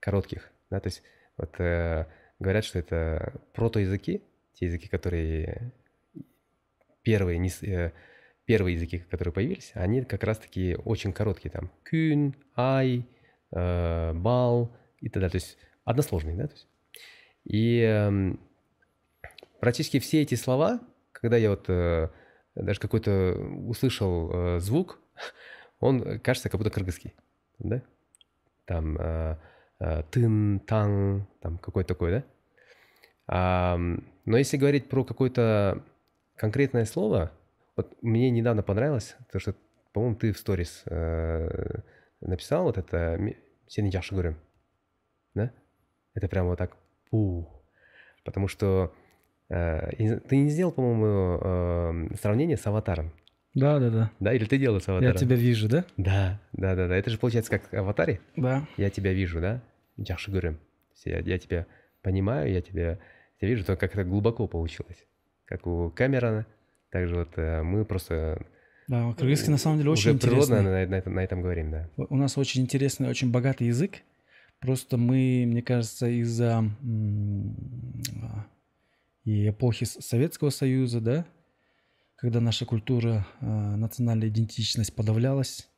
коротких, 0.00 0.50
да, 0.70 0.80
то 0.80 0.86
есть 0.86 1.02
вот 1.36 1.60
э, 1.60 2.06
говорят, 2.38 2.64
что 2.64 2.78
это 2.78 3.34
протоязыки, 3.52 4.22
те 4.54 4.66
языки, 4.66 4.88
которые 4.88 5.72
первые, 7.08 7.38
не, 7.38 7.48
э, 7.62 7.92
первые 8.44 8.74
языки, 8.74 8.98
которые 8.98 9.32
появились, 9.32 9.70
они 9.72 10.04
как 10.04 10.24
раз-таки 10.24 10.76
очень 10.84 11.14
короткие, 11.14 11.50
там, 11.50 11.70
кюн, 11.82 12.34
ай, 12.54 13.06
э, 13.50 14.12
бал 14.12 14.76
и 15.00 15.08
так 15.08 15.22
далее, 15.22 15.30
то 15.30 15.36
есть 15.36 15.56
односложные, 15.84 16.36
да, 16.36 16.48
то 16.48 16.52
есть. 16.52 16.68
И 17.44 17.80
э, 17.80 18.34
практически 19.58 20.00
все 20.00 20.20
эти 20.20 20.34
слова, 20.34 20.80
когда 21.12 21.38
я 21.38 21.48
вот 21.48 21.64
э, 21.68 22.10
даже 22.54 22.78
какой-то 22.78 23.38
услышал 23.66 24.60
звук, 24.60 25.00
он 25.80 26.20
кажется 26.20 26.50
как 26.50 26.58
будто 26.58 26.68
кыргызский, 26.70 27.14
да, 27.58 27.80
там 28.66 28.98
э, 28.98 29.38
тын, 30.10 30.60
тан, 30.60 31.26
там 31.40 31.56
какой-то 31.56 31.94
такой, 31.94 32.22
да? 33.26 33.78
Но 34.26 34.36
если 34.36 34.58
говорить 34.58 34.90
про 34.90 35.04
какое-то 35.04 35.82
конкретное 36.38 36.84
слово, 36.84 37.32
вот 37.76 37.96
мне 38.02 38.30
недавно 38.30 38.62
понравилось, 38.62 39.16
то 39.30 39.38
что, 39.38 39.54
по-моему, 39.92 40.16
ты 40.16 40.32
в 40.32 40.38
сторис 40.38 40.82
э, 40.86 41.80
написал 42.20 42.64
вот 42.64 42.78
это 42.78 43.18
«Сені 43.68 43.90
жақсы 43.90 44.12
говорим», 44.12 44.36
да? 45.34 45.50
Это 46.14 46.28
прям 46.28 46.46
вот 46.46 46.58
так 46.58 46.76
пу, 47.10 47.46
потому 48.24 48.48
что 48.48 48.94
э, 49.50 50.18
ты 50.28 50.36
не 50.38 50.48
сделал, 50.48 50.72
по-моему, 50.72 52.10
э, 52.10 52.16
сравнение 52.16 52.56
с 52.56 52.66
аватаром. 52.66 53.12
Да, 53.54 53.78
да, 53.78 53.90
да. 53.90 54.10
Да, 54.20 54.32
или 54.32 54.44
ты 54.46 54.58
делал 54.58 54.80
с 54.80 54.88
аватаром? 54.88 55.12
Я 55.12 55.18
тебя 55.18 55.36
вижу, 55.36 55.68
да? 55.68 55.84
Да, 55.96 56.40
да, 56.52 56.74
да, 56.74 56.88
да. 56.88 56.96
Это 56.96 57.10
же 57.10 57.18
получается 57.18 57.50
как 57.50 57.74
аватаре? 57.74 58.20
Да. 58.36 58.66
Я 58.76 58.88
тебя 58.90 59.12
вижу, 59.12 59.40
да? 59.40 59.62
Жақсы 59.98 60.30
көрем. 60.30 60.56
Я, 61.04 61.18
я 61.20 61.38
тебя 61.38 61.66
понимаю, 62.02 62.50
я 62.50 62.62
тебя, 62.62 62.98
тебя 63.38 63.48
вижу, 63.50 63.64
то 63.64 63.76
как 63.76 63.92
это 63.94 64.04
глубоко 64.04 64.46
получилось. 64.46 65.06
Как 65.48 65.66
у 65.66 65.90
Камерона, 65.90 66.46
также 66.90 67.14
вот 67.14 67.30
э, 67.36 67.62
мы 67.62 67.86
просто 67.86 68.46
Да, 68.86 69.12
кыргызский 69.14 69.50
на 69.50 69.56
самом 69.56 69.78
деле 69.78 69.90
очень 69.90 70.10
Уже 70.10 70.18
природно 70.18 70.56
интересный. 70.56 70.84
на, 70.84 70.90
на 70.90 70.94
этом, 70.96 71.14
на 71.14 71.20
этом 71.20 71.40
говорим, 71.40 71.70
да. 71.70 71.88
У 71.96 72.16
нас 72.16 72.36
очень 72.36 72.62
интересный, 72.62 73.08
очень 73.08 73.30
богатый 73.30 73.66
язык. 73.66 74.02
Просто 74.60 74.98
мы, 74.98 75.44
мне 75.46 75.62
кажется, 75.62 76.06
из-за 76.08 76.64
и 79.24 79.48
эпохи 79.48 79.84
Советского 79.84 80.50
Союза, 80.50 81.00
да, 81.00 81.26
когда 82.16 82.40
наша 82.40 82.66
культура, 82.66 83.26
а, 83.40 83.76
национальная 83.76 84.28
идентичность 84.28 84.94
подавлялась, 84.94 85.68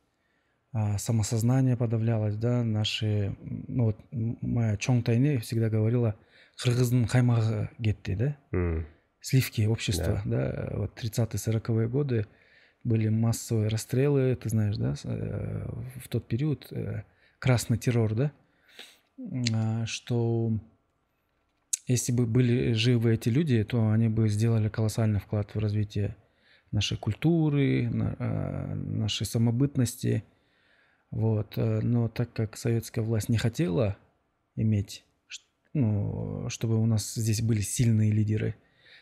а, 0.73 0.97
самосознание 0.97 1.77
подавлялось, 1.77 2.35
да, 2.37 2.63
наши, 2.63 3.35
ну 3.41 3.85
вот 3.85 3.97
моя 4.11 4.77
Чонг 4.77 5.05
Тайне 5.05 5.39
всегда 5.39 5.69
говорила, 5.69 6.15
кыргыздын 6.63 7.07
каймагы 7.07 7.69
кетти, 7.81 8.15
да, 8.15 8.37
сливки 9.21 9.61
общества, 9.61 10.21
да, 10.25 10.69
вот 10.73 10.97
30-40-е 11.01 11.87
годы 11.87 12.27
были 12.83 13.09
массовые 13.09 13.69
расстрелы, 13.69 14.35
ты 14.35 14.49
знаешь, 14.49 14.75
да, 14.77 14.95
э, 15.03 15.67
в 16.03 16.07
тот 16.07 16.27
период 16.27 16.67
э, 16.71 17.03
красный 17.39 17.77
террор, 17.77 18.15
да, 18.15 18.31
а, 19.53 19.85
что 19.85 20.51
если 21.87 22.11
бы 22.11 22.25
были 22.25 22.73
живы 22.73 23.13
эти 23.13 23.29
люди, 23.29 23.63
то 23.63 23.91
они 23.91 24.07
бы 24.07 24.29
сделали 24.29 24.69
колоссальный 24.69 25.19
вклад 25.19 25.53
в 25.53 25.59
развитие 25.59 26.15
нашей 26.71 26.97
культуры, 26.97 27.91
а, 28.19 28.73
нашей 28.75 29.25
самобытности, 29.25 30.23
вот. 31.11 31.57
э, 31.57 31.81
Но 31.81 32.07
так 32.07 32.31
как 32.33 32.57
советская 32.57 33.03
власть 33.03 33.29
не 33.29 33.37
хотела 33.37 33.97
иметь, 34.55 35.03
ну, 35.73 36.49
чтобы 36.49 36.77
у 36.81 36.85
нас 36.85 37.13
здесь 37.13 37.41
были 37.41 37.61
сильные 37.61 38.11
лидеры, 38.11 38.55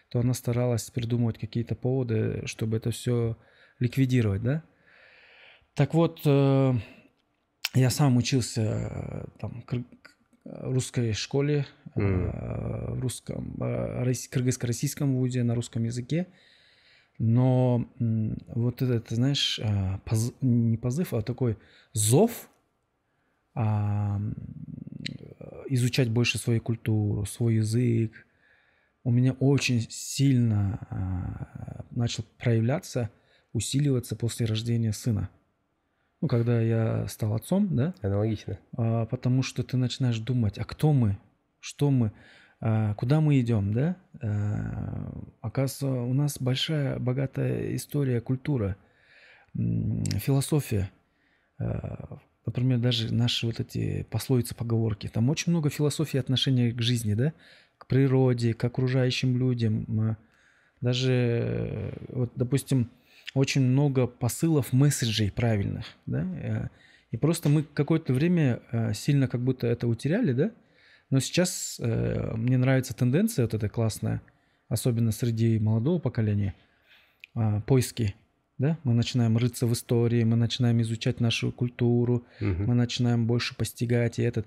то 0.09 0.19
она 0.19 0.33
старалась 0.33 0.89
придумывать 0.89 1.37
какие-то 1.37 1.75
поводы, 1.75 2.43
чтобы 2.45 2.77
это 2.77 2.91
все 2.91 3.37
ликвидировать, 3.79 4.41
да? 4.43 4.63
Так 5.75 5.93
вот, 5.93 6.21
э, 6.25 6.73
я 7.75 7.89
сам 7.89 8.17
учился 8.17 8.61
э, 8.61 9.25
там 9.39 9.63
русской 10.45 11.13
школе, 11.13 11.65
Мгм. 11.95 12.31
в 12.31 12.99
русском, 13.01 13.55
рос- 13.59 14.27
кыргызско-российском 14.29 15.15
вузе 15.15 15.43
на 15.43 15.55
русском 15.55 15.83
языке, 15.83 16.27
но 17.17 17.89
вот 18.47 18.81
это, 18.81 18.99
ты 19.01 19.15
знаешь, 19.15 19.59
поз- 20.05 20.33
не 20.39 20.77
позыв, 20.77 21.13
а 21.13 21.21
такой 21.21 21.57
зов 21.93 22.49
а, 23.55 24.21
изучать 25.67 26.09
больше 26.09 26.37
свою 26.37 26.61
культуру, 26.61 27.25
свой 27.25 27.55
язык, 27.55 28.25
у 29.03 29.11
меня 29.11 29.33
очень 29.33 29.85
сильно 29.89 30.79
а, 30.89 31.85
начал 31.91 32.23
проявляться, 32.37 33.09
усиливаться 33.53 34.15
после 34.15 34.45
рождения 34.45 34.93
сына. 34.93 35.29
Ну, 36.21 36.27
когда 36.27 36.59
я 36.59 37.07
стал 37.07 37.33
отцом, 37.33 37.75
да, 37.75 37.93
Аналогично. 38.01 38.59
а, 38.77 39.05
потому 39.05 39.41
что 39.41 39.63
ты 39.63 39.77
начинаешь 39.77 40.19
думать, 40.19 40.57
а 40.57 40.65
кто 40.65 40.91
мы, 40.91 41.17
что 41.59 41.91
мы, 41.91 42.11
а, 42.59 42.93
куда 42.95 43.21
мы 43.21 43.39
идем, 43.39 43.73
да? 43.73 43.95
Оказывается, 45.41 45.87
у 45.87 46.13
нас 46.13 46.37
большая, 46.41 46.99
богатая 46.99 47.75
история, 47.75 48.19
культура, 48.19 48.75
философия. 49.53 50.91
Например, 52.45 52.79
даже 52.79 53.13
наши 53.13 53.45
вот 53.45 53.59
эти 53.59 54.03
пословицы, 54.09 54.55
поговорки. 54.55 55.07
Там 55.07 55.29
очень 55.29 55.51
много 55.51 55.69
философии 55.69 56.17
отношения 56.17 56.71
к 56.71 56.81
жизни, 56.81 57.13
да? 57.13 57.33
Природе, 57.89 58.53
к 58.53 58.63
окружающим 58.63 59.37
людям. 59.37 60.15
Даже, 60.79 61.11
э, 61.11 61.91
вот, 62.09 62.31
допустим, 62.35 62.89
очень 63.33 63.61
много 63.61 64.07
посылов, 64.07 64.71
месседжей 64.73 65.29
правильных, 65.31 65.85
да? 66.05 66.21
Э, 66.41 66.67
И 67.11 67.17
просто 67.17 67.49
мы 67.49 67.63
какое-то 67.63 68.13
время 68.13 68.59
э, 68.71 68.93
сильно 68.93 69.27
как 69.27 69.41
будто 69.41 69.65
это 69.67 69.87
утеряли, 69.87 70.33
да? 70.33 70.51
Но 71.09 71.19
сейчас 71.19 71.81
мне 71.81 72.57
нравится 72.59 72.93
тенденция 72.95 73.43
вот 73.45 73.55
эта 73.55 73.67
классная, 73.67 74.21
особенно 74.67 75.11
среди 75.11 75.57
молодого 75.59 75.97
поколения, 75.97 76.53
а, 77.33 77.61
поиски, 77.61 78.13
да? 78.59 78.77
Мы 78.83 78.93
начинаем 78.93 79.35
рыться 79.35 79.65
в 79.65 79.73
истории, 79.73 80.23
мы 80.23 80.35
начинаем 80.35 80.79
изучать 80.81 81.19
нашу 81.19 81.51
культуру, 81.51 82.23
Мгм. 82.39 82.65
мы 82.67 82.75
начинаем 82.75 83.25
больше 83.25 83.55
постигать 83.55 84.19
и 84.19 84.21
этот. 84.21 84.45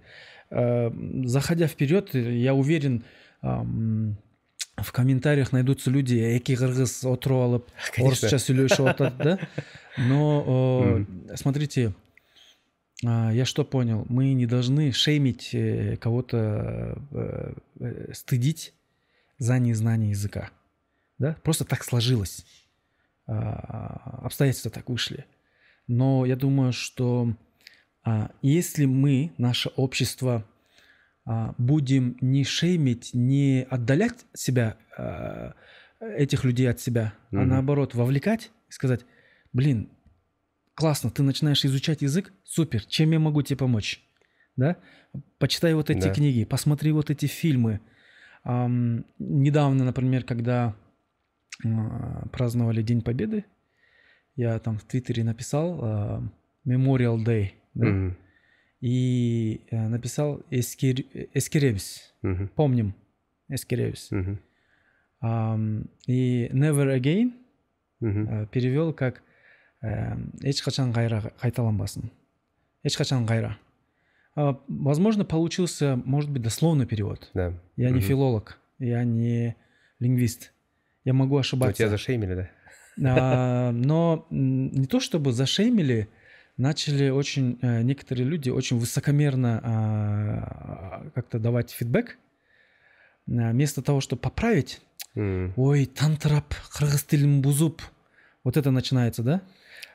Заходя 0.50 1.66
вперед, 1.66 2.14
я 2.14 2.54
уверен, 2.54 3.02
в 3.42 4.92
комментариях 4.92 5.52
найдутся 5.52 5.90
люди, 5.90 6.14
эки 6.14 6.56
кыргыз 6.56 7.04
отуруп 7.04 7.42
алып 7.46 7.66
орысча 7.98 8.38
сүйлөшүп 8.38 8.88
атат, 8.94 9.18
да? 9.18 9.38
Но 9.98 11.04
смотрите, 11.34 11.92
а, 13.04 13.32
я 13.32 13.44
что 13.44 13.64
понял? 13.64 14.06
Мы 14.08 14.32
не 14.32 14.46
должны 14.46 14.92
шеймить 14.92 15.50
э, 15.54 15.96
кого-то, 15.96 16.96
э, 17.10 17.54
э, 17.80 18.12
стыдить 18.14 18.72
за 19.38 19.58
незнание 19.58 20.10
языка. 20.10 20.50
Да? 21.18 21.36
Просто 21.42 21.64
так 21.64 21.82
сложилось. 21.84 22.46
А, 23.26 24.20
Обстоятельства 24.22 24.70
так 24.70 24.88
вышли. 24.88 25.26
Но 25.88 26.24
я 26.24 26.36
думаю, 26.36 26.72
что 26.72 27.34
а, 28.04 28.30
если 28.40 28.84
мы, 28.84 29.32
наше 29.36 29.70
общество, 29.70 30.44
будем 31.58 32.16
не 32.20 32.44
шеймить, 32.44 33.10
не 33.14 33.66
отдалять 33.70 34.26
себя, 34.34 34.76
а, 34.96 35.54
этих 36.00 36.44
людей 36.44 36.68
от 36.68 36.80
себя, 36.80 37.14
а 37.30 37.36
Мгм. 37.36 37.48
наоборот 37.48 37.94
вовлекать 37.94 38.50
и 38.68 38.72
сказать, 38.72 39.06
блин, 39.52 39.88
классно, 40.74 41.10
ты 41.10 41.22
начинаешь 41.22 41.64
изучать 41.64 42.02
язык, 42.02 42.32
супер, 42.44 42.84
чем 42.84 43.12
я 43.12 43.18
могу 43.20 43.42
тебе 43.42 43.56
помочь? 43.56 44.02
Да? 44.56 44.76
Почитай 45.38 45.74
вот 45.74 45.90
эти 45.90 46.08
Да. 46.08 46.14
книги, 46.14 46.44
посмотри 46.44 46.92
вот 46.92 47.10
эти 47.10 47.26
фильмы. 47.26 47.80
Ам, 48.44 49.04
недавно, 49.18 49.84
например, 49.84 50.24
когда 50.24 50.74
а, 51.64 52.26
праздновали 52.32 52.82
День 52.82 53.02
Победы, 53.02 53.44
я 54.34 54.58
там 54.58 54.78
в 54.78 54.84
Твиттере 54.84 55.22
написал 55.22 55.78
а, 55.82 56.22
Memorial 56.66 57.24
Day, 57.24 57.52
да? 57.74 57.86
Мгм. 57.86 58.16
И 58.82 59.60
э, 59.70 59.88
написал 59.88 60.42
«Эскер- 60.50 61.06
«Эскеребис», 61.32 62.12
Мгм. 62.22 62.48
помним, 62.48 62.94
«Эскеребис». 63.48 64.10
Мгм. 64.10 64.38
Ам, 65.20 65.84
И 66.06 66.48
«Never 66.52 66.98
Again» 67.00 67.32
э, 68.00 68.46
перевел 68.50 68.92
как 68.92 69.22
э, 69.82 70.16
«Эч 70.42 70.60
качан 70.62 70.92
кайра 70.92 71.32
кайталанбасын». 71.40 72.10
«Эч 72.82 72.96
качан 72.96 73.24
кайра». 73.26 73.56
А, 74.34 74.58
Возможно, 74.66 75.24
получился, 75.24 75.96
может 76.04 76.30
быть, 76.30 76.42
дословный 76.42 76.86
перевод. 76.86 77.30
Да. 77.34 77.52
Я 77.76 77.90
не 77.90 77.98
Мгм. 77.98 78.02
филолог, 78.08 78.58
я 78.80 79.04
не 79.04 79.54
лингвист. 80.00 80.52
Я 81.04 81.12
могу 81.12 81.34
Но 81.36 81.40
ошибаться. 81.40 81.74
тебя 81.78 81.88
зашеймили, 81.88 82.34
да? 82.34 82.48
А, 83.04 83.70
но 83.72 84.26
не 84.30 84.86
то 84.86 84.98
чтобы 85.00 85.32
зашеймили, 85.32 86.08
начали 86.62 87.10
очень 87.10 87.58
э, 87.60 87.82
некоторые 87.82 88.24
люди 88.24 88.48
очень 88.48 88.78
высокомерно 88.78 89.60
а, 89.62 91.10
как-то 91.14 91.38
давать 91.38 91.70
фидбэк. 91.72 92.16
А, 93.28 93.50
Вместо 93.50 93.82
того, 93.82 94.00
чтобы 94.00 94.22
поправить, 94.22 94.80
М. 95.16 95.52
ой, 95.56 95.86
тантрап, 95.86 96.54
кыргыз 96.72 97.02
тилин 97.04 97.42
бузуп. 97.42 97.82
Вот 98.44 98.56
это 98.56 98.70
начинается, 98.70 99.22
да? 99.22 99.42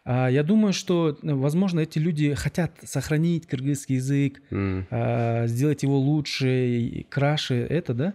А 0.03 0.27
Я 0.30 0.44
думаю, 0.44 0.73
что, 0.73 1.18
э, 1.22 1.34
возможно, 1.34 1.80
эти 1.80 1.99
люди 1.99 2.34
хотят 2.34 2.72
сохранить 2.84 3.48
кыргызский 3.48 3.95
язык, 3.95 4.41
а, 4.52 5.48
сделать 5.48 5.84
его 5.84 5.98
лучше, 5.98 7.06
краше, 7.10 7.56
это, 7.56 7.94
да? 7.94 8.14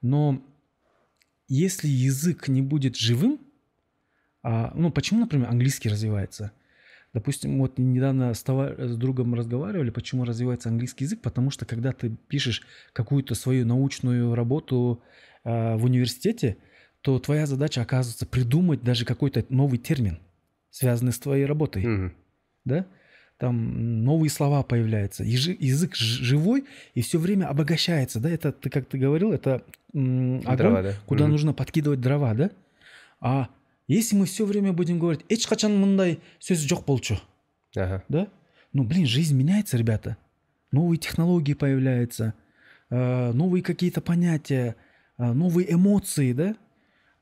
Но 0.00 0.40
если 1.48 1.88
язык 1.88 2.48
не 2.48 2.62
будет 2.62 2.96
живым, 2.96 3.40
ну, 4.42 4.90
почему, 4.90 5.20
например, 5.20 5.50
английский 5.50 5.90
развивается? 5.90 6.52
Допустим, 7.12 7.58
вот 7.58 7.78
недавно 7.78 8.32
с, 8.34 8.42
товар- 8.44 8.80
с 8.80 8.96
другом 8.96 9.34
разговаривали, 9.34 9.90
почему 9.90 10.24
развивается 10.24 10.68
английский 10.68 11.04
язык, 11.04 11.20
потому 11.20 11.50
что 11.50 11.66
когда 11.66 11.92
ты 11.92 12.10
пишешь 12.28 12.62
какую-то 12.92 13.34
свою 13.34 13.66
научную 13.66 14.34
работу 14.34 15.02
а, 15.42 15.76
в 15.76 15.84
университете, 15.86 16.58
то 17.00 17.18
твоя 17.18 17.46
задача 17.46 17.82
оказывается 17.82 18.26
придумать 18.26 18.82
даже 18.82 19.04
какой-то 19.04 19.44
новый 19.48 19.78
термин, 19.78 20.18
связанный 20.70 21.12
с 21.12 21.18
твоей 21.18 21.46
работой 21.46 21.84
Мгм. 21.84 22.12
да, 22.64 22.86
там 23.38 24.04
новые 24.04 24.30
слова 24.30 24.62
появляются, 24.62 25.24
Ежи- 25.24 25.56
язык 25.58 25.96
живой 25.96 26.64
и 26.94 27.00
все 27.00 27.18
время 27.18 27.46
обогащается, 27.46 28.20
да, 28.20 28.30
это 28.30 28.52
ты 28.52 28.70
как 28.70 28.86
ты 28.86 28.98
говорил, 28.98 29.32
это 29.32 29.64
м, 29.94 30.36
огонь, 30.44 30.56
Дрова, 30.56 30.82
да? 30.82 30.94
куда 31.06 31.24
Мгм. 31.24 31.32
нужно 31.32 31.52
подкидывать 31.54 32.00
дрова, 32.00 32.34
да, 32.34 32.50
а 33.20 33.48
если 33.94 34.16
мы 34.16 34.26
все 34.26 34.44
время 34.46 34.72
будем 34.72 34.98
говорить, 34.98 35.24
эч 35.28 35.46
качан 35.46 35.76
мындай 35.78 36.20
сөз 36.38 36.58
жок 36.60 36.84
болчу, 36.84 37.18
Ага. 37.76 38.04
да, 38.08 38.28
ну 38.72 38.84
блин, 38.84 39.06
жизнь 39.06 39.36
меняется, 39.36 39.76
ребята, 39.76 40.16
новые 40.72 40.98
технологии 40.98 41.54
появляются, 41.54 42.34
э, 42.90 43.32
новые 43.32 43.62
какие-то 43.62 44.00
понятия, 44.00 44.76
э, 45.18 45.32
новые 45.32 45.72
эмоции, 45.72 46.32
да, 46.32 46.56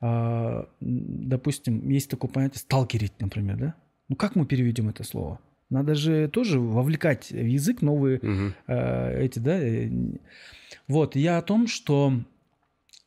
а, 0.01 0.69
допустим, 0.79 1.89
есть 1.89 2.09
такое 2.09 2.31
понятие 2.31 2.59
сталкерить, 2.59 3.19
например, 3.19 3.57
да? 3.57 3.73
Ну 4.07 4.15
как 4.15 4.35
мы 4.35 4.45
переведем 4.45 4.87
это 4.87 5.03
слово? 5.03 5.39
Надо 5.69 5.93
же 5.93 6.29
тоже 6.29 6.59
вовлекать 6.59 7.31
в 7.31 7.45
язык 7.45 7.81
новые 7.81 8.19
э, 8.67 9.21
эти, 9.23 9.39
да. 9.39 9.59
э, 9.59 9.89
Вот, 10.87 11.15
я 11.15 11.37
о 11.37 11.41
том, 11.41 11.67
что 11.67 12.13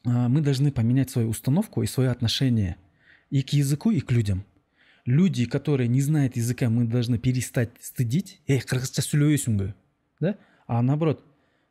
мы 0.05 0.41
должны 0.41 0.73
поменять 0.73 1.11
свою 1.11 1.29
установку 1.29 1.83
и 1.83 1.87
свое 1.87 2.11
отношение 2.11 2.77
и 3.33 3.43
к 3.43 3.51
языку, 3.55 3.91
и 3.91 4.01
к 4.01 4.13
людям. 4.13 4.45
Люди, 5.07 5.47
которые 5.47 5.89
не 5.89 6.01
знают 6.03 6.37
языка, 6.37 6.69
мы 6.69 6.85
должны 6.85 7.19
перестать 7.19 7.71
стыдить. 7.81 8.41
Эй, 8.47 8.61
кыргызча 8.61 9.03
сүйлөбөйсүңбү?» 9.03 9.73
да? 10.21 10.37
А 10.69 10.83
наоборот, 10.83 11.25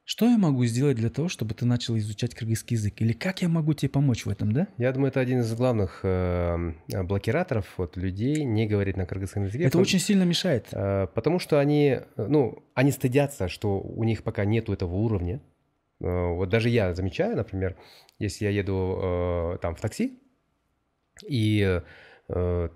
что 0.04 0.26
я 0.26 0.38
могу 0.38 0.66
сделать 0.66 0.98
для 0.98 1.10
того, 1.10 1.30
чтобы 1.30 1.54
ты 1.54 1.66
начал 1.66 1.96
изучать 1.98 2.34
кыргызский 2.34 2.76
язык? 2.76 3.00
Или 3.02 3.14
как 3.14 3.42
я 3.44 3.48
могу 3.48 3.74
тебе 3.74 3.90
помочь 3.90 4.26
в 4.26 4.30
этом, 4.30 4.52
да? 4.52 4.68
Я 4.78 4.92
думаю, 4.92 5.10
это 5.10 5.20
один 5.22 5.42
из 5.42 5.54
главных 5.54 6.00
э, 6.04 6.74
блокираторов 7.04 7.66
вот, 7.78 7.96
людей 7.96 8.44
не 8.44 8.66
говорить 8.68 8.98
на 8.98 9.06
кыргызском 9.06 9.44
языке. 9.46 9.66
Это 9.66 9.78
Пом- 9.78 9.82
очень 9.82 10.00
сильно 10.00 10.24
мешает. 10.24 10.68
Э, 10.72 11.08
Потому 11.14 11.40
что 11.40 11.60
они, 11.60 12.00
э, 12.18 12.28
ну, 12.28 12.64
они 12.74 12.92
стыдятся, 12.92 13.48
что 13.48 13.80
у 13.80 14.04
них 14.04 14.24
пока 14.24 14.44
нету 14.46 14.74
этого 14.74 14.96
уровня. 14.96 15.40
Э, 16.02 16.34
Вот 16.34 16.50
даже 16.50 16.70
я 16.70 16.94
замечаю, 16.96 17.38
например, 17.38 17.78
если 18.20 18.46
я 18.46 18.52
еду 18.52 19.00
э, 19.02 19.58
там 19.62 19.76
в 19.76 19.80
такси, 19.80 20.18
и 21.27 21.81
э, 22.30 22.69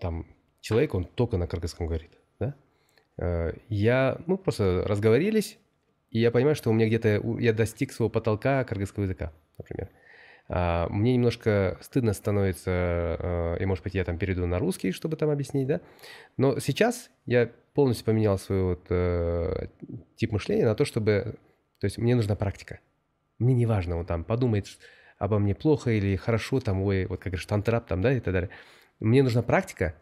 там 0.00 0.26
человек, 0.60 0.94
он 0.94 1.04
только 1.04 1.36
на 1.36 1.46
кыргызском 1.46 1.86
говорит, 1.86 2.10
да? 2.38 2.54
Э, 3.16 3.52
Я, 3.68 4.18
мы 4.26 4.38
просто 4.38 4.84
разговорились, 4.86 5.58
и 6.10 6.20
я 6.20 6.30
понимаю, 6.30 6.56
что 6.56 6.70
у 6.70 6.72
меня 6.72 6.86
где-то, 6.86 7.22
я 7.38 7.52
достиг 7.52 7.92
своего 7.92 8.10
потолка 8.10 8.64
кыргызского 8.64 9.04
языка, 9.04 9.32
например. 9.58 9.90
А, 10.48 10.88
Мне 10.88 11.14
немножко 11.14 11.76
стыдно 11.80 12.14
становится, 12.14 12.70
э, 12.70 13.56
и, 13.60 13.66
может 13.66 13.84
быть, 13.84 13.94
я 13.94 14.04
там 14.04 14.18
перейду 14.18 14.46
на 14.46 14.58
русский, 14.58 14.92
чтобы 14.92 15.16
там 15.16 15.28
объяснить, 15.28 15.66
да? 15.66 15.80
Но 16.36 16.58
сейчас 16.58 17.10
я 17.26 17.50
полностью 17.74 18.06
поменял 18.06 18.38
свой 18.38 18.62
вот, 18.62 18.86
э, 18.88 19.68
тип 20.16 20.32
мышления 20.32 20.64
на 20.64 20.74
то, 20.74 20.84
чтобы... 20.84 21.36
То 21.80 21.84
есть 21.84 21.98
мне 21.98 22.16
нужна 22.16 22.34
практика. 22.34 22.80
Мне 23.38 23.54
не 23.54 23.66
важно, 23.66 23.98
он 23.98 24.06
там 24.06 24.24
подумает 24.24 24.66
обо 25.18 25.38
мне 25.38 25.54
плохо 25.54 25.90
или 25.90 26.16
хорошо, 26.16 26.60
там, 26.60 26.82
ой, 26.82 27.06
вот 27.06 27.18
как 27.18 27.32
говоришь, 27.32 27.46
тантрап 27.46 27.86
там, 27.86 28.00
да, 28.02 28.12
и 28.12 28.20
так 28.20 28.32
далее. 28.32 28.50
Мне 29.00 29.22
нужна 29.22 29.42
практика, 29.42 29.94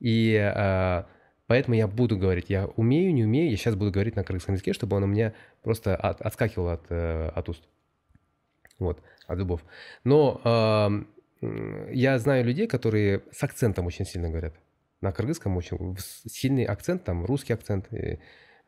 и 0.00 0.34
э, 0.34 1.04
поэтому 1.46 1.74
я 1.76 1.86
буду 1.86 2.18
говорить. 2.18 2.46
Я 2.48 2.66
умею, 2.76 3.14
не 3.14 3.24
умею, 3.24 3.50
я 3.50 3.56
сейчас 3.56 3.74
буду 3.74 3.90
говорить 3.90 4.16
на 4.16 4.24
кыргызском 4.24 4.54
языке, 4.54 4.72
чтобы 4.72 4.96
он 4.96 5.04
у 5.04 5.06
меня 5.06 5.32
просто 5.62 5.94
от- 5.96 6.20
отскакивал 6.20 6.68
от, 6.68 6.84
э, 6.90 7.28
от 7.28 7.48
уст. 7.48 7.62
Вот, 8.78 9.00
от 9.26 9.38
зубов. 9.38 9.64
Но 10.04 10.40
м, 10.44 11.06
я 11.92 12.18
знаю 12.18 12.44
людей, 12.44 12.66
которые 12.66 13.22
с 13.30 13.42
акцентом 13.42 13.86
очень 13.86 14.04
сильно 14.04 14.28
говорят. 14.28 14.54
На 15.00 15.12
кыргызском 15.12 15.56
очень 15.56 15.96
сильный 15.98 16.64
акцент, 16.64 17.04
там 17.04 17.24
русский 17.24 17.52
акцент. 17.52 17.92
И, 17.92 18.18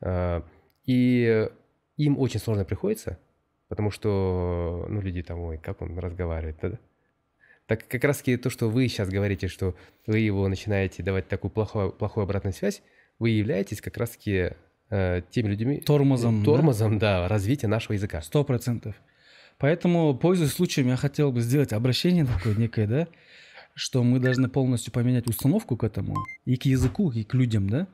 э, 0.00 0.42
и 0.84 1.48
им 1.96 2.18
очень 2.18 2.40
сложно 2.40 2.64
приходится, 2.64 3.18
потому 3.74 3.90
что, 3.90 4.86
ну, 4.88 5.00
люди 5.00 5.20
там, 5.24 5.40
ой, 5.40 5.58
как 5.58 5.82
он 5.82 5.98
разговаривает, 5.98 6.56
да? 6.62 6.78
Так 7.66 7.88
как 7.88 8.04
раз 8.04 8.18
таки 8.18 8.36
то, 8.36 8.50
что 8.50 8.70
вы 8.70 8.86
сейчас 8.86 9.08
говорите, 9.08 9.48
что 9.48 9.74
вы 10.06 10.20
его 10.20 10.46
начинаете 10.46 11.02
давать 11.02 11.26
такую 11.26 11.50
плохую, 11.50 11.90
плохую 11.90 12.22
обратную 12.22 12.52
связь, 12.52 12.82
вы 13.18 13.30
являетесь 13.30 13.80
как 13.80 13.96
раз 13.96 14.10
таки 14.10 14.50
э, 14.90 15.22
теми 15.30 15.48
людьми... 15.48 15.80
Тормозом, 15.80 16.40
да? 16.40 16.44
Тормозом, 16.44 16.98
да, 17.00 17.26
развития 17.26 17.66
нашего 17.66 17.94
языка. 17.94 18.22
Сто 18.22 18.44
процентов. 18.44 18.94
Поэтому, 19.58 20.14
пользуясь 20.14 20.52
случаем, 20.52 20.86
я 20.86 20.96
хотел 20.96 21.32
бы 21.32 21.40
сделать 21.40 21.72
обращение 21.72 22.24
такое 22.24 22.54
некое, 22.54 22.86
да, 22.86 23.08
что 23.74 24.04
мы 24.04 24.20
должны 24.20 24.48
полностью 24.48 24.92
поменять 24.92 25.26
установку 25.26 25.76
к 25.76 25.82
этому, 25.82 26.14
и 26.44 26.56
к 26.56 26.66
языку, 26.66 27.10
и 27.10 27.24
к 27.24 27.34
людям, 27.34 27.68
да, 27.68 27.88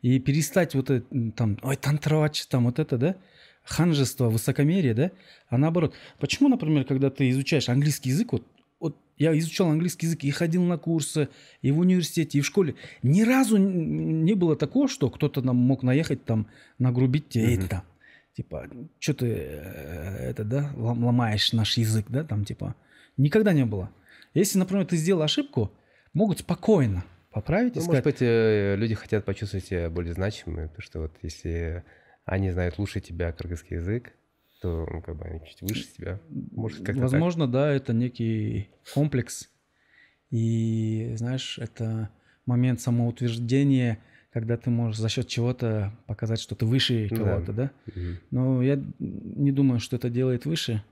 и 0.00 0.20
перестать 0.20 0.76
вот 0.76 0.90
это, 0.90 1.32
там, 1.34 1.58
ой, 1.62 1.76
тантровать, 1.76 2.46
там, 2.48 2.66
вот 2.66 2.78
это, 2.78 2.98
да, 2.98 3.16
ханжество, 3.64 4.28
высокомерие, 4.28 4.94
да, 4.94 5.10
а 5.48 5.58
наоборот. 5.58 5.94
Почему, 6.20 6.48
например, 6.48 6.84
когда 6.84 7.10
ты 7.10 7.30
изучаешь 7.30 7.68
английский 7.68 8.10
язык, 8.10 8.32
вот, 8.32 8.46
вот 8.78 8.96
я 9.16 9.36
изучал 9.38 9.70
английский 9.70 10.06
язык 10.06 10.22
и 10.24 10.30
ходил 10.30 10.62
на 10.62 10.76
курсы, 10.78 11.28
и 11.62 11.70
в 11.72 11.78
университете, 11.78 12.38
и 12.38 12.40
в 12.42 12.46
школе, 12.46 12.74
ни 13.02 13.22
разу 13.22 13.56
не 13.56 14.34
было 14.34 14.54
такого, 14.56 14.88
что 14.88 15.10
кто-то 15.10 15.40
нам 15.42 15.56
мог 15.56 15.82
наехать 15.82 16.24
там, 16.24 16.46
нагрубить 16.78 17.30
тебе, 17.30 17.44
«Эй, 17.52 17.56
Мгм. 17.58 17.68
там, 17.68 17.82
типа, 18.36 18.68
что 18.98 19.14
ты 19.14 19.26
э, 19.26 20.30
это, 20.30 20.44
да, 20.44 20.70
лом- 20.76 21.04
ломаешь 21.04 21.52
наш 21.52 21.78
язык, 21.78 22.06
да, 22.08 22.24
там, 22.24 22.44
типа, 22.44 22.74
никогда 23.16 23.52
не 23.52 23.64
было. 23.64 23.90
Если, 24.34 24.58
например, 24.58 24.84
ты 24.86 24.96
сделал 24.96 25.22
ошибку, 25.22 25.72
могут 26.12 26.40
спокойно 26.40 27.04
поправить 27.32 27.76
и 27.76 27.78
Ну, 27.78 27.84
сказать, 27.84 28.04
может 28.04 28.18
быть, 28.18 28.22
э, 28.28 28.76
люди 28.76 28.94
хотят 28.94 29.24
почувствовать 29.24 29.66
себя 29.66 29.88
более 29.90 30.12
значимыми, 30.12 30.66
потому 30.66 30.82
что 30.82 31.00
вот 31.00 31.12
если 31.22 31.84
они 32.24 32.50
знают 32.50 32.78
лучше 32.78 33.00
тебя 33.00 33.32
кыргызский 33.32 33.76
язык, 33.76 34.12
то 34.60 34.86
ну, 34.90 35.02
как 35.02 35.16
бы 35.16 35.24
они 35.24 35.40
чуть 35.46 35.62
выше 35.62 35.84
тебя. 35.92 36.20
Может, 36.52 36.84
так. 36.84 36.96
возможно, 36.96 37.46
да, 37.46 37.70
это 37.70 37.92
некий 37.92 38.70
комплекс, 38.94 39.50
и, 40.30 41.12
знаешь, 41.16 41.58
это 41.58 42.10
момент 42.46 42.80
самоутверждения, 42.80 43.98
когда 44.32 44.56
ты 44.56 44.70
можешь 44.70 44.98
за 44.98 45.08
счет 45.08 45.28
чего-то 45.28 45.92
показать, 46.06 46.40
что 46.40 46.56
ты 46.56 46.66
выше 46.66 47.08
Да. 47.08 47.16
кого-то, 47.16 47.52
да? 47.52 47.70
Мгм. 47.86 48.18
Но 48.30 48.62
я 48.62 48.82
не 48.98 49.52
думаю, 49.52 49.78
что 49.78 49.96
это 49.96 50.10
делает 50.10 50.44
выше. 50.44 50.82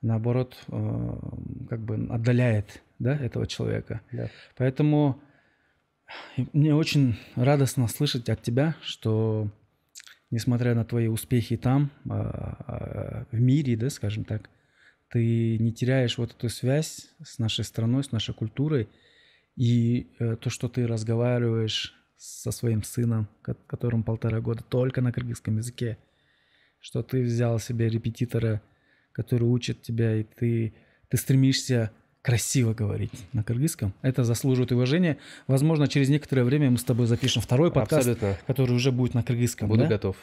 Наоборот, 0.00 0.56
э, 0.68 1.20
как 1.68 1.80
бы 1.80 2.06
отдаляет 2.08 2.82
да, 3.00 3.16
этого 3.16 3.48
человека. 3.48 4.00
Да. 4.12 4.30
Поэтому 4.56 5.20
мне 6.52 6.72
очень 6.74 7.16
радостно 7.34 7.88
слышать 7.88 8.28
от 8.28 8.42
тебя, 8.42 8.76
что 8.80 9.50
несмотря 10.30 10.74
на 10.74 10.84
твои 10.84 11.08
успехи 11.08 11.56
там, 11.56 11.90
а, 12.08 12.14
а, 12.66 13.26
в 13.30 13.40
мире, 13.40 13.76
да, 13.76 13.90
скажем 13.90 14.24
так, 14.24 14.50
ты 15.10 15.58
не 15.58 15.72
теряешь 15.72 16.18
вот 16.18 16.32
эту 16.32 16.48
связь 16.48 17.08
с 17.22 17.38
нашей 17.38 17.64
страной, 17.64 18.04
с 18.04 18.12
нашей 18.12 18.34
культурой. 18.34 18.88
И 19.56 20.12
э, 20.18 20.36
то, 20.36 20.50
что 20.50 20.68
ты 20.68 20.86
разговариваешь 20.86 21.94
со 22.16 22.50
своим 22.50 22.82
сыном, 22.82 23.28
ко- 23.42 23.56
которому 23.66 24.04
полтора 24.04 24.40
года, 24.40 24.62
только 24.62 25.00
на 25.00 25.12
кыргызском 25.12 25.56
языке, 25.56 25.98
что 26.78 27.02
ты 27.02 27.22
взял 27.22 27.58
себе 27.58 27.88
репетитора, 27.88 28.60
который 29.12 29.44
учит 29.44 29.82
тебя, 29.82 30.14
и 30.16 30.24
ты, 30.24 30.74
ты 31.08 31.16
стремишься 31.16 31.90
красиво 32.22 32.74
говорить 32.74 33.12
на 33.32 33.42
кыргызском. 33.42 33.94
Это 34.02 34.24
заслуживает 34.24 34.72
уважения. 34.72 35.18
Возможно, 35.46 35.88
через 35.88 36.08
некоторое 36.08 36.44
время 36.44 36.70
мы 36.70 36.78
с 36.78 36.84
тобой 36.84 37.06
запишем 37.06 37.42
второй 37.42 37.70
подкаст, 37.70 38.08
Абсолютно. 38.08 38.38
который 38.46 38.74
уже 38.74 38.92
будет 38.92 39.14
на 39.14 39.22
кыргызском. 39.22 39.68
Буду 39.68 39.82
да? 39.82 39.88
готов. 39.88 40.16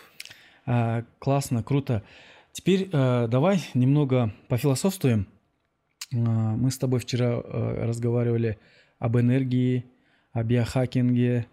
А, 0.65 1.03
классно, 1.19 1.63
круто. 1.63 2.03
Теперь 2.51 2.89
э, 2.91 3.27
давай 3.27 3.63
немного 3.73 4.33
пофилософствуем. 4.47 5.27
А, 6.13 6.17
мы 6.17 6.71
с 6.71 6.77
тобой 6.77 6.99
вчера 6.99 7.41
э, 7.43 7.85
разговаривали 7.85 8.59
об 8.99 9.17
энергии, 9.17 9.85
о 10.31 10.43
биохакинге, 10.43 11.47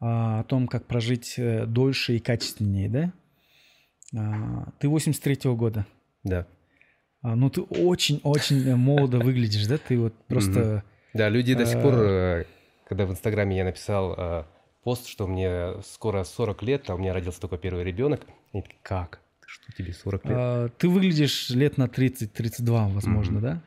а, 0.00 0.40
о 0.40 0.44
том, 0.44 0.68
как 0.68 0.86
прожить 0.86 1.34
э, 1.38 1.66
дольше 1.66 2.16
и 2.16 2.18
качественнее, 2.18 2.88
да? 2.88 3.12
А, 4.16 4.72
ты 4.78 4.86
83-го 4.86 5.56
года. 5.56 5.86
Да. 6.24 6.46
А, 7.22 7.34
ну, 7.34 7.50
ты 7.50 7.62
очень-очень 7.62 8.74
молодо 8.76 9.18
выглядишь, 9.18 9.66
да? 9.66 9.78
Ты 9.78 9.98
вот 9.98 10.14
просто... 10.26 10.84
Да, 11.14 11.28
люди 11.28 11.54
до 11.54 11.66
сих 11.66 11.82
пор, 11.82 11.94
А. 11.94 12.40
э, 12.40 12.44
когда 12.88 13.06
в 13.06 13.10
Инстаграме 13.10 13.56
я 13.56 13.64
написал 13.64 14.14
э, 14.16 14.44
пост, 14.84 15.06
что 15.06 15.26
мне 15.26 15.82
скоро 15.82 16.22
40 16.22 16.62
лет, 16.62 16.90
а 16.90 16.94
у 16.94 16.98
меня 16.98 17.12
родился 17.12 17.40
только 17.40 17.56
первый 17.58 17.82
ребенок, 17.84 18.20
они 18.52 18.62
такие, 18.62 18.78
как? 18.82 19.20
Что 19.44 19.72
тебе 19.72 19.92
40 19.92 20.24
лет? 20.26 20.34
А, 20.38 20.68
ты 20.78 20.88
выглядишь 20.88 21.50
лет 21.50 21.76
на 21.76 21.86
30-32, 21.86 22.92
возможно, 22.94 23.40
да? 23.40 23.62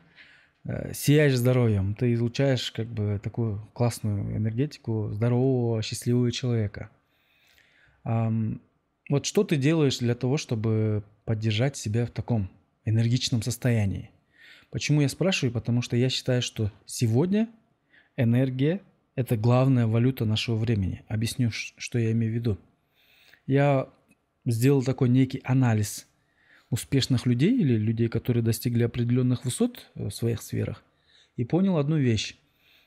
Э, 0.64 0.94
Сияешь 0.94 1.36
здоровьем, 1.36 1.94
ты 1.94 2.14
излучаешь 2.14 2.70
как 2.72 2.86
бы 2.86 3.20
такую 3.22 3.60
классную 3.74 4.34
энергетику 4.36 5.10
здорового, 5.12 5.82
счастливого 5.82 6.30
человека. 6.32 6.88
Вот 8.04 9.26
что 9.26 9.44
ты 9.44 9.56
делаешь 9.56 9.98
для 9.98 10.14
того, 10.14 10.36
чтобы 10.38 11.04
поддержать 11.24 11.76
себя 11.76 12.06
в 12.06 12.10
таком 12.10 12.48
энергичном 12.84 13.42
состоянии? 13.42 14.10
Почему 14.70 15.00
я 15.00 15.08
спрашиваю? 15.08 15.52
Потому 15.52 15.82
что 15.82 15.96
я 15.96 16.08
считаю, 16.08 16.42
что 16.42 16.72
сегодня 16.86 17.48
энергия– 18.16 18.80
это 19.14 19.36
главная 19.36 19.86
валюта 19.86 20.24
нашего 20.24 20.56
времени. 20.56 21.02
Объясню, 21.08 21.50
что 21.50 21.98
я 21.98 22.12
имею 22.12 22.32
в 22.32 22.34
виду. 22.34 22.58
Я 23.46 23.88
сделал 24.44 24.82
такой 24.82 25.08
некий 25.08 25.40
анализ 25.44 26.06
успешных 26.70 27.26
людей 27.26 27.54
или 27.54 27.76
людей, 27.76 28.08
которые 28.08 28.42
достигли 28.42 28.82
определенных 28.84 29.44
высот 29.44 29.90
в 29.94 30.10
своих 30.10 30.40
сферах, 30.40 30.82
и 31.36 31.44
понял 31.44 31.76
одну 31.76 31.98
вещь. 31.98 32.34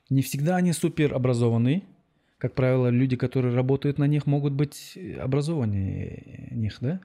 Не 0.10 0.24
всегда 0.24 0.56
они 0.56 0.74
супер 0.74 1.14
образованные. 1.14 1.84
Как 2.40 2.56
правило, 2.56 2.90
люди, 2.90 3.16
которые 3.16 3.54
работают 3.56 3.98
на 3.98 4.08
них, 4.08 4.26
могут 4.26 4.54
быть 4.54 4.94
э, 4.96 5.18
образованнее 5.18 6.50
них, 6.52 6.78
да? 6.82 7.00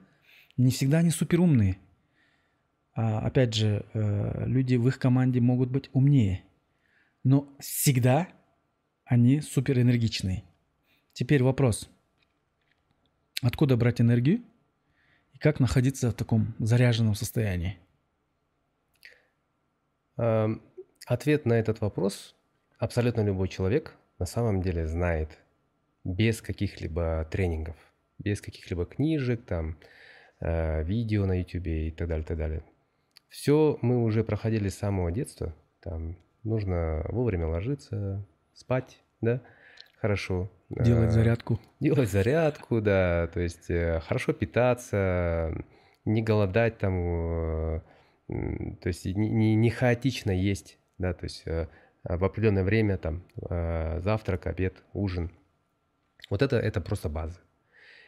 Не 0.57 0.71
всегда 0.71 0.99
они 0.99 1.09
супер 1.11 1.39
умные. 1.39 1.77
А, 2.93 3.19
опять 3.19 3.53
же, 3.53 3.85
э, 3.93 4.43
люди 4.45 4.75
в 4.75 4.87
их 4.87 4.99
команде 4.99 5.39
могут 5.39 5.69
быть 5.69 5.89
умнее. 5.93 6.43
но 7.23 7.47
всегда 7.59 8.27
они 9.05 9.41
супер 9.41 9.79
энергичные. 9.79 10.43
Теперь 11.13 11.43
вопрос. 11.43 11.87
Откуда 13.43 13.77
брать 13.77 14.01
энергию 14.01 14.41
и 15.33 15.37
как 15.37 15.59
находиться 15.59 16.09
в 16.09 16.13
таком 16.13 16.55
заряженном 16.57 17.13
состоянии? 17.13 17.77
Эм, 20.17 20.61
ответ 21.05 21.45
на 21.45 21.53
этот 21.53 21.81
вопрос 21.81 22.35
абсолютно 22.79 23.21
любой 23.21 23.49
человек 23.49 23.95
на 24.17 24.25
самом 24.25 24.61
деле 24.61 24.87
знает 24.87 25.37
без 26.03 26.41
каких-либо 26.41 27.27
тренингов, 27.31 27.75
без 28.17 28.41
каких-либо 28.41 28.85
книжек, 28.85 29.45
там, 29.45 29.77
э, 30.39 30.83
видео 30.83 31.25
на 31.25 31.39
YouTube 31.39 31.67
и 31.67 31.91
так 31.91 32.07
далее, 32.07 32.25
так 32.25 32.37
далее. 32.37 32.63
Все 33.31 33.79
мы 33.81 34.03
уже 34.03 34.25
проходили 34.25 34.67
с 34.67 34.77
самого 34.77 35.09
детства. 35.09 35.55
Там 35.79 36.17
нужно 36.43 37.05
вовремя 37.07 37.47
ложиться, 37.47 38.27
спать, 38.53 39.01
да, 39.21 39.41
хорошо. 40.01 40.51
Делать 40.69 41.11
э, 41.11 41.11
зарядку. 41.11 41.57
Делать 41.79 42.09
зарядку, 42.09 42.81
да, 42.81 43.27
то 43.33 43.39
есть 43.39 43.69
э, 43.69 44.01
хорошо 44.01 44.33
питаться, 44.33 45.53
не 46.03 46.21
голодать 46.21 46.77
там, 46.77 47.77
э, 47.77 47.81
то 48.27 48.87
есть 48.87 49.05
не, 49.05 49.55
не 49.55 49.69
хаотично 49.69 50.31
есть, 50.31 50.77
да, 50.97 51.13
то 51.13 51.23
есть 51.23 51.45
в 51.45 52.25
определенное 52.25 52.65
время 52.65 52.97
там 52.97 53.23
завтрак, 54.01 54.47
обед, 54.47 54.83
ужин. 54.91 55.31
Вот 56.29 56.41
это, 56.41 56.57
это 56.57 56.81
просто 56.81 57.07
база. 57.07 57.39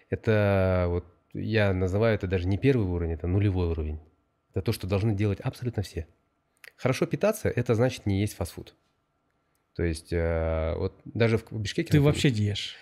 Это 0.10 0.88
вот 0.90 1.06
я 1.34 1.74
называю 1.74 2.16
это 2.16 2.28
даже 2.28 2.46
не 2.48 2.58
первый 2.58 2.88
уровень, 2.88 3.14
это 3.14 3.28
нулевой 3.28 3.70
уровень. 3.70 4.02
Это 4.54 4.62
то, 4.62 4.72
что 4.72 4.88
должны 4.88 5.16
делать 5.16 5.40
абсолютно 5.40 5.84
все. 5.84 6.08
Хорошо 6.76 7.06
питаться– 7.06 7.50
это 7.56 7.76
значит 7.76 8.06
не 8.06 8.22
есть 8.22 8.36
фастфуд. 8.36 8.76
То 9.76 9.84
есть 9.84 10.14
э, 10.14 10.76
вот 10.78 10.94
даже 11.06 11.38
в 11.38 11.52
Бишкеке... 11.52 11.92
Ты 11.92 12.02
вообще 12.02 12.30
ешь? 12.30 12.76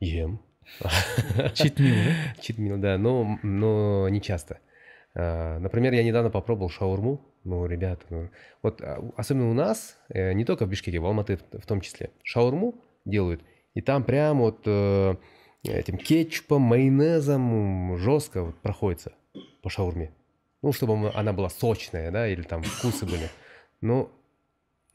Ем. 0.00 0.40
Читмил, 1.54 1.94
да? 1.94 2.36
Читмил, 2.40 2.78
да, 2.78 2.98
но, 2.98 3.38
но 3.42 4.08
не 4.08 4.20
часто. 4.20 4.58
Э, 5.14 5.58
например, 5.58 5.92
я 5.92 6.02
недавно 6.02 6.30
попробовал 6.30 6.70
шаурму. 6.70 7.20
Ну, 7.44 7.66
ребята, 7.66 8.04
ну, 8.10 8.30
вот 8.62 8.80
а, 8.82 9.04
особенно 9.16 9.50
у 9.50 9.54
нас, 9.54 9.98
э, 10.08 10.32
не 10.32 10.44
только 10.44 10.64
в 10.64 10.68
Бишкеке, 10.68 10.98
в 10.98 11.06
Алматы 11.06 11.38
в 11.52 11.66
том 11.66 11.80
числе, 11.80 12.10
шаурму 12.22 12.74
делают, 13.04 13.42
и 13.74 13.80
там 13.80 14.04
прям 14.04 14.38
вот 14.38 14.60
этим 15.64 15.96
кетчупом, 15.96 16.62
майонезом 16.62 17.96
жестко 17.98 18.44
вот 18.44 18.56
проходится 18.60 19.12
по 19.62 19.70
шаурме. 19.70 20.12
Ну, 20.62 20.72
чтобы 20.72 21.10
она 21.10 21.32
была 21.32 21.50
сочная, 21.50 22.10
да, 22.10 22.28
или 22.28 22.42
там 22.42 22.62
вкусы 22.62 23.04
были. 23.04 23.28
Но, 23.80 24.10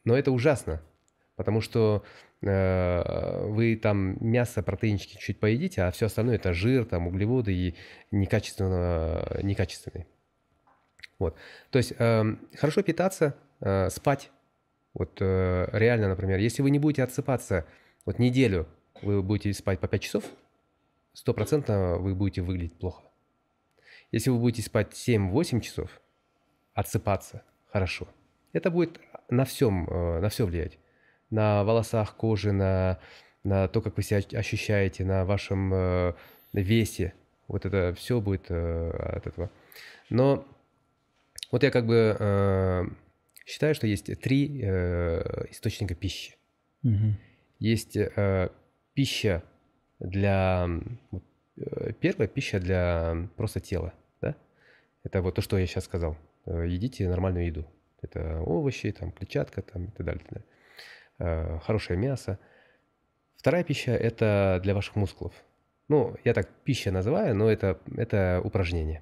но 0.05 0.17
это 0.17 0.31
ужасно, 0.31 0.81
потому 1.35 1.59
что 1.61 2.03
э, 2.41 3.45
вы 3.47 3.75
там 3.75 4.17
мясо, 4.25 4.63
протеинчики 4.63 5.17
чуть 5.17 5.39
поедите, 5.39 5.83
а 5.83 5.91
все 5.91 6.05
остальное 6.05 6.35
это 6.35 6.53
жир, 6.53 6.85
там 6.85 7.07
углеводы 7.07 7.53
и 7.53 7.75
некачественно, 8.11 9.39
некачественные. 9.43 10.07
Вот. 11.19 11.35
То 11.71 11.79
есть 11.79 11.93
э, 11.97 12.35
хорошо 12.55 12.81
питаться, 12.81 13.35
э, 13.59 13.89
спать. 13.89 14.31
Вот 14.93 15.17
э, 15.19 15.67
реально, 15.73 16.09
например, 16.09 16.39
если 16.39 16.61
вы 16.61 16.69
не 16.69 16.79
будете 16.79 17.03
отсыпаться 17.03 17.65
вот 18.05 18.19
неделю, 18.19 18.67
вы 19.01 19.21
будете 19.21 19.53
спать 19.53 19.79
по 19.79 19.87
5 19.87 20.01
часов, 20.01 20.23
стопроцентно 21.13 21.97
вы 21.97 22.15
будете 22.15 22.41
выглядеть 22.41 22.77
плохо. 22.77 23.06
Если 24.11 24.29
вы 24.29 24.39
будете 24.39 24.61
спать 24.61 24.93
7-8 24.93 25.61
часов, 25.61 26.01
отсыпаться 26.73 27.43
хорошо, 27.71 28.07
это 28.53 28.71
будет 28.71 28.99
на 29.29 29.45
всем, 29.45 29.87
э, 29.89 30.19
на 30.19 30.29
все 30.29 30.45
влиять. 30.45 30.79
На 31.29 31.63
волосах, 31.63 32.15
коже, 32.15 32.53
на, 32.53 32.99
на 33.43 33.67
то, 33.67 33.81
как 33.81 33.97
вы 33.97 34.03
себя 34.03 34.21
ощущаете, 34.39 35.03
на 35.03 35.25
вашем 35.25 35.73
э, 35.73 36.13
весе. 36.53 37.13
Вот 37.47 37.65
это 37.65 37.93
все 37.95 38.21
будет 38.21 38.45
э, 38.49 38.89
от 38.91 39.27
этого. 39.27 39.51
Но 40.09 40.45
вот 41.51 41.63
я 41.63 41.71
как 41.71 41.85
бы 41.85 42.95
считаю, 43.45 43.75
что 43.75 43.87
есть 43.87 44.19
три 44.21 44.61
источника 45.49 45.95
пищи. 45.95 46.35
Угу. 46.83 47.13
Есть 47.59 47.97
пища 48.93 49.43
для 49.99 50.69
Э, 51.57 51.91
первая 51.99 52.27
пища 52.27 52.59
для 52.59 53.27
просто 53.35 53.59
тела, 53.59 53.93
да? 54.21 54.35
Это 55.03 55.21
вот 55.21 55.35
то, 55.35 55.41
что 55.41 55.57
я 55.57 55.65
сейчас 55.65 55.85
сказал. 55.85 56.17
Э, 56.45 56.65
едите 56.67 57.07
нормальную 57.09 57.47
еду. 57.47 57.65
Это 58.01 58.41
овощи, 58.41 58.91
там, 58.91 59.11
клетчатка 59.11 59.61
там, 59.61 59.85
и 59.85 59.91
так 59.91 60.05
далее. 60.05 60.23
Так 60.23 60.33
далее. 60.33 60.47
Э, 61.19 61.59
хорошее 61.59 61.99
мясо. 61.99 62.39
Вторая 63.35 63.63
пища– 63.63 63.91
это 63.93 64.59
для 64.63 64.73
ваших 64.73 64.95
мускулов. 64.95 65.33
Ну, 65.89 66.15
я 66.23 66.33
так 66.33 66.49
пища 66.63 66.91
называю, 66.91 67.35
но 67.35 67.49
это, 67.49 67.79
это 67.95 68.41
упражнения. 68.43 69.01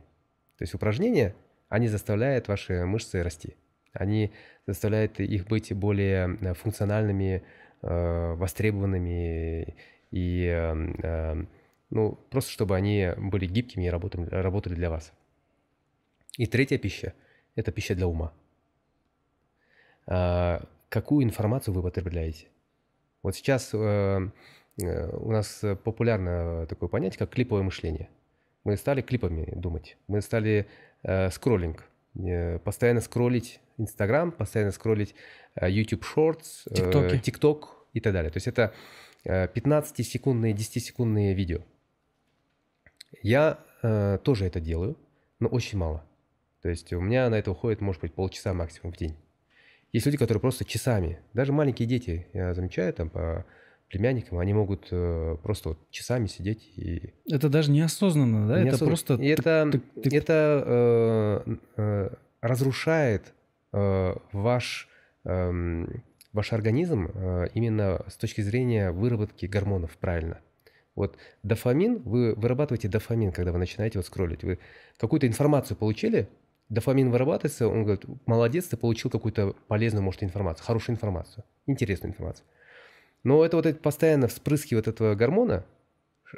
То 0.57 0.63
есть 0.63 0.73
упражнения, 0.73 1.35
они 1.67 1.87
заставляют 1.87 2.47
ваши 2.47 2.85
мышцы 2.85 3.23
расти. 3.23 3.55
Они 3.91 4.31
заставляют 4.67 5.19
их 5.19 5.47
быть 5.47 5.73
более 5.73 6.53
функциональными, 6.53 7.43
востребованными 7.81 9.75
и 10.11 11.47
ну, 11.89 12.19
просто 12.29 12.51
чтобы 12.51 12.75
они 12.75 13.09
были 13.17 13.45
гибкими 13.45 13.85
и 13.85 13.89
работали, 13.89 14.27
работали 14.29 14.75
для 14.75 14.89
вас. 14.89 15.13
И 16.37 16.45
третья 16.45 16.77
пища– 16.77 17.13
это 17.55 17.71
пища 17.71 17.95
для 17.95 18.07
ума. 18.07 18.33
А, 20.07 20.63
какую 20.89 21.23
информацию 21.23 21.73
вы 21.73 21.81
потребляете? 21.81 22.47
Вот 23.23 23.35
сейчас 23.35 23.71
э, 23.73 24.29
э, 24.81 25.17
у 25.17 25.31
нас 25.31 25.63
популярно 25.83 26.67
такое 26.67 26.89
понятие, 26.89 27.19
как 27.19 27.29
клиповое 27.31 27.63
мышление. 27.63 28.09
Мы 28.63 28.77
стали 28.77 29.01
клипами 29.01 29.51
думать. 29.55 29.97
Мы 30.07 30.21
стали 30.21 30.67
э, 31.03 31.29
скроллинг. 31.31 31.85
Э, 32.15 32.59
постоянно 32.59 33.01
скроллить 33.01 33.59
Инстаграм, 33.77 34.31
постоянно 34.31 34.71
скроллить 34.71 35.15
э, 35.55 35.69
YouTube 35.69 36.03
Shorts, 36.03 36.67
э, 36.69 36.91
TikTok 37.17 37.67
и 37.93 37.99
так 37.99 38.13
далее. 38.13 38.31
То 38.31 38.37
есть 38.37 38.47
это 38.47 38.73
15-секундные, 39.25 40.53
10-секундные 40.53 41.33
видео– 41.33 41.61
я 43.25 43.57
э, 43.81 44.19
тоже 44.23 44.45
это 44.45 44.59
делаю, 44.59 44.95
но 45.39 45.47
очень 45.47 45.79
мало. 45.79 46.03
То 46.61 46.69
есть 46.69 46.93
у 46.93 47.01
меня 47.01 47.27
на 47.29 47.35
это 47.35 47.51
уходит, 47.51 47.81
может 47.81 48.01
быть, 48.01 48.13
полчаса 48.13 48.53
максимум 48.53 48.93
в 48.93 48.97
день. 48.97 49.15
Есть 49.91 50.05
люди, 50.05 50.17
которые 50.17 50.41
просто 50.41 50.63
часами, 50.63 51.19
даже 51.33 51.51
маленькие 51.51 51.87
дети, 51.87 52.27
я 52.33 52.53
замечаю 52.53 52.93
там 52.93 53.09
по 53.09 53.43
племянникам, 53.89 54.37
они 54.37 54.53
могут 54.53 54.89
э, 54.91 55.37
просто 55.41 55.69
вот 55.69 55.89
часами 55.89 56.27
сидеть 56.27 56.71
и... 56.75 57.13
Это 57.27 57.49
даже 57.49 57.71
неосознанно, 57.71 58.47
да? 58.47 58.61
Неосознанно. 58.61 58.75
Это 58.75 58.85
просто... 58.85 59.13
Это, 59.15 59.81
это 60.03 61.43
э, 61.47 61.55
э, 61.77 62.09
разрушает 62.41 63.33
э, 63.73 64.15
ваш, 64.33 64.87
э, 65.23 65.85
ваш 66.31 66.53
организм 66.53 67.09
э, 67.11 67.47
именно 67.55 68.05
с 68.07 68.17
точки 68.17 68.41
зрения 68.41 68.91
выработки 68.91 69.47
гормонов 69.47 69.97
правильно. 69.97 70.41
Вот 70.95 71.17
дофамин, 71.43 72.01
вы 72.03 72.33
вырабатываете 72.35 72.87
дофамин, 72.87 73.31
когда 73.31 73.51
вы 73.51 73.57
начинаете 73.57 73.99
вот 73.99 74.05
скроллить. 74.05 74.43
Вы 74.43 74.59
какую-то 74.97 75.27
информацию 75.27 75.75
получили, 75.77 76.29
дофамин 76.69 77.11
вырабатывается, 77.11 77.67
он 77.67 77.83
говорит, 77.83 78.05
молодец, 78.25 78.65
ты 78.65 78.77
получил 78.77 79.11
какую-то 79.11 79.55
полезную, 79.67 80.03
может, 80.03 80.23
информацию, 80.23 80.65
хорошую 80.65 80.95
информацию, 80.95 81.43
интересную 81.67 82.11
информацию. 82.11 82.45
Но 83.23 83.43
это 83.43 83.57
вот 83.57 83.65
это 83.65 83.79
постоянно 83.79 84.27
вспрыски 84.27 84.75
вот 84.75 84.87
этого 84.87 85.15
гормона, 85.15 85.65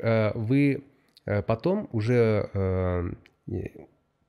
э, 0.01 0.31
вы 0.33 0.83
э, 1.25 1.41
потом 1.43 1.89
уже 1.91 2.49
э, 2.53 3.11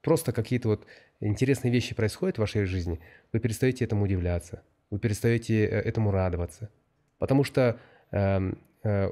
просто 0.03 0.33
какие-то 0.33 0.69
вот 0.69 0.87
интересные 1.21 1.73
вещи 1.73 1.95
происходят 1.95 2.37
в 2.37 2.41
вашей 2.41 2.65
жизни, 2.65 3.01
вы 3.33 3.41
перестаете 3.41 3.85
этому 3.85 4.05
удивляться, 4.05 4.63
вы 4.91 4.99
перестаете 4.99 5.65
этому 5.65 6.11
радоваться. 6.11 6.71
Потому 7.19 7.43
что 7.43 7.79
эм, 8.13 8.59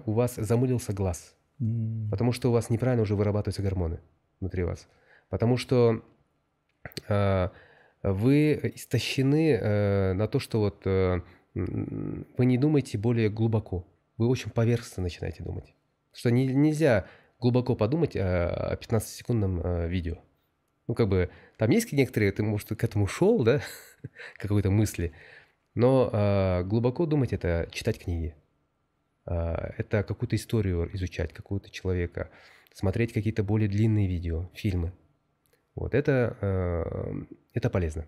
у 0.07 0.13
вас 0.13 0.35
замылился 0.37 0.93
глаз, 0.93 1.35
mm. 1.61 2.11
потому 2.11 2.33
что 2.33 2.51
у 2.51 2.53
вас 2.53 2.71
неправильно 2.71 3.03
уже 3.03 3.15
вырабатываются 3.15 3.63
гормоны 3.63 4.01
внутри 4.41 4.65
вас, 4.65 4.89
потому 5.29 5.57
что 5.57 6.03
э, 7.09 7.49
вы 8.03 8.73
истощены 8.75 9.53
э, 9.53 10.13
на 10.13 10.29
то, 10.29 10.39
что 10.39 10.61
вот 10.61 10.87
э, 10.87 11.21
вы 11.55 12.45
не 12.45 12.59
думаете 12.59 12.99
более 12.99 13.31
глубоко, 13.31 13.87
вы 14.17 14.29
очень 14.29 14.51
поверхностно 14.51 15.03
начинаете 15.03 15.43
думать, 15.43 15.75
что 16.13 16.31
не, 16.31 16.47
нельзя 16.47 17.07
глубоко 17.41 17.75
подумать 17.75 18.17
о, 18.17 18.73
о 18.73 18.77
15-секундном 18.77 19.61
э, 19.63 19.89
видео. 19.89 20.19
Ну, 20.87 20.95
как 20.95 21.09
бы, 21.09 21.31
там 21.59 21.71
есть 21.71 21.93
некоторые, 21.93 22.31
ты, 22.33 22.43
может, 22.43 22.69
к 22.69 22.85
этому 22.85 23.07
шел, 23.07 23.43
да, 23.43 23.61
какой-то 24.37 24.71
мысли, 24.71 25.13
но 25.75 26.11
э, 26.13 26.63
глубоко 26.65 27.07
думать– 27.07 27.33
это 27.35 27.69
читать 27.71 27.99
книги. 27.99 28.35
А, 29.27 29.73
это 29.77 30.03
какую-то 30.05 30.37
историю 30.37 30.89
изучать, 30.95 31.33
какого-то 31.33 31.71
человека, 31.71 32.31
смотреть 32.73 33.13
какие-то 33.13 33.43
более 33.43 33.69
длинные 33.69 34.07
видео, 34.07 34.49
фильмы. 34.55 34.93
Вот 35.75 35.95
это, 35.95 36.37
э, 36.41 37.25
это 37.53 37.69
полезно. 37.69 38.07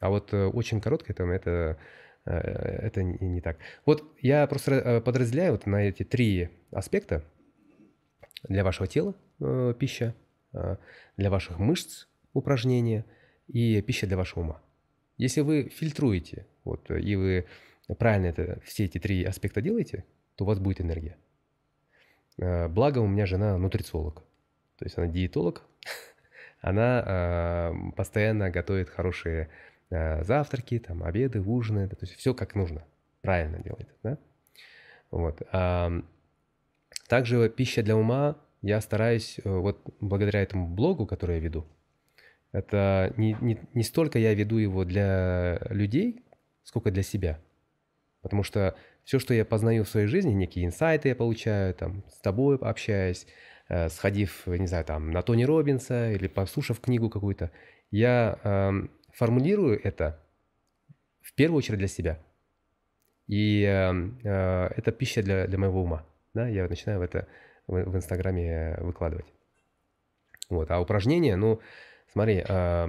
А 0.00 0.10
вот 0.10 0.32
э, 0.32 0.46
очень 0.46 0.80
короткое 0.80 1.14
там 1.14 1.30
это 1.30 1.78
это 2.26 3.02
не 3.02 3.40
так. 3.40 3.56
Вот 3.86 4.04
я 4.20 4.46
просто 4.46 5.00
подразделяю 5.00 5.52
вот 5.52 5.64
на 5.64 5.88
эти 5.88 6.02
три 6.02 6.50
аспекта 6.70 7.24
для 8.46 8.62
вашего 8.62 8.86
тела 8.86 9.14
пища, 9.78 10.14
для 11.16 11.30
ваших 11.30 11.58
мышц 11.58 12.08
упражнения 12.34 13.06
и 13.48 13.80
пища 13.80 14.06
для 14.06 14.18
вашего 14.18 14.40
ума. 14.40 14.62
Если 15.16 15.40
вы 15.40 15.70
фильтруете, 15.70 16.46
вот, 16.62 16.90
и 16.90 17.16
вы 17.16 17.46
правильно 17.96 18.26
это, 18.26 18.60
все 18.64 18.84
эти 18.84 18.98
три 18.98 19.24
аспекта 19.24 19.62
делаете, 19.62 20.04
то 20.40 20.44
у 20.44 20.46
вас 20.46 20.58
будет 20.58 20.80
энергия. 20.80 21.18
Благо 22.38 23.00
у 23.00 23.06
меня 23.06 23.26
жена 23.26 23.58
нутрициолог, 23.58 24.22
то 24.78 24.86
есть 24.86 24.96
она 24.96 25.06
диетолог, 25.06 25.62
она 26.62 27.04
э, 27.06 27.92
постоянно 27.94 28.48
готовит 28.48 28.88
хорошие 28.88 29.50
э, 29.90 30.24
завтраки, 30.24 30.78
там, 30.78 31.04
обеды, 31.04 31.42
ужины, 31.42 31.88
то 31.88 31.98
есть 32.00 32.14
все 32.14 32.32
как 32.32 32.54
нужно, 32.54 32.86
правильно 33.20 33.58
делает, 33.58 33.90
да? 34.02 34.16
Вот. 35.10 35.42
Также 37.06 37.50
пища 37.50 37.82
для 37.82 37.96
ума 37.96 38.38
я 38.62 38.80
стараюсь, 38.80 39.40
э, 39.44 39.50
вот 39.50 39.78
благодаря 40.00 40.40
этому 40.40 40.66
блогу, 40.68 41.06
который 41.06 41.36
я 41.36 41.42
веду, 41.42 41.66
это 42.52 43.12
не, 43.18 43.36
не, 43.42 43.60
не 43.74 43.82
столько 43.82 44.18
я 44.18 44.32
веду 44.32 44.56
его 44.56 44.86
для 44.86 45.58
людей, 45.68 46.24
сколько 46.64 46.90
для 46.90 47.02
себя. 47.02 47.38
Потому 48.22 48.42
что 48.42 48.76
все, 49.10 49.18
что 49.18 49.34
я 49.34 49.44
познаю 49.44 49.82
в 49.82 49.88
своей 49.88 50.06
жизни, 50.06 50.30
некие 50.30 50.64
инсайты 50.64 51.08
я 51.08 51.16
получаю, 51.16 51.74
там, 51.74 52.04
с 52.08 52.20
тобой 52.20 52.56
общаясь, 52.56 53.26
Э, 53.70 53.88
сходив, 53.88 54.48
не 54.48 54.66
знаю, 54.66 54.84
там, 54.84 55.12
на 55.12 55.22
Тони 55.22 55.44
Робинса 55.44 56.10
или 56.10 56.26
послушав 56.26 56.80
книгу 56.80 57.08
какую-то, 57.08 57.52
я 57.92 58.36
э, 58.42 58.72
формулирую 59.12 59.80
это 59.80 60.18
в 61.20 61.32
первую 61.34 61.58
очередь 61.58 61.78
для 61.78 61.86
себя. 61.86 62.18
И 63.28 63.62
э, 63.62 63.92
э, 64.24 64.70
это 64.76 64.90
пища 64.90 65.22
для, 65.22 65.46
для 65.46 65.56
моего 65.56 65.84
ума. 65.84 66.04
Да? 66.34 66.48
Я 66.48 66.66
начинаю 66.66 67.00
это 67.02 67.28
в, 67.68 67.80
в 67.80 67.94
Инстаграме 67.94 68.76
выкладывать. 68.80 69.26
Вот. 70.48 70.68
А 70.72 70.80
упражнения, 70.80 71.36
ну, 71.36 71.60
смотри, 72.12 72.44
э, 72.44 72.88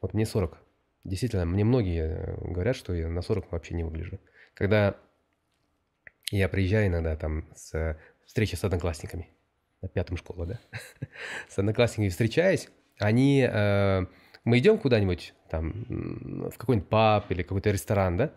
вот 0.00 0.14
мне 0.14 0.24
40. 0.24 0.56
Действительно, 1.04 1.44
мне 1.44 1.62
многие 1.62 2.38
говорят, 2.40 2.74
что 2.74 2.94
я 2.94 3.06
на 3.06 3.20
40 3.20 3.52
вообще 3.52 3.74
не 3.74 3.84
выгляжу. 3.84 4.18
Когда 4.54 4.96
я 6.30 6.48
приезжаю 6.48 6.88
иногда 6.88 7.16
там 7.16 7.48
с 7.54 7.98
встречи 8.24 8.54
с 8.54 8.64
одноклассниками– 8.64 9.28
на 9.82 9.88
пятом 9.88 10.16
школа, 10.16 10.46
да, 10.46 10.60
с 11.48 11.58
одноклассниками 11.58 12.08
встречаюсь, 12.08 12.68
они, 12.98 13.46
э, 13.50 14.06
мы 14.44 14.58
идем 14.58 14.78
куда-нибудь, 14.78 15.34
там, 15.50 16.48
в 16.50 16.56
какой-нибудь 16.56 16.88
паб 16.88 17.30
или 17.30 17.42
какой-то 17.42 17.70
ресторан, 17.70 18.16
да, 18.16 18.32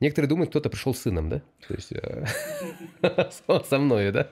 некоторые 0.00 0.28
думают, 0.28 0.50
кто-то 0.50 0.70
пришел 0.70 0.94
с 0.94 1.00
сыном, 1.00 1.28
да, 1.28 1.42
то 1.66 1.74
есть 1.74 1.92
э, 1.92 2.24
со 3.68 3.78
мной, 3.78 4.12
да, 4.12 4.30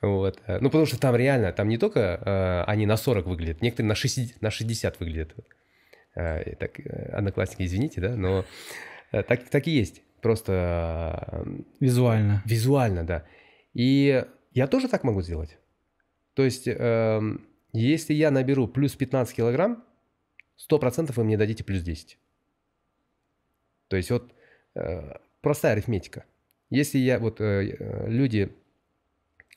вот. 0.00 0.40
Ну, 0.46 0.70
потому 0.70 0.86
что 0.86 0.98
там 0.98 1.14
реально, 1.14 1.52
там 1.52 1.68
не 1.68 1.76
только 1.76 2.00
э, 2.00 2.70
они 2.70 2.86
на 2.86 2.96
40 2.96 3.26
выглядят, 3.26 3.60
некоторые 3.60 3.88
на 3.88 3.94
60, 3.94 4.40
на 4.40 4.50
60 4.50 4.98
выглядят. 5.00 5.34
Так, 6.12 6.80
одноклассники, 7.12 7.62
извините, 7.62 8.00
да, 8.00 8.16
но 8.16 8.44
так, 9.12 9.48
так 9.48 9.68
и 9.68 9.70
есть. 9.70 10.02
Просто... 10.20 11.26
Э, 11.32 11.44
визуально. 11.80 12.42
Визуально, 12.44 13.04
да. 13.04 13.24
И 13.74 14.24
я 14.52 14.66
тоже 14.66 14.88
так 14.88 15.04
могу 15.04 15.22
сделать. 15.22 15.58
То 16.34 16.44
есть, 16.44 16.66
э, 16.66 17.20
если 17.72 18.14
я 18.14 18.30
наберу 18.30 18.68
плюс 18.68 18.96
15 18.96 19.34
килограмм, 19.34 19.84
100% 20.70 21.12
вы 21.14 21.24
мне 21.24 21.36
дадите 21.36 21.64
плюс 21.64 21.82
10. 21.82 22.18
То 23.88 23.96
есть 23.96 24.10
вот 24.10 24.32
э, 24.74 25.14
простая 25.40 25.72
арифметика. 25.72 26.24
Если 26.70 26.98
я, 26.98 27.18
вот 27.18 27.40
э, 27.40 28.06
люди 28.06 28.52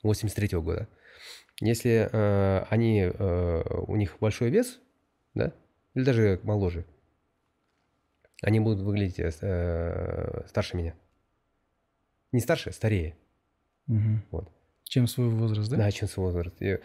83 0.01 0.47
-го 0.47 0.61
года, 0.61 0.87
если 1.61 2.09
э, 2.11 2.65
они, 2.69 3.01
э, 3.01 3.63
у 3.87 3.95
них 3.95 4.17
большой 4.19 4.49
вес, 4.49 4.79
да, 5.33 5.53
или 5.93 6.03
даже 6.03 6.39
моложе, 6.43 6.85
они 8.43 8.59
будут 8.59 8.81
выглядеть 8.81 9.19
э, 9.19 10.43
старше 10.47 10.77
меня. 10.77 10.93
Не 12.31 12.41
старше, 12.41 12.71
старее. 12.71 13.15
Угу. 13.87 14.19
Вот. 14.31 14.51
Чем 14.83 15.07
свой 15.07 15.29
возраст, 15.29 15.69
да? 15.71 15.77
Да, 15.77 15.91
чем 15.91 16.07
свой 16.07 16.31
возраст. 16.31 16.61
И 16.61 16.79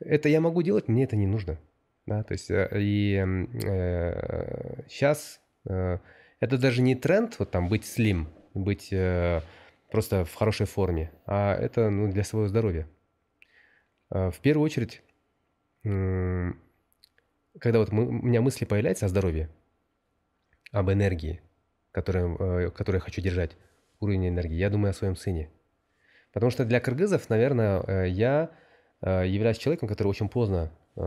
это 0.00 0.28
я 0.28 0.40
могу 0.40 0.62
делать, 0.62 0.88
мне 0.88 1.04
это 1.04 1.16
не 1.16 1.26
нужно. 1.26 1.58
Да, 2.06 2.22
то 2.22 2.32
есть 2.32 2.50
э, 2.50 2.68
и 2.74 3.16
э, 3.64 4.82
сейчас 4.88 5.40
э, 5.66 5.98
это 6.40 6.58
даже 6.58 6.82
не 6.82 6.94
тренд, 6.94 7.38
вот 7.38 7.50
там 7.50 7.68
быть 7.68 7.86
слим, 7.86 8.28
быть 8.52 8.92
э, 8.92 9.40
просто 9.90 10.24
в 10.24 10.34
хорошей 10.34 10.66
форме, 10.66 11.12
а 11.24 11.54
это 11.54 11.88
ну, 11.88 12.12
для 12.12 12.24
своего 12.24 12.48
здоровья. 12.48 12.86
Э, 14.10 14.30
в 14.30 14.40
первую 14.40 14.66
очередь, 14.66 15.02
э, 15.84 16.52
когда 17.58 17.78
вот 17.78 17.92
мы, 17.92 18.06
у 18.06 18.12
меня 18.12 18.42
мысли 18.42 18.64
появляются 18.66 19.06
о 19.06 19.08
здоровье, 19.08 19.48
об 20.74 20.90
энергии, 20.90 21.40
которую, 21.92 22.36
э, 22.38 22.70
которую 22.70 23.00
я 23.00 23.04
хочу 23.04 23.22
держать, 23.22 23.56
уровень 24.00 24.28
энергии, 24.28 24.56
я 24.56 24.70
думаю 24.70 24.90
о 24.90 24.94
своем 24.94 25.16
сыне– 25.16 25.50
Потому 26.34 26.50
что 26.50 26.64
для 26.64 26.80
кыргызов, 26.80 27.30
наверное, 27.30 27.80
э, 27.86 28.08
я 28.08 28.50
э, 29.00 29.22
являюсь 29.26 29.56
человеком, 29.56 29.88
который 29.88 30.08
очень 30.08 30.28
поздно, 30.28 30.70
у 30.96 31.00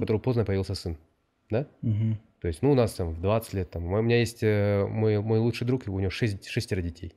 которого 0.00 0.18
поздно 0.18 0.44
появился 0.44 0.74
сын. 0.74 0.96
Да? 1.50 1.68
Угу. 1.82 2.18
То 2.40 2.48
есть, 2.48 2.62
ну, 2.62 2.72
у 2.72 2.74
нас 2.74 2.94
там 2.94 3.10
в 3.10 3.20
20 3.20 3.54
лет, 3.54 3.70
там, 3.70 3.86
у 3.92 4.02
меня 4.02 4.18
есть 4.18 4.42
мой, 4.42 5.20
мой 5.20 5.38
лучший 5.38 5.64
друг, 5.64 5.84
у 5.86 6.00
него 6.00 6.10
6, 6.10 6.48
шестеро 6.48 6.82
детей. 6.82 7.14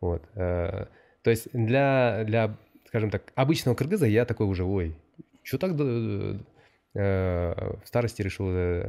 Вот. 0.00 0.22
То 0.32 0.88
есть 1.24 1.48
для, 1.52 2.22
для, 2.24 2.56
скажем 2.86 3.10
так, 3.10 3.32
обычного 3.34 3.74
кыргыза 3.74 4.06
я 4.06 4.24
такой 4.24 4.46
уже, 4.46 4.62
ой, 4.62 4.94
что 5.42 5.58
так 5.58 5.74
в 6.92 7.80
старости 7.84 8.22
решил 8.22 8.88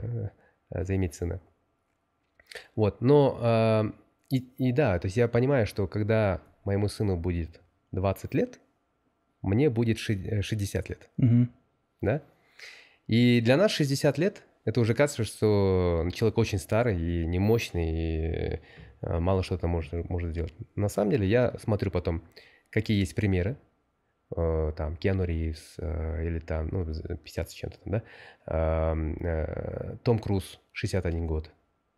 заиметь 0.69 1.14
сына. 1.14 1.40
Вот, 2.76 3.02
но 3.02 3.94
и, 4.32 4.38
и 4.57 4.72
да, 4.72 4.98
то 4.98 5.07
есть 5.07 5.18
я 5.18 5.28
понимаю, 5.28 5.68
что 5.68 5.88
когда 5.88 6.41
моему 6.64 6.88
сыну 6.88 7.18
будет 7.18 7.60
20 7.91 8.34
лет, 8.34 8.60
мне 9.41 9.69
будет 9.69 9.99
60 9.99 10.32
э, 10.32 10.90
лет. 10.90 11.10
Угу. 11.18 11.48
Да? 12.02 12.22
И 13.07 13.41
для 13.41 13.57
нас 13.57 13.72
60 13.72 14.18
лет 14.18 14.44
это 14.64 14.80
уже 14.80 14.94
кажется, 14.94 15.26
что 15.26 16.07
человек 16.14 16.38
очень 16.38 16.60
старый 16.60 16.99
и 16.99 17.26
немощный, 17.26 17.91
и 17.91 18.60
э, 19.02 19.19
мало 19.19 19.44
что-то 19.44 19.68
может, 19.68 20.10
может 20.10 20.32
сделать. 20.32 20.53
На 20.76 20.88
самом 20.88 21.11
деле 21.11 21.28
я 21.28 21.53
смотрю 21.61 21.91
потом, 21.91 22.23
какие 22.69 22.99
есть 22.99 23.15
примеры, 23.15 23.52
э, 23.52 23.70
там, 24.36 24.95
Киану 24.98 25.24
Ривз, 25.24 25.78
или 25.80 26.40
там, 26.40 26.70
ну, 26.72 26.86
50 26.86 27.49
с 27.49 27.53
чем-то 27.53 27.78
да, 28.45 29.98
Том 30.03 30.20
Круз, 30.20 30.60
61 30.74 31.28
год, 31.28 31.52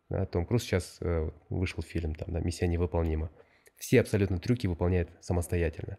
да, 0.08 0.26
Том 0.26 0.46
Круз 0.46 0.62
сейчас 0.62 0.98
э, 1.00 1.30
вышел 1.48 1.82
фильм, 1.82 2.14
там, 2.14 2.32
да, 2.32 2.40
«Миссия 2.40 2.66
невыполнима». 2.66 3.30
Все 3.76 4.00
абсолютно 4.00 4.38
трюки 4.38 4.66
выполняет 4.66 5.10
самостоятельно. 5.20 5.98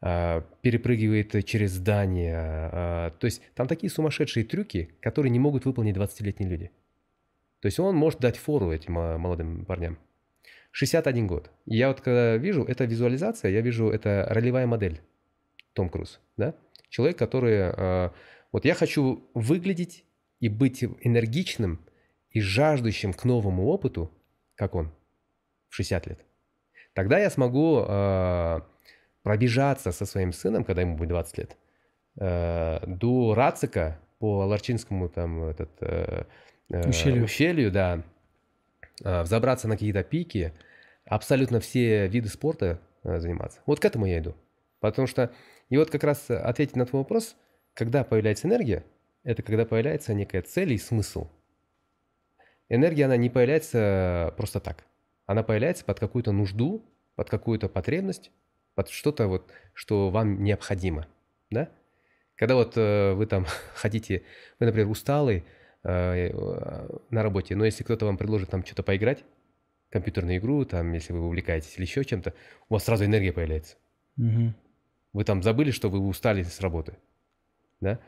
А, 0.00 0.42
перепрыгивает 0.60 1.44
через 1.44 1.72
здания. 1.72 2.36
А, 2.38 3.10
то 3.10 3.24
есть 3.24 3.42
там 3.54 3.66
такие 3.66 3.90
сумасшедшие 3.90 4.44
трюки, 4.44 4.94
которые 5.00 5.30
не 5.30 5.38
могут 5.38 5.64
выполнить 5.64 5.96
20-летние 5.96 6.48
люди. 6.48 6.70
То 7.60 7.66
есть 7.66 7.80
он 7.80 7.96
может 7.96 8.20
дать 8.20 8.36
фору 8.36 8.70
этим 8.70 8.92
молодым 8.92 9.64
парням. 9.64 9.98
61 10.72 11.26
год. 11.26 11.50
Я 11.64 11.88
вот 11.88 12.00
когда 12.00 12.36
вижу, 12.36 12.64
это 12.64 12.84
визуализация, 12.84 13.50
я 13.50 13.62
вижу, 13.62 13.88
это 13.88 14.26
ролевая 14.28 14.66
модель. 14.66 15.00
Том 15.74 15.88
Круз, 15.88 16.20
да? 16.36 16.54
Человек, 16.88 17.18
который... 17.18 17.58
А, 17.60 18.12
вот 18.52 18.64
я 18.64 18.74
хочу 18.74 19.28
выглядеть 19.34 20.04
и 20.40 20.48
быть 20.48 20.82
энергичным– 20.82 21.80
и 22.34 22.40
жаждущим 22.40 23.14
к 23.14 23.24
новому 23.24 23.68
опыту, 23.68 24.10
как 24.56 24.74
он, 24.74 24.92
в 25.70 25.76
60 25.76 26.06
лет, 26.08 26.18
тогда 26.92 27.18
я 27.18 27.30
смогу 27.30 27.80
э, 27.80 28.60
пробежаться 29.22 29.92
со 29.92 30.04
своим 30.04 30.32
сыном, 30.32 30.64
когда 30.64 30.82
ему 30.82 30.96
будет 30.96 31.10
20 31.10 31.38
лет, 31.38 31.56
э, 32.16 32.80
до 32.86 33.34
Рацика 33.34 33.98
по 34.18 34.44
Ларчинскому 34.46 35.08
там 35.08 35.44
этот, 35.44 35.70
э, 35.80 36.24
э, 36.70 36.88
ущелью. 36.88 37.24
ущелью, 37.24 37.70
да, 37.70 38.02
взобраться 39.00 39.68
на 39.68 39.74
какие-то 39.74 40.02
пики, 40.02 40.52
абсолютно 41.04 41.60
все 41.60 42.08
виды 42.08 42.28
спорта 42.28 42.80
э, 43.04 43.18
заниматься. 43.20 43.60
Вот 43.66 43.78
к 43.80 43.84
этому 43.84 44.06
я 44.06 44.18
иду. 44.18 44.34
Потому 44.80 45.06
что, 45.06 45.32
и 45.70 45.76
вот 45.76 45.90
как 45.90 46.04
раз 46.04 46.30
ответить 46.30 46.76
на 46.76 46.86
твой 46.86 47.02
вопрос, 47.02 47.36
когда 47.74 48.04
появляется 48.04 48.48
энергия, 48.48 48.84
это 49.22 49.42
когда 49.42 49.64
появляется 49.64 50.14
некая 50.14 50.42
цель 50.42 50.72
и 50.72 50.78
смысл– 50.78 51.28
Энергия, 52.68 53.04
она 53.04 53.16
не 53.16 53.30
появляется 53.30 54.32
просто 54.36 54.60
так. 54.60 54.84
Она 55.26 55.42
появляется 55.42 55.84
под 55.84 56.00
какую-то 56.00 56.32
нужду, 56.32 56.84
под 57.14 57.28
какую-то 57.30 57.68
потребность, 57.68 58.30
под 58.74 58.88
что-то 58.88 59.28
вот, 59.28 59.50
что 59.74 60.10
вам 60.10 60.42
необходимо, 60.42 61.06
да? 61.50 61.68
Когда 62.36 62.56
вот 62.56 62.76
э, 62.76 63.12
вы 63.12 63.26
там 63.26 63.46
хотите, 63.74 64.22
вы, 64.58 64.66
например, 64.66 64.88
усталый, 64.88 65.44
э, 65.84 66.30
на 67.10 67.22
работе, 67.22 67.54
но 67.54 67.64
если 67.64 67.84
кто-то 67.84 68.06
вам 68.06 68.16
предложит 68.16 68.50
там 68.50 68.64
что-то 68.64 68.82
поиграть, 68.82 69.24
компьютерную 69.90 70.38
игру, 70.38 70.64
там, 70.64 70.92
если 70.92 71.12
вы 71.12 71.20
увлекаетесь 71.20 71.74
или 71.76 71.84
еще 71.84 72.04
чем-то, 72.04 72.34
у 72.68 72.74
вас 72.74 72.84
сразу 72.84 73.04
энергия 73.04 73.32
появляется. 73.32 73.76
Мгм. 74.16 74.54
Вы 75.14 75.24
там 75.24 75.42
забыли, 75.42 75.70
что 75.70 75.88
вы 75.88 76.00
устали 76.00 76.42
с 76.42 76.60
работы, 76.60 76.98
да? 77.80 78.00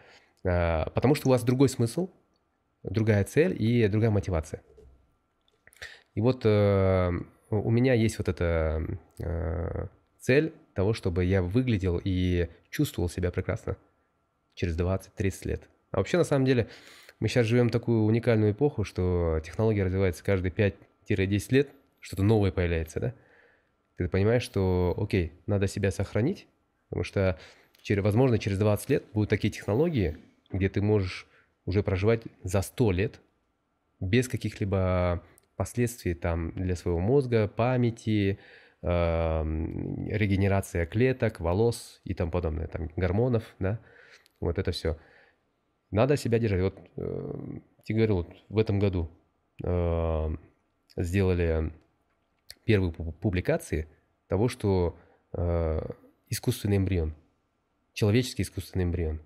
А, 0.44 0.90
потому 0.90 1.14
что 1.14 1.28
у 1.28 1.30
вас 1.30 1.44
другой 1.44 1.68
смысл, 1.68 2.10
другая 2.82 3.24
цель 3.24 3.56
и 3.58 3.86
другая 3.88 4.10
мотивация. 4.10 4.62
И 6.14 6.20
вот 6.20 6.42
э, 6.44 7.10
у 7.50 7.70
меня 7.70 7.94
есть 7.94 8.18
вот 8.18 8.28
эта 8.28 8.84
э, 9.20 9.86
цель 10.18 10.52
того, 10.74 10.94
чтобы 10.94 11.24
я 11.24 11.42
выглядел 11.42 12.00
и 12.02 12.48
чувствовал 12.70 13.08
себя 13.08 13.30
прекрасно 13.30 13.76
через 14.54 14.76
20-30 14.76 15.48
лет. 15.48 15.68
А 15.92 15.98
вообще, 15.98 16.18
на 16.18 16.24
самом 16.24 16.44
деле, 16.44 16.68
мы 17.20 17.28
сейчас 17.28 17.46
живем 17.46 17.70
такую 17.70 18.02
уникальную 18.02 18.52
эпоху, 18.52 18.82
что 18.82 19.40
технология 19.44 19.84
развивается 19.84 20.24
каждые 20.24 20.52
5-10 21.08 21.46
лет, 21.50 21.68
что-то 22.00 22.24
новое 22.24 22.50
появляется, 22.50 22.98
да? 22.98 23.14
Ты 23.96 24.08
понимаешь, 24.08 24.42
что, 24.42 24.94
окей, 24.98 25.32
надо 25.46 25.68
себя 25.68 25.90
сохранить, 25.90 26.46
потому 26.88 27.04
что, 27.04 27.38
через, 27.82 28.02
возможно, 28.02 28.38
через 28.38 28.58
20 28.58 28.90
лет 28.90 29.04
будут 29.12 29.30
такие 29.30 29.50
технологии, 29.52 30.16
где 30.50 30.68
ты 30.68 30.80
можешь 30.80 31.26
уже 31.64 31.82
проживать 31.82 32.22
за 32.42 32.62
100 32.62 32.92
лет 32.92 33.20
без 34.00 34.28
каких-либо 34.28 35.22
последствий 35.56 36.14
там 36.14 36.52
для 36.52 36.76
своего 36.76 37.00
мозга, 37.00 37.48
памяти, 37.48 38.38
эм, 38.82 40.06
регенерация 40.08 40.86
клеток, 40.86 41.40
волос 41.40 42.00
и 42.04 42.14
тому 42.14 42.30
подобное, 42.30 42.68
там 42.68 42.90
гормонов, 42.96 43.42
да, 43.58 43.80
вот 44.40 44.58
это 44.58 44.70
все. 44.70 44.98
Надо 45.90 46.16
себя 46.16 46.38
держать. 46.38 46.60
Вот 46.60 46.78
э, 46.96 47.34
тебе 47.84 47.98
говорил, 47.98 48.16
вот 48.16 48.36
в 48.48 48.58
этом 48.58 48.78
году 48.78 49.10
э, 49.64 50.36
сделали 50.96 51.72
первые 52.64 52.92
пу- 52.92 53.12
публикации 53.12 53.88
того, 54.28 54.48
что 54.48 54.98
э, 55.32 55.80
искусственный 56.28 56.78
эмбрион, 56.78 57.14
человеческий 57.92 58.42
искусственный 58.42 58.84
эмбрион. 58.84 59.20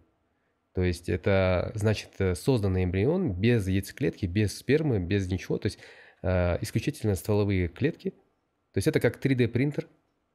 То 0.73 0.83
есть 0.83 1.09
это 1.09 1.73
значит 1.75 2.11
э, 2.19 2.35
созданный 2.35 2.85
эмбрион 2.85 3.33
без 3.33 3.67
яйцеклетки, 3.67 4.27
без 4.27 4.57
спермы, 4.57 5.01
без 5.01 5.31
ничего. 5.31 5.59
То 5.59 5.67
есть 5.67 5.79
э, 6.23 6.59
исключительно 6.61 7.15
стволовые 7.17 7.69
клетки. 7.69 8.11
То 8.73 8.79
есть 8.79 8.87
это 8.87 9.01
как 9.01 9.25
3D 9.25 9.49
принтер. 9.49 9.89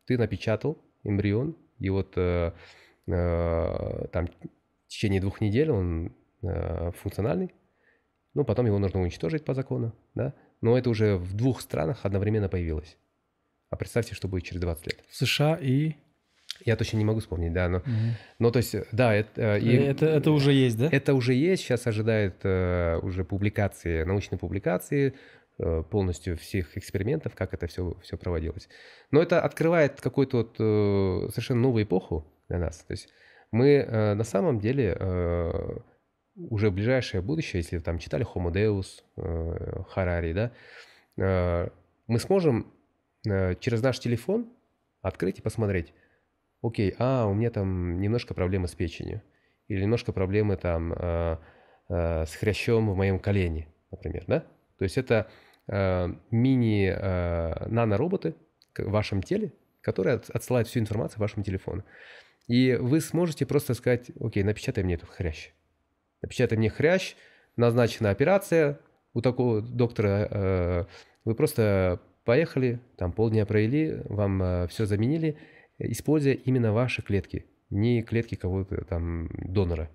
Ты 0.05 0.17
напечатал 0.17 0.77
эмбрион, 1.03 1.55
и 1.79 1.89
вот 1.89 2.13
э, 2.17 2.51
э, 3.07 4.07
там 4.11 4.27
в 4.27 4.87
течение 4.87 5.21
двух 5.21 5.41
недель 5.41 5.71
он 5.71 6.15
э, 6.41 6.91
функциональный. 6.91 7.53
Ну, 8.33 8.43
потом 8.43 8.65
его 8.65 8.77
нужно 8.77 9.01
уничтожить 9.01 9.45
по 9.45 9.53
закону, 9.53 9.95
да. 10.13 10.33
Но 10.61 10.77
это 10.77 10.89
уже 10.89 11.15
в 11.15 11.33
двух 11.33 11.61
странах 11.61 12.01
одновременно 12.03 12.49
появилось. 12.49 12.97
А 13.69 13.77
представьте, 13.77 14.13
что 14.15 14.27
будет 14.27 14.43
через 14.43 14.61
20 14.61 14.87
лет. 14.87 15.03
В 15.09 15.15
США 15.15 15.57
и... 15.61 15.95
Я 16.63 16.75
точно 16.75 16.97
не 16.97 17.05
могу 17.05 17.19
вспомнить, 17.19 17.53
да, 17.53 17.67
но, 17.69 17.79
Мгм. 17.79 18.13
но 18.39 18.51
то 18.51 18.57
есть, 18.57 18.75
да, 18.91 19.13
это, 19.13 19.41
э, 19.57 19.59
и- 19.59 19.75
это, 19.75 20.05
это 20.05 20.31
уже 20.31 20.51
есть, 20.53 20.77
да? 20.77 20.89
это 20.91 21.13
уже 21.13 21.33
есть, 21.33 21.63
сейчас 21.63 21.85
ожидают 21.87 22.35
э, 22.43 22.97
уже 23.01 23.23
публикации, 23.25 24.03
научные 24.03 24.39
публикации 24.39 25.13
э, 25.57 25.83
полностью 25.89 26.37
всех 26.37 26.77
экспериментов, 26.77 27.33
как 27.35 27.53
это 27.53 27.67
все, 27.67 27.95
все 28.01 28.17
проводилось. 28.17 28.67
Но 29.11 29.21
это 29.21 29.41
открывает 29.41 30.01
какую-то 30.01 30.37
вот, 30.37 30.55
э, 30.59 31.29
совершенно 31.31 31.61
новую 31.61 31.83
эпоху 31.83 32.25
для 32.49 32.59
нас. 32.59 32.79
То 32.79 32.91
есть 32.93 33.09
мы 33.51 33.67
э, 33.77 34.13
на 34.15 34.23
самом 34.23 34.59
деле 34.59 34.95
э, 34.99 35.77
уже 36.35 36.69
в 36.69 36.73
ближайшее 36.73 37.21
будущее, 37.21 37.61
если 37.61 37.77
вы 37.77 37.83
там 37.83 37.99
читали 37.99 38.25
Homo 38.25 38.51
Deus, 38.51 39.01
э, 39.17 39.83
Харари, 39.89 40.33
да, 40.33 40.51
э, 41.17 41.69
мы 42.07 42.19
сможем 42.19 42.73
э, 43.25 43.55
через 43.59 43.81
наш 43.81 43.99
телефон 43.99 44.47
открыть 45.01 45.39
и 45.39 45.41
посмотреть, 45.41 45.93
окей, 46.65 46.95
а, 46.97 47.27
у 47.27 47.33
меня 47.33 47.49
там 47.51 47.99
немножко 47.99 48.33
проблемы 48.33 48.67
с 48.67 48.75
печенью, 48.75 49.21
или 49.67 49.81
немножко 49.81 50.11
проблемы 50.11 50.57
там 50.57 50.93
э, 50.93 51.37
э, 51.89 52.25
с 52.25 52.35
хрящом 52.35 52.89
в 52.89 52.95
моем 52.95 53.19
колене, 53.19 53.67
например, 53.91 54.23
да? 54.27 54.39
То 54.77 54.83
есть 54.83 54.97
это 54.97 55.27
э, 55.67 56.07
мини 56.31 56.93
э, 56.95 57.67
нанороботы 57.67 58.35
к- 58.73 58.83
в 58.83 58.91
вашем 58.91 59.21
теле, 59.21 59.53
которые 59.81 60.15
от- 60.15 60.29
отсылают 60.29 60.67
всю 60.67 60.79
информацию 60.79 61.19
вашему 61.19 61.43
телефону. 61.43 61.83
И 62.47 62.73
вы 62.75 63.01
сможете 63.01 63.45
просто 63.45 63.73
сказать, 63.73 64.11
окей, 64.19 64.43
напечатай 64.43 64.83
мне 64.83 64.95
этот 64.95 65.09
хрящ. 65.09 65.51
Напечатай 66.21 66.57
мне 66.57 66.69
хрящ, 66.69 67.15
назначена 67.55 68.09
операция 68.11 68.79
у 69.13 69.21
такого 69.21 69.61
доктора. 69.61 70.27
э, 70.29 70.85
вы 71.23 71.33
просто 71.33 71.99
поехали, 72.23 72.79
там 72.97 73.11
полдня 73.11 73.45
провели, 73.45 74.01
вам 74.05 74.67
все 74.67 74.85
заменили, 74.85 75.37
используя 75.77 76.33
именно 76.33 76.73
ваши 76.73 77.01
клетки, 77.01 77.45
не 77.69 78.01
клетки 78.01 78.35
кого-то 78.35 78.83
там 78.85 79.29
донора. 79.37 79.89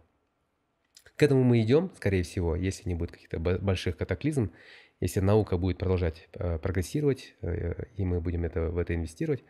К 1.16 1.23
этому 1.23 1.44
мы 1.44 1.61
идем, 1.61 1.90
скорее 1.97 2.23
всего, 2.23 2.57
если 2.57 2.89
не 2.89 2.94
будет 2.94 3.12
каких-то 3.12 3.39
бо- 3.39 3.59
больших 3.59 3.97
катаклизм, 3.97 4.52
если 5.01 5.20
наука 5.20 5.57
будет 5.57 5.78
продолжать 5.78 6.28
э, 6.35 6.59
прогрессировать, 6.59 7.35
э, 7.43 7.85
и 7.97 8.05
мы 8.05 8.20
будем 8.20 8.44
это, 8.44 8.70
в 8.70 8.78
это 8.78 8.94
инвестировать, 8.94 9.43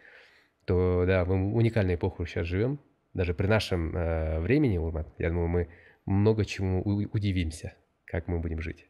то 0.65 1.05
да, 1.07 1.25
мы 1.25 1.53
в 1.53 1.57
уникальную 1.57 1.97
эпоху 1.97 2.27
сейчас 2.27 2.47
живем. 2.47 2.81
Даже 3.15 3.35
при 3.35 3.47
нашем 3.47 3.97
э, 3.97 4.41
времени, 4.41 4.79
Урмат, 4.79 5.13
я 5.19 5.31
думаю, 5.31 5.49
мы 5.49 5.69
много 6.07 6.45
чему 6.45 6.83
удивимся, 6.83 7.75
как 8.05 8.29
мы 8.29 8.39
будем 8.39 8.61
жить. 8.61 8.87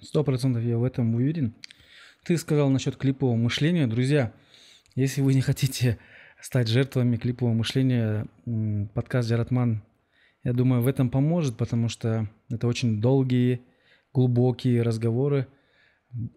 Сто 0.00 0.22
процентов 0.24 0.62
я 0.62 0.78
в 0.78 0.84
этом 0.84 1.14
уверен. 1.14 1.54
Ты 2.24 2.36
сказал 2.36 2.70
насчет 2.70 2.96
клипового 2.96 3.36
мышления. 3.36 3.86
Друзья, 3.86 4.32
если 4.94 5.22
вы 5.22 5.34
не 5.34 5.40
хотите 5.40 5.98
стать 6.44 6.68
жертвами 6.68 7.16
клипового 7.16 7.54
мышления, 7.54 8.26
подкаст 8.92 9.30
Джаратман, 9.30 9.82
я 10.42 10.52
думаю, 10.52 10.82
в 10.82 10.88
этом 10.88 11.08
поможет, 11.08 11.56
потому 11.56 11.88
что 11.88 12.28
это 12.50 12.66
очень 12.66 13.00
долгие, 13.00 13.62
глубокие 14.12 14.82
разговоры, 14.82 15.46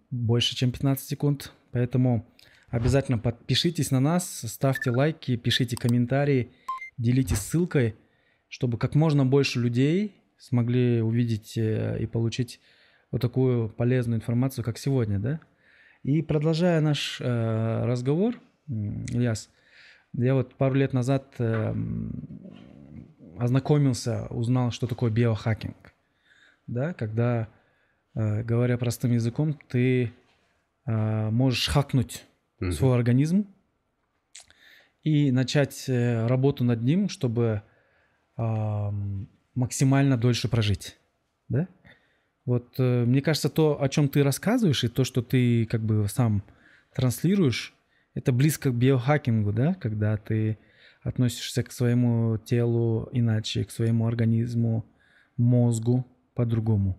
больше, 0.10 0.56
чем 0.56 0.72
15 0.72 1.06
секунд. 1.06 1.52
Поэтому 1.74 2.26
обязательно 2.70 3.18
подпишитесь 3.18 3.92
на 3.92 4.00
нас, 4.00 4.46
ставьте 4.48 4.92
лайки, 4.92 5.36
пишите 5.36 5.76
комментарии, 5.76 6.54
делитесь 6.98 7.40
ссылкой, 7.40 7.96
чтобы 8.48 8.78
как 8.78 8.96
можно 8.96 9.26
больше 9.26 9.60
людей 9.60 10.16
смогли 10.38 11.02
увидеть 11.02 11.58
э, 11.58 11.98
и 12.00 12.06
получить 12.06 12.62
вот 13.12 13.20
такую 13.20 13.68
полезную 13.68 14.20
информацию, 14.20 14.64
как 14.64 14.78
сегодня, 14.78 15.20
да? 15.20 15.42
И 16.04 16.22
продолжая 16.22 16.80
наш 16.80 17.20
э, 17.20 17.84
разговор, 17.84 18.40
Ильяс, 18.70 19.50
я 20.14 20.34
вот 20.34 20.56
пару 20.56 20.76
лет 20.76 20.94
назад 20.94 21.36
э, 21.40 21.74
ознакомился, 23.40 24.28
узнал, 24.28 24.72
что 24.72 24.88
такое 24.88 25.12
биохакинг, 25.12 25.94
да, 26.68 26.94
когда, 26.94 27.50
э, 28.16 28.44
говоря 28.44 28.78
простым 28.78 29.12
языком, 29.14 29.58
ты 29.70 30.12
э, 30.86 31.30
можешь 31.30 31.68
хакнуть 31.68 32.26
Мгм. 32.60 32.72
свой 32.72 32.96
организм 32.96 33.48
и 35.04 35.32
начать 35.32 35.86
э, 35.88 36.26
работу 36.28 36.64
над 36.64 36.82
ним, 36.82 37.10
чтобы 37.10 37.62
ам, 38.36 39.30
максимально 39.56 40.18
дольше 40.18 40.48
прожить, 40.48 40.98
да? 41.50 41.68
Вот 42.46 42.76
э, 42.80 43.06
мне 43.06 43.22
кажется, 43.22 43.50
то, 43.50 43.82
о 43.82 43.90
чем 43.90 44.10
ты 44.10 44.24
рассказываешь, 44.24 44.84
и 44.84 44.88
то, 44.88 45.04
что 45.04 45.22
ты 45.22 45.66
как 45.66 45.82
бы 45.82 46.08
сам 46.08 46.44
транслируешь, 46.96 47.76
это 48.18 48.32
близко 48.32 48.72
к 48.72 48.74
биохакингу, 48.74 49.54
да, 49.54 49.76
когда 49.76 50.18
ты 50.18 50.58
относишься 51.04 51.62
к 51.62 51.72
своему 51.72 52.38
телу 52.40 53.10
иначе, 53.12 53.64
к 53.64 53.70
своему 53.70 54.08
организму, 54.08 54.86
мозгу 55.38 56.04
по-другому. 56.34 56.98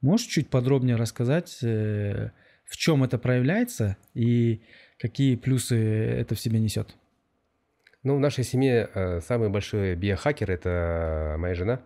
Можешь 0.00 0.26
чуть 0.26 0.48
подробнее 0.48 0.96
рассказать, 0.96 1.58
э, 1.62 2.30
в 2.64 2.76
чем 2.76 3.04
это 3.04 3.18
проявляется 3.18 3.98
и 4.14 4.62
какие 4.98 5.36
плюсы 5.36 5.76
это 5.76 6.34
в 6.34 6.40
себе 6.40 6.58
несет? 6.58 6.96
Ну, 8.02 8.16
в 8.16 8.20
нашей 8.20 8.44
семье 8.44 8.88
э, 8.94 9.20
самый 9.20 9.50
большой 9.50 9.94
биохакер– 9.94 10.50
это 10.52 11.36
моя 11.38 11.54
жена. 11.54 11.82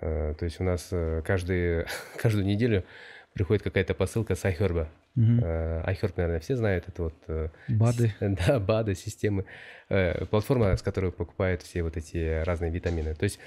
Э, 0.00 0.34
то 0.38 0.44
есть 0.44 0.60
у 0.60 0.64
нас 0.64 0.88
каждый, 1.24 1.86
каждую 2.16 2.46
неделю 2.46 2.84
приходит 3.34 3.64
какая-то 3.64 3.94
посылка 3.94 4.36
с 4.36 4.44
iHerb. 4.44 4.86
Э, 5.16 5.82
iHerb, 5.90 6.12
наверное, 6.16 6.40
все 6.40 6.56
знают. 6.56 6.88
Это 6.88 7.02
вот 7.02 7.14
э, 7.28 7.48
БАДы. 7.68 8.14
Да, 8.20 8.58
БАДы, 8.60 8.94
системы. 8.94 9.44
Э, 9.88 10.24
Платформа, 10.26 10.76
с 10.76 10.82
которой 10.82 11.12
покупают 11.12 11.62
все 11.62 11.82
вот 11.82 11.96
эти 11.96 12.42
разные 12.44 12.70
витамины. 12.70 13.14
То 13.14 13.24
есть, 13.24 13.38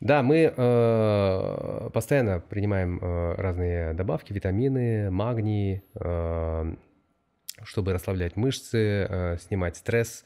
да, 0.00 0.22
мы 0.22 0.52
э, 0.56 1.90
постоянно 1.92 2.40
принимаем 2.40 2.98
э, 3.00 3.34
разные 3.36 3.94
добавки, 3.94 4.32
витамины, 4.32 5.10
магний, 5.10 5.82
э, 5.94 6.74
чтобы 7.62 7.92
расслаблять 7.92 8.36
мышцы, 8.36 9.06
э, 9.08 9.36
снимать 9.40 9.76
стресс. 9.76 10.24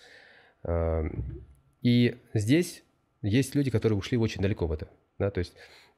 Э, 0.65 1.05
И 1.83 2.17
здесь 2.35 2.83
есть 3.23 3.55
люди, 3.55 3.71
которые 3.71 3.99
ушли 3.99 4.17
очень 4.19 4.43
далеко 4.43 4.67
в 4.67 4.73
это. 4.73 4.89
Да? 5.19 5.31
То 5.31 5.39
есть 5.39 5.55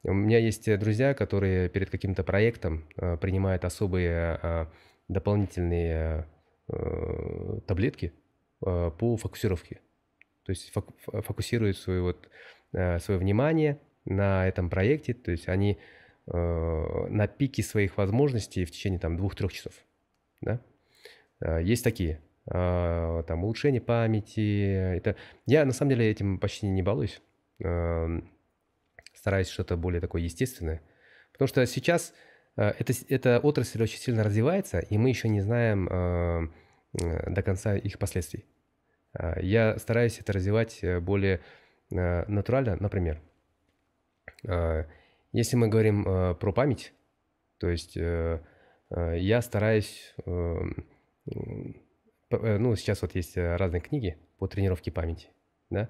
У 0.07 0.13
меня 0.13 0.39
есть 0.39 0.79
друзья, 0.79 1.15
которые 1.15 1.71
перед 1.71 1.89
каким-то 1.89 2.23
проектом 2.25 2.85
э, 2.97 3.17
принимают 3.17 3.65
особые 3.65 4.39
э, 4.43 4.67
дополнительные 5.09 6.27
э, 6.69 7.61
таблетки 7.67 8.13
э, 8.65 8.91
по 8.99 9.17
фокусировке. 9.17 9.81
То 10.45 10.51
есть 10.51 10.71
фок- 10.75 10.93
фокусируют 11.23 11.79
свое, 11.79 12.03
вот, 12.03 12.29
э, 12.75 12.99
свое 12.99 13.19
внимание 13.19 13.81
на 14.05 14.47
этом 14.47 14.69
проекте, 14.69 15.15
то 15.15 15.31
есть 15.31 15.49
они 15.49 15.79
э, 16.27 16.31
на 16.33 17.27
пике 17.27 17.63
своих 17.63 17.97
возможностей 17.97 18.67
в 18.67 18.71
течение 18.71 19.01
там 19.01 19.17
двух-трех 19.17 19.55
часов. 19.55 19.73
Да? 20.43 20.61
Э, 21.41 21.63
есть 21.63 21.83
такие. 21.83 22.21
Э, 22.45 23.23
там 23.27 23.43
улучшение 23.45 23.81
памяти. 23.81 24.97
Это... 24.97 25.17
Я 25.47 25.65
на 25.65 25.73
самом 25.73 25.93
деле 25.93 26.11
этим 26.11 26.39
почти 26.39 26.67
не 26.67 26.83
балуюсь. 26.83 27.23
Э, 29.25 29.31
стараюсь 29.35 29.49
что-то 29.49 29.77
более 29.77 30.01
такое 30.01 30.23
естественное. 30.23 30.83
Потому 31.33 31.49
что 31.49 31.67
сейчас 31.67 32.13
э, 32.57 32.75
эта, 32.79 32.93
эта 33.09 33.41
отрасль 33.41 33.83
очень 33.83 33.99
сильно 33.99 34.23
развивается, 34.23 34.81
и 34.81 34.99
мы 34.99 35.09
еще 35.09 35.29
не 35.29 35.41
знаем 35.41 35.89
э, 35.89 36.49
до 37.31 37.43
конца 37.43 37.75
их 37.77 37.99
последствий. 37.99 38.45
Я 39.41 39.79
стараюсь 39.79 40.19
это 40.19 40.33
развивать 40.33 40.85
более 41.01 41.41
натурально, 41.91 42.77
например. 42.81 43.21
Если 45.33 45.57
мы 45.57 45.69
говорим 45.69 46.05
про 46.37 46.53
память, 46.53 46.93
то 47.59 47.69
есть 47.69 47.97
я 47.97 49.41
стараюсь, 49.43 50.15
ну, 50.27 50.85
сейчас 52.77 53.03
вот 53.03 53.15
есть 53.15 53.37
разные 53.37 53.81
книги 53.81 54.19
по 54.39 54.47
тренировке 54.49 54.91
памяти, 54.91 55.29
да, 55.71 55.89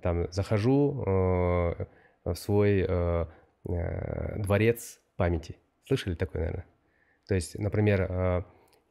там 0.00 0.30
захожу, 0.32 1.86
в 2.24 2.34
свой 2.34 2.84
э, 2.86 3.26
э, 3.68 4.42
дворец 4.42 5.00
памяти. 5.16 5.56
Слышали 5.86 6.14
такое, 6.14 6.42
наверное? 6.42 6.66
То 7.28 7.34
есть, 7.34 7.58
например, 7.58 8.06
э, 8.08 8.42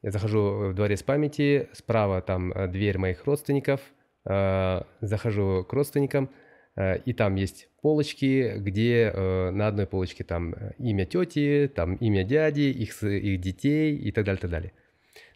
я 0.01 0.11
захожу 0.11 0.69
в 0.69 0.73
дворец 0.73 1.03
памяти, 1.03 1.69
справа 1.73 2.22
там 2.22 2.51
э, 2.51 2.68
дверь 2.68 2.97
моих 2.97 3.26
родственников, 3.26 3.81
э, 4.26 4.81
захожу 5.01 5.65
к 5.68 5.73
родственникам, 5.73 6.30
э, 6.76 6.99
и 6.99 7.14
там 7.14 7.35
есть 7.35 7.69
полочки, 7.81 8.57
где 8.57 9.11
э, 9.14 9.49
на 9.51 9.68
одной 9.68 9.88
полочке 9.88 10.23
там 10.23 10.53
э, 10.53 10.73
имя 10.77 11.05
тети, 11.05 11.72
там 11.73 11.95
имя 11.95 12.23
дяди, 12.23 12.61
их, 12.61 13.01
их 13.03 13.41
детей 13.41 13.97
и 13.97 14.11
так 14.11 14.26
далее, 14.26 14.39
так 14.41 14.51
далее. 14.51 14.72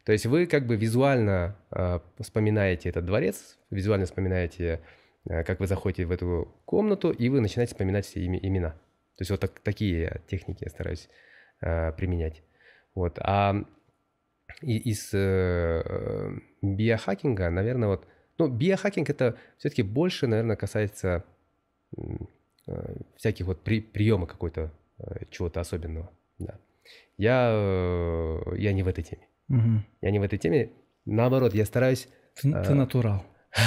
То 0.05 0.11
есть 0.13 0.25
вы 0.25 0.45
как 0.45 0.65
бы 0.67 0.75
визуально 0.75 1.57
э, 1.71 1.99
вспоминаете 2.19 2.89
этот 2.89 3.05
дворец, 3.05 3.57
визуально 3.69 4.05
вспоминаете 4.05 4.63
Э, 4.65 4.79
как 5.27 5.59
вы 5.59 5.67
заходите 5.67 6.05
в 6.05 6.11
эту 6.11 6.53
комнату, 6.65 7.11
и 7.11 7.29
вы 7.29 7.41
начинаете 7.41 7.73
вспоминать 7.73 8.05
все 8.05 8.25
имена. 8.25 8.71
То 9.17 9.21
есть 9.21 9.31
вот 9.31 9.39
так, 9.39 9.59
такие 9.59 10.21
техники 10.27 10.63
я 10.63 10.69
стараюсь 10.69 11.09
э, 11.61 11.91
применять. 11.93 12.43
Вот. 12.93 13.17
А 13.19 13.65
из 14.61 15.09
э, 15.13 16.31
биохакинга, 16.61 17.49
наверное, 17.49 17.89
вот... 17.89 18.07
Ну, 18.37 18.47
биохакинг 18.47 19.09
это 19.09 19.35
все-таки 19.57 19.81
больше, 19.81 20.27
наверное, 20.27 20.55
касается 20.55 21.25
э, 21.97 22.95
всяких 23.15 23.47
вот 23.47 23.63
при, 23.63 23.81
приема 23.81 24.27
какой-то, 24.27 24.71
э, 24.99 25.25
чего-то 25.31 25.61
особенного. 25.61 26.11
Да. 26.37 26.59
Я, 27.17 27.49
э, 27.51 28.55
я 28.57 28.73
не 28.73 28.83
в 28.83 28.87
этой 28.87 29.03
теме. 29.03 29.27
Угу. 29.49 29.83
Я 30.01 30.11
не 30.11 30.19
в 30.19 30.23
этой 30.23 30.37
теме. 30.37 30.71
Наоборот, 31.05 31.55
я 31.55 31.65
стараюсь... 31.65 32.07
Ты, 32.35 32.53
э, 32.53 32.63
ты 32.63 32.75
натурал. 32.75 33.25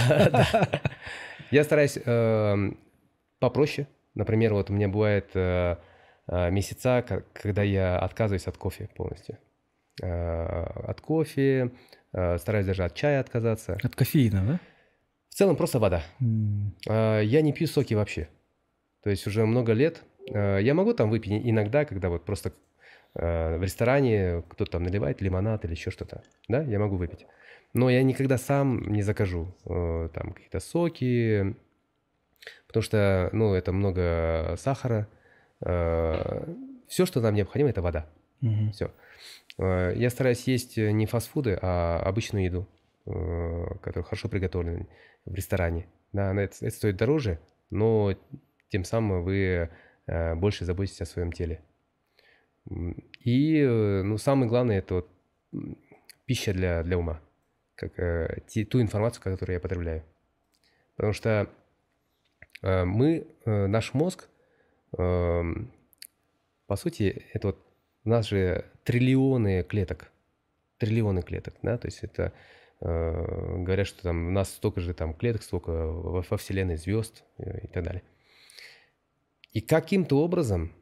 Я 1.50 1.64
стараюсь 1.64 1.98
э, 2.04 2.70
попроще. 3.38 3.86
Например, 4.14 4.54
вот 4.54 4.70
у 4.70 4.72
меня 4.72 4.88
бывает 4.88 5.30
э, 5.34 5.76
э, 6.26 6.50
месяца, 6.50 7.24
когда 7.32 7.62
я 7.62 7.98
отказываюсь 7.98 8.46
от 8.46 8.56
кофе 8.56 8.88
полностью. 8.94 9.38
Э, 10.02 10.64
от 10.86 11.00
кофе, 11.00 11.70
э, 12.12 12.38
стараюсь 12.38 12.66
даже 12.66 12.84
от 12.84 12.94
чая 12.94 13.20
отказаться. 13.20 13.78
От 13.82 13.94
кофеина, 13.94 14.44
да? 14.46 14.60
В 15.28 15.34
целом 15.34 15.56
просто 15.56 15.78
вода. 15.78 16.02
Mm. 16.20 16.70
Э, 16.88 17.24
я 17.24 17.42
не 17.42 17.52
пью 17.52 17.66
соки 17.66 17.94
вообще. 17.94 18.28
То 19.02 19.10
есть 19.10 19.26
уже 19.26 19.44
много 19.46 19.72
лет. 19.72 20.02
Э, 20.32 20.58
я 20.60 20.74
могу 20.74 20.92
там 20.92 21.10
выпить 21.10 21.32
иногда, 21.32 21.84
когда 21.84 22.08
вот 22.08 22.24
просто 22.24 22.52
э, 23.14 23.56
в 23.56 23.62
ресторане 23.62 24.42
кто-то 24.48 24.72
там 24.72 24.82
наливает 24.82 25.20
лимонад 25.20 25.64
или 25.64 25.72
еще 25.72 25.90
что-то. 25.90 26.22
Да, 26.48 26.62
я 26.62 26.78
могу 26.78 26.96
выпить. 26.96 27.26
Но 27.72 27.88
я 27.88 28.02
никогда 28.02 28.36
сам 28.36 28.92
не 28.92 29.02
закажу 29.02 29.54
э, 29.64 30.08
там 30.12 30.32
какие-то 30.32 30.58
соки, 30.60 31.54
потому 32.66 32.82
что, 32.82 33.30
ну, 33.32 33.54
это 33.54 33.72
много 33.72 34.56
сахара. 34.58 35.08
Э, 35.64 36.52
все, 36.88 37.06
что 37.06 37.20
нам 37.20 37.34
необходимо, 37.34 37.70
это 37.70 37.80
вода. 37.80 38.06
Угу. 38.42 38.72
Все. 38.72 38.90
Э, 39.58 39.92
я 39.94 40.10
стараюсь 40.10 40.48
есть 40.48 40.78
не 40.78 41.06
фастфуды, 41.06 41.58
а 41.62 42.02
обычную 42.04 42.44
еду, 42.44 42.68
которая 43.04 44.02
хорошо 44.02 44.28
приготовлена 44.28 44.86
в 45.24 45.34
ресторане. 45.34 45.86
Да, 46.12 46.34
это, 46.34 46.56
это 46.66 46.74
стоит 46.74 46.96
дороже, 46.96 47.38
но 47.70 48.14
тем 48.68 48.84
самым 48.84 49.22
вы 49.22 49.70
больше 50.36 50.64
заботитесь 50.64 51.02
о 51.02 51.06
своем 51.06 51.30
теле. 51.30 51.62
И, 53.20 53.64
ну, 53.64 54.18
самое 54.18 54.48
главное, 54.48 54.78
это 54.78 54.94
вот 54.94 55.08
пища 56.26 56.52
для, 56.52 56.82
для 56.82 56.98
ума 56.98 57.20
как, 57.80 57.98
э, 57.98 58.64
ту 58.64 58.80
информацию, 58.80 59.22
которую 59.22 59.54
я 59.54 59.60
потребляю. 59.60 60.04
Потому 60.96 61.14
что 61.14 61.48
э, 62.62 62.84
мы, 62.84 63.26
э, 63.46 63.66
наш 63.66 63.94
мозг, 63.94 64.28
э, 64.98 65.42
по 66.66 66.76
сути, 66.76 67.24
это 67.32 67.48
вот 67.48 67.58
у 68.04 68.10
нас 68.10 68.26
же 68.26 68.66
триллионы 68.84 69.62
клеток, 69.62 70.12
триллионы 70.78 71.22
клеток, 71.22 71.54
да, 71.62 71.78
то 71.78 71.86
есть 71.86 72.00
это 72.02 72.32
э, 72.80 73.62
говорят, 73.62 73.86
что 73.86 74.02
там 74.02 74.28
у 74.28 74.30
нас 74.30 74.50
столько 74.50 74.80
же 74.80 74.92
там 74.92 75.14
клеток, 75.14 75.42
столько 75.42 75.70
во, 75.70 76.22
во 76.22 76.36
вселенной 76.36 76.76
звезд 76.76 77.24
и, 77.38 77.64
и 77.64 77.66
так 77.66 77.84
далее. 77.84 78.02
И 79.52 79.60
каким-то 79.60 80.22
образом 80.22 80.72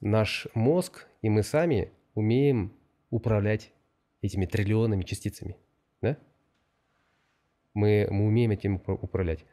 наш 0.00 0.46
мозг 0.54 1.06
и 1.20 1.28
мы 1.28 1.42
сами 1.42 1.90
умеем 2.14 2.72
управлять 3.10 3.72
этими 4.22 4.46
триллионами 4.46 5.02
частицами? 5.02 5.56
Мы, 7.74 8.06
мы 8.10 8.26
умеем 8.26 8.50
этим 8.50 8.80
управлять. 8.86 9.44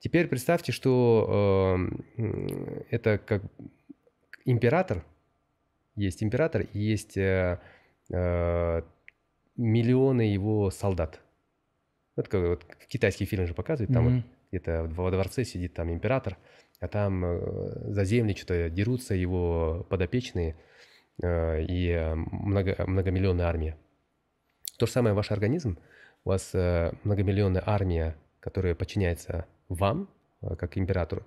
Теперь 0.00 0.28
представьте, 0.28 0.72
что 0.72 1.76
э, 2.16 2.84
это 2.90 3.18
как 3.18 3.42
император, 4.44 5.04
есть 5.96 6.22
император 6.22 6.66
и 6.72 6.78
есть 6.78 7.16
э, 7.16 7.60
э, 8.10 8.82
миллионы 9.56 10.22
его 10.22 10.70
солдат. 10.70 11.20
Вот 12.16 12.28
как 12.28 12.48
вот 12.48 12.66
в 12.78 12.86
китайских 12.86 13.28
фильмах 13.28 13.48
же 13.48 13.54
показывают, 13.54 13.92
там 13.92 14.08
mm-hmm. 14.08 14.14
вот 14.16 14.24
где-то 14.50 14.84
во 14.84 15.10
дворце 15.10 15.44
сидит 15.44 15.74
там 15.74 15.92
император, 15.92 16.36
а 16.80 16.88
там 16.88 17.24
э, 17.24 17.92
за 17.92 18.04
земли 18.04 18.34
что-то 18.34 18.70
дерутся 18.70 19.14
его 19.14 19.86
подопечные 19.88 20.56
э, 21.22 21.62
и 21.64 21.88
э, 21.88 22.14
много, 22.14 22.76
многомиллионная 22.86 23.46
армия. 23.46 23.76
То 24.78 24.86
же 24.86 24.92
самое 24.92 25.14
ваш 25.14 25.32
организм. 25.32 25.78
У 26.28 26.30
вас 26.30 26.50
э, 26.52 26.92
многомиллионная 27.04 27.62
армия, 27.64 28.14
которая 28.40 28.74
подчиняется 28.74 29.46
вам, 29.70 30.10
э, 30.42 30.56
как 30.56 30.76
императору. 30.76 31.26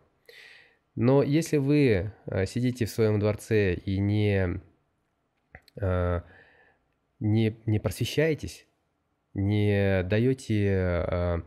Но 0.93 1.23
если 1.23 1.57
вы 1.57 2.13
э, 2.27 2.45
сидите 2.45 2.85
в 2.85 2.91
своем 2.91 3.19
дворце 3.19 3.73
и 3.73 3.97
не, 3.97 4.61
не, 7.19 7.55
не 7.65 7.79
просвещаетесь, 7.79 8.67
не 9.33 10.03
даете 10.03 11.41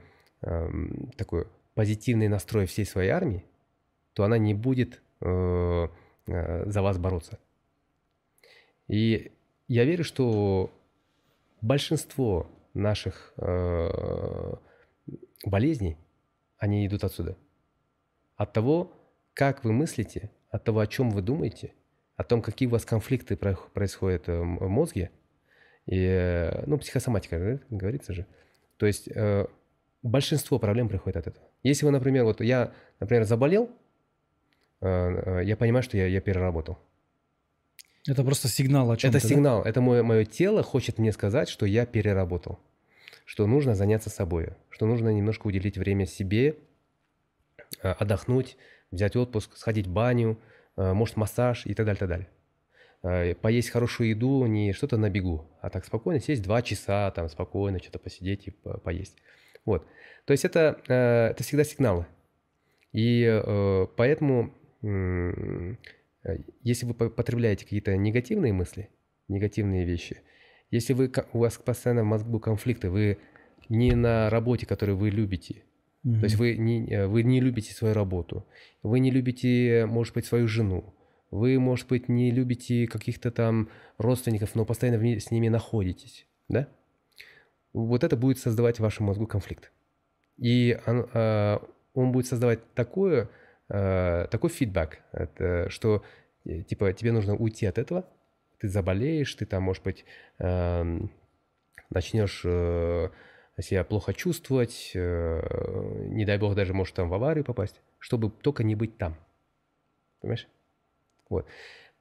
такой 1.17 1.47
позитивный 1.75 2.27
настрой 2.27 2.67
всей 2.67 2.85
своей 2.85 3.11
армии, 3.11 3.45
то 4.15 4.25
она 4.25 4.37
не 4.37 4.55
будет 4.55 5.01
за 5.21 5.91
вас 6.27 6.99
бороться. 6.99 7.39
И 8.89 9.31
я 9.69 9.85
верю, 9.85 10.03
что 10.03 10.73
большинство 11.61 12.51
наших 12.75 13.33
э, 13.37 14.55
болезней, 15.45 15.97
они 16.59 16.87
идут 16.87 17.05
отсюда. 17.05 17.37
От 18.37 18.53
того, 18.53 18.93
как 19.33 19.65
вы 19.65 19.73
мыслите, 19.73 20.31
от 20.51 20.65
того, 20.65 20.81
о 20.81 20.87
чем 20.87 21.11
вы 21.11 21.23
думаете, 21.23 21.73
о 22.17 22.25
том, 22.25 22.43
какие 22.43 22.69
у 22.69 22.73
вас 22.73 22.85
конфликты 22.85 23.37
происходят 23.37 24.29
в 24.29 24.69
мозге, 24.69 25.11
и, 25.87 25.99
э, 25.99 26.65
ну, 26.67 26.79
психосоматика, 26.79 27.39
да, 27.39 27.77
говорится 27.77 28.13
же. 28.13 28.27
То 28.77 28.87
есть 28.87 29.09
э, 29.09 29.47
большинство 30.03 30.59
проблем 30.59 30.89
приходит 30.89 31.17
от 31.17 31.27
этого. 31.27 31.47
Если 31.63 31.85
вы, 31.85 31.93
например, 31.93 32.25
вот 32.25 32.41
я, 32.41 32.73
например, 33.01 33.25
заболел, 33.25 33.71
э, 34.81 34.87
э 34.87 35.45
я 35.45 35.57
понимаю, 35.57 35.83
что 35.83 35.97
я, 35.97 36.07
я 36.07 36.21
переработал. 36.21 36.79
Это 38.07 38.23
просто 38.23 38.49
сигнал 38.49 38.91
о 38.91 38.97
чем-то. 38.97 39.19
Это 39.19 39.27
сигнал. 39.27 39.63
Да? 39.63 39.71
Это 39.71 39.81
мое, 39.81 40.03
мое 40.03 40.25
тело 40.25 40.63
хочет 40.63 40.99
мне 40.99 41.13
сказать, 41.13 41.49
что 41.49 41.67
я 41.67 41.87
переработал. 41.87 42.59
Что 43.25 43.47
нужно 43.47 43.75
заняться 43.75 44.11
собой. 44.11 44.51
Что 44.69 44.87
нужно 44.87 45.09
немножко 45.09 45.47
уделить 45.47 45.79
время 45.79 46.07
себе, 46.07 46.57
а, 47.83 47.93
отдохнуть, 47.93 48.57
взять 48.91 49.17
отпуск, 49.17 49.57
сходить 49.57 49.87
в 49.87 49.93
баню, 49.93 50.39
э, 50.77 50.93
может 50.93 51.17
массаж 51.17 51.65
и 51.67 51.75
так 51.75 51.87
далее, 51.87 51.99
так 51.99 52.09
далее. 52.09 52.29
Э, 53.03 53.35
поесть 53.35 53.71
хорошую 53.71 54.11
еду 54.11 54.47
не 54.47 54.73
что-то 54.73 54.97
на 54.97 55.11
бегу, 55.11 55.47
а 55.61 55.69
так 55.69 55.85
спокойно 55.85 56.21
сесть 56.21 56.43
два 56.43 56.63
часа, 56.63 57.11
там 57.11 57.29
спокойно 57.29 57.79
что-то 57.79 57.99
посидеть 57.99 58.49
и 58.49 58.51
по 58.51 58.79
поесть. 58.79 59.17
Вот. 59.65 59.87
То 60.25 60.33
есть 60.33 60.45
это, 60.45 60.81
э, 60.89 61.31
это 61.31 61.43
всегда 61.43 61.65
сигналы. 61.65 62.07
И 62.93 63.25
э, 63.25 63.87
поэтому, 63.97 64.55
если 66.63 66.87
вы 66.87 66.95
потребляете 66.95 67.65
какие-то 67.65 67.97
негативные 67.97 68.53
мысли, 68.53 68.91
негативные 69.29 69.85
вещи, 69.85 70.21
если 70.71 70.93
вы, 70.93 71.13
у 71.33 71.39
вас 71.39 71.57
постоянно 71.57 72.03
в 72.03 72.07
мозгу 72.07 72.41
конфликты, 72.41 72.91
вы 72.91 73.19
не 73.69 73.93
на 73.95 74.31
работе, 74.31 74.67
которую 74.67 74.99
вы 74.99 75.11
любите, 75.11 75.63
mm-hmm. 76.05 76.19
то 76.19 76.25
есть 76.25 76.37
вы 76.37 76.57
не, 76.57 77.07
вы 77.07 77.23
не 77.23 77.41
любите 77.41 77.73
свою 77.73 77.95
работу, 77.95 78.47
вы 78.83 79.01
не 79.01 79.11
любите, 79.11 79.87
может 79.87 80.15
быть, 80.15 80.27
свою 80.27 80.49
жену, 80.49 80.95
вы, 81.31 81.59
может 81.59 81.89
быть, 81.89 82.09
не 82.09 82.31
любите 82.31 82.87
каких-то 82.87 83.31
там 83.31 83.69
родственников, 83.99 84.55
но 84.55 84.65
постоянно 84.65 85.21
с 85.21 85.31
ними 85.31 85.49
находитесь, 85.49 86.27
да? 86.49 86.69
Вот 87.73 88.05
это 88.05 88.17
будет 88.17 88.39
создавать 88.39 88.77
в 88.77 88.83
вашем 88.83 89.07
мозгу 89.07 89.27
конфликт. 89.27 89.73
И 90.37 90.79
он, 90.87 91.09
э, 91.13 91.59
он 91.95 92.13
будет 92.13 92.27
создавать 92.29 92.61
такое, 92.75 93.29
э, 93.69 94.27
такой 94.31 94.51
фидбэк, 94.51 95.01
это, 95.13 95.71
что 95.71 96.05
э, 96.45 96.63
типа 96.63 96.93
тебе 96.93 97.13
нужно 97.13 97.37
уйти 97.37 97.67
от 97.67 97.79
этого, 97.79 98.09
ты 98.59 98.69
заболеешь, 98.69 99.35
ты 99.35 99.47
там, 99.47 99.63
может 99.63 99.83
быть, 99.83 100.05
э, 100.39 100.99
начнешь 101.91 102.43
э, 102.45 103.09
себя 103.61 103.85
плохо 103.85 104.13
чувствовать, 104.13 104.93
э, 104.95 106.07
не 106.09 106.25
дай 106.25 106.39
бог 106.39 106.55
даже 106.55 106.75
может 106.75 106.95
там 106.95 107.09
в 107.09 107.15
аварию 107.15 107.45
попасть, 107.45 107.81
чтобы 107.99 108.31
только 108.31 108.65
не 108.65 108.75
быть 108.75 108.99
там. 108.99 109.17
Понимаешь? 110.21 110.49
Вот. 111.29 111.47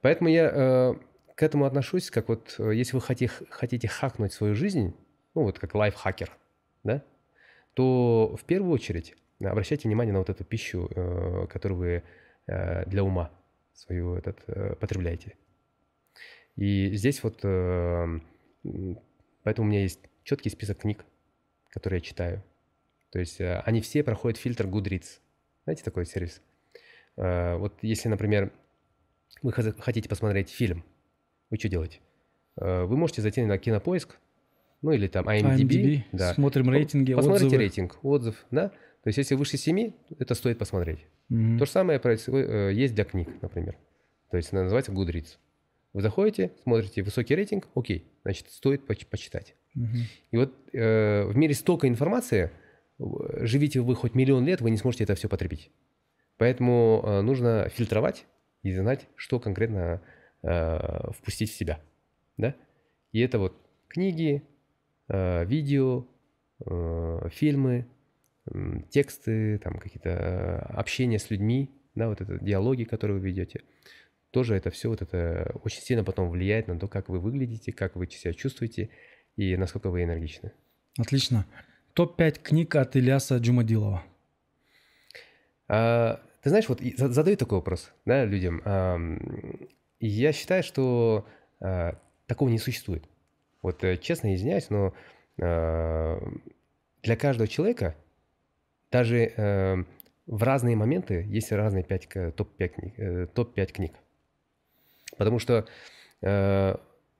Поэтому 0.00 0.28
я 0.28 0.50
э, 0.52 0.94
к 1.34 1.42
этому 1.42 1.64
отношусь, 1.64 2.10
как 2.10 2.28
вот, 2.28 2.56
э, 2.58 2.74
если 2.74 2.96
вы 2.96 3.00
хотите, 3.00 3.32
хотите 3.50 3.88
хакнуть 3.88 4.32
свою 4.32 4.54
жизнь, 4.54 4.94
ну 5.34 5.42
вот 5.42 5.58
как 5.58 5.74
лайфхакер, 5.74 6.30
да, 6.82 7.02
то 7.74 8.36
в 8.36 8.44
первую 8.44 8.72
очередь 8.72 9.16
обращайте 9.50 9.88
внимание 9.88 10.12
на 10.12 10.18
вот 10.20 10.30
эту 10.30 10.44
пищу, 10.44 10.88
э, 10.94 11.46
которую 11.50 11.78
вы 11.78 12.02
э, 12.46 12.84
для 12.86 13.02
ума 13.04 13.30
свою 13.72 14.14
этот, 14.14 14.38
э, 14.46 14.74
потребляете. 14.76 15.34
И 16.56 16.94
здесь 16.94 17.22
вот, 17.22 17.40
э, 17.42 18.20
поэтому 19.42 19.66
у 19.66 19.70
меня 19.70 19.82
есть 19.82 20.00
четкий 20.22 20.50
список 20.50 20.78
книг, 20.78 21.04
которые 21.70 21.98
я 21.98 22.00
читаю. 22.02 22.42
То 23.10 23.18
есть 23.18 23.40
они 23.40 23.80
все 23.80 24.02
проходят 24.02 24.38
фильтр 24.38 24.66
Goodreads. 24.66 25.20
Знаете 25.64 25.84
такой 25.84 26.04
сервис? 26.06 26.42
Вот 27.16 27.74
если, 27.82 28.08
например, 28.08 28.50
вы 29.42 29.52
хотите 29.52 30.08
посмотреть 30.08 30.50
фильм, 30.50 30.84
вы 31.50 31.58
что 31.58 31.68
делаете? 31.68 32.00
Вы 32.56 32.96
можете 32.96 33.22
зайти 33.22 33.42
на 33.44 33.56
Кинопоиск, 33.56 34.16
ну 34.82 34.90
или 34.90 35.06
там 35.06 35.28
IMDb. 35.28 35.60
IMDb. 35.60 36.02
Да. 36.12 36.34
Смотрим 36.34 36.70
рейтинги, 36.70 37.14
Посмотрите 37.14 37.46
отзывы. 37.46 37.62
рейтинг, 37.62 37.98
отзыв, 38.02 38.44
да? 38.50 38.72
То 39.04 39.08
есть 39.08 39.18
если 39.18 39.34
выше 39.34 39.58
7, 39.58 39.92
это 40.18 40.34
стоит 40.34 40.58
посмотреть. 40.58 41.00
Mm-hmm. 41.30 41.58
То 41.58 41.66
же 41.66 41.70
самое 41.70 42.00
э, 42.02 42.72
есть 42.72 42.94
для 42.94 43.04
книг, 43.04 43.28
например. 43.42 43.76
То 44.30 44.38
есть 44.38 44.50
она 44.52 44.62
называется 44.62 44.92
Goodreads. 44.92 45.36
Вы 45.92 46.00
заходите, 46.00 46.52
смотрите 46.62 47.02
высокий 47.02 47.34
рейтинг, 47.34 47.68
окей, 47.74 48.10
значит, 48.22 48.50
стоит 48.50 48.86
почитать. 48.86 49.56
Mm-hmm. 49.76 50.02
И 50.30 50.36
вот 50.38 50.54
э, 50.72 51.24
в 51.26 51.36
мире 51.36 51.52
столько 51.52 51.86
информации, 51.86 52.50
живите 52.98 53.80
вы 53.80 53.94
хоть 53.94 54.14
миллион 54.14 54.46
лет, 54.46 54.62
вы 54.62 54.70
не 54.70 54.78
сможете 54.78 55.04
это 55.04 55.14
все 55.14 55.28
потребить. 55.28 55.70
Поэтому 56.38 57.02
э, 57.04 57.20
нужно 57.20 57.68
фильтровать 57.68 58.24
и 58.62 58.72
знать, 58.72 59.06
что 59.16 59.38
конкретно 59.38 60.00
э, 60.42 61.10
впустить 61.12 61.50
в 61.50 61.54
себя. 61.54 61.78
Да? 62.38 62.54
И 63.12 63.20
это 63.20 63.38
вот 63.38 63.54
книги, 63.88 64.42
э, 65.08 65.44
видео, 65.44 66.06
э, 66.64 67.28
фильмы, 67.32 67.86
э, 67.86 67.93
тексты, 68.90 69.58
там 69.58 69.78
какие-то 69.78 70.10
э, 70.10 70.58
общения 70.74 71.18
с 71.18 71.30
людьми, 71.30 71.70
да, 71.94 72.08
вот 72.08 72.20
это 72.20 72.38
диалоги, 72.38 72.84
которые 72.84 73.18
вы 73.18 73.26
ведете. 73.26 73.62
Тоже 74.30 74.54
это 74.56 74.70
все 74.70 74.88
вот 74.88 75.00
это 75.00 75.52
очень 75.62 75.80
сильно 75.80 76.04
потом 76.04 76.28
влияет 76.28 76.68
на 76.68 76.78
то, 76.78 76.88
как 76.88 77.08
вы 77.08 77.20
выглядите, 77.20 77.72
как 77.72 77.96
вы 77.96 78.08
себя 78.08 78.32
чувствуете 78.32 78.90
и 79.36 79.56
насколько 79.56 79.90
вы 79.90 80.02
энергичны. 80.02 80.52
Отлично. 80.98 81.46
Топ-5 81.94 82.42
книг 82.42 82.74
от 82.74 82.96
Ильяса 82.96 83.36
Джумадилова. 83.38 84.02
А, 85.68 86.20
ты 86.42 86.50
знаешь, 86.50 86.68
вот 86.68 86.80
задаю 86.96 87.36
такой 87.36 87.58
вопрос 87.58 87.92
да, 88.04 88.24
людям. 88.24 88.60
И 90.00 90.06
я 90.06 90.32
считаю, 90.32 90.62
что 90.62 91.26
а, 91.60 91.98
такого 92.26 92.48
не 92.48 92.58
существует. 92.58 93.04
Вот 93.62 93.82
э, 93.84 93.96
честно 93.96 94.34
извиняюсь, 94.34 94.68
но 94.68 94.92
а, 95.40 96.20
для 97.02 97.16
каждого 97.16 97.48
человека 97.48 97.96
даже 98.94 99.32
э, 99.36 99.84
в 100.26 100.42
разные 100.44 100.76
моменты 100.76 101.26
есть 101.28 101.50
разные 101.50 101.82
5, 101.82 102.36
топ-5 102.36 102.68
книг, 102.68 103.32
топ-5 103.34 103.72
книг. 103.72 103.92
Потому 105.18 105.40
что 105.40 105.66
э, 106.22 106.76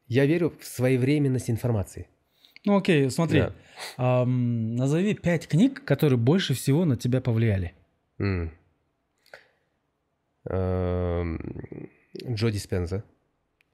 я 0.06 0.26
верю 0.26 0.54
в 0.60 0.64
своевременность 0.64 1.50
информации. 1.50 2.06
Ну 2.64 2.76
окей, 2.76 3.10
смотри, 3.10 3.40
да. 3.40 4.22
эм, 4.22 4.76
назови 4.76 5.14
пять 5.14 5.48
книг, 5.48 5.84
которые 5.84 6.16
больше 6.16 6.54
всего 6.54 6.84
на 6.84 6.96
тебя 6.96 7.20
повлияли. 7.20 7.74
Mm. 8.20 8.50
Эм, 10.50 11.90
Джо 12.34 12.50
Диспенза. 12.50 13.02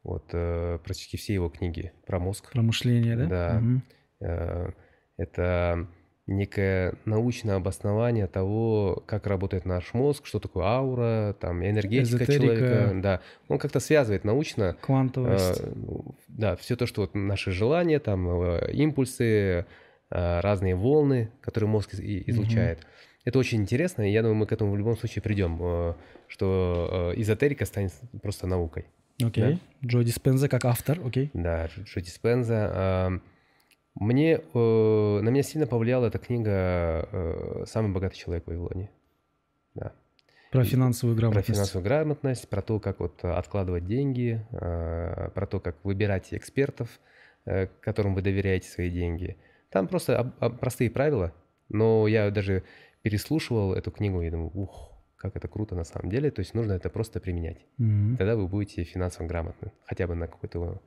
Вот 0.02 0.30
э, 0.32 0.78
практически 0.82 1.16
все 1.18 1.34
его 1.34 1.50
книги 1.50 1.92
про 2.06 2.18
мозг. 2.18 2.50
Про 2.50 2.62
мышление, 2.62 3.16
да? 3.16 3.26
Да. 3.26 3.58
Угу. 3.58 4.74
Это 5.18 5.86
некое 6.26 6.94
научное 7.04 7.56
обоснование 7.56 8.26
того, 8.26 9.02
как 9.06 9.26
работает 9.26 9.64
наш 9.64 9.92
мозг, 9.94 10.26
что 10.26 10.38
такое 10.38 10.64
аура, 10.64 11.34
там 11.40 11.64
энергетика 11.64 12.24
Эзотерика. 12.24 12.56
человека. 12.56 12.92
Да. 12.94 13.20
Он 13.48 13.58
как-то 13.58 13.80
связывает 13.80 14.24
научно. 14.24 14.76
Квантовость. 14.80 15.60
Э, 15.60 15.72
да, 16.28 16.56
все 16.56 16.76
то, 16.76 16.86
что 16.86 17.02
вот 17.02 17.14
наши 17.14 17.50
желания, 17.50 17.98
там 17.98 18.28
э, 18.28 18.72
импульсы, 18.72 19.24
э, 19.24 19.64
разные 20.40 20.76
волны, 20.76 21.30
которые 21.40 21.68
мозг 21.68 21.94
излучает. 21.94 22.78
Угу. 22.78 22.86
Это 23.24 23.38
очень 23.38 23.60
интересно, 23.60 24.08
и 24.08 24.12
я 24.12 24.22
думаю, 24.22 24.36
мы 24.36 24.46
к 24.46 24.52
этому 24.52 24.72
в 24.72 24.76
любом 24.78 24.96
случае 24.96 25.22
придем, 25.22 25.58
э, 25.60 25.94
что 26.28 27.12
э, 27.14 27.20
эзотерика 27.20 27.66
станет 27.66 27.92
просто 28.22 28.46
наукой. 28.46 28.86
Окей. 29.22 29.44
Okay. 29.44 29.58
Да? 29.82 29.88
Джо 29.88 30.02
Диспенза 30.02 30.48
как 30.48 30.64
автор, 30.64 30.98
окей. 31.04 31.26
Okay. 31.26 31.30
Да, 31.34 31.66
Джо 31.66 32.00
Диспенза. 32.00 33.20
Мне, 34.00 34.40
э, 34.40 35.20
на 35.22 35.28
меня 35.28 35.42
сильно 35.44 35.68
повлияла 35.68 36.06
эта 36.06 36.18
книга 36.18 37.64
«Самый 37.66 37.92
богатый 37.92 38.16
человек 38.16 38.44
в 38.44 38.48
Вавилоне». 38.48 38.90
Да. 39.74 39.92
Про 40.50 40.64
финансовую 40.64 41.16
грамотность. 41.16 41.46
Про 41.46 41.54
финансовую 41.54 41.84
грамотность, 41.84 42.48
про 42.48 42.62
то, 42.62 42.80
как 42.80 42.98
вот 42.98 43.24
откладывать 43.24 43.86
деньги, 43.86 44.44
про 44.50 45.46
то, 45.48 45.60
как 45.60 45.76
выбирать 45.84 46.34
экспертов, 46.34 46.98
которым 47.80 48.16
вы 48.16 48.22
доверяете 48.22 48.68
свои 48.68 48.90
деньги. 48.90 49.36
Там 49.68 49.86
просто 49.86 50.32
простые 50.60 50.90
правила, 50.90 51.32
но 51.68 52.08
я 52.08 52.30
даже 52.32 52.64
переслушивал 53.02 53.74
эту 53.74 53.92
книгу 53.92 54.22
и 54.22 54.30
думаю, 54.30 54.50
ух, 54.54 54.92
как 55.16 55.36
это 55.36 55.46
круто 55.46 55.76
на 55.76 55.84
самом 55.84 56.10
деле. 56.10 56.32
То 56.32 56.40
есть 56.40 56.54
нужно 56.54 56.72
это 56.72 56.90
просто 56.90 57.20
применять. 57.20 57.64
Mm-hmm. 57.78 58.16
Тогда 58.16 58.34
вы 58.34 58.48
будете 58.48 58.82
финансово 58.82 59.28
грамотны, 59.28 59.70
хотя 59.84 60.08
бы 60.08 60.16
на 60.16 60.26
какой-то 60.26 60.80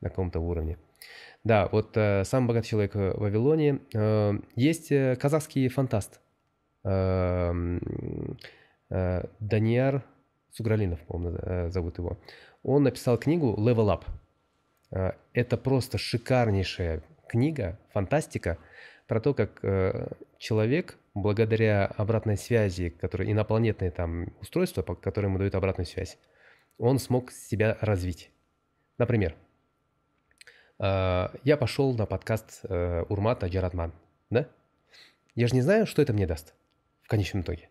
на 0.00 0.08
каком-то 0.08 0.40
уровне. 0.40 0.78
Да, 1.44 1.68
вот 1.70 1.96
э, 1.96 2.24
самый 2.24 2.48
богатый 2.48 2.68
человек 2.68 2.94
в 2.94 3.18
Вавилоне. 3.18 3.80
Э, 3.94 4.32
есть 4.56 4.90
э, 4.90 5.16
казахский 5.16 5.68
фантаст 5.68 6.20
э, 6.84 7.78
э, 8.90 9.24
Даниар 9.40 10.04
Сугралинов, 10.52 11.00
по-моему, 11.00 11.38
э, 11.40 11.70
зовут 11.70 11.98
его. 11.98 12.18
Он 12.62 12.82
написал 12.82 13.16
книгу 13.18 13.54
Level 13.58 13.88
Up. 13.88 14.04
Э, 14.90 15.12
это 15.32 15.56
просто 15.56 15.98
шикарнейшая 15.98 17.02
книга, 17.28 17.78
фантастика 17.92 18.58
про 19.06 19.20
то, 19.20 19.34
как 19.34 19.60
э, 19.62 20.08
человек 20.38 20.98
благодаря 21.14 21.86
обратной 21.86 22.36
связи, 22.36 22.90
которые 22.90 23.32
инопланетные 23.32 23.90
там 23.90 24.32
устройства, 24.40 24.82
которые 24.82 25.28
ему 25.28 25.38
дают 25.38 25.54
обратную 25.54 25.86
связь, 25.86 26.18
он 26.78 26.98
смог 26.98 27.30
себя 27.30 27.76
развить. 27.80 28.30
Например, 28.98 29.34
я 30.80 31.56
пошел 31.58 31.92
на 31.94 32.06
подкаст 32.06 32.60
э, 32.62 33.02
Урмата 33.08 33.46
Джаратман, 33.48 33.92
да? 34.30 34.48
Я 35.34 35.48
же 35.48 35.54
не 35.54 35.62
знаю, 35.62 35.86
что 35.86 36.02
это 36.02 36.12
мне 36.12 36.26
даст 36.26 36.54
в 37.02 37.08
конечном 37.08 37.42
итоге. 37.42 37.68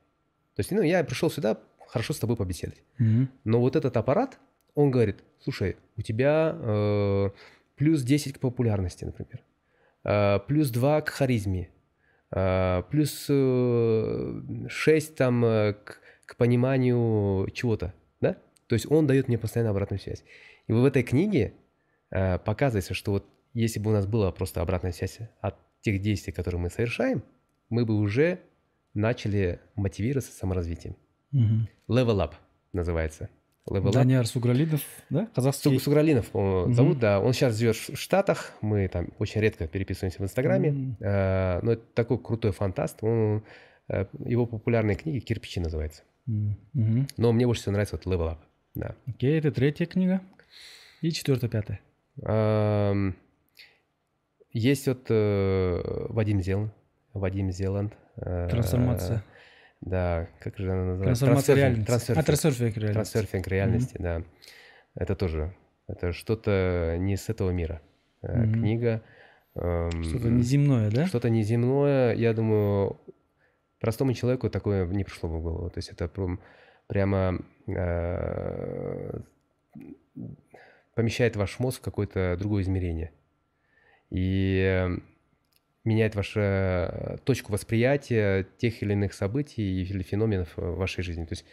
То 0.56 0.60
есть, 0.60 0.72
ну, 0.72 0.82
я 0.82 1.04
пришел 1.04 1.30
сюда, 1.30 1.58
хорошо 1.88 2.14
с 2.14 2.20
тобой 2.20 2.36
побеседовать. 2.36 2.84
Mm-hmm. 3.00 3.28
Но 3.46 3.62
вот 3.62 3.76
этот 3.76 3.96
аппарат, 3.96 4.40
он 4.76 4.92
говорит, 4.92 5.24
слушай, 5.40 5.78
у 5.96 6.02
тебя 6.02 6.54
э, 6.54 7.30
плюс 7.76 8.02
10 8.04 8.34
к 8.34 8.40
популярности, 8.40 9.06
например, 9.06 9.42
э, 10.04 10.40
плюс 10.48 10.70
2 10.70 11.02
к 11.02 11.10
харизме, 11.10 11.70
а, 12.30 12.82
плюс 12.84 13.26
6 13.28 13.30
э, 13.30 15.16
там 15.16 15.46
э, 15.46 15.74
к, 15.74 16.00
к 16.26 16.36
пониманию 16.36 17.50
чего-то, 17.54 17.94
да? 18.20 18.36
То 18.68 18.76
есть 18.76 18.92
он 18.92 19.08
дает 19.08 19.30
мне 19.30 19.38
постоянно 19.38 19.72
обратную 19.72 20.00
связь. 20.00 20.24
И 20.68 20.74
в 20.74 20.84
этой 20.84 21.04
книге 21.04 21.54
э, 21.54 21.54
показывается, 22.10 22.94
что 22.94 23.12
вот 23.12 23.26
если 23.54 23.80
бы 23.80 23.90
у 23.90 23.94
нас 23.94 24.06
была 24.06 24.32
просто 24.32 24.62
обратная 24.62 24.92
связь 24.92 25.20
от 25.42 25.56
тех 25.82 26.02
действий, 26.02 26.34
которые 26.34 26.62
мы 26.62 26.70
совершаем, 26.70 27.24
мы 27.70 27.86
бы 27.86 27.96
уже 27.96 28.40
начали 28.94 29.60
мотивироваться 29.76 30.32
саморазвитием. 30.32 30.96
Мгм. 31.32 31.68
Level 31.90 32.18
up 32.20 32.34
называется. 32.74 33.30
Level 33.70 33.90
up. 33.90 33.94
Данияр 33.94 34.26
Сугралидов, 34.26 34.82
да? 35.10 35.28
Казахский. 35.36 35.78
Сугралинов 35.80 36.34
Мгм. 36.34 36.74
зовут, 36.74 37.00
да. 37.00 37.20
Он 37.20 37.34
сейчас 37.34 37.58
живет 37.58 37.76
в 37.76 37.96
Штатах. 37.98 38.54
Мы 38.62 38.88
там 38.88 39.10
очень 39.20 39.42
редко 39.42 39.68
переписываемся 39.68 40.20
в 40.20 40.22
Инстаграме. 40.24 40.96
Э, 41.02 41.60
Но 41.62 41.74
это 41.74 41.84
такой 41.94 42.18
крутой 42.18 42.52
фантаст. 42.54 43.04
Он, 43.04 43.44
э, 43.90 44.06
его 44.26 44.46
популярные 44.46 44.96
книги 44.96 45.20
«Кирпичи» 45.20 45.60
называется. 45.60 46.04
Мгм. 46.26 47.08
Но 47.18 47.34
мне 47.34 47.46
больше 47.46 47.62
всего 47.62 47.74
нравится 47.74 47.98
вот 48.02 48.06
Level 48.06 48.30
Up. 48.32 48.38
Да. 48.76 48.96
Окей, 49.06 49.38
это 49.38 49.52
третья 49.52 49.86
книга. 49.86 50.22
И 51.02 51.12
четвертая, 51.12 51.50
пятая. 51.50 51.80
Есть 54.52 54.88
вот 54.88 55.06
э, 55.10 55.82
Вадим 56.10 56.42
Зеланд. 56.42 56.74
Вадим 57.14 57.52
Зеланд. 57.52 57.94
э, 58.16 58.48
Трансформация. 58.50 59.24
Да, 59.82 60.28
как 60.40 60.58
же 60.58 60.72
она 60.72 60.86
называется? 60.86 61.26
Трансформация 61.26 61.56
Трансерфинг, 61.56 61.58
реальности. 61.78 61.88
трансерфинг. 61.88 62.18
А, 62.18 62.24
трансерфинг 62.26 62.78
реальности. 62.78 62.94
Трансерфинг 63.14 63.48
реальности, 63.48 63.98
да. 64.00 64.24
Это 64.96 65.16
тоже. 65.16 65.54
Это 65.88 66.12
что-то 66.14 66.96
не 67.00 67.16
с 67.18 67.30
этого 67.30 67.52
мира. 67.52 67.82
Мгм. 68.24 68.54
Книга. 68.54 69.02
Что-то 69.54 70.30
неземное, 70.30 70.90
да? 70.92 71.06
Что-то 71.06 71.30
неземное. 71.30 72.14
Я 72.16 72.34
думаю, 72.34 73.00
простому 73.80 74.14
человеку 74.14 74.50
такое 74.50 74.86
не 74.88 75.04
пришло 75.04 75.30
бы 75.30 75.38
в 75.40 75.42
голову. 75.44 75.70
То 75.70 75.78
есть 75.78 75.90
это 75.90 76.08
прям- 76.08 76.40
прямо 76.88 77.40
э, 77.68 79.20
помещает 80.98 81.36
ваш 81.36 81.60
мозг 81.60 81.82
в 81.82 81.84
какое-то 81.84 82.36
другое 82.40 82.64
измерение. 82.64 83.12
И 84.10 84.60
э, 84.66 84.98
меняет 85.84 86.16
вашу 86.16 86.40
э, 86.42 87.18
точку 87.24 87.54
восприятия 87.54 88.48
тех 88.58 88.82
или 88.82 88.94
иных 88.94 89.14
событий 89.14 89.84
или 89.84 90.02
феноменов 90.02 90.58
в 90.58 90.76
вашей 90.76 91.04
жизни. 91.04 91.26
То 91.26 91.34
есть 91.34 91.46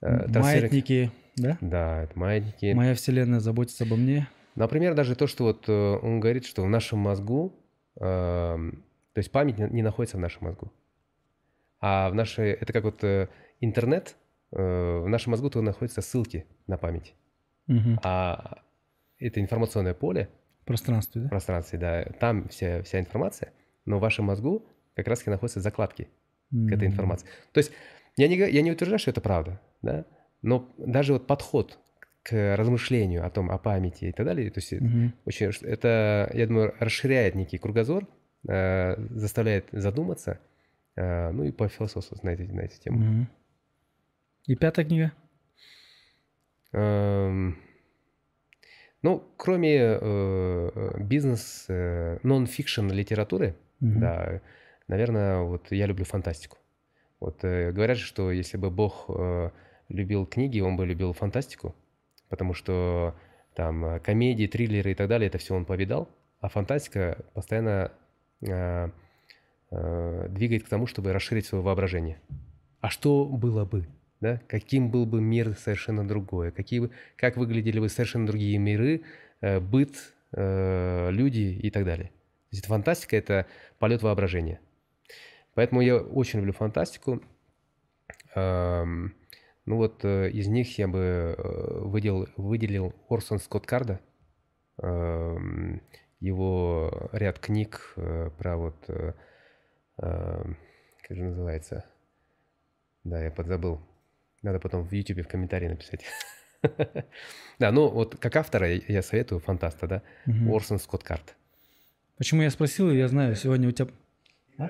э, 0.00 0.26
Маятники, 0.40 1.10
да? 1.36 1.58
Да, 1.60 2.04
это 2.04 2.18
маятники. 2.18 2.72
Моя 2.72 2.94
вселенная 2.94 3.40
заботится 3.40 3.84
обо 3.84 3.96
мне. 3.96 4.26
Например, 4.54 4.94
даже 4.94 5.16
то, 5.16 5.26
что 5.26 5.44
вот 5.44 5.68
э, 5.68 5.72
он 5.72 6.20
говорит, 6.20 6.46
что 6.46 6.62
в 6.62 6.68
нашем 6.68 6.98
мозгу, 6.98 7.52
то 7.94 8.72
есть 9.16 9.30
память 9.30 9.58
не, 9.58 9.82
находится 9.82 10.16
в 10.16 10.20
нашем 10.20 10.46
мозгу, 10.46 10.72
а 11.78 12.08
в 12.08 12.14
нашей, 12.14 12.52
это 12.52 12.72
как 12.72 12.84
вот 12.84 13.04
э, 13.04 13.28
интернет, 13.60 14.16
э, 14.50 15.00
в 15.04 15.08
нашем 15.10 15.32
мозгу 15.32 15.50
только 15.50 15.66
находятся 15.66 16.00
ссылки 16.00 16.46
на 16.66 16.78
память, 16.78 17.14
Мгм. 17.66 17.98
а 18.02 18.62
это 19.18 19.40
информационное 19.40 19.94
поле 19.94 20.28
пространстве, 20.64 21.22
да? 21.22 21.28
пространстве, 21.28 21.78
да, 21.78 22.04
там 22.18 22.48
вся, 22.48 22.82
вся 22.82 23.00
информация, 23.00 23.52
но 23.84 23.98
в 23.98 24.00
вашем 24.00 24.26
мозгу 24.26 24.66
как 24.94 25.08
раз-таки 25.08 25.30
находятся 25.30 25.60
закладки 25.60 26.08
к 26.50 26.72
этой 26.72 26.86
информации. 26.86 27.26
То 27.52 27.58
есть 27.58 27.72
я 28.16 28.28
не, 28.28 28.36
я 28.36 28.62
не 28.62 28.72
утверждаю, 28.72 28.98
что 28.98 29.10
это 29.10 29.20
правда, 29.20 29.60
да, 29.80 30.04
но 30.42 30.68
даже 30.76 31.14
вот 31.14 31.26
подход 31.26 31.78
к 32.22 32.56
размышлению 32.56 33.26
о 33.26 33.30
том, 33.30 33.50
о 33.50 33.58
памяти 33.58 34.06
и 34.06 34.12
так 34.12 34.26
далее, 34.26 34.50
то 34.50 34.60
есть 34.60 34.72
Мгм. 34.72 35.14
очень, 35.24 35.46
это, 35.62 36.30
я 36.34 36.46
думаю, 36.46 36.74
расширяет 36.78 37.34
некий 37.34 37.58
кругозор, 37.58 38.06
э, 38.48 38.96
заставляет 39.10 39.68
задуматься, 39.72 40.38
э, 40.96 41.30
ну 41.30 41.44
и 41.44 41.52
пофилософствовать 41.52 42.22
на, 42.22 42.30
эти, 42.30 42.42
на 42.42 42.60
эти 42.60 42.78
темы. 42.80 42.98
Мгм. 42.98 43.28
И 44.46 44.56
пятая 44.56 44.84
книга? 44.84 45.12
Эм, 46.72 47.56
Ну, 49.02 49.24
кроме 49.36 49.76
э, 49.78 49.98
э, 50.00 51.02
бизнес, 51.02 51.64
э, 51.68 52.18
нон-фикшн 52.22 52.88
литературы, 52.90 53.56
Мгм. 53.80 54.00
да, 54.00 54.40
наверное, 54.86 55.40
вот 55.40 55.72
я 55.72 55.86
люблю 55.86 56.04
фантастику. 56.04 56.58
Вот 57.18 57.42
говорят 57.42 57.98
что 57.98 58.30
если 58.30 58.58
бы 58.58 58.70
Бог 58.70 59.10
любил 59.88 60.26
книги, 60.26 60.60
он 60.60 60.76
бы 60.76 60.86
любил 60.86 61.12
фантастику, 61.12 61.74
потому 62.28 62.54
что 62.54 63.14
там 63.54 64.00
комедии, 64.00 64.46
триллеры 64.46 64.92
и 64.92 64.94
так 64.94 65.08
далее, 65.08 65.28
это 65.28 65.38
все 65.38 65.54
он 65.54 65.64
повидал, 65.64 66.08
а 66.40 66.48
фантастика 66.48 67.24
постоянно 67.34 67.92
э, 68.40 68.88
э, 69.70 70.28
двигает 70.30 70.64
к 70.64 70.68
тому, 70.68 70.86
чтобы 70.86 71.12
расширить 71.12 71.46
свое 71.46 71.62
воображение. 71.62 72.20
А 72.80 72.90
что 72.90 73.26
было 73.26 73.64
бы? 73.64 73.86
Да? 74.22 74.40
Каким 74.48 74.90
был 74.90 75.04
бы 75.06 75.20
мир 75.20 75.56
совершенно 75.58 76.06
другой? 76.06 76.52
Какие, 76.52 76.80
бы- 76.80 76.90
как 77.16 77.36
выглядели 77.36 77.80
бы 77.80 77.88
совершенно 77.90 78.26
другие 78.26 78.56
миры, 78.58 79.02
э, 79.42 79.60
быт, 79.60 79.96
э, 80.32 81.10
люди 81.10 81.40
и 81.40 81.70
так 81.70 81.84
далее. 81.84 82.08
То 82.50 82.56
есть 82.56 82.66
фантастика– 82.66 83.16
это 83.18 83.46
полет 83.80 84.02
воображения. 84.02 84.60
Поэтому 85.54 85.80
я 85.82 85.98
очень 85.98 86.40
люблю 86.40 86.52
фантастику. 86.54 87.22
Эм, 88.34 89.14
Ну 89.64 89.76
вот 89.76 90.04
э, 90.04 90.28
из 90.30 90.48
них 90.48 90.76
я 90.78 90.88
бы 90.88 91.36
э, 91.38 91.78
выделил, 91.84 92.28
выделил 92.36 92.92
Орсон 93.08 93.38
Скотт 93.38 93.64
Карда, 93.66 94.00
эм, 94.82 95.82
его 96.20 97.10
ряд 97.12 97.38
книг 97.40 97.94
э, 97.96 98.30
про 98.38 98.56
вот, 98.56 98.76
э, 98.88 99.14
э, 99.98 100.44
как 101.08 101.16
же 101.16 101.24
называется? 101.24 101.84
Да, 103.04 103.22
я 103.22 103.30
подзабыл. 103.30 103.80
Надо 104.42 104.58
потом 104.58 104.84
в 104.84 104.92
YouTube 104.92 105.24
в 105.24 105.28
комментарии 105.28 105.68
написать. 105.68 106.04
Да, 107.58 107.70
ну 107.72 107.88
вот 107.88 108.16
как 108.18 108.36
автора 108.36 108.68
я- 108.72 109.02
советую 109.02 109.40
фантаста, 109.40 109.86
да. 109.88 110.02
Орсон 110.48 110.78
Скотт 110.78 111.02
Кард. 111.02 111.34
Почему 112.18 112.42
я 112.42 112.50
спросил, 112.50 112.90
я 112.90 113.08
знаю, 113.08 113.34
сегодня 113.36 113.68
у 113.68 113.72
тебя... 113.72 113.88
А? 114.58 114.68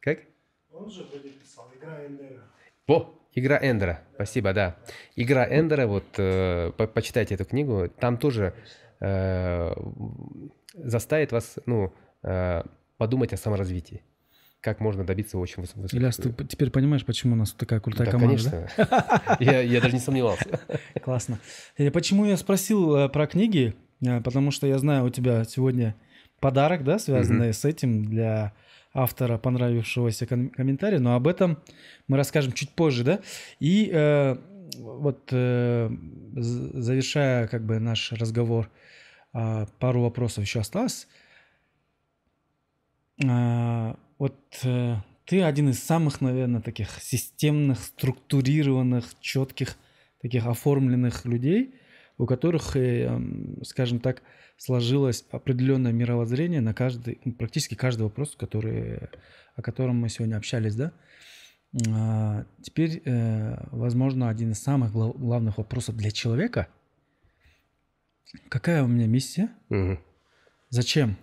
Как? 0.00 0.20
Он 0.72 0.88
же 0.90 1.04
вроде 1.04 1.30
писал 1.30 1.68
Игра 1.76 2.04
Эндера. 2.06 2.42
Во, 2.86 3.20
игра 3.34 3.58
Эндера. 3.60 4.02
Спасибо, 4.14 4.52
да. 4.52 4.76
Игра 5.16 5.46
Эндера, 5.48 5.86
вот 5.86 6.04
э, 6.18 6.72
по- 6.76 6.86
почитайте 6.86 7.34
эту 7.34 7.44
книгу. 7.44 7.88
Там 7.88 8.16
тоже 8.16 8.54
э, 9.00 9.72
заставит 10.74 11.32
вас, 11.32 11.58
ну, 11.66 11.92
э, 12.22 12.62
подумать 12.98 13.32
о 13.32 13.36
саморазвитии. 13.36 14.02
Как 14.60 14.80
можно 14.80 15.04
добиться 15.04 15.38
очень 15.38 15.62
выс- 15.62 15.72
высоких... 15.74 15.94
Ильяс, 15.94 16.16
ты 16.16 16.32
теперь 16.44 16.70
понимаешь, 16.70 17.04
почему 17.06 17.32
у 17.32 17.36
нас 17.36 17.52
такая 17.52 17.80
крутая 17.80 18.06
Да, 18.06 18.10
команда, 18.12 18.68
да? 18.76 18.86
конечно. 18.86 19.36
Я, 19.40 19.60
я 19.60 19.80
даже 19.80 19.94
не 19.94 20.00
сомневался. 20.00 20.60
Классно. 21.02 21.38
Э, 21.78 21.90
Почему 21.90 22.26
я 22.26 22.36
спросил 22.36 22.94
э, 22.94 23.08
про 23.08 23.26
книги? 23.26 23.74
Э, 24.04 24.20
Потому 24.20 24.50
что 24.50 24.66
я 24.66 24.78
знаю, 24.78 25.04
у 25.06 25.08
тебя 25.10 25.44
сегодня 25.44 25.94
подарок, 26.40 26.84
да, 26.84 26.98
связанный 26.98 27.54
с 27.54 27.64
этим 27.64 28.04
для 28.04 28.52
автора 28.92 29.38
понравившегося 29.38 30.26
ком- 30.26 30.50
комментария, 30.50 30.98
но 30.98 31.14
об 31.14 31.26
этом 31.26 31.58
мы 32.06 32.18
расскажем 32.18 32.52
чуть 32.52 32.70
позже, 32.70 33.02
да? 33.04 33.20
И 33.60 33.88
э, 33.90 34.36
вот 34.76 35.28
э, 35.32 35.90
завершая 36.34 37.48
как 37.48 37.64
бы 37.64 37.78
наш 37.78 38.12
разговор, 38.12 38.68
а, 39.32 39.66
пару 39.78 40.02
вопросов 40.02 40.44
еще 40.44 40.60
осталось. 40.60 41.06
Вот 44.20 44.36
э, 44.64 44.96
ты 45.24 45.42
один 45.42 45.70
из 45.70 45.82
самых, 45.82 46.20
наверное, 46.20 46.60
таких 46.60 46.90
системных, 47.00 47.80
структурированных, 47.80 49.18
четких, 49.20 49.76
таких 50.20 50.46
оформленных 50.46 51.24
людей, 51.24 51.74
у 52.18 52.26
которых, 52.26 52.76
э, 52.76 53.04
м, 53.06 53.64
скажем 53.64 53.98
так, 53.98 54.22
сложилось 54.58 55.24
определенное 55.30 55.92
мировоззрение 55.92 56.60
на 56.60 56.74
каждый, 56.74 57.14
практически 57.38 57.74
каждый 57.74 58.02
вопрос, 58.02 58.36
который, 58.36 59.08
о 59.56 59.62
котором 59.62 59.96
мы 59.96 60.10
сегодня 60.10 60.36
общались, 60.36 60.76
да? 60.76 60.92
А, 61.88 62.44
Теперь, 62.62 63.00
э, 63.06 63.56
возможно, 63.72 64.28
один 64.28 64.50
из 64.52 64.58
самых 64.62 64.92
глав- 64.92 65.16
главных 65.16 65.56
вопросов 65.56 65.96
для 65.96 66.10
человека. 66.10 66.68
Какая 68.50 68.82
у 68.82 68.86
меня 68.86 69.06
миссия? 69.06 69.48
Мгм. 69.70 69.98
Зачем? 70.68 71.16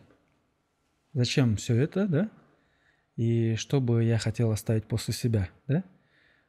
Зачем 1.13 1.57
все 1.57 1.75
это, 1.75 2.07
да? 2.07 2.31
И 3.17 3.55
что 3.55 3.81
бы 3.81 4.03
я 4.03 4.17
хотел 4.17 4.51
оставить 4.51 4.85
после 4.85 5.13
себя, 5.13 5.49
да? 5.67 5.83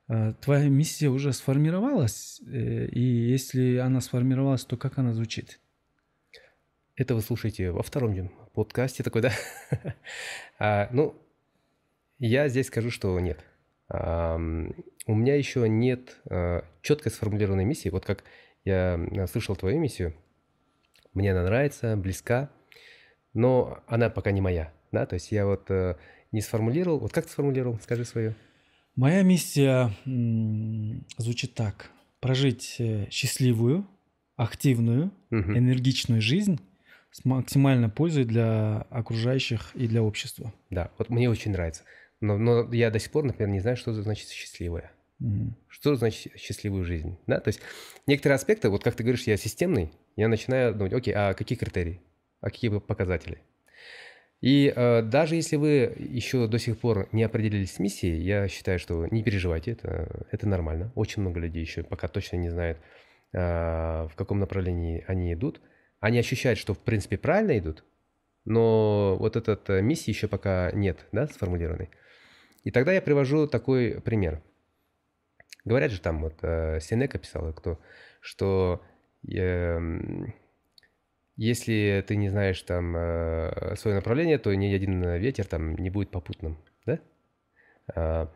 А, 0.06 0.32
Твоя 0.34 0.68
миссия 0.68 1.08
уже 1.08 1.32
сформировалась, 1.32 2.40
э, 2.46 2.86
и 2.86 3.00
если 3.00 3.78
она 3.78 4.00
сформировалась, 4.00 4.64
то 4.64 4.76
как 4.76 4.98
она 4.98 5.12
звучит? 5.12 5.60
Это 6.94 7.14
вы 7.14 7.22
слушаете 7.22 7.70
во 7.70 7.82
втором 7.82 8.30
подкасте 8.54 9.02
такой, 9.02 9.22
да? 9.22 9.32
А, 10.58 10.88
ну, 10.92 11.14
я 12.18 12.48
здесь 12.48 12.66
скажу, 12.66 12.90
что 12.90 13.18
нет. 13.20 13.44
Ам, 13.88 14.74
у 15.06 15.14
меня 15.14 15.36
еще 15.36 15.68
нет 15.68 16.16
а, 16.28 16.64
четко 16.82 17.10
сформулированной 17.10 17.64
миссии. 17.64 17.88
Вот 17.88 18.04
как 18.04 18.24
я 18.64 18.94
а, 19.16 19.26
слышал 19.26 19.56
твою 19.56 19.78
миссию, 19.78 20.14
мне 21.14 21.32
она 21.32 21.44
нравится, 21.44 21.96
близка, 21.96 22.50
но 23.32 23.82
она 23.86 24.10
пока 24.10 24.32
не 24.32 24.40
моя, 24.40 24.72
да? 24.92 25.06
То 25.06 25.14
есть 25.14 25.32
я 25.32 25.46
вот 25.46 25.70
э, 25.70 25.96
не 26.32 26.40
сформулировал. 26.40 26.98
Вот 26.98 27.12
как 27.12 27.26
ты 27.26 27.32
сформулировал? 27.32 27.78
Скажи 27.82 28.04
свою. 28.04 28.34
Моя 28.96 29.22
миссия 29.22 29.92
звучит 31.16 31.54
так. 31.54 31.90
прожить 32.20 32.76
э, 32.80 33.06
счастливую, 33.10 33.86
активную, 34.36 35.12
Мгм. 35.30 35.56
энергичную 35.56 36.20
жизнь 36.20 36.60
с 37.12 37.24
максимальной 37.24 37.88
пользой 37.88 38.24
для 38.24 38.82
окружающих 38.90 39.70
и 39.74 39.86
для 39.86 40.02
общества. 40.02 40.52
Да, 40.70 40.90
вот 40.98 41.10
мне 41.10 41.30
очень 41.30 41.52
нравится. 41.52 41.84
Но, 42.20 42.36
но 42.38 42.72
я 42.72 42.90
до 42.90 42.98
сих 42.98 43.12
пор, 43.12 43.24
например, 43.24 43.50
не 43.52 43.60
знаю, 43.60 43.76
что 43.76 43.92
значит 43.94 44.28
счастливая. 44.28 44.90
Мгм. 45.20 45.56
Что 45.68 45.94
значит 45.94 46.38
счастливую 46.38 46.84
жизнь? 46.84 47.16
Да? 47.28 47.38
То 47.40 47.48
есть 47.48 47.60
некоторые 48.08 48.34
аспекты, 48.34 48.68
вот 48.68 48.82
как 48.82 48.96
ты 48.96 49.04
говоришь, 49.04 49.24
я 49.28 49.36
системный, 49.36 49.92
я 50.16 50.26
начинаю 50.28 50.74
думать, 50.74 50.92
окей, 50.92 51.14
а 51.14 51.34
какие 51.34 51.56
критерии? 51.56 52.00
А 52.40 52.50
какие 52.50 52.76
показатели? 52.78 53.42
И 54.40 54.72
э, 54.74 55.02
даже 55.02 55.34
если 55.34 55.56
вы 55.56 55.94
еще 55.98 56.46
до 56.46 56.58
сих 56.58 56.78
пор 56.78 57.08
не 57.10 57.24
определились 57.24 57.72
с 57.72 57.78
миссией, 57.80 58.20
я 58.22 58.46
считаю, 58.46 58.78
что 58.78 59.06
не 59.06 59.24
переживайте, 59.24 59.72
это, 59.72 60.26
это 60.30 60.46
нормально. 60.46 60.92
Очень 60.94 61.22
много 61.22 61.40
людей 61.40 61.62
еще 61.62 61.82
пока 61.82 62.06
точно 62.06 62.36
не 62.36 62.48
знают, 62.48 62.78
э, 63.32 63.38
в 63.38 64.12
каком 64.14 64.38
направлении 64.38 65.04
они 65.08 65.32
идут. 65.34 65.60
Они 65.98 66.18
ощущают, 66.18 66.58
что 66.58 66.74
в 66.74 66.78
принципе 66.78 67.18
правильно 67.18 67.58
идут, 67.58 67.84
но 68.44 69.16
вот 69.18 69.34
этот 69.34 69.68
э, 69.70 69.82
миссии 69.82 70.10
еще 70.10 70.28
пока 70.28 70.70
нет, 70.72 71.06
да, 71.10 71.26
сформулированной. 71.26 71.90
И 72.62 72.70
тогда 72.70 72.92
я 72.92 73.02
привожу 73.02 73.48
такой 73.48 74.00
пример. 74.00 74.40
Говорят 75.64 75.90
же 75.90 76.00
там, 76.00 76.22
вот 76.22 76.34
э, 76.42 76.78
Сенека 76.80 77.18
писал, 77.18 77.52
кто, 77.52 77.80
что 78.20 78.82
эм, 79.28 80.32
если 81.38 82.04
ты 82.06 82.16
не 82.16 82.28
знаешь 82.28 82.60
там 82.62 82.96
э, 82.96 83.76
свое 83.76 83.96
направление, 83.96 84.38
то 84.38 84.52
ни 84.52 84.74
один 84.74 85.02
ветер 85.14 85.46
там 85.46 85.76
не 85.76 85.88
будет 85.88 86.10
попутным, 86.10 86.58
да? 86.84 86.98
А, 87.94 88.30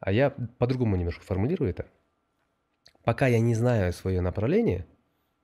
а 0.00 0.10
я 0.10 0.30
по-другому 0.30 0.96
немножко 0.96 1.22
формулирую 1.22 1.70
это. 1.70 1.86
Пока 3.04 3.26
я 3.26 3.40
не 3.40 3.54
знаю 3.54 3.92
свое 3.92 4.22
направление, 4.22 4.86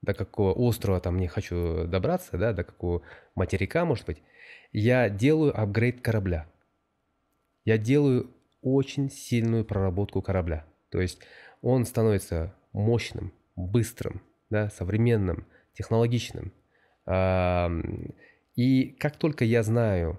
до 0.00 0.14
какого 0.14 0.54
острова 0.54 0.98
там 0.98 1.18
не 1.18 1.28
хочу 1.28 1.84
добраться, 1.86 2.38
да, 2.38 2.54
до 2.54 2.64
какого 2.64 3.02
материка, 3.34 3.84
может 3.84 4.06
быть, 4.06 4.22
я 4.72 5.10
делаю 5.10 5.58
апгрейд 5.58 6.00
корабля. 6.00 6.48
Я 7.66 7.76
делаю 7.76 8.30
очень 8.62 9.10
сильную 9.10 9.66
проработку 9.66 10.22
корабля. 10.22 10.64
То 10.88 11.02
есть 11.02 11.20
он 11.60 11.84
становится 11.84 12.54
мощным, 12.72 13.34
быстрым, 13.54 14.22
да, 14.48 14.70
современным, 14.70 15.46
технологичным. 15.74 16.52
И 17.06 18.96
как 18.98 19.16
только 19.16 19.44
я 19.44 19.62
знаю, 19.62 20.18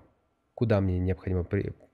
куда 0.53 0.79
мне 0.79 0.99
необходимо, 0.99 1.45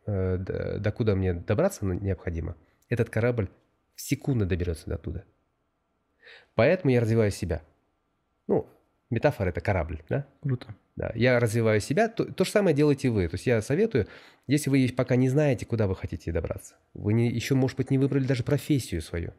э, 0.05 0.37
до 0.37 0.91
куда 0.91 1.15
мне 1.15 1.33
добраться 1.33 1.85
необходимо, 1.85 2.55
этот 2.89 3.09
корабль 3.09 3.49
в 3.95 4.01
секунду 4.01 4.45
доберется 4.45 4.89
до 4.89 4.97
туда. 4.97 5.23
Поэтому 6.55 6.91
я 6.91 7.01
развиваю 7.01 7.31
себя. 7.31 7.61
Ну, 8.47 8.67
метафора– 9.09 9.49
это 9.49 9.61
корабль, 9.61 10.01
да? 10.09 10.27
Круто. 10.41 10.75
Да, 10.95 11.11
я 11.15 11.39
развиваю 11.39 11.79
себя, 11.79 12.07
то, 12.07 12.23
то 12.25 12.45
же 12.45 12.51
самое 12.51 12.75
делаете 12.75 13.09
вы. 13.09 13.27
То 13.27 13.35
есть 13.35 13.47
я 13.47 13.61
советую, 13.61 14.07
если 14.45 14.69
вы 14.69 14.87
пока 14.95 15.15
не 15.15 15.27
знаете, 15.27 15.65
куда 15.65 15.87
вы 15.87 15.95
хотите 15.95 16.31
добраться, 16.31 16.75
вы 16.93 17.13
не, 17.13 17.29
еще, 17.29 17.55
может 17.55 17.77
быть, 17.77 17.89
не 17.89 17.97
выбрали 17.97 18.25
даже 18.25 18.43
профессию 18.43 19.01
свою, 19.01 19.33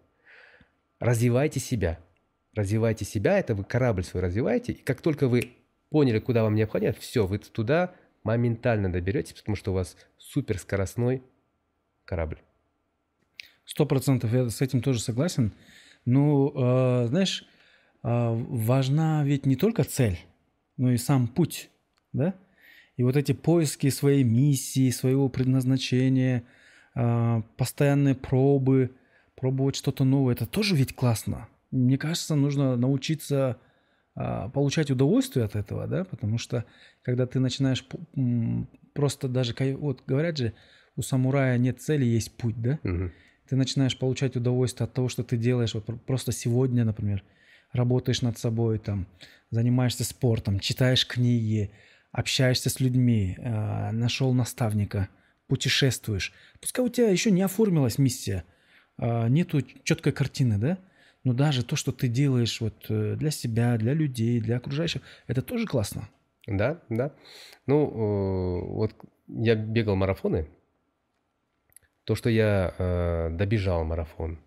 развивайте 0.98 1.60
себя. 1.60 2.00
Развивайте 2.54 3.04
себя, 3.04 3.38
это 3.38 3.54
вы 3.54 3.64
корабль 3.64 4.04
свой 4.04 4.22
развиваете, 4.22 4.72
и 4.72 4.82
как 4.82 5.00
только 5.00 5.28
вы 5.28 5.52
поняли, 5.90 6.18
куда 6.18 6.42
вам 6.42 6.54
необходимо, 6.54 6.92
все, 6.92 7.26
вы 7.26 7.38
туда 7.38 7.94
моментально 8.22 8.90
доберетесь, 8.90 9.34
потому 9.34 9.56
что 9.56 9.72
у 9.72 9.74
вас 9.74 9.96
суперскоростной 10.18 11.22
корабль. 12.04 12.38
Сто 13.64 13.86
процентов 13.86 14.32
я 14.32 14.48
с 14.48 14.60
этим 14.60 14.82
тоже 14.82 15.00
согласен. 15.00 15.52
Ну, 16.04 16.52
э, 16.54 17.06
знаешь, 17.08 17.46
э, 18.02 18.34
важна 18.48 19.24
ведь 19.24 19.46
не 19.46 19.56
только 19.56 19.84
цель, 19.84 20.18
но 20.76 20.92
и 20.92 20.96
сам 20.96 21.28
путь, 21.28 21.70
да? 22.12 22.34
И 22.96 23.02
вот 23.02 23.16
эти 23.16 23.32
поиски 23.32 23.88
своей 23.88 24.22
миссии, 24.22 24.90
своего 24.90 25.28
предназначения, 25.28 26.44
э, 26.94 27.42
постоянные 27.56 28.14
пробы, 28.14 28.90
пробовать 29.34 29.76
что-то 29.76 30.04
новое, 30.04 30.34
это 30.34 30.46
тоже 30.46 30.76
ведь 30.76 30.94
классно. 30.94 31.48
Мне 31.74 31.98
кажется, 31.98 32.36
нужно 32.36 32.76
научиться 32.76 33.58
а, 34.14 34.48
получать 34.48 34.90
удовольствие 34.90 35.44
от 35.44 35.56
этого, 35.56 35.86
да, 35.88 36.04
потому 36.04 36.38
что 36.38 36.64
когда 37.02 37.26
ты 37.26 37.40
начинаешь 37.40 37.84
просто 38.92 39.28
даже, 39.28 39.54
вот 39.76 40.02
говорят 40.06 40.38
же, 40.38 40.52
у 40.96 41.02
самурая 41.02 41.58
нет 41.58 41.82
цели, 41.82 42.04
есть 42.04 42.30
путь, 42.36 42.60
да, 42.62 42.78
Мгм. 42.84 43.12
ты 43.48 43.56
начинаешь 43.56 43.98
получать 43.98 44.36
удовольствие 44.36 44.84
от 44.84 44.92
того, 44.92 45.08
что 45.08 45.24
ты 45.24 45.36
делаешь. 45.36 45.74
Вот 45.74 45.84
пр- 45.84 45.98
просто 45.98 46.30
сегодня, 46.30 46.84
например, 46.84 47.24
работаешь 47.72 48.22
над 48.22 48.38
собой, 48.38 48.78
там, 48.78 49.08
занимаешься 49.50 50.04
спортом, 50.04 50.60
читаешь 50.60 51.04
книги, 51.06 51.72
общаешься 52.12 52.70
с 52.70 52.78
людьми, 52.78 53.36
а, 53.40 53.90
нашел 53.90 54.32
наставника, 54.32 55.08
путешествуешь. 55.48 56.32
Пускай 56.60 56.84
у 56.84 56.88
тебя 56.88 57.08
еще 57.08 57.32
не 57.32 57.42
оформилась 57.42 57.98
миссия, 57.98 58.44
а, 58.96 59.28
нету 59.28 59.60
четкой 59.82 60.12
картины, 60.12 60.58
да? 60.58 60.78
Но 61.24 61.32
даже 61.32 61.64
то, 61.64 61.74
что 61.74 61.90
ты 61.90 62.08
делаешь 62.08 62.60
вот 62.60 62.74
э, 62.90 63.16
для 63.16 63.30
себя, 63.30 63.76
для 63.78 63.94
людей, 63.94 64.40
для 64.40 64.58
окружающих, 64.58 65.00
это 65.26 65.40
тоже 65.40 65.66
классно. 65.66 66.08
Да, 66.46 66.82
да. 66.90 67.12
Ну, 67.66 67.86
э, 67.86 68.66
вот 68.68 68.94
я 69.28 69.54
бегал 69.54 69.96
марафоны. 69.96 70.46
То, 72.04 72.14
что 72.14 72.28
я 72.28 72.74
э, 72.76 73.30
добежал 73.30 73.84
марафон 73.84 74.38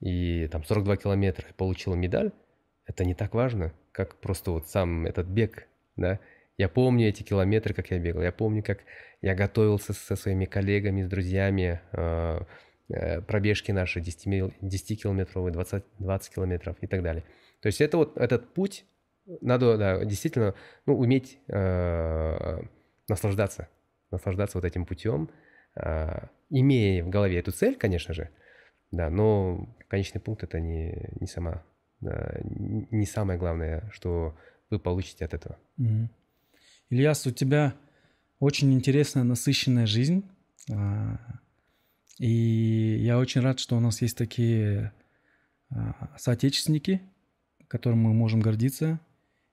и 0.00 0.46
там 0.48 0.64
42 0.64 0.98
километра 0.98 1.46
получил 1.56 1.94
медаль, 1.94 2.32
это 2.84 3.04
не 3.06 3.14
так 3.14 3.34
важно, 3.34 3.72
как 3.92 4.16
просто 4.16 4.50
вот 4.50 4.68
сам 4.68 5.06
этот 5.06 5.26
бег, 5.26 5.66
да. 5.96 6.20
Я 6.58 6.68
помню 6.68 7.08
эти 7.08 7.22
километры, 7.22 7.72
как 7.72 7.90
я 7.90 7.98
бегал. 8.00 8.20
Я 8.20 8.32
помню, 8.32 8.64
как 8.64 8.80
я 9.22 9.36
готовился 9.36 9.92
со 9.92 10.16
своими 10.16 10.44
коллегами, 10.44 11.02
с 11.02 11.08
друзьями, 11.08 11.80
пробежки 13.26 13.70
наши 13.70 14.00
10-километровые, 14.00 15.50
20, 15.50 15.84
20 15.98 16.34
километров 16.34 16.76
и 16.80 16.86
так 16.86 17.02
далее. 17.02 17.24
То 17.60 17.66
есть 17.66 17.80
это 17.80 17.96
вот 17.96 18.16
этот 18.16 18.54
путь, 18.54 18.86
надо 19.40 19.76
да, 19.76 20.04
действительно 20.04 20.54
ну, 20.86 20.96
уметь 20.96 21.38
э, 21.48 22.60
наслаждаться, 23.08 23.68
наслаждаться 24.10 24.58
вот 24.58 24.64
этим 24.64 24.86
путем, 24.86 25.30
э, 25.76 26.28
имея 26.50 27.04
в 27.04 27.10
голове 27.10 27.38
эту 27.38 27.52
цель, 27.52 27.76
конечно 27.76 28.14
же, 28.14 28.30
да, 28.90 29.10
но 29.10 29.68
конечный 29.88 30.20
пункт 30.20 30.44
это 30.44 30.60
не, 30.60 31.10
не 31.20 31.26
сама, 31.26 31.62
да, 32.00 32.38
не 32.42 33.06
самое 33.06 33.38
главное, 33.38 33.90
что 33.92 34.36
вы 34.70 34.78
получите 34.78 35.24
от 35.24 35.34
этого. 35.34 35.58
Мгм. 35.76 36.10
Ильяс, 36.90 37.26
у 37.26 37.32
тебя 37.32 37.74
очень 38.38 38.72
интересная, 38.72 39.24
насыщенная 39.24 39.86
жизнь. 39.86 40.24
И 42.18 42.98
я 43.00 43.18
очень 43.18 43.40
рад, 43.40 43.60
что 43.60 43.76
у 43.76 43.80
нас 43.80 44.02
есть 44.02 44.16
такие 44.16 44.92
а, 45.70 46.10
соотечественники, 46.16 47.00
которым 47.68 48.00
мы 48.00 48.12
можем 48.12 48.40
гордиться. 48.40 49.00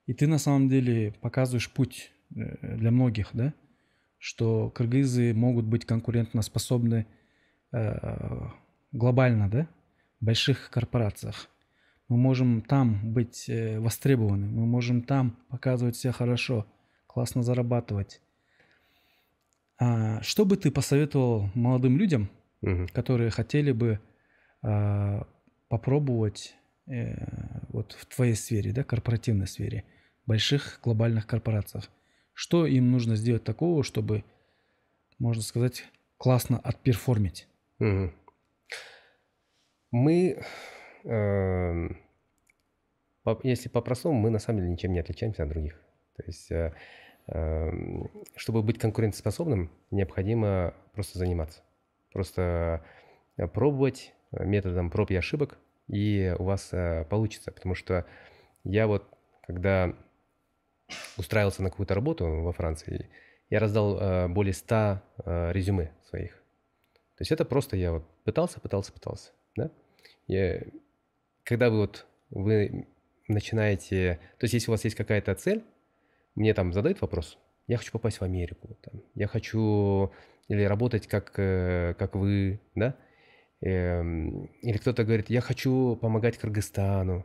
И 0.06 0.14
ты 0.14 0.26
на 0.26 0.38
самом 0.38 0.68
деле 0.68 1.12
показываешь 1.20 1.70
путь 1.70 2.10
э, 2.34 2.76
для 2.76 2.90
многих, 2.90 3.30
да? 3.32 3.52
Что 4.18 4.70
кыргызы 4.70 5.34
могут 5.34 5.66
быть 5.66 5.84
конкурентоспособны 5.84 7.06
э, 7.72 8.48
глобально, 8.92 9.50
да? 9.50 9.68
В 10.20 10.24
больших 10.24 10.70
корпорациях. 10.70 11.48
Мы 12.08 12.16
можем 12.16 12.62
там 12.62 13.12
быть 13.12 13.48
э, 13.48 13.80
востребованы, 13.80 14.46
мы 14.46 14.64
можем 14.64 15.02
там 15.02 15.36
показывать 15.48 15.96
себя 15.96 16.12
хорошо, 16.12 16.66
классно 17.06 17.42
зарабатывать. 17.42 18.20
А, 19.78 20.22
что 20.22 20.44
бы 20.44 20.56
ты 20.56 20.70
посоветовал 20.70 21.50
молодым 21.54 21.98
людям, 21.98 22.30
Мгм. 22.66 22.88
которые 22.88 23.30
хотели 23.30 23.72
бы 23.72 24.00
а, 24.62 25.26
попробовать 25.68 26.54
э, 26.88 27.14
вот 27.68 27.92
в 27.92 28.06
твоей 28.06 28.34
сфере, 28.34 28.72
да, 28.72 28.82
корпоративной 28.84 29.46
сфере, 29.46 29.84
больших 30.26 30.80
глобальных 30.82 31.26
корпорациях? 31.26 31.88
Что 32.32 32.66
им 32.66 32.90
нужно 32.90 33.16
сделать 33.16 33.44
такого, 33.44 33.82
чтобы, 33.82 34.24
можно 35.18 35.42
сказать, 35.42 35.84
классно 36.18 36.58
отперформить? 36.58 37.48
Мгм. 37.78 38.12
Мы, 39.92 40.42
по- 43.22 43.40
если 43.42 43.68
по-простому, 43.68 44.18
мы 44.18 44.30
на 44.30 44.38
самом 44.38 44.60
деле 44.60 44.72
ничем 44.72 44.92
не 44.92 44.98
отличаемся 45.00 45.44
от 45.44 45.48
других. 45.48 45.80
То 46.16 46.22
есть, 46.26 46.50
э, 46.50 46.74
эм, 47.28 48.10
чтобы 48.34 48.62
быть 48.62 48.78
конкурентоспособным, 48.78 49.70
необходимо 49.90 50.74
просто 50.92 51.18
заниматься. 51.18 51.62
Просто 52.16 52.82
э, 53.36 53.46
пробовать 53.46 54.14
э, 54.32 54.42
методом 54.46 54.88
проб 54.88 55.10
и 55.10 55.16
ошибок, 55.16 55.58
и 55.86 56.34
у 56.38 56.44
вас 56.44 56.70
э, 56.72 57.04
получится. 57.10 57.52
Потому 57.52 57.74
что 57.74 58.06
я 58.64 58.86
вот, 58.86 59.06
когда 59.46 59.94
устраивался 61.18 61.62
на 61.62 61.68
какую-то 61.68 61.94
работу 61.94 62.24
во 62.24 62.52
Франции, 62.54 63.10
я 63.50 63.58
раздал 63.60 64.30
более 64.30 64.54
100 64.54 65.02
э, 65.26 65.52
резюме 65.52 65.92
своих. 66.08 66.36
То 67.16 67.20
есть 67.20 67.32
это 67.32 67.44
просто 67.44 67.76
я 67.76 67.92
вот 67.92 68.04
пытался, 68.24 68.60
пытался, 68.60 68.94
пытался, 68.94 69.32
да? 69.54 69.70
Я- 70.26 70.62
когда 71.44 71.68
вы 71.68 71.80
вот 71.80 72.06
вы 72.30 72.86
начинаете, 73.28 74.20
то 74.38 74.44
есть 74.44 74.54
если 74.54 74.70
у 74.70 74.72
вас 74.72 74.84
есть 74.84 74.96
какая-то 74.96 75.34
цель, 75.34 75.62
мне 76.34 76.54
там 76.54 76.72
задают 76.72 77.02
вопрос, 77.02 77.36
я 77.66 77.76
хочу 77.76 77.92
попасть 77.92 78.20
в 78.20 78.22
Америку, 78.22 78.74
там, 78.80 79.02
я 79.14 79.26
хочу 79.26 80.10
или 80.48 80.62
работать 80.62 81.06
как, 81.06 81.32
э, 81.36 81.94
как 81.98 82.14
вы, 82.14 82.60
да, 82.74 82.96
Эм, 83.60 84.46
или 84.60 84.76
кто-то 84.76 85.04
говорит, 85.04 85.30
я 85.30 85.40
хочу 85.40 85.96
помогать 85.96 86.36
Кыргызстану. 86.38 87.24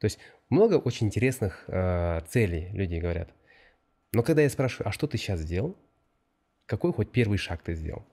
То 0.00 0.04
есть 0.04 0.18
много 0.50 0.74
очень 0.74 1.06
интересных 1.06 1.64
э, 1.68 2.20
целей 2.28 2.68
люди 2.72 2.96
говорят. 2.96 3.30
Но 4.12 4.22
когда 4.22 4.42
я 4.42 4.50
спрашиваю, 4.50 4.88
а 4.88 4.92
что 4.92 5.06
ты 5.06 5.18
сейчас 5.18 5.40
сделал? 5.40 5.76
Какой 6.66 6.92
хоть 6.92 7.10
первый 7.10 7.38
шаг 7.38 7.62
ты 7.62 7.74
сделал? 7.74 8.04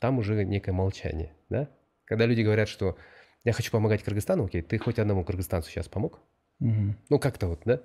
Там 0.00 0.18
уже 0.18 0.44
некое 0.44 0.72
молчание, 0.72 1.32
да? 1.48 1.68
Когда 2.04 2.26
люди 2.26 2.42
говорят, 2.42 2.68
что 2.68 2.98
я 3.44 3.52
хочу 3.52 3.70
помогать 3.70 4.02
Кыргызстану, 4.02 4.44
окей, 4.44 4.62
ты 4.62 4.78
хоть 4.78 4.98
одному 4.98 5.24
кыргызстанцу 5.24 5.70
сейчас 5.70 5.88
помог? 5.88 6.20
Мгм. 6.58 6.96
Ну, 7.08 7.18
как-то 7.18 7.48
вот, 7.48 7.62
да? 7.64 7.80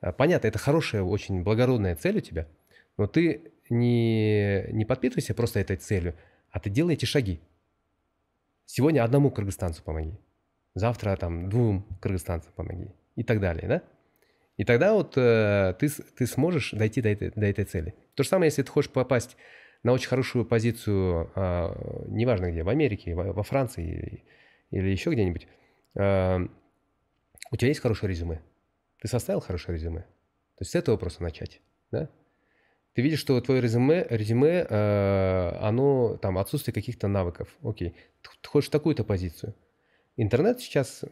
А, 0.00 0.12
Понятно, 0.12 0.48
это 0.48 0.58
хорошая, 0.58 1.02
очень 1.02 1.42
благородная 1.42 1.96
цель 1.96 2.18
у 2.18 2.20
тебя, 2.20 2.46
но 2.98 3.06
ты 3.06 3.53
не, 3.74 4.66
не 4.72 4.84
подпитывайся 4.84 5.34
просто 5.34 5.60
этой 5.60 5.76
целью, 5.76 6.14
а 6.50 6.60
ты 6.60 6.70
делай 6.70 6.94
эти 6.94 7.04
шаги. 7.04 7.40
Сегодня 8.64 9.04
одному 9.04 9.30
кыргызстанцу 9.30 9.82
помоги, 9.82 10.18
завтра 10.74 11.16
там 11.16 11.50
двум 11.50 11.84
кыргызстанцам 12.00 12.52
помоги 12.54 12.88
и 13.16 13.22
так 13.22 13.40
далее, 13.40 13.68
да? 13.68 13.82
И 14.56 14.64
тогда 14.64 14.94
вот 14.94 15.14
э, 15.16 15.74
ты, 15.78 15.88
ты 15.88 16.26
сможешь 16.26 16.70
дойти 16.70 17.02
до 17.02 17.08
этой, 17.08 17.30
до 17.30 17.44
этой 17.44 17.64
цели. 17.64 17.94
То 18.14 18.22
же 18.22 18.28
самое, 18.28 18.46
если 18.48 18.62
ты 18.62 18.70
хочешь 18.70 18.90
попасть 18.90 19.36
на 19.82 19.92
очень 19.92 20.08
хорошую 20.08 20.44
позицию, 20.46 21.30
а, 21.34 22.04
неважно 22.06 22.50
где, 22.50 22.62
в 22.62 22.68
Америке, 22.68 23.14
во, 23.14 23.32
во 23.32 23.42
Франции 23.42 23.84
или, 23.84 24.24
или 24.70 24.90
еще 24.90 25.10
где-нибудь, 25.10 25.48
а, 25.96 26.40
у 27.50 27.56
тебя 27.56 27.68
есть 27.68 27.80
хорошее 27.80 28.10
резюме? 28.10 28.40
Ты 29.00 29.08
составил 29.08 29.40
хорошее 29.40 29.76
резюме? 29.76 30.00
То 30.00 30.62
есть 30.62 30.70
с 30.70 30.74
этого 30.76 30.96
просто 30.96 31.22
начать, 31.24 31.60
да? 31.90 32.08
Ты 32.94 33.02
видишь, 33.02 33.18
что 33.18 33.40
твое 33.40 33.60
резюме, 33.60 34.06
резюме 34.08 34.66
э, 34.68 35.56
оно 35.60 36.16
там 36.16 36.38
отсутствие 36.38 36.72
каких-то 36.72 37.08
навыков. 37.08 37.48
Окей, 37.62 37.94
ты, 38.22 38.30
ты 38.40 38.48
хочешь 38.48 38.70
такую-то 38.70 39.02
позицию. 39.02 39.54
Интернет 40.16 40.60
сейчас 40.60 41.04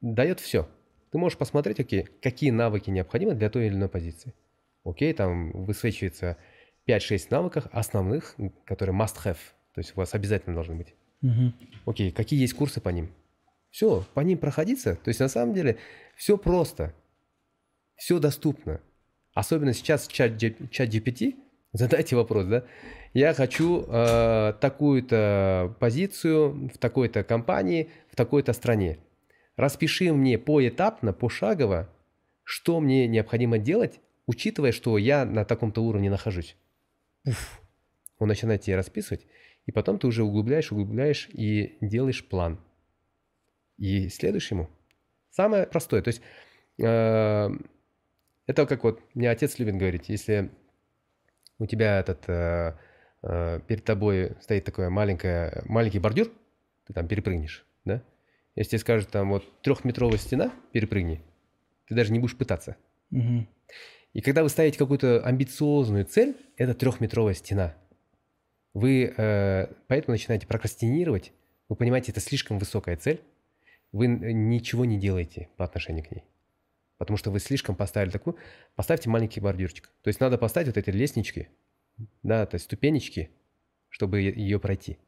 дает 0.00 0.40
все. 0.40 0.66
Ты 1.12 1.18
можешь 1.18 1.36
посмотреть, 1.36 1.78
окей, 1.78 2.04
какие 2.22 2.50
навыки 2.50 2.88
необходимы 2.88 3.34
для 3.34 3.50
той 3.50 3.66
или 3.66 3.74
иной 3.74 3.88
позиции. 3.88 4.32
Окей, 4.82 5.12
там 5.12 5.52
высвечивается 5.64 6.38
5-6 6.88 7.26
навыков 7.30 7.66
основных, 7.70 8.34
которые 8.64 8.96
must 8.96 9.16
have, 9.24 9.38
то 9.74 9.80
есть 9.80 9.92
у 9.94 9.96
вас 9.96 10.14
обязательно 10.14 10.54
должны 10.54 10.74
быть. 10.74 10.94
Мгм. 11.20 11.54
Окей, 11.84 12.12
какие 12.12 12.40
есть 12.40 12.54
курсы 12.54 12.80
по 12.80 12.88
ним? 12.88 13.12
Все, 13.70 14.04
по 14.14 14.20
ним 14.20 14.38
проходиться. 14.38 14.96
То 14.96 15.08
есть 15.08 15.20
на 15.20 15.28
самом 15.28 15.54
деле 15.54 15.76
все 16.16 16.38
просто, 16.38 16.94
все 17.96 18.18
доступно. 18.18 18.80
Особенно 19.36 19.74
сейчас 19.74 20.08
чат, 20.08 20.38
чат 20.38 20.88
GPT, 20.88 21.36
задайте 21.74 22.16
вопрос, 22.16 22.46
да? 22.46 22.64
Я 23.12 23.34
хочу 23.34 23.84
э, 23.86 24.54
такую-то 24.62 25.76
позицию 25.78 26.70
в 26.72 26.78
такой-то 26.78 27.22
компании, 27.22 27.90
в 28.10 28.16
такой-то 28.16 28.54
стране. 28.54 28.98
Распиши 29.56 30.10
мне 30.10 30.38
поэтапно, 30.38 31.12
пошагово, 31.12 31.90
что 32.44 32.80
мне 32.80 33.06
необходимо 33.06 33.58
делать, 33.58 34.00
учитывая, 34.26 34.72
что 34.72 34.96
я 34.96 35.26
на 35.26 35.44
таком-то 35.44 35.82
уровне 35.82 36.08
нахожусь. 36.08 36.56
Уф. 37.26 37.60
Он 38.18 38.28
начинает 38.28 38.62
тебе 38.62 38.76
расписывать, 38.76 39.26
и 39.66 39.70
потом 39.70 39.98
ты 39.98 40.06
уже 40.06 40.24
углубляешь, 40.24 40.72
углубляешь 40.72 41.28
и 41.30 41.76
делаешь 41.82 42.24
план. 42.24 42.58
И 43.76 44.08
следуешь 44.08 44.50
ему. 44.50 44.70
Самое 45.30 45.66
простое. 45.66 46.00
То 46.00 46.08
есть 46.08 46.22
э, 46.78 47.50
это 48.46 48.66
как 48.66 48.84
вот 48.84 49.00
мне 49.14 49.30
отец 49.30 49.58
любит 49.58 49.76
говорить, 49.76 50.08
если 50.08 50.50
у 51.58 51.66
тебя 51.66 52.00
этот 52.00 52.28
э, 52.28 52.76
э, 53.22 53.60
перед 53.66 53.84
тобой 53.84 54.36
стоит 54.40 54.64
такой 54.64 54.88
маленькая, 54.88 55.62
маленький 55.66 55.98
бордюр, 55.98 56.30
ты 56.86 56.92
там 56.92 57.08
перепрыгнешь, 57.08 57.66
да? 57.84 58.02
Если 58.54 58.70
тебе 58.70 58.78
скажут 58.78 59.10
там 59.10 59.30
вот 59.30 59.44
трехметровая 59.62 60.18
стена, 60.18 60.52
перепрыгни, 60.72 61.22
ты 61.86 61.94
даже 61.94 62.12
не 62.12 62.18
будешь 62.18 62.36
пытаться. 62.36 62.76
Мгм. 63.10 63.48
И 64.12 64.20
когда 64.22 64.42
вы 64.42 64.48
ставите 64.48 64.78
какую-то 64.78 65.20
амбициозную 65.22 66.06
цель, 66.06 66.36
это 66.56 66.74
трехметровая 66.74 67.34
стена. 67.34 67.74
Вы 68.72 69.12
э, 69.16 69.66
поэтому 69.88 70.14
начинаете 70.14 70.46
прокрастинировать. 70.46 71.32
Вы 71.68 71.76
понимаете, 71.76 72.12
это 72.12 72.20
слишком 72.20 72.58
высокая 72.58 72.96
цель. 72.96 73.20
Вы 73.92 74.06
ничего 74.06 74.84
не 74.84 74.98
делаете 74.98 75.48
по 75.56 75.64
отношению 75.64 76.04
к 76.04 76.10
ней. 76.10 76.24
Потому 76.98 77.16
что 77.16 77.30
вы 77.30 77.40
слишком 77.40 77.76
поставили 77.76 78.10
такую. 78.10 78.36
Поставьте 78.74 79.08
маленький 79.08 79.40
бордюрчик. 79.40 79.90
То 80.02 80.08
есть 80.08 80.20
надо 80.20 80.38
поставить 80.38 80.68
вот 80.68 80.76
эти 80.76 80.90
лестнички, 80.90 81.48
да, 82.22 82.46
то 82.46 82.54
есть 82.54 82.64
ступенечки, 82.64 83.30
чтобы 83.88 84.20
ее 84.20 84.58
пройти. 84.58 84.98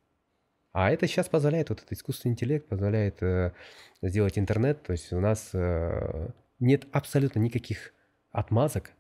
А 0.73 0.91
это 0.91 1.07
сейчас 1.07 1.29
позволяет, 1.29 1.71
вот 1.71 1.81
этот 1.81 1.93
искусственный 1.93 2.33
интеллект 2.33 2.69
позволяет 2.69 3.23
э, 3.23 3.53
сделать 4.03 4.39
интернет. 4.39 4.83
То 4.83 4.93
есть 4.93 5.13
у 5.13 5.21
нас 5.21 5.51
э, 5.53 6.29
нет 6.61 6.87
абсолютно 6.93 7.41
никаких 7.41 7.93
отмазок, 8.31 8.93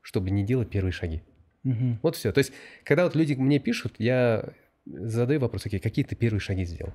чтобы 0.00 0.30
не 0.30 0.44
делать 0.44 0.70
первые 0.70 0.92
шаги. 0.92 1.22
Мгм. 1.64 1.98
Вот 2.02 2.16
все. 2.16 2.32
То 2.32 2.38
есть, 2.38 2.52
когда 2.84 3.04
вот 3.04 3.14
люди 3.14 3.34
мне 3.34 3.58
пишут, 3.58 3.96
я 3.98 4.54
задаю 4.86 5.40
вопрос, 5.40 5.66
окей, 5.66 5.80
какие 5.80 6.04
ты 6.04 6.14
первые 6.14 6.40
шаги 6.40 6.64
сделал? 6.64 6.94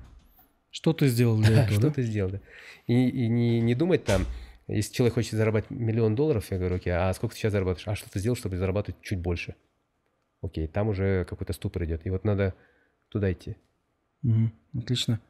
Что 0.70 0.92
ты 0.92 1.08
сделал 1.08 1.38
для 1.38 1.62
этого? 1.64 1.78
Что 1.78 1.90
ты 1.90 2.02
сделал? 2.02 2.30
да? 2.30 2.40
И, 2.86 3.28
не 3.28 3.74
думать 3.74 4.04
там, 4.04 4.24
если 4.68 4.92
человек 4.92 5.14
хочет 5.14 5.32
зарабатывать 5.32 5.78
миллион 5.78 6.14
долларов, 6.14 6.50
я 6.50 6.58
говорю, 6.58 6.76
окей, 6.76 6.92
а 6.92 7.12
сколько 7.14 7.34
ты 7.34 7.40
сейчас 7.40 7.52
зарабатываешь? 7.52 7.88
А 7.88 7.94
что 7.94 8.10
ты 8.10 8.18
сделал, 8.18 8.36
чтобы 8.36 8.56
зарабатывать 8.56 9.00
чуть 9.00 9.20
больше? 9.20 9.54
Окей, 10.42 10.66
там 10.66 10.88
уже 10.88 11.24
какой-то 11.24 11.52
ступор 11.52 11.84
идет. 11.84 12.06
И 12.06 12.10
вот 12.10 12.24
надо 12.24 12.54
туда 13.08 13.32
идти. 13.32 13.56
Мгм. 14.22 14.52
Отлично. 14.76 15.20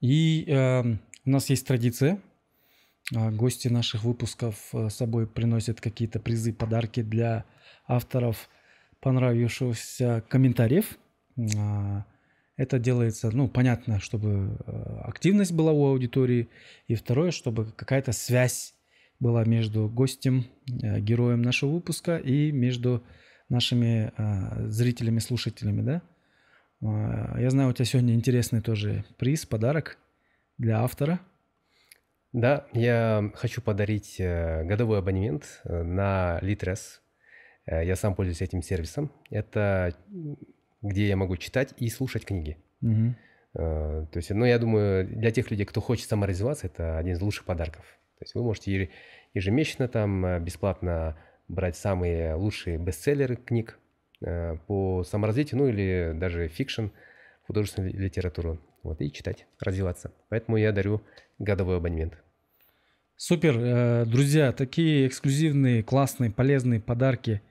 И 0.00 0.44
эм, 0.48 1.00
у 1.24 1.30
нас 1.30 1.50
есть 1.50 1.66
традиция. 1.66 2.20
А, 3.14 3.30
Гости 3.30 3.68
наших 3.68 4.04
выпусков 4.04 4.74
э, 4.74 4.88
с 4.88 4.94
собой 4.94 5.26
приносят 5.26 5.80
какие-то 5.80 6.20
призы, 6.20 6.52
подарки 6.52 7.02
для 7.02 7.44
авторов 7.86 8.48
понравившихся 9.00 10.24
комментариев. 10.28 10.98
Это 12.60 12.78
делается, 12.78 13.30
ну, 13.30 13.48
понятно, 13.48 14.00
чтобы 14.00 14.58
э, 14.66 14.98
активность 15.04 15.52
была 15.52 15.72
у 15.72 15.86
аудитории. 15.86 16.50
И 16.88 16.94
второе, 16.94 17.30
чтобы 17.30 17.72
какая-то 17.72 18.12
связь 18.12 18.74
была 19.18 19.46
между 19.46 19.88
гостем, 19.88 20.44
э, 20.68 21.00
героем 21.00 21.40
нашего 21.40 21.70
выпуска 21.70 22.18
и 22.18 22.52
между 22.52 23.02
нашими 23.48 24.12
э, 24.14 24.68
зрителями, 24.68 25.20
слушателями, 25.20 25.80
да? 25.80 26.02
А, 26.82 27.40
Я 27.40 27.48
знаю, 27.48 27.70
у 27.70 27.72
тебя 27.72 27.86
сегодня 27.86 28.12
интересный 28.12 28.60
тоже 28.60 29.06
приз, 29.16 29.46
подарок 29.46 29.96
для 30.58 30.82
автора. 30.82 31.18
Да, 32.34 32.66
я 32.74 33.32
хочу 33.36 33.62
подарить 33.62 34.16
годовой 34.18 34.98
абонемент 34.98 35.62
на 35.64 36.38
Litres. 36.42 37.00
Я 37.66 37.96
сам 37.96 38.14
пользуюсь 38.14 38.42
этим 38.42 38.60
сервисом. 38.60 39.10
Это 39.30 39.94
где 40.82 41.06
я 41.08 41.16
могу 41.16 41.36
читать 41.36 41.74
и 41.76 41.88
слушать 41.88 42.24
книги. 42.24 42.56
Э, 43.54 44.06
То 44.10 44.16
есть, 44.16 44.30
ну, 44.30 44.44
я 44.44 44.58
думаю, 44.58 45.06
для 45.06 45.30
тех 45.30 45.50
людей, 45.50 45.66
кто 45.66 45.80
хочет 45.80 46.08
саморазвиваться, 46.08 46.66
это 46.66 46.98
один 46.98 47.14
из 47.14 47.20
лучших 47.20 47.44
подарков. 47.44 47.84
То 48.18 48.24
есть 48.24 48.34
вы 48.34 48.42
можете 48.42 48.90
ежемесячно 49.34 49.88
там 49.88 50.24
э, 50.24 50.40
бесплатно 50.40 51.16
брать 51.48 51.76
самые 51.76 52.34
лучшие 52.34 52.78
бестселлеры 52.78 53.36
книг 53.36 53.78
э, 54.24 54.56
по 54.66 55.02
саморазвитию, 55.04 55.58
ну 55.60 55.68
или 55.68 56.12
даже 56.14 56.48
fiction, 56.48 56.86
художественную 57.46 57.92
ли- 57.92 57.98
литературу. 57.98 58.58
Вот, 58.82 59.00
и 59.02 59.12
читать, 59.12 59.46
развиваться. 59.60 60.12
Поэтому 60.30 60.56
я 60.56 60.72
дарю 60.72 61.02
годовой 61.38 61.76
абонемент. 61.76 62.14
Супер, 63.16 64.06
друзья, 64.06 64.52
такие 64.52 65.06
эксклюзивные, 65.06 65.82
классные, 65.82 66.30
полезные 66.30 66.80
подарки 66.80 67.42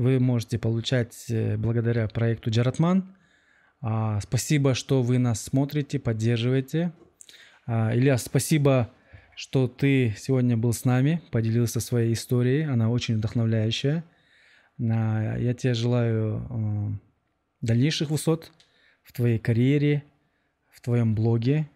вы 0.00 0.18
можете 0.18 0.58
получать 0.58 1.26
э, 1.28 1.56
благодаря 1.56 2.08
проекту 2.08 2.50
Джаратман. 2.50 3.14
А, 3.82 4.20
Спасибо, 4.20 4.74
что 4.74 5.02
вы 5.02 5.18
нас 5.18 5.42
смотрите, 5.42 5.98
поддерживаете. 5.98 6.92
А, 7.66 7.94
Илья, 7.94 8.16
спасибо, 8.16 8.90
что 9.36 9.68
ты 9.68 10.14
сегодня 10.18 10.56
был 10.56 10.72
с 10.72 10.84
нами, 10.84 11.22
поделился 11.30 11.80
своей 11.80 12.14
историей. 12.14 12.62
Она 12.62 12.88
очень 12.90 13.16
вдохновляющая. 13.16 14.02
А, 14.80 15.36
Я 15.36 15.54
тебе 15.54 15.74
желаю 15.74 16.98
дальнейших 17.60 18.10
высот 18.10 18.50
в 19.02 19.12
твоей 19.12 19.38
карьере, 19.38 20.02
в 20.70 20.80
твоем 20.80 21.14
блоге. 21.14 21.68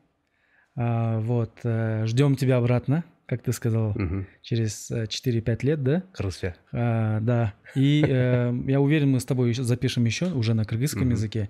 Вот, 0.76 1.60
э, 1.62 2.05
ждем 2.06 2.34
тебя 2.34 2.56
обратно, 2.56 3.05
как 3.26 3.42
ты 3.42 3.52
сказал, 3.52 3.92
Мгм. 3.94 4.26
через 4.42 4.90
э, 4.90 5.06
4-5 5.06 5.62
лет, 5.64 5.82
да? 5.82 6.02
Хрустя. 6.12 6.55
А, 6.72 7.20
да. 7.20 7.55
И 7.74 8.05
э, 8.06 8.52
я 8.66 8.80
уверен, 8.80 9.10
мы 9.10 9.20
с 9.20 9.24
тобой 9.24 9.51
еще 9.51 9.62
запишем 9.62 10.05
еще 10.05 10.26
уже 10.32 10.55
на 10.55 10.64
кыргызском 10.64 11.02
Мгм. 11.05 11.10
языке. 11.12 11.48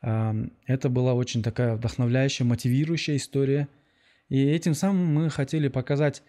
А, 0.00 0.34
это 0.66 0.88
была 0.88 1.14
очень 1.14 1.42
такая 1.42 1.76
вдохновляющая, 1.76 2.46
мотивирующая 2.46 3.16
история. 3.16 3.68
И 4.28 4.42
этим 4.42 4.74
самым 4.74 5.06
мы 5.14 5.30
хотели 5.30 5.68
показать, 5.68 6.22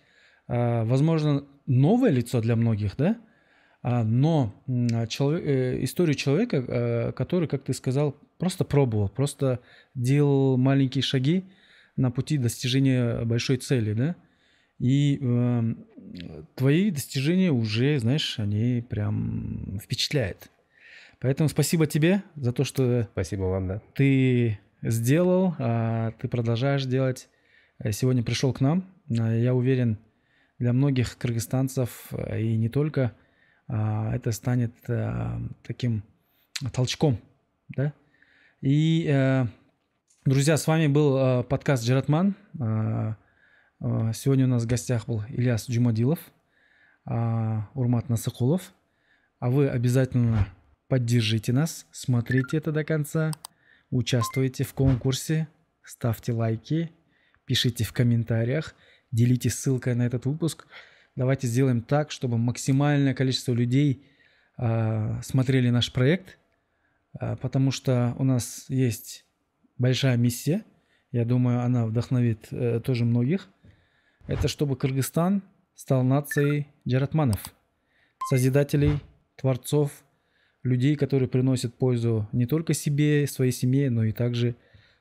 а, 0.48 0.84
возможно, 0.84 1.46
новое 1.66 2.12
лицо 2.12 2.42
для 2.42 2.56
многих, 2.56 2.98
да, 2.98 3.18
а, 3.82 4.04
но 4.04 4.54
человек, 5.10 5.46
э, 5.46 5.84
историю 5.84 6.16
человека, 6.16 6.58
э, 6.58 7.12
который, 7.14 7.48
как 7.48 7.64
ты 7.64 7.74
сказал, 7.74 8.16
просто 8.38 8.66
пробовал, 8.66 9.08
просто 9.10 9.60
делал 9.96 10.58
маленькие 10.58 11.02
шаги 11.02 11.46
на 11.96 12.12
пути 12.12 12.38
достижения 12.38 13.24
большой 13.24 13.58
цели, 13.58 13.94
да, 13.94 14.16
и 14.80 15.20
э, 15.22 15.76
твои 16.56 16.92
достижения 16.92 17.52
уже, 17.52 18.00
знаешь, 18.00 18.40
они 18.40 18.86
прям 18.88 19.80
впечатляют. 19.82 20.50
Поэтому 21.20 21.48
спасибо 21.48 21.88
тебе 21.88 22.22
за 22.36 22.52
то, 22.52 22.64
что 22.64 23.08
Спасибо 23.14 23.44
вам, 23.44 23.68
да. 23.68 23.82
ты 23.96 24.60
сделал, 24.82 25.56
а 25.58 26.12
ты 26.20 26.28
продолжаешь 26.28 26.86
делать. 26.86 27.30
Э, 27.80 27.92
сегодня 27.92 28.24
пришел 28.24 28.54
к 28.54 28.62
нам. 28.62 28.86
А, 29.10 29.34
Я 29.34 29.54
уверен, 29.54 29.98
для 30.60 30.74
многих 30.74 31.18
кыргызстанцев 31.18 32.08
э, 32.12 32.42
и 32.42 32.58
не 32.58 32.70
только 32.70 33.14
а, 33.68 34.16
это 34.16 34.32
станет 34.32 34.74
а, 34.88 35.42
таким 35.64 36.04
толчком, 36.74 37.18
да. 37.70 37.94
И, 38.62 39.06
э, 39.10 39.46
друзья, 40.26 40.56
с 40.58 40.68
вами 40.68 40.88
был 40.88 41.18
э, 41.18 41.44
подкаст 41.44 41.84
Джаратман. 41.84 42.36
А, 43.84 44.14
Сегодня 44.14 44.46
у 44.46 44.48
нас 44.48 44.64
в 44.64 44.68
гостях 44.68 45.08
был 45.08 45.24
Ильяс 45.28 45.70
Джумадилов, 45.70 46.20
а, 47.06 47.70
Урмат 47.74 48.08
Насыкулов. 48.08 48.74
А 49.40 49.50
вы 49.50 49.68
обязательно 49.68 50.48
поддержите 50.88 51.52
нас, 51.52 51.86
смотрите 51.92 52.56
это 52.56 52.72
до 52.72 52.86
конца, 52.86 53.34
участвуйте 53.90 54.64
в 54.64 54.74
конкурсе, 54.74 55.50
ставьте 55.84 56.32
лайки, 56.32 56.92
пишите 57.44 57.84
в 57.84 57.92
комментариях, 57.92 58.74
делитесь 59.12 59.56
ссылкой 59.56 59.96
на 59.96 60.04
этот 60.04 60.26
выпуск. 60.26 60.66
Давайте 61.18 61.48
сделаем 61.48 61.82
так, 61.82 62.12
чтобы 62.12 62.38
максимальное 62.38 63.14
количество 63.14 63.52
людей 63.52 64.06
а, 64.56 65.22
смотрели 65.24 65.70
наш 65.70 65.92
проект, 65.92 66.38
потому 67.20 67.72
что 67.72 68.16
у 68.18 68.24
нас 68.24 68.66
есть 68.70 69.26
большая 69.78 70.16
миссия. 70.16 70.64
Я 71.12 71.26
думаю, 71.26 71.62
она 71.62 71.86
вдохновит 71.86 72.48
э, 72.50 72.80
тоже 72.80 73.06
многих. 73.06 73.50
Это 74.28 74.48
чтобы 74.48 74.76
Кыргызстан 74.78 75.44
стал 75.76 76.04
нацией 76.04 76.68
джаратманов, 76.88 77.42
созидателей, 78.30 79.00
творцов, 79.36 79.92
людей, 80.64 80.96
которые 80.96 81.28
приносят 81.28 81.74
пользу 81.74 82.28
не 82.32 82.46
только 82.46 82.74
себе, 82.74 83.28
своей 83.28 83.52
семье, 83.52 83.90
но 83.90 84.06
и 84.06 84.12
также 84.14 84.56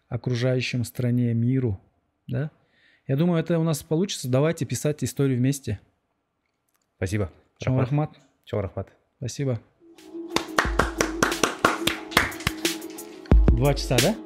окружающим 0.09 0.85
стране, 0.85 1.33
миру. 1.35 1.81
Да? 2.27 2.51
Я 3.07 3.17
думаю, 3.17 3.41
это 3.41 3.59
у 3.59 3.63
нас 3.63 3.83
получится. 3.83 4.29
Давайте 4.29 4.65
писать 4.65 5.03
историю 5.05 5.39
вместе. 5.39 5.81
Спасибо. 6.97 7.31
Шалом 7.63 7.81
Рахмат. 7.81 8.19
Чао, 8.45 8.61
Рахмат. 8.61 8.89
Спасибо. 9.19 9.61
Два 13.53 13.75
часа, 13.75 13.97
да? 14.03 14.17